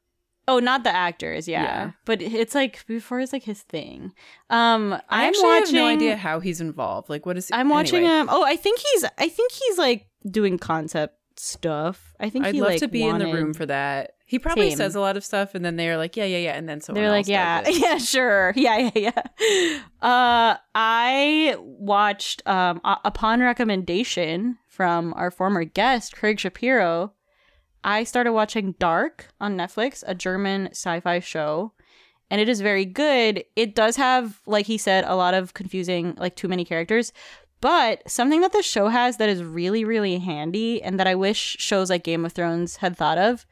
oh, 0.47 0.59
not 0.59 0.83
the 0.83 0.95
actors, 0.95 1.47
yeah, 1.47 1.63
Yeah. 1.63 1.91
but 2.05 2.21
it's 2.21 2.53
like 2.53 2.85
before 2.87 3.19
is 3.19 3.33
like 3.33 3.43
his 3.43 3.61
thing. 3.63 4.11
Um, 4.49 4.93
I 4.93 5.23
I'm 5.23 5.29
actually 5.29 5.43
watching. 5.43 5.65
have 5.65 5.73
no 5.73 5.87
idea 5.87 6.15
how 6.17 6.39
he's 6.39 6.61
involved. 6.61 7.09
Like, 7.09 7.25
what 7.25 7.37
is? 7.37 7.47
He, 7.47 7.53
I'm 7.53 7.69
watching 7.69 8.03
anyway. 8.03 8.19
him. 8.21 8.27
Oh, 8.31 8.43
I 8.43 8.55
think 8.55 8.79
he's. 8.79 9.05
I 9.17 9.27
think 9.29 9.51
he's 9.53 9.77
like 9.77 10.07
doing 10.29 10.57
concept 10.57 11.17
stuff. 11.39 12.13
I 12.19 12.29
think 12.29 12.45
I'd 12.45 12.55
he 12.55 12.61
love 12.61 12.71
like 12.71 12.79
to 12.79 12.87
be 12.87 13.03
in 13.03 13.17
the 13.17 13.25
room 13.27 13.53
for 13.53 13.65
that. 13.65 14.11
He 14.25 14.39
probably 14.39 14.69
Same. 14.69 14.77
says 14.77 14.95
a 14.95 14.99
lot 14.99 15.17
of 15.17 15.23
stuff, 15.23 15.53
and 15.53 15.63
then 15.63 15.75
they're 15.75 15.97
like, 15.97 16.17
"Yeah, 16.17 16.25
yeah, 16.25 16.37
yeah," 16.37 16.53
and 16.53 16.67
then 16.67 16.81
someone 16.81 17.03
They're 17.03 17.11
like, 17.11 17.27
yeah, 17.27 17.61
it. 17.65 17.77
yeah, 17.79 17.97
sure, 17.97 18.53
yeah, 18.55 18.89
yeah, 18.95 19.11
yeah. 19.39 19.79
Uh, 20.01 20.57
I 20.73 21.55
watched 21.59 22.41
um 22.47 22.81
upon 22.83 23.41
recommendation 23.41 24.57
from 24.67 25.13
our 25.15 25.29
former 25.29 25.63
guest 25.63 26.15
Craig 26.15 26.39
Shapiro. 26.39 27.13
I 27.83 28.03
started 28.03 28.33
watching 28.33 28.73
Dark 28.79 29.27
on 29.39 29.55
Netflix, 29.55 30.03
a 30.07 30.15
German 30.15 30.69
sci-fi 30.71 31.19
show, 31.19 31.73
and 32.31 32.41
it 32.41 32.49
is 32.49 32.61
very 32.61 32.85
good. 32.85 33.45
It 33.55 33.75
does 33.75 33.95
have, 33.97 34.41
like 34.47 34.65
he 34.65 34.79
said, 34.79 35.05
a 35.05 35.15
lot 35.15 35.35
of 35.35 35.53
confusing, 35.53 36.15
like 36.17 36.35
too 36.35 36.47
many 36.47 36.65
characters. 36.65 37.13
But 37.65 38.07
something 38.07 38.41
that 38.41 38.53
the 38.53 38.61
show 38.61 38.89
has 38.89 39.17
that 39.17 39.27
is 39.27 39.43
really, 39.43 39.83
really 39.83 40.19
handy, 40.19 40.83
and 40.83 40.99
that 40.99 41.07
I 41.07 41.15
wish 41.15 41.57
shows 41.57 41.89
like 41.89 42.03
Game 42.03 42.23
of 42.23 42.31
Thrones 42.31 42.75
had 42.75 42.95
thought 42.95 43.17
of, 43.17 43.43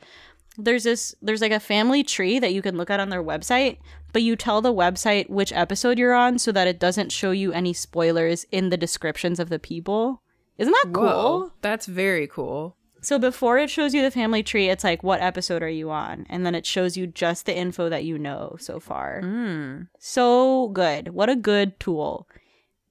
there's 0.56 0.84
this 0.84 1.16
there's 1.20 1.42
like 1.42 1.52
a 1.52 1.60
family 1.60 2.04
tree 2.04 2.38
that 2.38 2.54
you 2.54 2.62
can 2.62 2.78
look 2.78 2.92
at 2.92 3.00
on 3.00 3.10
their 3.10 3.24
website, 3.24 3.80
but 4.12 4.22
you 4.22 4.36
tell 4.36 4.62
the 4.62 4.72
website 4.72 5.32
which 5.32 5.52
episode 5.52 5.98
you're 5.98 6.14
on 6.14 6.38
so 6.38 6.52
that 6.52 6.68
it 6.68 6.80
doesn't 6.80 7.12
show 7.12 7.32
you 7.32 7.54
any 7.54 7.74
spoilers 7.74 8.46
in 8.52 8.70
the 8.70 8.78
descriptions 8.78 9.40
of 9.40 9.50
the 9.50 9.58
people. 9.58 10.22
Isn't 10.60 10.74
that 10.74 10.94
cool? 10.94 11.06
Whoa, 11.06 11.52
that's 11.64 11.88
very 11.88 12.28
cool. 12.28 12.78
So 13.02 13.18
before 13.18 13.58
it 13.58 13.72
shows 13.72 13.96
you 13.96 14.04
the 14.04 14.12
family 14.12 14.44
tree, 14.44 14.70
it's 14.70 14.84
like 14.84 15.02
what 15.02 15.22
episode 15.22 15.64
are 15.64 15.68
you 15.68 15.90
on? 15.90 16.28
And 16.30 16.46
then 16.46 16.54
it 16.54 16.68
shows 16.68 16.96
you 16.96 17.08
just 17.08 17.48
the 17.48 17.58
info 17.58 17.90
that 17.90 18.06
you 18.06 18.20
know 18.20 18.58
so 18.60 18.80
far. 18.80 19.22
Mm. 19.24 19.88
So 19.98 20.68
good. 20.68 21.16
What 21.16 21.30
a 21.30 21.36
good 21.36 21.80
tool. 21.80 22.28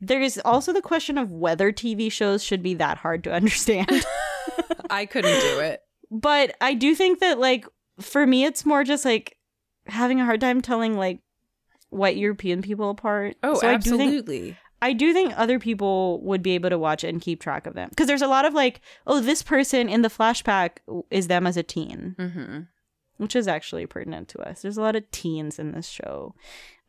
There 0.02 0.20
is 0.20 0.40
also 0.44 0.72
the 0.72 0.82
question 0.82 1.16
of 1.16 1.30
whether 1.30 1.72
TV 1.72 2.10
shows 2.10 2.42
should 2.42 2.62
be 2.62 2.74
that 2.74 2.98
hard 2.98 3.22
to 3.24 3.32
understand. 3.32 4.04
I 4.90 5.06
couldn't 5.06 5.40
do 5.40 5.60
it. 5.60 5.80
but 6.10 6.56
I 6.60 6.74
do 6.74 6.94
think 6.94 7.20
that 7.20 7.38
like 7.38 7.64
for 8.00 8.26
me 8.26 8.44
it's 8.44 8.66
more 8.66 8.84
just 8.84 9.04
like 9.04 9.38
having 9.86 10.20
a 10.20 10.24
hard 10.24 10.40
time 10.40 10.60
telling 10.60 10.96
like 10.98 11.20
white 11.90 12.16
European 12.16 12.62
people 12.62 12.90
apart. 12.90 13.36
Oh, 13.42 13.54
So 13.54 13.68
I 13.68 13.76
do 13.76 13.90
think 13.90 14.02
absolutely. 14.02 14.56
I 14.80 14.92
do 14.92 15.12
think 15.12 15.32
other 15.36 15.60
people 15.60 16.20
would 16.22 16.42
be 16.42 16.56
able 16.56 16.70
to 16.70 16.78
watch 16.78 17.04
it 17.04 17.08
and 17.08 17.20
keep 17.20 17.40
track 17.40 17.68
of 17.68 17.74
them 17.74 17.88
because 17.90 18.08
there's 18.08 18.22
a 18.22 18.26
lot 18.26 18.44
of 18.44 18.52
like, 18.52 18.80
oh, 19.06 19.20
this 19.20 19.40
person 19.40 19.88
in 19.88 20.02
the 20.02 20.08
flashback 20.08 20.78
is 21.10 21.28
them 21.28 21.46
as 21.46 21.56
a 21.56 21.62
teen, 21.62 22.16
mm-hmm. 22.18 22.60
which 23.18 23.36
is 23.36 23.46
actually 23.46 23.86
pertinent 23.86 24.26
to 24.30 24.40
us. 24.40 24.62
There's 24.62 24.76
a 24.76 24.82
lot 24.82 24.96
of 24.96 25.08
teens 25.12 25.60
in 25.60 25.70
this 25.70 25.86
show. 25.86 26.34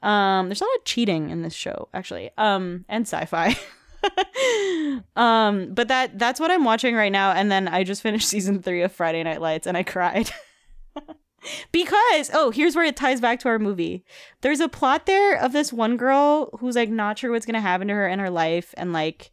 Um, 0.03 0.49
there's 0.49 0.61
a 0.61 0.65
lot 0.65 0.75
of 0.77 0.83
cheating 0.83 1.29
in 1.29 1.41
this 1.41 1.53
show, 1.53 1.87
actually, 1.93 2.29
um, 2.37 2.83
and 2.89 3.07
sci-fi. 3.07 3.57
um, 5.15 5.73
but 5.73 5.87
that 5.87 6.19
that's 6.19 6.39
what 6.39 6.51
I'm 6.51 6.65
watching 6.65 6.93
right 6.93 7.11
now, 7.11 7.31
and 7.31 7.51
then 7.51 7.67
I 7.69 7.83
just 7.83 8.01
finished 8.01 8.27
season 8.29 8.61
three 8.61 8.81
of 8.81 8.91
Friday 8.91 9.23
Night 9.23 9.41
Lights, 9.41 9.65
and 9.65 9.77
I 9.77 9.83
cried. 9.83 10.29
because 11.71 12.31
oh 12.33 12.51
here's 12.51 12.73
where 12.73 12.85
it 12.85 12.95
ties 12.95 13.19
back 13.19 13.37
to 13.37 13.49
our 13.49 13.59
movie 13.59 14.05
there's 14.39 14.61
a 14.61 14.69
plot 14.69 15.05
there 15.05 15.37
of 15.37 15.51
this 15.51 15.73
one 15.73 15.97
girl 15.97 16.49
who's 16.59 16.77
like 16.77 16.89
not 16.89 17.19
sure 17.19 17.31
what's 17.31 17.45
gonna 17.45 17.59
happen 17.59 17.89
to 17.89 17.93
her 17.93 18.07
in 18.07 18.17
her 18.17 18.29
life 18.29 18.73
and 18.77 18.93
like 18.93 19.31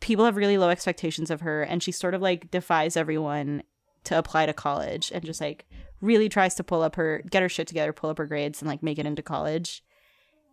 people 0.00 0.24
have 0.24 0.36
really 0.36 0.56
low 0.56 0.70
expectations 0.70 1.30
of 1.30 1.42
her 1.42 1.62
and 1.62 1.82
she 1.82 1.92
sort 1.92 2.14
of 2.14 2.22
like 2.22 2.50
defies 2.50 2.96
everyone 2.96 3.62
to 4.04 4.16
apply 4.16 4.46
to 4.46 4.54
college 4.54 5.12
and 5.14 5.22
just 5.22 5.38
like 5.38 5.66
really 6.00 6.30
tries 6.30 6.54
to 6.54 6.64
pull 6.64 6.80
up 6.80 6.96
her 6.96 7.22
get 7.30 7.42
her 7.42 7.48
shit 7.48 7.66
together 7.66 7.92
pull 7.92 8.08
up 8.08 8.16
her 8.16 8.26
grades 8.26 8.62
and 8.62 8.68
like 8.68 8.82
make 8.82 8.98
it 8.98 9.04
into 9.04 9.22
college 9.22 9.82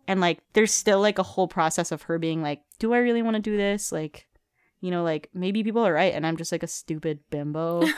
and 0.08 0.20
like 0.20 0.40
there's 0.52 0.72
still 0.72 1.00
like 1.00 1.18
a 1.18 1.22
whole 1.22 1.48
process 1.48 1.92
of 1.92 2.02
her 2.02 2.18
being 2.18 2.42
like 2.42 2.60
do 2.78 2.92
i 2.92 2.98
really 2.98 3.22
want 3.22 3.36
to 3.36 3.42
do 3.42 3.56
this? 3.56 3.92
Like 3.92 4.26
you 4.80 4.90
know 4.90 5.02
like 5.04 5.28
maybe 5.32 5.62
people 5.62 5.86
are 5.86 5.92
right 5.92 6.12
and 6.12 6.26
i'm 6.26 6.36
just 6.36 6.50
like 6.52 6.62
a 6.62 6.68
stupid 6.68 7.20
bimbo. 7.30 7.84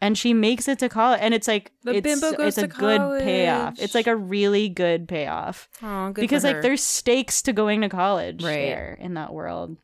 And 0.00 0.18
she 0.18 0.34
makes 0.34 0.66
it 0.66 0.80
to 0.80 0.88
college 0.88 1.20
and 1.22 1.32
it's 1.32 1.46
like 1.46 1.70
The 1.84 1.94
it's, 1.94 2.02
bimbo 2.02 2.36
goes 2.36 2.48
it's 2.48 2.58
a 2.58 2.62
to 2.62 2.66
good 2.66 3.22
payoff. 3.22 3.78
It's 3.78 3.94
like 3.94 4.08
a 4.08 4.16
really 4.16 4.68
good 4.68 5.06
payoff. 5.06 5.68
Oh, 5.80 6.10
good 6.10 6.20
because 6.22 6.42
like 6.42 6.60
there's 6.60 6.82
stakes 6.82 7.40
to 7.42 7.52
going 7.52 7.82
to 7.82 7.88
college 7.88 8.42
Right. 8.42 8.50
there 8.66 8.98
in 9.00 9.14
that 9.14 9.32
world. 9.32 9.76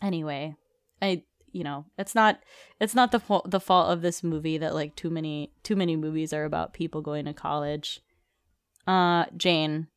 Anyway 0.00 0.56
i 1.02 1.22
you 1.50 1.64
know 1.64 1.84
it's 1.98 2.14
not 2.14 2.40
it's 2.80 2.94
not 2.94 3.12
the 3.12 3.20
fault 3.20 3.50
the 3.50 3.60
fault 3.60 3.90
of 3.90 4.00
this 4.00 4.22
movie 4.24 4.56
that 4.56 4.72
like 4.74 4.96
too 4.96 5.10
many 5.10 5.52
too 5.62 5.76
many 5.76 5.96
movies 5.96 6.32
are 6.32 6.44
about 6.44 6.72
people 6.72 7.02
going 7.02 7.26
to 7.26 7.34
college. 7.34 8.00
Uh 8.86 9.26
jane 9.36 9.88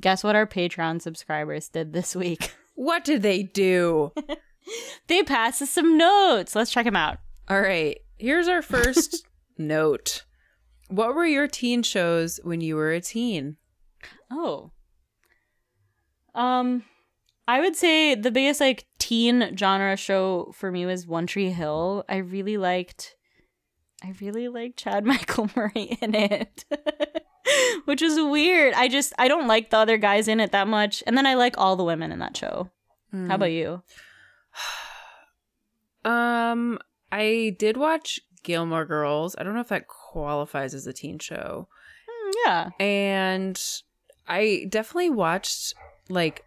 guess 0.00 0.24
what 0.24 0.36
our 0.36 0.46
patreon 0.46 1.00
subscribers 1.00 1.68
did 1.68 1.92
this 1.92 2.14
week 2.16 2.54
What 2.76 3.04
did 3.04 3.22
they 3.22 3.44
do? 3.44 4.12
they 5.06 5.22
passed 5.22 5.62
us 5.62 5.70
some 5.70 5.96
notes 5.96 6.56
let's 6.56 6.72
check 6.72 6.84
them 6.84 6.96
out 6.96 7.18
All 7.48 7.60
right. 7.60 7.98
Here's 8.18 8.48
our 8.48 8.62
first 8.62 9.26
note. 9.58 10.24
What 10.88 11.14
were 11.14 11.26
your 11.26 11.48
teen 11.48 11.82
shows 11.82 12.40
when 12.42 12.60
you 12.60 12.76
were 12.76 12.90
a 12.92 13.00
teen? 13.00 13.56
Oh. 14.30 14.70
Um 16.34 16.84
I 17.46 17.60
would 17.60 17.76
say 17.76 18.14
the 18.14 18.30
biggest 18.30 18.60
like 18.60 18.86
teen 18.98 19.56
genre 19.56 19.96
show 19.96 20.52
for 20.54 20.72
me 20.72 20.86
was 20.86 21.06
One 21.06 21.26
Tree 21.26 21.50
Hill. 21.50 22.04
I 22.08 22.16
really 22.16 22.56
liked 22.56 23.14
I 24.02 24.14
really 24.20 24.48
liked 24.48 24.78
Chad 24.78 25.04
Michael 25.04 25.50
Murray 25.54 25.98
in 26.00 26.14
it. 26.14 26.64
Which 27.84 28.00
is 28.02 28.18
weird. 28.20 28.74
I 28.74 28.88
just 28.88 29.12
I 29.18 29.28
don't 29.28 29.46
like 29.46 29.70
the 29.70 29.76
other 29.78 29.96
guys 29.98 30.28
in 30.28 30.40
it 30.40 30.52
that 30.52 30.66
much. 30.68 31.02
And 31.06 31.16
then 31.16 31.26
I 31.26 31.34
like 31.34 31.56
all 31.58 31.76
the 31.76 31.84
women 31.84 32.10
in 32.12 32.18
that 32.20 32.36
show. 32.36 32.70
How 33.12 33.34
about 33.36 33.52
you? 33.52 33.82
Um, 36.04 36.78
I 37.10 37.56
did 37.58 37.76
watch 37.76 38.20
Gilmore 38.42 38.84
Girls. 38.84 39.34
I 39.38 39.42
don't 39.42 39.54
know 39.54 39.60
if 39.60 39.68
that 39.68 39.88
qualifies 39.88 40.74
as 40.74 40.86
a 40.86 40.92
teen 40.92 41.18
show. 41.18 41.68
Hmm, 42.08 42.30
yeah. 42.44 42.68
And 42.78 43.60
I 44.28 44.66
definitely 44.68 45.10
watched 45.10 45.74
like 46.08 46.44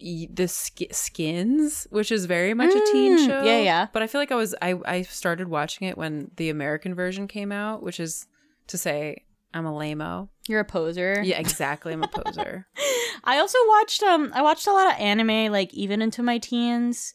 the 0.00 0.48
sk- 0.48 0.90
Skins, 0.92 1.86
which 1.90 2.10
is 2.10 2.24
very 2.24 2.54
much 2.54 2.70
a 2.74 2.80
teen 2.92 3.18
Mm, 3.18 3.26
show. 3.26 3.44
yeah, 3.44 3.58
yeah. 3.60 3.86
But 3.92 4.02
I 4.02 4.08
feel 4.08 4.20
like 4.20 4.32
I 4.32 4.36
was 4.36 4.54
I 4.60 4.74
I 4.84 5.02
started 5.02 5.46
watching 5.48 5.86
it 5.86 5.96
when 5.96 6.32
the 6.36 6.50
American 6.50 6.92
version 6.94 7.28
came 7.28 7.52
out, 7.52 7.82
which 7.84 8.00
is 8.00 8.26
to 8.66 8.76
say 8.76 9.18
I'm 9.54 9.66
a 9.66 9.72
lameo. 9.72 10.28
You're 10.48 10.60
a 10.60 10.64
poser. 10.64 11.20
Yeah, 11.22 11.38
exactly. 11.38 11.92
I'm 11.92 12.02
a 12.02 12.08
poser. 12.08 12.66
I 13.24 13.38
also 13.38 13.58
watched 13.68 14.02
um 14.02 14.32
I 14.34 14.42
watched 14.42 14.66
a 14.66 14.72
lot 14.72 14.92
of 14.92 15.00
anime 15.00 15.52
like 15.52 15.72
even 15.74 16.02
into 16.02 16.22
my 16.22 16.38
teens. 16.38 17.14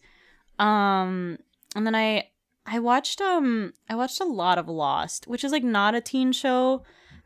Um 0.59 1.37
and 1.75 1.85
then 1.85 1.95
I 1.95 2.29
I 2.65 2.79
watched 2.79 3.21
um 3.21 3.73
I 3.89 3.95
watched 3.95 4.21
a 4.21 4.25
lot 4.25 4.57
of 4.57 4.67
Lost, 4.67 5.27
which 5.27 5.43
is 5.43 5.51
like 5.51 5.63
not 5.63 5.95
a 5.95 6.01
teen 6.01 6.31
show, 6.31 6.83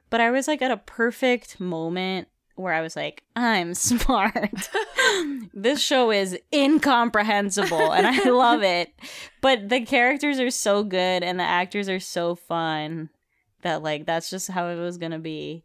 but 0.09 0.21
I 0.21 0.31
was 0.31 0.47
like 0.47 0.61
at 0.61 0.71
a 0.71 0.77
perfect 0.77 1.59
moment 1.59 2.27
where 2.55 2.73
I 2.73 2.81
was 2.81 2.95
like, 2.95 3.23
I'm 3.35 3.73
smart. 3.75 4.69
this 5.53 5.81
show 5.81 6.11
is 6.11 6.37
incomprehensible 6.53 7.91
and 7.91 8.07
I 8.07 8.29
love 8.29 8.63
it. 8.63 8.93
But 9.41 9.69
the 9.69 9.81
characters 9.81 10.39
are 10.39 10.51
so 10.51 10.83
good 10.83 11.23
and 11.23 11.39
the 11.39 11.43
actors 11.43 11.89
are 11.89 11.99
so 11.99 12.35
fun 12.35 13.09
that 13.61 13.81
like 13.83 14.05
that's 14.05 14.29
just 14.29 14.49
how 14.49 14.67
it 14.69 14.75
was 14.75 14.97
going 14.97 15.11
to 15.11 15.19
be. 15.19 15.63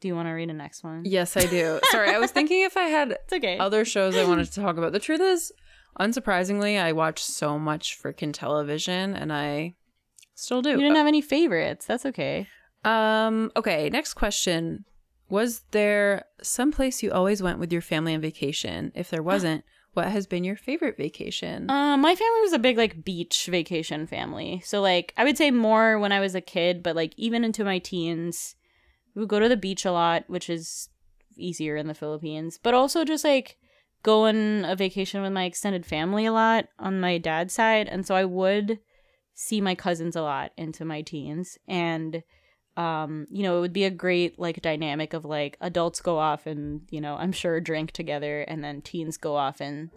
Do 0.00 0.06
you 0.08 0.14
want 0.14 0.28
to 0.28 0.32
read 0.32 0.48
the 0.48 0.52
next 0.54 0.84
one? 0.84 1.02
yes, 1.04 1.36
I 1.36 1.46
do. 1.46 1.80
Sorry, 1.90 2.10
I 2.14 2.18
was 2.18 2.30
thinking 2.36 2.62
if 2.62 2.76
I 2.76 2.84
had 2.84 3.10
It's 3.12 3.32
okay. 3.32 3.58
other 3.58 3.84
shows 3.84 4.16
I 4.16 4.24
wanted 4.24 4.46
to 4.52 4.60
talk 4.60 4.76
about. 4.76 4.92
The 4.92 5.00
truth 5.00 5.20
is, 5.20 5.52
unsurprisingly, 5.98 6.80
I 6.80 6.92
watch 6.92 7.20
so 7.22 7.58
much 7.58 7.98
freaking 8.00 8.32
television, 8.32 9.16
and 9.16 9.32
I 9.32 9.74
still 10.34 10.62
do. 10.62 10.70
you 10.70 10.76
didn't 10.76 10.94
have 10.96 11.08
any 11.08 11.20
favorites. 11.20 11.84
That's 11.86 12.06
okay. 12.06 12.46
Um. 12.84 13.50
Okay. 13.56 13.90
Next 13.90 14.14
question: 14.14 14.84
Was 15.28 15.62
there 15.72 16.26
some 16.42 16.70
place 16.70 17.02
you 17.02 17.10
always 17.10 17.42
went 17.42 17.58
with 17.58 17.72
your 17.72 17.82
family 17.82 18.14
on 18.14 18.20
vacation? 18.20 18.92
If 18.94 19.10
there 19.10 19.22
wasn't, 19.32 19.64
what 19.94 20.08
has 20.08 20.26
been 20.26 20.44
your 20.44 20.56
favorite 20.56 20.96
vacation? 20.96 21.68
Uh, 21.70 21.96
my 21.96 22.14
family 22.14 22.40
was 22.40 22.52
a 22.52 22.58
big 22.58 22.76
like 22.76 23.04
beach 23.04 23.46
vacation 23.50 24.06
family. 24.06 24.62
So 24.64 24.80
like 24.80 25.12
I 25.16 25.24
would 25.24 25.36
say 25.36 25.50
more 25.50 25.98
when 25.98 26.12
I 26.12 26.20
was 26.20 26.34
a 26.34 26.40
kid, 26.40 26.82
but 26.82 26.96
like 26.96 27.14
even 27.16 27.44
into 27.44 27.64
my 27.64 27.78
teens, 27.78 28.54
we 29.14 29.20
would 29.20 29.28
go 29.28 29.40
to 29.40 29.48
the 29.48 29.56
beach 29.56 29.84
a 29.84 29.92
lot, 29.92 30.24
which 30.28 30.48
is 30.48 30.88
easier 31.36 31.76
in 31.76 31.86
the 31.86 31.94
Philippines. 31.94 32.58
But 32.62 32.74
also 32.74 33.04
just 33.04 33.24
like 33.24 33.56
go 34.02 34.26
on 34.26 34.64
a 34.64 34.76
vacation 34.76 35.22
with 35.22 35.32
my 35.32 35.44
extended 35.44 35.84
family 35.84 36.26
a 36.26 36.32
lot 36.32 36.68
on 36.78 37.00
my 37.00 37.18
dad's 37.18 37.54
side, 37.54 37.88
and 37.88 38.06
so 38.06 38.14
I 38.14 38.24
would 38.24 38.78
see 39.34 39.60
my 39.60 39.74
cousins 39.74 40.16
a 40.16 40.22
lot 40.22 40.52
into 40.56 40.84
my 40.84 41.00
teens 41.00 41.58
and 41.68 42.22
um 42.78 43.26
you 43.30 43.42
know 43.42 43.58
it 43.58 43.60
would 43.60 43.72
be 43.72 43.84
a 43.84 43.90
great 43.90 44.38
like 44.38 44.62
dynamic 44.62 45.12
of 45.12 45.24
like 45.24 45.58
adults 45.60 46.00
go 46.00 46.16
off 46.16 46.46
and 46.46 46.82
you 46.90 47.00
know 47.00 47.16
i'm 47.16 47.32
sure 47.32 47.60
drink 47.60 47.90
together 47.90 48.42
and 48.42 48.62
then 48.62 48.80
teens 48.80 49.16
go 49.16 49.34
off 49.36 49.60
and 49.60 49.90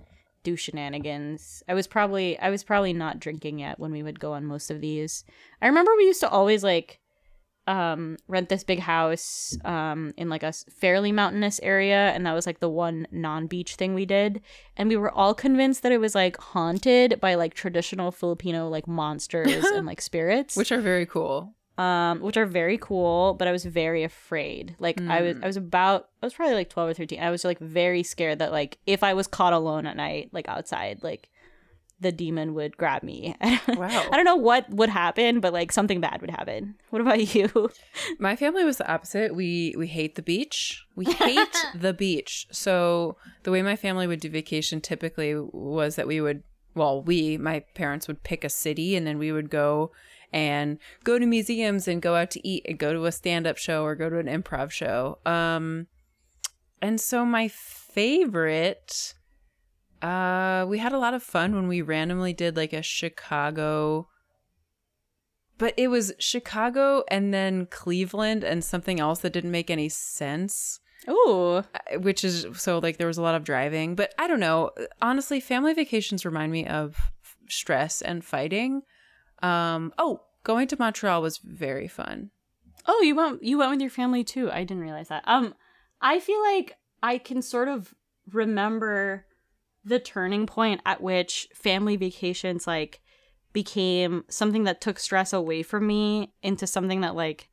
do 0.44 0.56
shenanigans. 0.56 1.64
I 1.68 1.74
was 1.74 1.88
probably 1.88 2.38
i 2.40 2.50
was 2.50 2.64
probably 2.64 2.94
not 2.94 3.20
drinking 3.20 3.60
yet 3.60 3.80
when 3.80 3.92
we 3.92 4.04
would 4.04 4.20
go 4.20 4.34
on 4.34 4.46
most 4.46 4.72
of 4.72 4.82
these. 4.82 5.24
I 5.62 5.68
remember 5.68 5.92
we 5.96 6.06
used 6.06 6.22
to 6.22 6.30
always 6.30 6.64
like 6.64 7.00
um 7.68 8.18
rent 8.28 8.50
this 8.50 8.64
big 8.64 8.80
house 8.80 9.56
um 9.66 10.14
in 10.18 10.30
like 10.30 10.42
a 10.42 10.52
fairly 10.52 11.12
mountainous 11.12 11.60
area 11.62 12.10
and 12.10 12.26
that 12.26 12.34
was 12.34 12.48
like 12.48 12.60
the 12.60 12.68
one 12.68 13.06
non-beach 13.12 13.76
thing 13.76 13.94
we 13.94 14.06
did. 14.06 14.42
And 14.76 14.90
we 14.90 14.98
were 14.98 15.12
all 15.12 15.36
convinced 15.36 15.84
that 15.84 15.92
it 15.92 16.00
was 16.00 16.16
like 16.16 16.38
haunted 16.38 17.22
by 17.22 17.36
like 17.36 17.54
traditional 17.54 18.12
filipino 18.12 18.68
like 18.68 18.88
monsters 18.88 19.66
and 19.76 19.86
like 19.86 20.02
spirits. 20.02 20.58
Which 20.58 20.72
are 20.72 20.82
very 20.82 21.06
cool. 21.06 21.54
Um 21.82 22.20
which 22.20 22.38
are 22.38 22.46
very 22.46 22.78
cool 22.78 23.34
but 23.34 23.48
i 23.48 23.52
was 23.52 23.66
very 23.66 24.04
afraid 24.04 24.76
like 24.80 25.02
i 25.02 25.22
was 25.22 25.38
i 25.42 25.48
was 25.48 25.58
about 25.58 26.10
i 26.22 26.26
was 26.26 26.34
probably 26.34 26.54
like 26.54 26.70
12 26.70 26.90
or 26.90 26.94
13 26.94 27.20
i 27.20 27.32
was 27.32 27.44
like 27.44 27.60
very 27.60 28.04
scared 28.04 28.40
that 28.40 28.52
like 28.52 28.78
if 28.86 29.04
i 29.04 29.14
was 29.14 29.28
caught 29.28 29.54
alone 29.54 29.86
at 29.86 29.96
night 29.96 30.30
like 30.32 30.48
outside 30.48 31.00
like 31.02 31.30
the 32.00 32.12
demon 32.12 32.54
would 32.54 32.76
grab 32.78 33.04
me 33.04 33.36
Wow. 33.68 34.06
i 34.12 34.16
don't 34.16 34.26
know 34.26 34.36
what 34.36 34.70
would 34.70 34.90
happen 34.90 35.40
but 35.40 35.54
like 35.54 35.72
something 35.72 36.02
bad 36.02 36.22
would 36.22 36.32
happen 36.32 36.76
what 36.90 37.02
about 37.02 37.20
you 37.36 37.70
My 38.20 38.36
family 38.36 38.64
was 38.64 38.78
the 38.78 38.92
opposite. 38.92 39.36
We 39.36 39.74
we 39.78 39.88
hate 39.88 40.16
the 40.16 40.22
beach. 40.22 40.86
We 40.96 41.06
hate 41.06 41.56
the 41.76 41.94
beach. 41.94 42.48
So 42.52 43.18
the 43.44 43.52
way 43.52 43.62
my 43.62 43.76
family 43.76 44.08
would 44.08 44.20
do 44.20 44.30
vacation 44.30 44.82
typically 44.82 45.36
was 45.36 45.96
that 45.96 46.08
we 46.08 46.22
would 46.22 46.44
well, 46.74 47.02
we 47.04 47.38
my 47.38 47.62
parents 47.76 48.08
would 48.08 48.24
pick 48.24 48.44
a 48.44 48.50
city 48.50 48.96
and 48.96 49.06
then 49.06 49.18
we 49.18 49.32
would 49.32 49.50
go 49.50 49.92
and 50.32 50.78
go 51.04 51.20
to 51.20 51.26
museums 51.26 51.88
and 51.88 52.02
go 52.02 52.16
out 52.16 52.32
to 52.32 52.48
eat 52.48 52.66
and 52.68 52.78
go 52.78 52.94
to 52.94 53.06
a 53.06 53.12
stand-up 53.12 53.58
show 53.58 53.84
or 53.84 53.96
go 53.96 54.10
to 54.10 54.18
an 54.18 54.28
improv 54.28 54.72
show. 54.72 55.20
Um 55.26 55.88
and 56.82 57.00
so 57.00 57.26
my 57.26 57.48
favorite 57.48 59.14
uh 60.02 60.66
we 60.68 60.80
had 60.80 60.94
a 60.94 61.00
lot 61.00 61.14
of 61.14 61.22
fun 61.22 61.54
when 61.54 61.68
we 61.68 61.82
randomly 61.82 62.34
did 62.34 62.56
like 62.56 62.74
a 62.74 62.82
Chicago 62.82 64.08
but 65.58 65.76
it 65.78 65.90
was 65.90 66.12
Chicago 66.18 67.04
and 67.10 67.32
then 67.32 67.68
Cleveland 67.68 68.44
and 68.44 68.64
something 68.64 69.00
else 69.00 69.20
that 69.20 69.32
didn't 69.32 69.52
make 69.52 69.70
any 69.70 69.90
sense 69.90 70.80
Ooh. 71.08 71.58
uh, 71.58 71.64
which 72.00 72.24
is 72.24 72.48
so 72.54 72.80
like 72.80 72.98
there 72.98 73.08
was 73.08 73.18
a 73.18 73.22
lot 73.22 73.36
of 73.36 73.44
driving 73.44 73.96
but 73.96 74.14
i 74.20 74.28
don't 74.28 74.40
know 74.40 74.72
honestly 75.02 75.40
family 75.40 75.74
vacations 75.74 76.26
remind 76.26 76.52
me 76.52 76.66
of 76.68 76.96
stress 77.50 78.02
and 78.02 78.24
fighting 78.24 78.82
um 79.42 79.94
oh 79.98 80.22
going 80.44 80.68
to 80.68 80.76
montreal 80.80 81.22
was 81.22 81.38
very 81.38 81.88
fun 81.88 82.32
Oh, 82.88 83.02
you 83.02 83.16
went 83.16 83.44
you 83.44 83.58
went 83.58 83.72
with 83.72 83.82
your 83.82 83.90
family 83.90 84.24
too. 84.24 84.52
I 84.52 84.64
didn't 84.64 84.84
realize 84.84 85.10
that. 85.10 85.24
Um 85.28 85.54
I 86.02 86.20
feel 86.20 86.42
like 86.42 86.78
I 87.04 87.18
can 87.18 87.42
sort 87.42 87.68
of 87.68 87.94
remember 88.32 89.26
the 89.84 90.00
turning 90.00 90.46
point 90.46 90.82
at 90.86 91.02
which 91.02 91.48
family 91.54 91.96
vacations 91.96 92.68
like 92.68 93.02
became 93.54 94.24
something 94.30 94.64
that 94.64 94.82
took 94.82 95.00
stress 95.00 95.34
away 95.34 95.64
from 95.64 95.86
me 95.88 96.34
into 96.42 96.66
something 96.66 97.02
that 97.02 97.16
like 97.16 97.50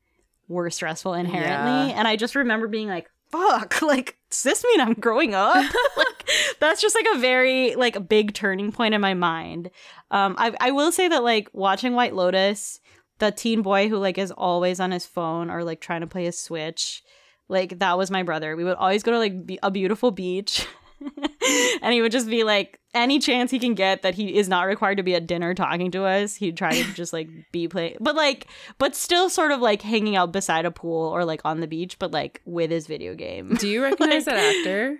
were 0.47 0.69
stressful 0.69 1.13
inherently. 1.13 1.91
Yeah. 1.91 1.99
And 1.99 2.07
I 2.07 2.15
just 2.15 2.35
remember 2.35 2.67
being 2.67 2.87
like, 2.87 3.09
fuck, 3.31 3.81
like 3.83 4.17
does 4.29 4.43
this 4.43 4.63
mean 4.63 4.81
I'm 4.81 4.93
growing 4.93 5.33
up? 5.35 5.55
like 5.55 6.07
that's 6.59 6.81
just 6.81 6.95
like 6.95 7.07
a 7.15 7.19
very 7.19 7.75
like 7.75 8.07
big 8.07 8.33
turning 8.33 8.71
point 8.71 8.93
in 8.93 9.01
my 9.01 9.13
mind. 9.13 9.71
Um 10.11 10.35
I 10.37 10.55
I 10.59 10.71
will 10.71 10.91
say 10.91 11.07
that 11.07 11.23
like 11.23 11.49
watching 11.53 11.93
White 11.93 12.15
Lotus 12.15 12.79
the 13.19 13.31
teen 13.31 13.61
boy 13.61 13.89
who 13.89 13.97
like 13.97 14.17
is 14.17 14.31
always 14.31 14.79
on 14.79 14.91
his 14.91 15.05
phone 15.05 15.49
or 15.49 15.63
like 15.63 15.81
trying 15.81 16.01
to 16.01 16.07
play 16.07 16.23
his 16.25 16.39
switch 16.39 17.03
like 17.49 17.79
that 17.79 17.97
was 17.97 18.11
my 18.11 18.23
brother. 18.23 18.55
We 18.55 18.63
would 18.63 18.77
always 18.77 19.03
go 19.03 19.11
to 19.11 19.17
like 19.17 19.45
be- 19.45 19.59
a 19.61 19.71
beautiful 19.71 20.11
beach 20.11 20.65
and 21.81 21.93
he 21.93 22.01
would 22.01 22.11
just 22.11 22.29
be 22.29 22.43
like 22.43 22.79
any 22.93 23.19
chance 23.19 23.51
he 23.51 23.59
can 23.59 23.73
get 23.73 24.01
that 24.01 24.15
he 24.15 24.35
is 24.35 24.49
not 24.49 24.63
required 24.63 24.97
to 24.97 25.03
be 25.03 25.15
at 25.15 25.27
dinner 25.27 25.53
talking 25.53 25.91
to 25.91 26.03
us 26.03 26.35
he'd 26.35 26.57
try 26.57 26.71
to 26.71 26.93
just 26.93 27.13
like 27.13 27.29
be 27.51 27.67
play 27.67 27.95
but 27.99 28.15
like 28.15 28.47
but 28.77 28.95
still 28.95 29.29
sort 29.29 29.51
of 29.51 29.61
like 29.61 29.81
hanging 29.81 30.15
out 30.15 30.31
beside 30.31 30.65
a 30.65 30.71
pool 30.71 31.07
or 31.07 31.23
like 31.23 31.41
on 31.45 31.59
the 31.59 31.67
beach 31.67 31.97
but 31.99 32.11
like 32.11 32.41
with 32.45 32.71
his 32.71 32.87
video 32.87 33.15
game. 33.15 33.55
Do 33.55 33.67
you 33.67 33.81
recognize 33.83 34.25
that 34.25 34.37
actor 34.37 34.99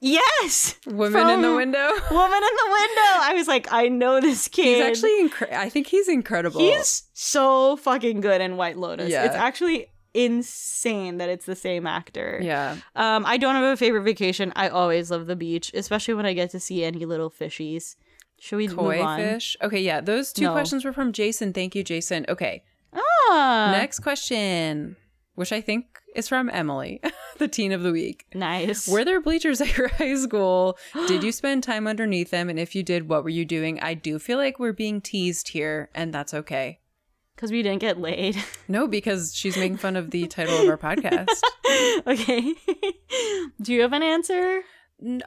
yes 0.00 0.76
women 0.86 1.28
in 1.28 1.42
the 1.42 1.54
window 1.54 1.88
woman 2.10 2.36
in 2.42 2.56
the 2.56 2.70
window 2.72 3.12
i 3.20 3.32
was 3.34 3.46
like 3.46 3.70
i 3.72 3.86
know 3.88 4.20
this 4.20 4.48
kid 4.48 4.64
he's 4.64 4.84
actually 4.84 5.28
incre- 5.28 5.52
i 5.52 5.68
think 5.68 5.86
he's 5.86 6.08
incredible 6.08 6.58
He's 6.60 7.02
so 7.12 7.76
fucking 7.76 8.20
good 8.22 8.40
in 8.40 8.56
White 8.56 8.78
Lotus. 8.78 9.10
Yeah. 9.10 9.24
It's 9.26 9.34
actually 9.34 9.88
insane 10.14 11.18
that 11.18 11.28
it's 11.28 11.44
the 11.44 11.54
same 11.54 11.86
actor. 11.86 12.40
yeah 12.42 12.76
Um, 12.96 13.24
I 13.26 13.36
don't 13.36 13.54
have 13.54 13.64
a 13.64 13.76
favorite 13.76 14.02
vacation. 14.02 14.52
I 14.56 14.68
always 14.68 15.10
love 15.10 15.26
the 15.26 15.36
beach, 15.36 15.70
especially 15.74 16.14
when 16.14 16.24
I 16.26 16.32
get 16.32 16.50
to 16.50 16.60
see 16.60 16.82
any 16.82 17.04
little 17.04 17.30
fishies. 17.30 17.96
Should 18.40 18.56
we 18.56 18.68
koi 18.68 18.96
move 18.96 19.06
on? 19.06 19.18
fish 19.20 19.54
okay 19.62 19.82
yeah 19.82 20.00
those 20.00 20.32
two 20.32 20.44
No. 20.44 20.52
questions 20.52 20.82
were 20.86 20.94
from 20.94 21.12
jason 21.12 21.52
thank 21.52 21.74
you 21.74 21.84
jason 21.84 22.24
okay 22.26 22.62
Ah, 22.94 23.68
next 23.78 24.00
question 24.00 24.96
which 25.34 25.52
i 25.52 25.60
think 25.60 25.99
is 26.14 26.28
from 26.28 26.50
emily 26.50 27.00
the 27.38 27.48
teen 27.48 27.72
of 27.72 27.82
the 27.82 27.92
week 27.92 28.26
nice. 28.34 28.86
Were 28.88 29.04
there 29.04 29.20
bleachers 29.20 29.60
at 29.60 29.76
your 29.76 29.88
high 29.98 30.14
school? 30.16 30.76
Did 31.06 31.22
you 31.22 31.32
spend 31.32 31.62
time 31.62 31.86
underneath 31.86 32.30
them? 32.30 32.48
And 32.48 32.58
if 32.58 32.74
you 32.74 32.82
did, 32.82 33.08
what 33.08 33.22
were 33.24 33.30
you 33.30 33.44
doing? 33.44 33.80
I 33.80 33.94
do 33.94 34.18
feel 34.18 34.38
like 34.38 34.58
we're 34.58 34.72
being 34.72 35.00
teased 35.00 35.48
here, 35.48 35.88
and 35.94 36.12
that's 36.12 36.34
okay. 36.34 36.80
Because 37.34 37.50
we 37.50 37.62
didn't 37.62 37.80
get 37.80 37.98
laid. 37.98 38.36
No, 38.68 38.86
because 38.86 39.34
she's 39.34 39.56
making 39.56 39.78
fun 39.78 39.96
of 39.96 40.10
the 40.10 40.26
title 40.28 40.56
of 40.58 40.68
our 40.68 40.76
podcast. 40.78 41.40
okay. 42.06 42.54
Do 43.60 43.72
you 43.72 43.80
have 43.82 43.92
an 43.92 44.02
answer? 44.02 44.62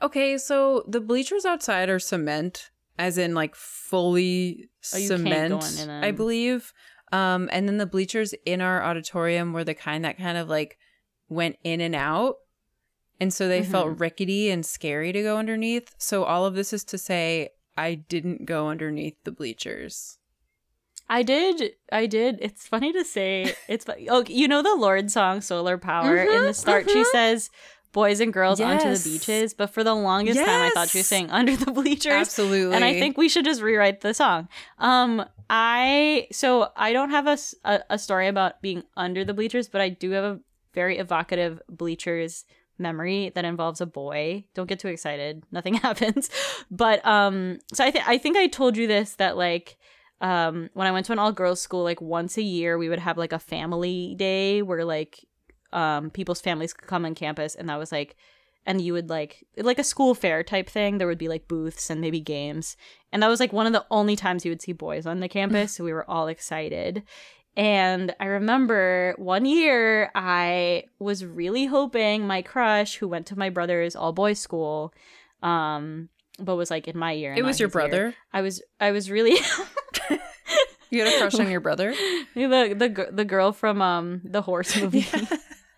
Okay, 0.02 0.38
so 0.38 0.84
the 0.88 1.02
bleachers 1.02 1.44
outside 1.46 1.90
are 1.90 2.00
cement, 2.00 2.70
as 3.00 3.18
in 3.18 3.34
like 3.34 3.56
fully 3.56 4.70
Oh, 4.94 5.00
cement, 5.00 5.50
go 5.50 5.56
into 5.66 5.88
them. 5.88 6.04
I 6.04 6.12
believe. 6.12 6.72
Um, 7.14 7.48
and 7.52 7.68
then 7.68 7.78
the 7.78 7.86
bleachers 7.86 8.34
in 8.46 8.60
our 8.60 8.84
auditorium 8.84 9.54
were 9.54 9.64
the 9.64 9.74
kind 9.76 10.04
that 10.04 10.18
kind 10.18 10.38
of 10.38 10.50
like 10.50 10.78
went 11.30 11.58
in 11.64 11.80
and 11.80 11.96
out. 11.96 12.36
And 13.20 13.32
so 13.34 13.48
they 13.48 13.62
Mm-hmm. 13.62 13.72
felt 13.72 14.00
rickety 14.00 14.50
and 14.50 14.66
scary 14.66 15.12
to 15.14 15.22
go 15.22 15.38
underneath. 15.38 15.94
So 15.98 16.24
all 16.24 16.46
of 16.46 16.56
this 16.56 16.74
is 16.74 16.84
to 16.86 16.98
say 16.98 17.50
I 17.78 17.96
didn't 17.96 18.46
go 18.46 18.68
underneath 18.68 19.16
the 19.24 19.32
bleachers. 19.32 20.18
I 21.10 21.22
did. 21.22 21.74
I 21.92 22.06
did. 22.08 22.40
It's 22.42 22.66
funny 22.68 22.92
to 22.94 23.04
say. 23.04 23.54
It's 23.68 23.86
oh, 24.10 24.24
you 24.28 24.48
know 24.48 24.64
the 24.64 24.76
Lorde 24.76 25.12
song 25.12 25.42
"Solar 25.42 25.78
Power." 25.78 26.18
in 26.18 26.44
the 26.44 26.54
start, 26.54 26.90
she 26.90 27.04
says, 27.06 27.50
"Boys 27.94 28.20
and 28.20 28.34
girls 28.34 28.60
onto 28.60 28.94
the 28.94 29.02
beaches." 29.04 29.54
But 29.54 29.68
for 29.68 29.84
the 29.84 29.96
longest 29.96 30.40
time, 30.40 30.50
I 30.50 30.72
thought 30.72 30.90
she 30.90 31.00
was 31.00 31.08
saying 31.08 31.32
"under 31.32 31.56
the 31.56 31.72
bleachers." 31.72 32.12
Absolutely. 32.12 32.76
And 32.76 32.84
I 32.84 33.00
think 33.00 33.18
we 33.18 33.30
should 33.30 33.46
just 33.46 33.62
rewrite 33.62 34.02
the 34.02 34.14
song. 34.14 34.50
Um, 34.80 35.26
I 35.50 36.28
so 36.32 36.70
I 36.76 36.92
don't 36.92 37.12
have 37.12 37.28
a 37.28 37.38
a 37.90 37.98
story 37.98 38.28
about 38.28 38.62
being 38.62 38.84
under 38.98 39.24
the 39.24 39.34
bleachers, 39.34 39.70
but 39.70 39.80
I 39.80 39.90
do 39.90 40.12
have 40.12 40.24
a 40.26 40.40
very 40.74 40.98
evocative 40.98 41.62
bleachers 41.70 42.46
memory 42.78 43.32
that 43.36 43.46
involves 43.46 43.82
a 43.82 43.86
boy. 43.86 44.46
Don't 44.54 44.68
get 44.68 44.80
too 44.80 44.88
excited. 44.88 45.44
Nothing 45.52 45.74
happens. 45.88 46.30
But 46.70 47.06
um 47.06 47.60
so 47.74 47.84
I 47.84 47.92
think 47.92 48.08
I 48.08 48.18
think 48.18 48.38
I 48.38 48.48
told 48.48 48.78
you 48.78 48.88
this 48.88 49.16
that 49.16 49.38
like 49.38 49.78
um 50.22 50.70
when 50.74 50.88
I 50.88 50.92
went 50.92 51.06
to 51.08 51.12
an 51.12 51.20
all 51.20 51.32
girls 51.32 51.62
school 51.62 51.84
like 51.84 52.02
once 52.02 52.38
a 52.38 52.42
year 52.42 52.78
we 52.78 52.90
would 52.90 53.00
have 53.00 53.18
like 53.18 53.34
a 53.34 53.40
family 53.40 54.16
day 54.18 54.62
where 54.62 54.86
like 54.86 55.26
um 55.74 56.10
people's 56.10 56.42
families 56.42 56.74
could 56.74 56.88
come 56.88 57.06
on 57.06 57.16
campus 57.16 57.56
and 57.56 57.68
that 57.70 57.80
was 57.80 57.92
like 57.92 58.16
and 58.66 58.80
you 58.82 58.94
would 58.94 59.10
like 59.10 59.46
like 59.58 59.80
a 59.80 59.84
school 59.84 60.14
fair 60.14 60.44
type 60.44 60.70
thing 60.70 60.98
there 60.98 61.08
would 61.08 61.18
be 61.18 61.28
like 61.28 61.48
booths 61.48 61.90
and 61.90 62.00
maybe 62.00 62.20
games 62.20 62.78
and 63.12 63.22
that 63.22 63.28
was 63.28 63.40
like 63.40 63.52
one 63.52 63.68
of 63.68 63.74
the 63.74 63.86
only 63.92 64.16
times 64.16 64.46
you 64.46 64.52
would 64.52 64.62
see 64.62 64.72
boys 64.72 65.06
on 65.06 65.20
the 65.20 65.28
campus 65.28 65.74
so 65.74 65.84
we 65.84 65.94
were 65.94 66.10
all 66.10 66.28
excited 66.28 67.04
and 67.58 68.16
i 68.20 68.26
remember 68.26 69.14
one 69.18 69.46
year 69.46 70.12
i 70.16 70.84
was 71.00 71.26
really 71.26 71.66
hoping 71.66 72.26
my 72.26 72.42
crush 72.42 72.96
who 72.96 73.08
went 73.08 73.26
to 73.26 73.38
my 73.38 73.50
brother's 73.50 73.96
all 73.96 74.14
boys 74.14 74.40
school 74.40 74.94
um 75.42 76.10
but 76.40 76.56
was 76.56 76.72
like 76.72 76.88
in 76.88 76.98
my 76.98 77.12
year 77.12 77.34
it 77.34 77.44
was 77.44 77.60
your 77.60 77.68
his 77.68 77.76
year. 77.76 77.82
brother. 77.82 78.16
i 78.32 78.42
was 78.42 78.62
i 78.80 78.92
was 78.92 79.12
really 79.12 79.38
You 80.94 81.04
had 81.04 81.12
a 81.12 81.18
crush 81.18 81.40
on 81.40 81.50
your 81.50 81.60
brother? 81.60 81.92
the 82.36 82.76
the 82.78 83.08
the 83.12 83.26
girl 83.26 83.52
from 83.52 83.82
um 83.82 84.22
the 84.24 84.44
horse 84.44 84.76
movie 84.80 85.08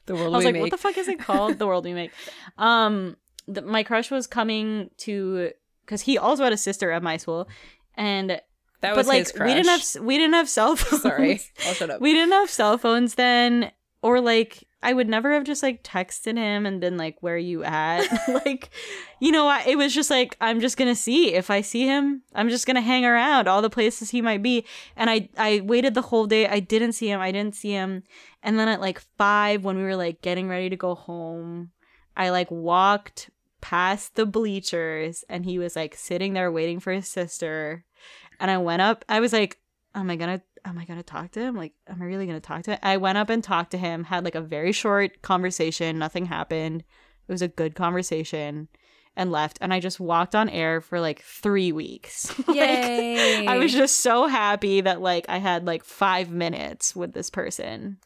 The 0.06 0.16
world 0.16 0.34
I 0.34 0.38
was 0.38 0.45
like, 0.45 0.53
make. 0.53 0.62
what 0.62 0.72
the 0.72 0.78
fuck 0.78 0.97
is 0.97 1.08
it 1.08 1.20
called? 1.20 1.58
the 1.60 1.68
world 1.68 1.86
we 1.86 1.93
make. 1.93 2.12
Um, 2.58 3.18
the, 3.47 3.62
my 3.62 3.84
crush 3.84 4.10
was 4.10 4.28
coming 4.28 4.89
to 4.99 5.51
because 5.86 6.01
he 6.01 6.18
also 6.18 6.43
had 6.43 6.53
a 6.53 6.58
sister 6.58 6.91
at 6.91 7.03
my 7.03 7.18
school, 7.18 7.47
and 7.95 8.30
that 8.30 8.43
but 8.82 8.95
was 8.95 9.08
like 9.08 9.20
his 9.20 9.32
crush. 9.32 9.47
we 9.47 9.53
didn't 9.53 9.70
have 9.70 10.03
we 10.03 10.18
didn't 10.18 10.34
have 10.34 10.49
cell 10.49 10.76
phones. 10.78 11.01
Sorry, 11.01 11.41
I'll 11.68 11.74
shut 11.74 11.89
up. 11.89 12.01
we 12.01 12.14
didn't 12.14 12.32
have 12.34 12.49
cell 12.49 12.78
phones 12.78 13.16
then, 13.16 13.72
or 14.01 14.22
like 14.22 14.64
I 14.86 14.94
would 14.94 15.10
never 15.10 15.34
have 15.34 15.46
just 15.46 15.64
like 15.64 15.82
texted 15.82 16.38
him 16.38 16.68
and 16.68 16.80
been 16.80 16.96
like, 16.96 17.18
"Where 17.22 17.34
are 17.34 17.40
you 17.40 17.64
at?" 17.64 18.06
like, 18.46 18.70
you 19.20 19.32
know, 19.32 19.48
I, 19.48 19.64
it 19.66 19.80
was 19.80 19.96
just 19.96 20.12
like 20.12 20.38
I'm 20.40 20.60
just 20.60 20.78
gonna 20.78 20.94
see 20.94 21.34
if 21.34 21.50
I 21.50 21.62
see 21.62 21.88
him. 21.88 22.22
I'm 22.36 22.50
just 22.50 22.68
gonna 22.68 22.82
hang 22.82 23.04
around 23.04 23.48
all 23.48 23.64
the 23.64 23.70
places 23.72 24.12
he 24.12 24.22
might 24.22 24.44
be. 24.44 24.64
And 24.96 25.10
I 25.10 25.30
I 25.38 25.62
waited 25.62 25.96
the 25.96 26.04
whole 26.04 26.28
day. 26.28 26.48
I 26.48 26.60
didn't 26.60 26.92
see 26.92 27.10
him. 27.10 27.20
I 27.20 27.32
didn't 27.32 27.56
see 27.56 27.72
him. 27.72 28.04
And 28.44 28.60
then 28.60 28.68
at 28.68 28.80
like 28.80 29.02
five, 29.18 29.64
when 29.64 29.76
we 29.76 29.82
were 29.82 29.96
like 29.96 30.22
getting 30.22 30.48
ready 30.50 30.70
to 30.70 30.76
go 30.76 30.94
home, 30.94 31.72
I 32.16 32.30
like 32.30 32.52
walked 32.52 33.32
past 33.62 34.14
the 34.14 34.28
bleachers, 34.28 35.24
and 35.28 35.46
he 35.46 35.58
was 35.58 35.76
like 35.76 35.96
sitting 35.96 36.34
there 36.34 36.52
waiting 36.52 36.80
for 36.80 36.94
his 36.94 37.07
sister. 37.07 37.86
And 38.40 38.52
I 38.52 38.60
went 38.60 38.84
up. 38.84 39.03
I 39.10 39.20
was 39.20 39.34
like, 39.34 39.57
am 39.95 40.12
I 40.12 40.16
gonna 40.16 40.44
am 40.66 40.78
I 40.78 40.86
gonna 40.86 41.04
talk 41.04 41.32
to 41.32 41.40
him? 41.40 41.56
Like, 41.56 41.74
am 41.88 42.02
I 42.02 42.06
really 42.06 42.26
gonna 42.26 42.40
talk 42.40 42.64
to 42.64 42.72
him? 42.72 42.80
I 42.84 42.98
went 42.98 43.18
up 43.18 43.30
and 43.30 43.44
talked 43.44 43.72
to 43.72 43.78
him, 43.78 44.04
had 44.06 44.24
like 44.26 44.36
a 44.36 44.42
very 44.42 44.72
short 44.72 45.22
conversation, 45.22 46.00
nothing 46.00 46.26
happened. 46.26 46.84
It 47.28 47.32
was 47.32 47.42
a 47.42 47.48
good 47.48 47.76
conversation 47.76 48.68
and 49.16 49.32
left. 49.32 49.58
And 49.62 49.74
I 49.74 49.80
just 49.80 50.00
walked 50.00 50.36
on 50.36 50.50
air 50.50 50.82
for 50.82 51.00
like 51.00 51.22
three 51.22 51.72
weeks. 51.72 52.34
Like, 52.48 52.58
Yay! 52.58 53.48
I 53.48 53.58
was 53.58 53.72
just 53.72 54.02
so 54.02 54.28
happy 54.28 54.82
that 54.82 55.02
like 55.02 55.26
I 55.30 55.38
had 55.40 55.66
like 55.66 55.84
five 55.84 56.30
minutes 56.30 56.96
with 56.96 57.14
this 57.14 57.30
person. 57.30 57.98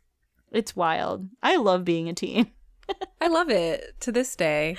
It's 0.51 0.75
wild. 0.75 1.27
I 1.43 1.57
love 1.57 1.83
being 1.85 2.09
a 2.09 2.13
teen. 2.13 2.51
I 3.21 3.27
love 3.27 3.49
it 3.49 3.99
to 4.01 4.11
this 4.11 4.35
day. 4.35 4.75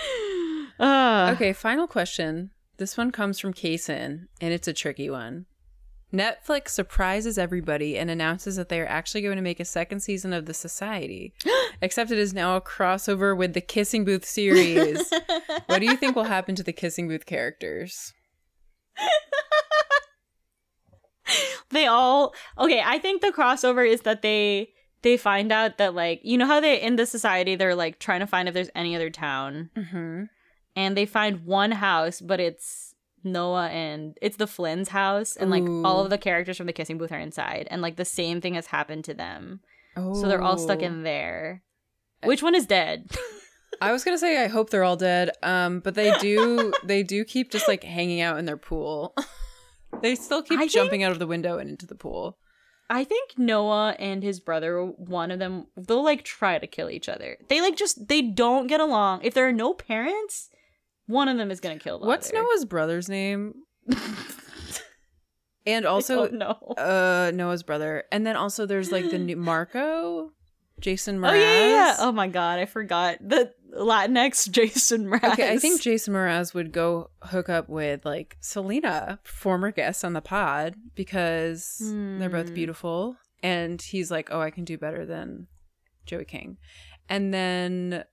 Uh, 0.78 1.30
Okay, 1.34 1.52
final 1.52 1.86
question. 1.86 2.50
This 2.78 2.96
one 2.96 3.12
comes 3.12 3.38
from 3.38 3.52
Kaysen, 3.52 4.26
and 4.40 4.52
it's 4.52 4.66
a 4.66 4.72
tricky 4.72 5.10
one. 5.10 5.46
Netflix 6.12 6.70
surprises 6.70 7.38
everybody 7.38 7.96
and 7.96 8.10
announces 8.10 8.56
that 8.56 8.68
they 8.68 8.80
are 8.80 8.86
actually 8.86 9.22
going 9.22 9.36
to 9.36 9.42
make 9.42 9.60
a 9.60 9.64
second 9.64 10.00
season 10.00 10.32
of 10.32 10.46
The 10.46 10.54
Society. 10.54 11.32
Except 11.82 12.10
it 12.10 12.18
is 12.18 12.34
now 12.34 12.56
a 12.56 12.60
crossover 12.60 13.36
with 13.36 13.54
the 13.54 13.60
Kissing 13.60 14.04
Booth 14.04 14.24
series. 14.24 15.10
what 15.66 15.78
do 15.78 15.86
you 15.86 15.96
think 15.96 16.16
will 16.16 16.24
happen 16.24 16.54
to 16.56 16.62
the 16.62 16.72
Kissing 16.72 17.08
Booth 17.08 17.26
characters? 17.26 18.12
they 21.70 21.86
all 21.86 22.34
okay 22.58 22.82
i 22.84 22.98
think 22.98 23.22
the 23.22 23.28
crossover 23.30 23.88
is 23.88 24.00
that 24.02 24.20
they 24.22 24.68
they 25.02 25.16
find 25.16 25.52
out 25.52 25.78
that 25.78 25.94
like 25.94 26.20
you 26.24 26.36
know 26.36 26.46
how 26.46 26.58
they 26.60 26.80
in 26.80 26.96
the 26.96 27.06
society 27.06 27.54
they're 27.54 27.74
like 27.76 27.98
trying 28.00 28.18
to 28.20 28.26
find 28.26 28.48
if 28.48 28.54
there's 28.54 28.70
any 28.74 28.96
other 28.96 29.10
town 29.10 29.70
Mm-hmm. 29.76 30.24
and 30.74 30.96
they 30.96 31.06
find 31.06 31.46
one 31.46 31.70
house 31.72 32.20
but 32.20 32.40
it's 32.40 32.89
noah 33.24 33.68
and 33.68 34.16
it's 34.22 34.36
the 34.36 34.46
flynn's 34.46 34.88
house 34.90 35.36
and 35.36 35.50
like 35.50 35.64
all 35.84 36.02
of 36.02 36.10
the 36.10 36.18
characters 36.18 36.56
from 36.56 36.66
the 36.66 36.72
kissing 36.72 36.98
booth 36.98 37.12
are 37.12 37.18
inside 37.18 37.66
and 37.70 37.82
like 37.82 37.96
the 37.96 38.04
same 38.04 38.40
thing 38.40 38.54
has 38.54 38.66
happened 38.66 39.04
to 39.04 39.14
them 39.14 39.60
Oh. 39.96 40.14
so 40.14 40.28
they're 40.28 40.40
all 40.42 40.56
stuck 40.58 40.82
in 40.82 41.02
there 41.02 41.62
which 42.24 42.42
one 42.42 42.54
is 42.54 42.66
dead 42.66 43.10
I 43.80 43.92
was 43.92 44.04
gonna 44.04 44.18
say 44.18 44.42
I 44.44 44.48
hope 44.48 44.68
they're 44.68 44.84
all 44.84 44.96
dead. 44.96 45.30
Um, 45.42 45.80
but 45.80 45.94
they 45.94 46.12
do 46.18 46.70
they 46.84 47.02
do 47.02 47.24
keep 47.24 47.50
just 47.50 47.66
like 47.68 47.82
hanging 47.84 48.20
out 48.20 48.36
in 48.38 48.44
their 48.44 48.56
pool. 48.58 49.14
they 50.02 50.16
still 50.16 50.42
keep 50.42 50.58
I 50.58 50.62
think- 50.62 50.72
jumping 50.72 51.02
out 51.02 51.12
of 51.12 51.18
the 51.18 51.26
window 51.26 51.56
and 51.56 51.70
into 51.70 51.86
the 51.86 51.94
pool. 51.94 52.36
I 52.90 53.04
think 53.04 53.38
Noah 53.38 53.94
and 53.98 54.22
his 54.24 54.40
brother, 54.40 54.82
one 54.84 55.30
of 55.30 55.38
them, 55.38 55.66
they'll 55.76 56.02
like 56.04 56.24
try 56.24 56.58
to 56.58 56.66
kill 56.66 56.90
each 56.90 57.08
other. 57.08 57.38
They 57.48 57.60
like 57.62 57.76
just 57.76 58.08
they 58.08 58.20
don't 58.20 58.66
get 58.66 58.80
along. 58.80 59.20
If 59.22 59.32
there 59.32 59.48
are 59.48 59.52
no 59.52 59.72
parents, 59.72 60.50
one 61.10 61.28
of 61.28 61.36
them 61.36 61.50
is 61.50 61.60
gonna 61.60 61.78
kill 61.78 61.98
the 61.98 62.06
What's 62.06 62.28
other. 62.30 62.42
Noah's 62.42 62.64
brother's 62.64 63.08
name? 63.08 63.54
and 65.66 65.84
Also, 65.86 66.28
no. 66.30 66.52
uh 66.78 67.30
Noah's 67.34 67.62
brother. 67.62 68.04
And 68.12 68.26
then 68.26 68.36
also 68.36 68.66
there's 68.66 68.90
like 68.92 69.10
the 69.10 69.18
new 69.18 69.36
Marco, 69.50 70.32
Jason 70.80 71.18
Mraz. 71.18 71.30
Oh 71.30 71.34
yeah, 71.34 71.68
yeah. 71.68 71.96
Oh 71.98 72.12
my 72.12 72.28
god, 72.28 72.58
I 72.58 72.64
forgot 72.66 73.18
the 73.20 73.52
Latinx 73.76 74.50
Jason 74.50 75.06
Mraz. 75.06 75.32
Okay, 75.32 75.52
I 75.52 75.58
think 75.58 75.80
Jason 75.80 76.14
Mraz 76.14 76.54
would 76.54 76.72
go 76.72 77.10
hook 77.22 77.48
up 77.48 77.68
with 77.68 78.04
like 78.04 78.36
Selena, 78.40 79.20
former 79.22 79.70
guest 79.70 80.04
on 80.04 80.12
the 80.14 80.20
pod, 80.22 80.74
because 80.94 81.76
they're 81.80 82.30
both 82.30 82.48
Hmm. 82.48 82.54
beautiful. 82.54 83.16
And 83.42 83.80
he's 83.80 84.10
like, 84.10 84.28
oh, 84.30 84.40
I 84.40 84.50
can 84.50 84.64
do 84.64 84.76
better 84.76 85.06
than 85.06 85.46
Joey 86.04 86.26
King. 86.26 86.58
And 87.08 87.32
then 87.32 88.04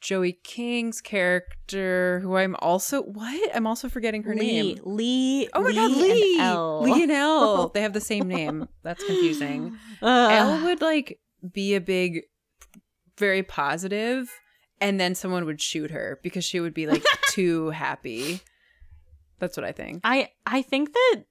Joey 0.00 0.32
King's 0.42 1.00
character, 1.00 2.20
who 2.20 2.36
I'm 2.36 2.56
also 2.60 3.02
what? 3.02 3.54
I'm 3.54 3.66
also 3.66 3.88
forgetting 3.88 4.22
her 4.22 4.34
Lee, 4.34 4.74
name. 4.74 4.80
Lee. 4.84 5.48
Oh 5.52 5.62
my 5.62 5.72
god, 5.72 5.90
Lee. 5.90 5.92
and 5.92 6.02
Lee! 6.02 6.38
Elle. 6.40 6.82
Lee 6.82 7.02
and 7.02 7.12
Elle. 7.12 7.68
they 7.74 7.82
have 7.82 7.92
the 7.92 8.00
same 8.00 8.26
name. 8.26 8.68
That's 8.82 9.04
confusing. 9.04 9.76
Ugh. 10.02 10.32
Elle 10.32 10.64
would 10.64 10.80
like 10.80 11.20
be 11.52 11.74
a 11.74 11.80
big, 11.80 12.22
very 13.18 13.42
positive, 13.42 14.30
and 14.80 14.98
then 14.98 15.14
someone 15.14 15.44
would 15.44 15.60
shoot 15.60 15.90
her 15.90 16.18
because 16.22 16.44
she 16.44 16.60
would 16.60 16.74
be 16.74 16.86
like 16.86 17.04
too 17.28 17.70
happy. 17.70 18.40
That's 19.38 19.56
what 19.56 19.64
I 19.64 19.72
think. 19.72 20.00
I 20.02 20.30
I 20.46 20.62
think 20.62 20.94
that 20.94 21.24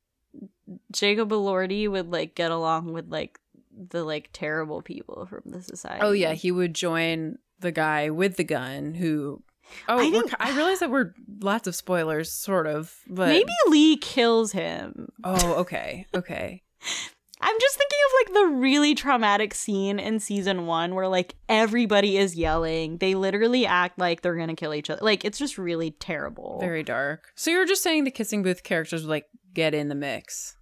Jacob 0.91 1.29
Elordi 1.29 1.89
would 1.89 2.11
like 2.11 2.35
get 2.35 2.51
along 2.51 2.93
with 2.93 3.09
like 3.09 3.39
the 3.71 4.03
like 4.03 4.29
terrible 4.31 4.81
people 4.81 5.25
from 5.25 5.41
the 5.45 5.61
society. 5.61 6.01
Oh 6.03 6.11
yeah, 6.11 6.33
he 6.33 6.51
would 6.51 6.75
join 6.75 7.39
the 7.59 7.71
guy 7.71 8.09
with 8.09 8.35
the 8.37 8.43
gun 8.43 8.93
who. 8.93 9.43
Oh, 9.87 9.99
I 9.99 10.07
I, 10.07 10.11
think- 10.11 10.33
I 10.39 10.55
realize 10.55 10.79
that 10.79 10.89
we're 10.89 11.13
lots 11.41 11.67
of 11.67 11.75
spoilers, 11.75 12.31
sort 12.31 12.65
of, 12.65 12.95
but 13.07 13.27
Maybe 13.29 13.51
Lee 13.67 13.97
kills 13.97 14.51
him. 14.51 15.09
Oh, 15.23 15.53
okay, 15.55 16.07
okay. 16.15 16.63
I'm 17.41 17.55
just 17.61 17.77
thinking 17.77 17.99
of 18.05 18.11
like 18.19 18.33
the 18.33 18.55
really 18.57 18.95
traumatic 18.95 19.53
scene 19.53 19.97
in 19.97 20.19
season 20.19 20.65
one 20.65 20.93
where 20.93 21.07
like 21.07 21.35
everybody 21.47 22.17
is 22.17 22.35
yelling. 22.35 22.97
They 22.97 23.15
literally 23.15 23.65
act 23.65 23.97
like 23.97 24.21
they're 24.21 24.35
gonna 24.35 24.55
kill 24.55 24.73
each 24.73 24.89
other. 24.89 24.99
Like 25.01 25.23
it's 25.23 25.37
just 25.39 25.57
really 25.57 25.91
terrible. 25.91 26.57
Very 26.59 26.83
dark. 26.83 27.31
So 27.35 27.49
you're 27.49 27.65
just 27.65 27.81
saying 27.81 28.03
the 28.03 28.11
kissing 28.11 28.43
booth 28.43 28.63
characters 28.63 29.03
would 29.03 29.09
like 29.09 29.25
get 29.53 29.73
in 29.73 29.87
the 29.87 29.95
mix. 29.95 30.57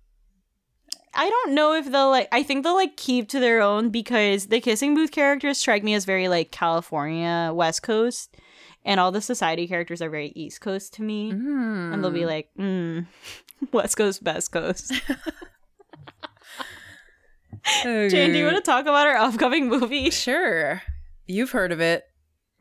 I 1.17 1.29
don't 1.29 1.55
know 1.55 1.73
if 1.73 1.91
they'll 1.91 2.11
like. 2.11 2.27
I 2.31 2.43
think 2.43 2.63
they'll 2.63 2.75
like 2.75 2.95
keep 2.95 3.27
to 3.29 3.39
their 3.39 3.61
own 3.61 3.89
because 3.89 4.47
the 4.47 4.61
kissing 4.61 4.93
booth 4.93 5.11
characters 5.11 5.57
strike 5.57 5.83
me 5.83 5.95
as 5.95 6.05
very 6.05 6.27
like 6.27 6.51
California 6.51 7.51
West 7.53 7.81
Coast, 7.81 8.37
and 8.85 8.99
all 8.99 9.11
the 9.11 9.21
society 9.21 9.67
characters 9.67 10.01
are 10.01 10.09
very 10.09 10.31
East 10.35 10.61
Coast 10.61 10.93
to 10.93 11.01
me. 11.01 11.31
Mm. 11.31 11.93
And 11.93 12.03
they'll 12.03 12.11
be 12.11 12.27
like, 12.27 12.49
mm, 12.57 13.07
West 13.73 13.97
Coast, 13.97 14.23
Best 14.23 14.51
Coast. 14.51 14.93
Jane, 17.83 18.31
do 18.31 18.37
you 18.37 18.45
want 18.45 18.57
to 18.57 18.61
talk 18.61 18.83
about 18.83 19.07
our 19.07 19.17
upcoming 19.17 19.67
movie? 19.67 20.09
Sure. 20.09 20.81
You've 21.25 21.51
heard 21.51 21.71
of 21.71 21.81
it. 21.81 22.05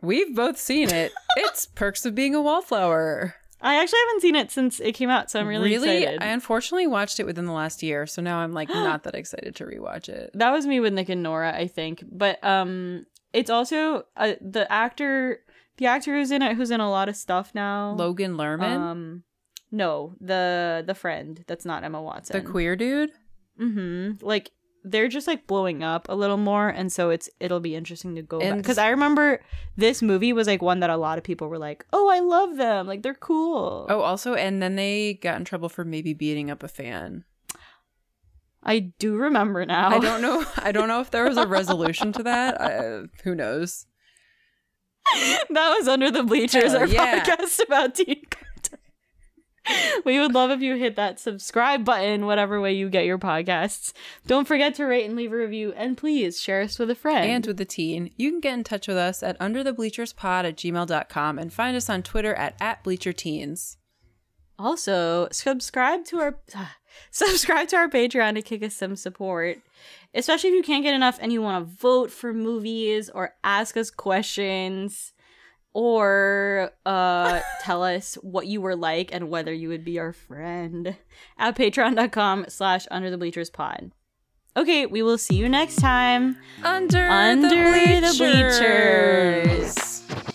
We've 0.01 0.35
both 0.35 0.59
seen 0.59 0.91
it. 0.91 1.13
it's 1.37 1.67
Perks 1.67 2.05
of 2.07 2.15
Being 2.15 2.35
a 2.35 2.43
Wallflower. 2.43 3.35
I 3.67 3.83
actually 3.83 3.99
haven't 4.07 4.21
seen 4.23 4.37
it 4.37 4.51
since 4.53 4.79
it 4.81 4.93
came 4.93 5.11
out, 5.11 5.31
so 5.31 5.41
I'm 5.41 5.49
really, 5.49 5.75
excited. 5.75 6.23
I 6.23 6.27
unfortunately 6.27 6.87
watched 6.87 7.19
it 7.19 7.27
within 7.27 7.47
the 7.47 7.53
last 7.53 7.83
year, 7.83 8.07
so 8.07 8.23
now 8.23 8.39
I'm 8.39 8.53
like 8.53 8.69
not 8.89 9.03
that 9.03 9.15
excited 9.17 9.57
to 9.57 9.65
rewatch 9.65 10.09
it. 10.09 10.31
that 10.35 10.51
was 10.51 10.67
me 10.67 10.79
with 10.79 10.93
Nick 10.93 11.09
and 11.09 11.23
Nora, 11.23 11.53
I 11.55 11.67
think. 11.67 12.05
But 12.11 12.43
um, 12.45 13.07
it's 13.33 13.51
also 13.51 14.05
uh, 14.17 14.35
the 14.41 14.71
actor, 14.71 15.41
the 15.79 15.87
actor 15.87 16.15
who's 16.15 16.31
in 16.31 16.43
it, 16.43 16.57
who's 16.57 16.71
in 16.71 16.81
a 16.81 16.89
lot 16.89 17.09
of 17.09 17.17
stuff 17.17 17.51
now. 17.55 17.91
Logan 17.99 18.37
Lerman, 18.37 18.79
Um, 18.79 19.23
no, 19.73 20.15
the 20.21 20.85
the 20.87 20.95
friend 20.95 21.43
that's 21.49 21.65
not 21.65 21.83
Emma 21.83 22.01
Watson. 22.01 22.37
the 22.41 22.49
queer 22.49 22.77
dude. 22.77 23.11
Mm-hmm. 23.61 24.25
Like 24.25 24.53
they're 24.91 25.09
just 25.09 25.27
like 25.27 25.47
blowing 25.47 25.83
up 25.83 26.07
a 26.09 26.15
little 26.15 26.37
more, 26.37 26.69
and 26.69 26.93
so 26.93 27.11
it's 27.11 27.29
it'll 27.41 27.61
be 27.61 27.75
interesting 27.75 28.15
to 28.15 28.23
go 28.23 28.39
And- 28.41 28.63
because 28.63 28.79
I 28.79 28.89
remember 28.91 29.41
this 29.77 30.01
movie 30.03 30.33
was 30.33 30.47
like 30.47 30.63
one 30.63 30.81
that 30.81 30.91
a 30.91 30.97
lot 30.97 31.19
of 31.19 31.25
people 31.25 31.49
were 31.49 31.59
like, 31.59 31.85
"Oh, 31.93 32.09
I 32.09 32.21
love 32.21 32.57
them! 32.57 32.87
Like 32.87 33.03
they're 33.03 33.15
cool." 33.15 33.87
Oh, 33.89 34.01
also, 34.01 34.35
and 34.35 34.63
then 34.63 34.77
they 34.77 35.15
got 35.15 35.37
in 35.37 35.45
trouble 35.45 35.69
for 35.69 35.85
maybe 35.85 36.15
beating 36.15 36.51
up 36.51 36.63
a 36.63 36.69
fan. 36.69 37.25
I 38.63 38.93
do 38.99 39.17
remember 39.17 39.65
now. 39.65 39.91
I 39.91 39.99
don't 40.01 40.23
know. 40.23 40.45
I 40.57 40.73
don't 40.73 40.89
know 40.89 41.01
if 41.01 41.11
there 41.11 41.25
was 41.25 41.37
a 41.37 41.47
resolution 41.47 42.13
to 42.15 42.23
that. 42.25 42.61
Uh, 42.61 43.07
who 43.23 43.35
knows? 43.35 43.87
that 45.51 45.77
was 45.79 45.87
under 45.87 46.11
the 46.11 46.25
bleachers, 46.25 46.73
Hell 46.73 46.81
our 46.81 46.87
yeah. 46.87 47.23
podcast 47.25 47.61
about 47.65 47.95
teen. 47.95 48.23
We 50.05 50.21
would 50.21 50.35
love 50.35 50.51
if 50.51 50.61
you 50.61 50.77
hit 50.77 50.97
that 50.97 51.19
subscribe 51.19 51.85
button, 51.85 52.27
whatever 52.27 52.61
way 52.61 52.73
you 52.73 52.89
get 52.89 53.05
your 53.05 53.19
podcasts. 53.19 53.93
Don't 54.27 54.47
forget 54.47 54.75
to 54.77 54.85
rate 54.85 55.05
and 55.05 55.17
leave 55.17 55.33
a 55.33 55.37
review, 55.37 55.73
and 55.77 55.97
please 55.97 56.41
share 56.41 56.63
us 56.63 56.79
with 56.79 56.91
a 56.91 56.95
friend. 56.95 57.29
And 57.29 57.47
with 57.47 57.57
the 57.57 57.65
teen, 57.65 58.11
you 58.17 58.31
can 58.31 58.41
get 58.41 58.55
in 58.55 58.65
touch 58.65 58.87
with 58.87 58.97
us 58.97 59.23
at 59.23 59.39
underthebleacherspod 59.41 60.45
at 60.45 60.57
gmail.com 60.57 61.39
and 61.39 61.53
find 61.53 61.77
us 61.77 61.91
on 61.91 62.03
Twitter 62.03 62.35
at, 62.35 62.55
at 62.61 62.85
bleacherteens. 62.85 63.77
Also, 64.59 65.29
subscribe 65.33 66.05
to 66.07 66.19
our 66.19 66.39
subscribe 67.11 67.69
to 67.69 67.77
our 67.77 67.89
Patreon 67.89 68.35
to 68.35 68.43
kick 68.43 68.63
us 68.63 68.75
some 68.75 68.97
support. 68.97 69.59
Especially 70.15 70.51
if 70.51 70.55
you 70.55 70.63
can't 70.63 70.85
get 70.85 70.95
enough 70.95 71.19
and 71.21 71.33
you 71.33 71.43
want 71.43 71.69
to 71.69 71.77
vote 71.77 72.11
for 72.11 72.33
movies 72.33 73.11
or 73.11 73.35
ask 73.45 73.77
us 73.77 73.91
questions 73.91 75.13
or 75.79 76.71
uh 76.87 77.39
tell 77.61 77.83
us 77.83 78.15
what 78.23 78.47
you 78.47 78.63
were 78.63 78.75
like 78.75 79.11
and 79.13 79.29
whether 79.29 79.53
you 79.53 79.69
would 79.69 79.85
be 79.85 79.99
our 79.99 80.11
friend 80.11 80.97
at 81.39 81.55
patreon.com 81.55 82.47
slash 82.49 82.87
under 82.91 83.11
the 83.11 83.19
bleachers 83.19 83.51
pod. 83.51 83.93
Okay, 84.57 84.87
we 84.87 85.03
will 85.03 85.19
see 85.19 85.35
you 85.35 85.51
next 85.51 85.77
time 85.77 86.39
Under, 86.63 87.07
under 87.07 87.49
the 87.51 88.15
bleachers. 88.17 88.19
bleachers. 90.09 90.26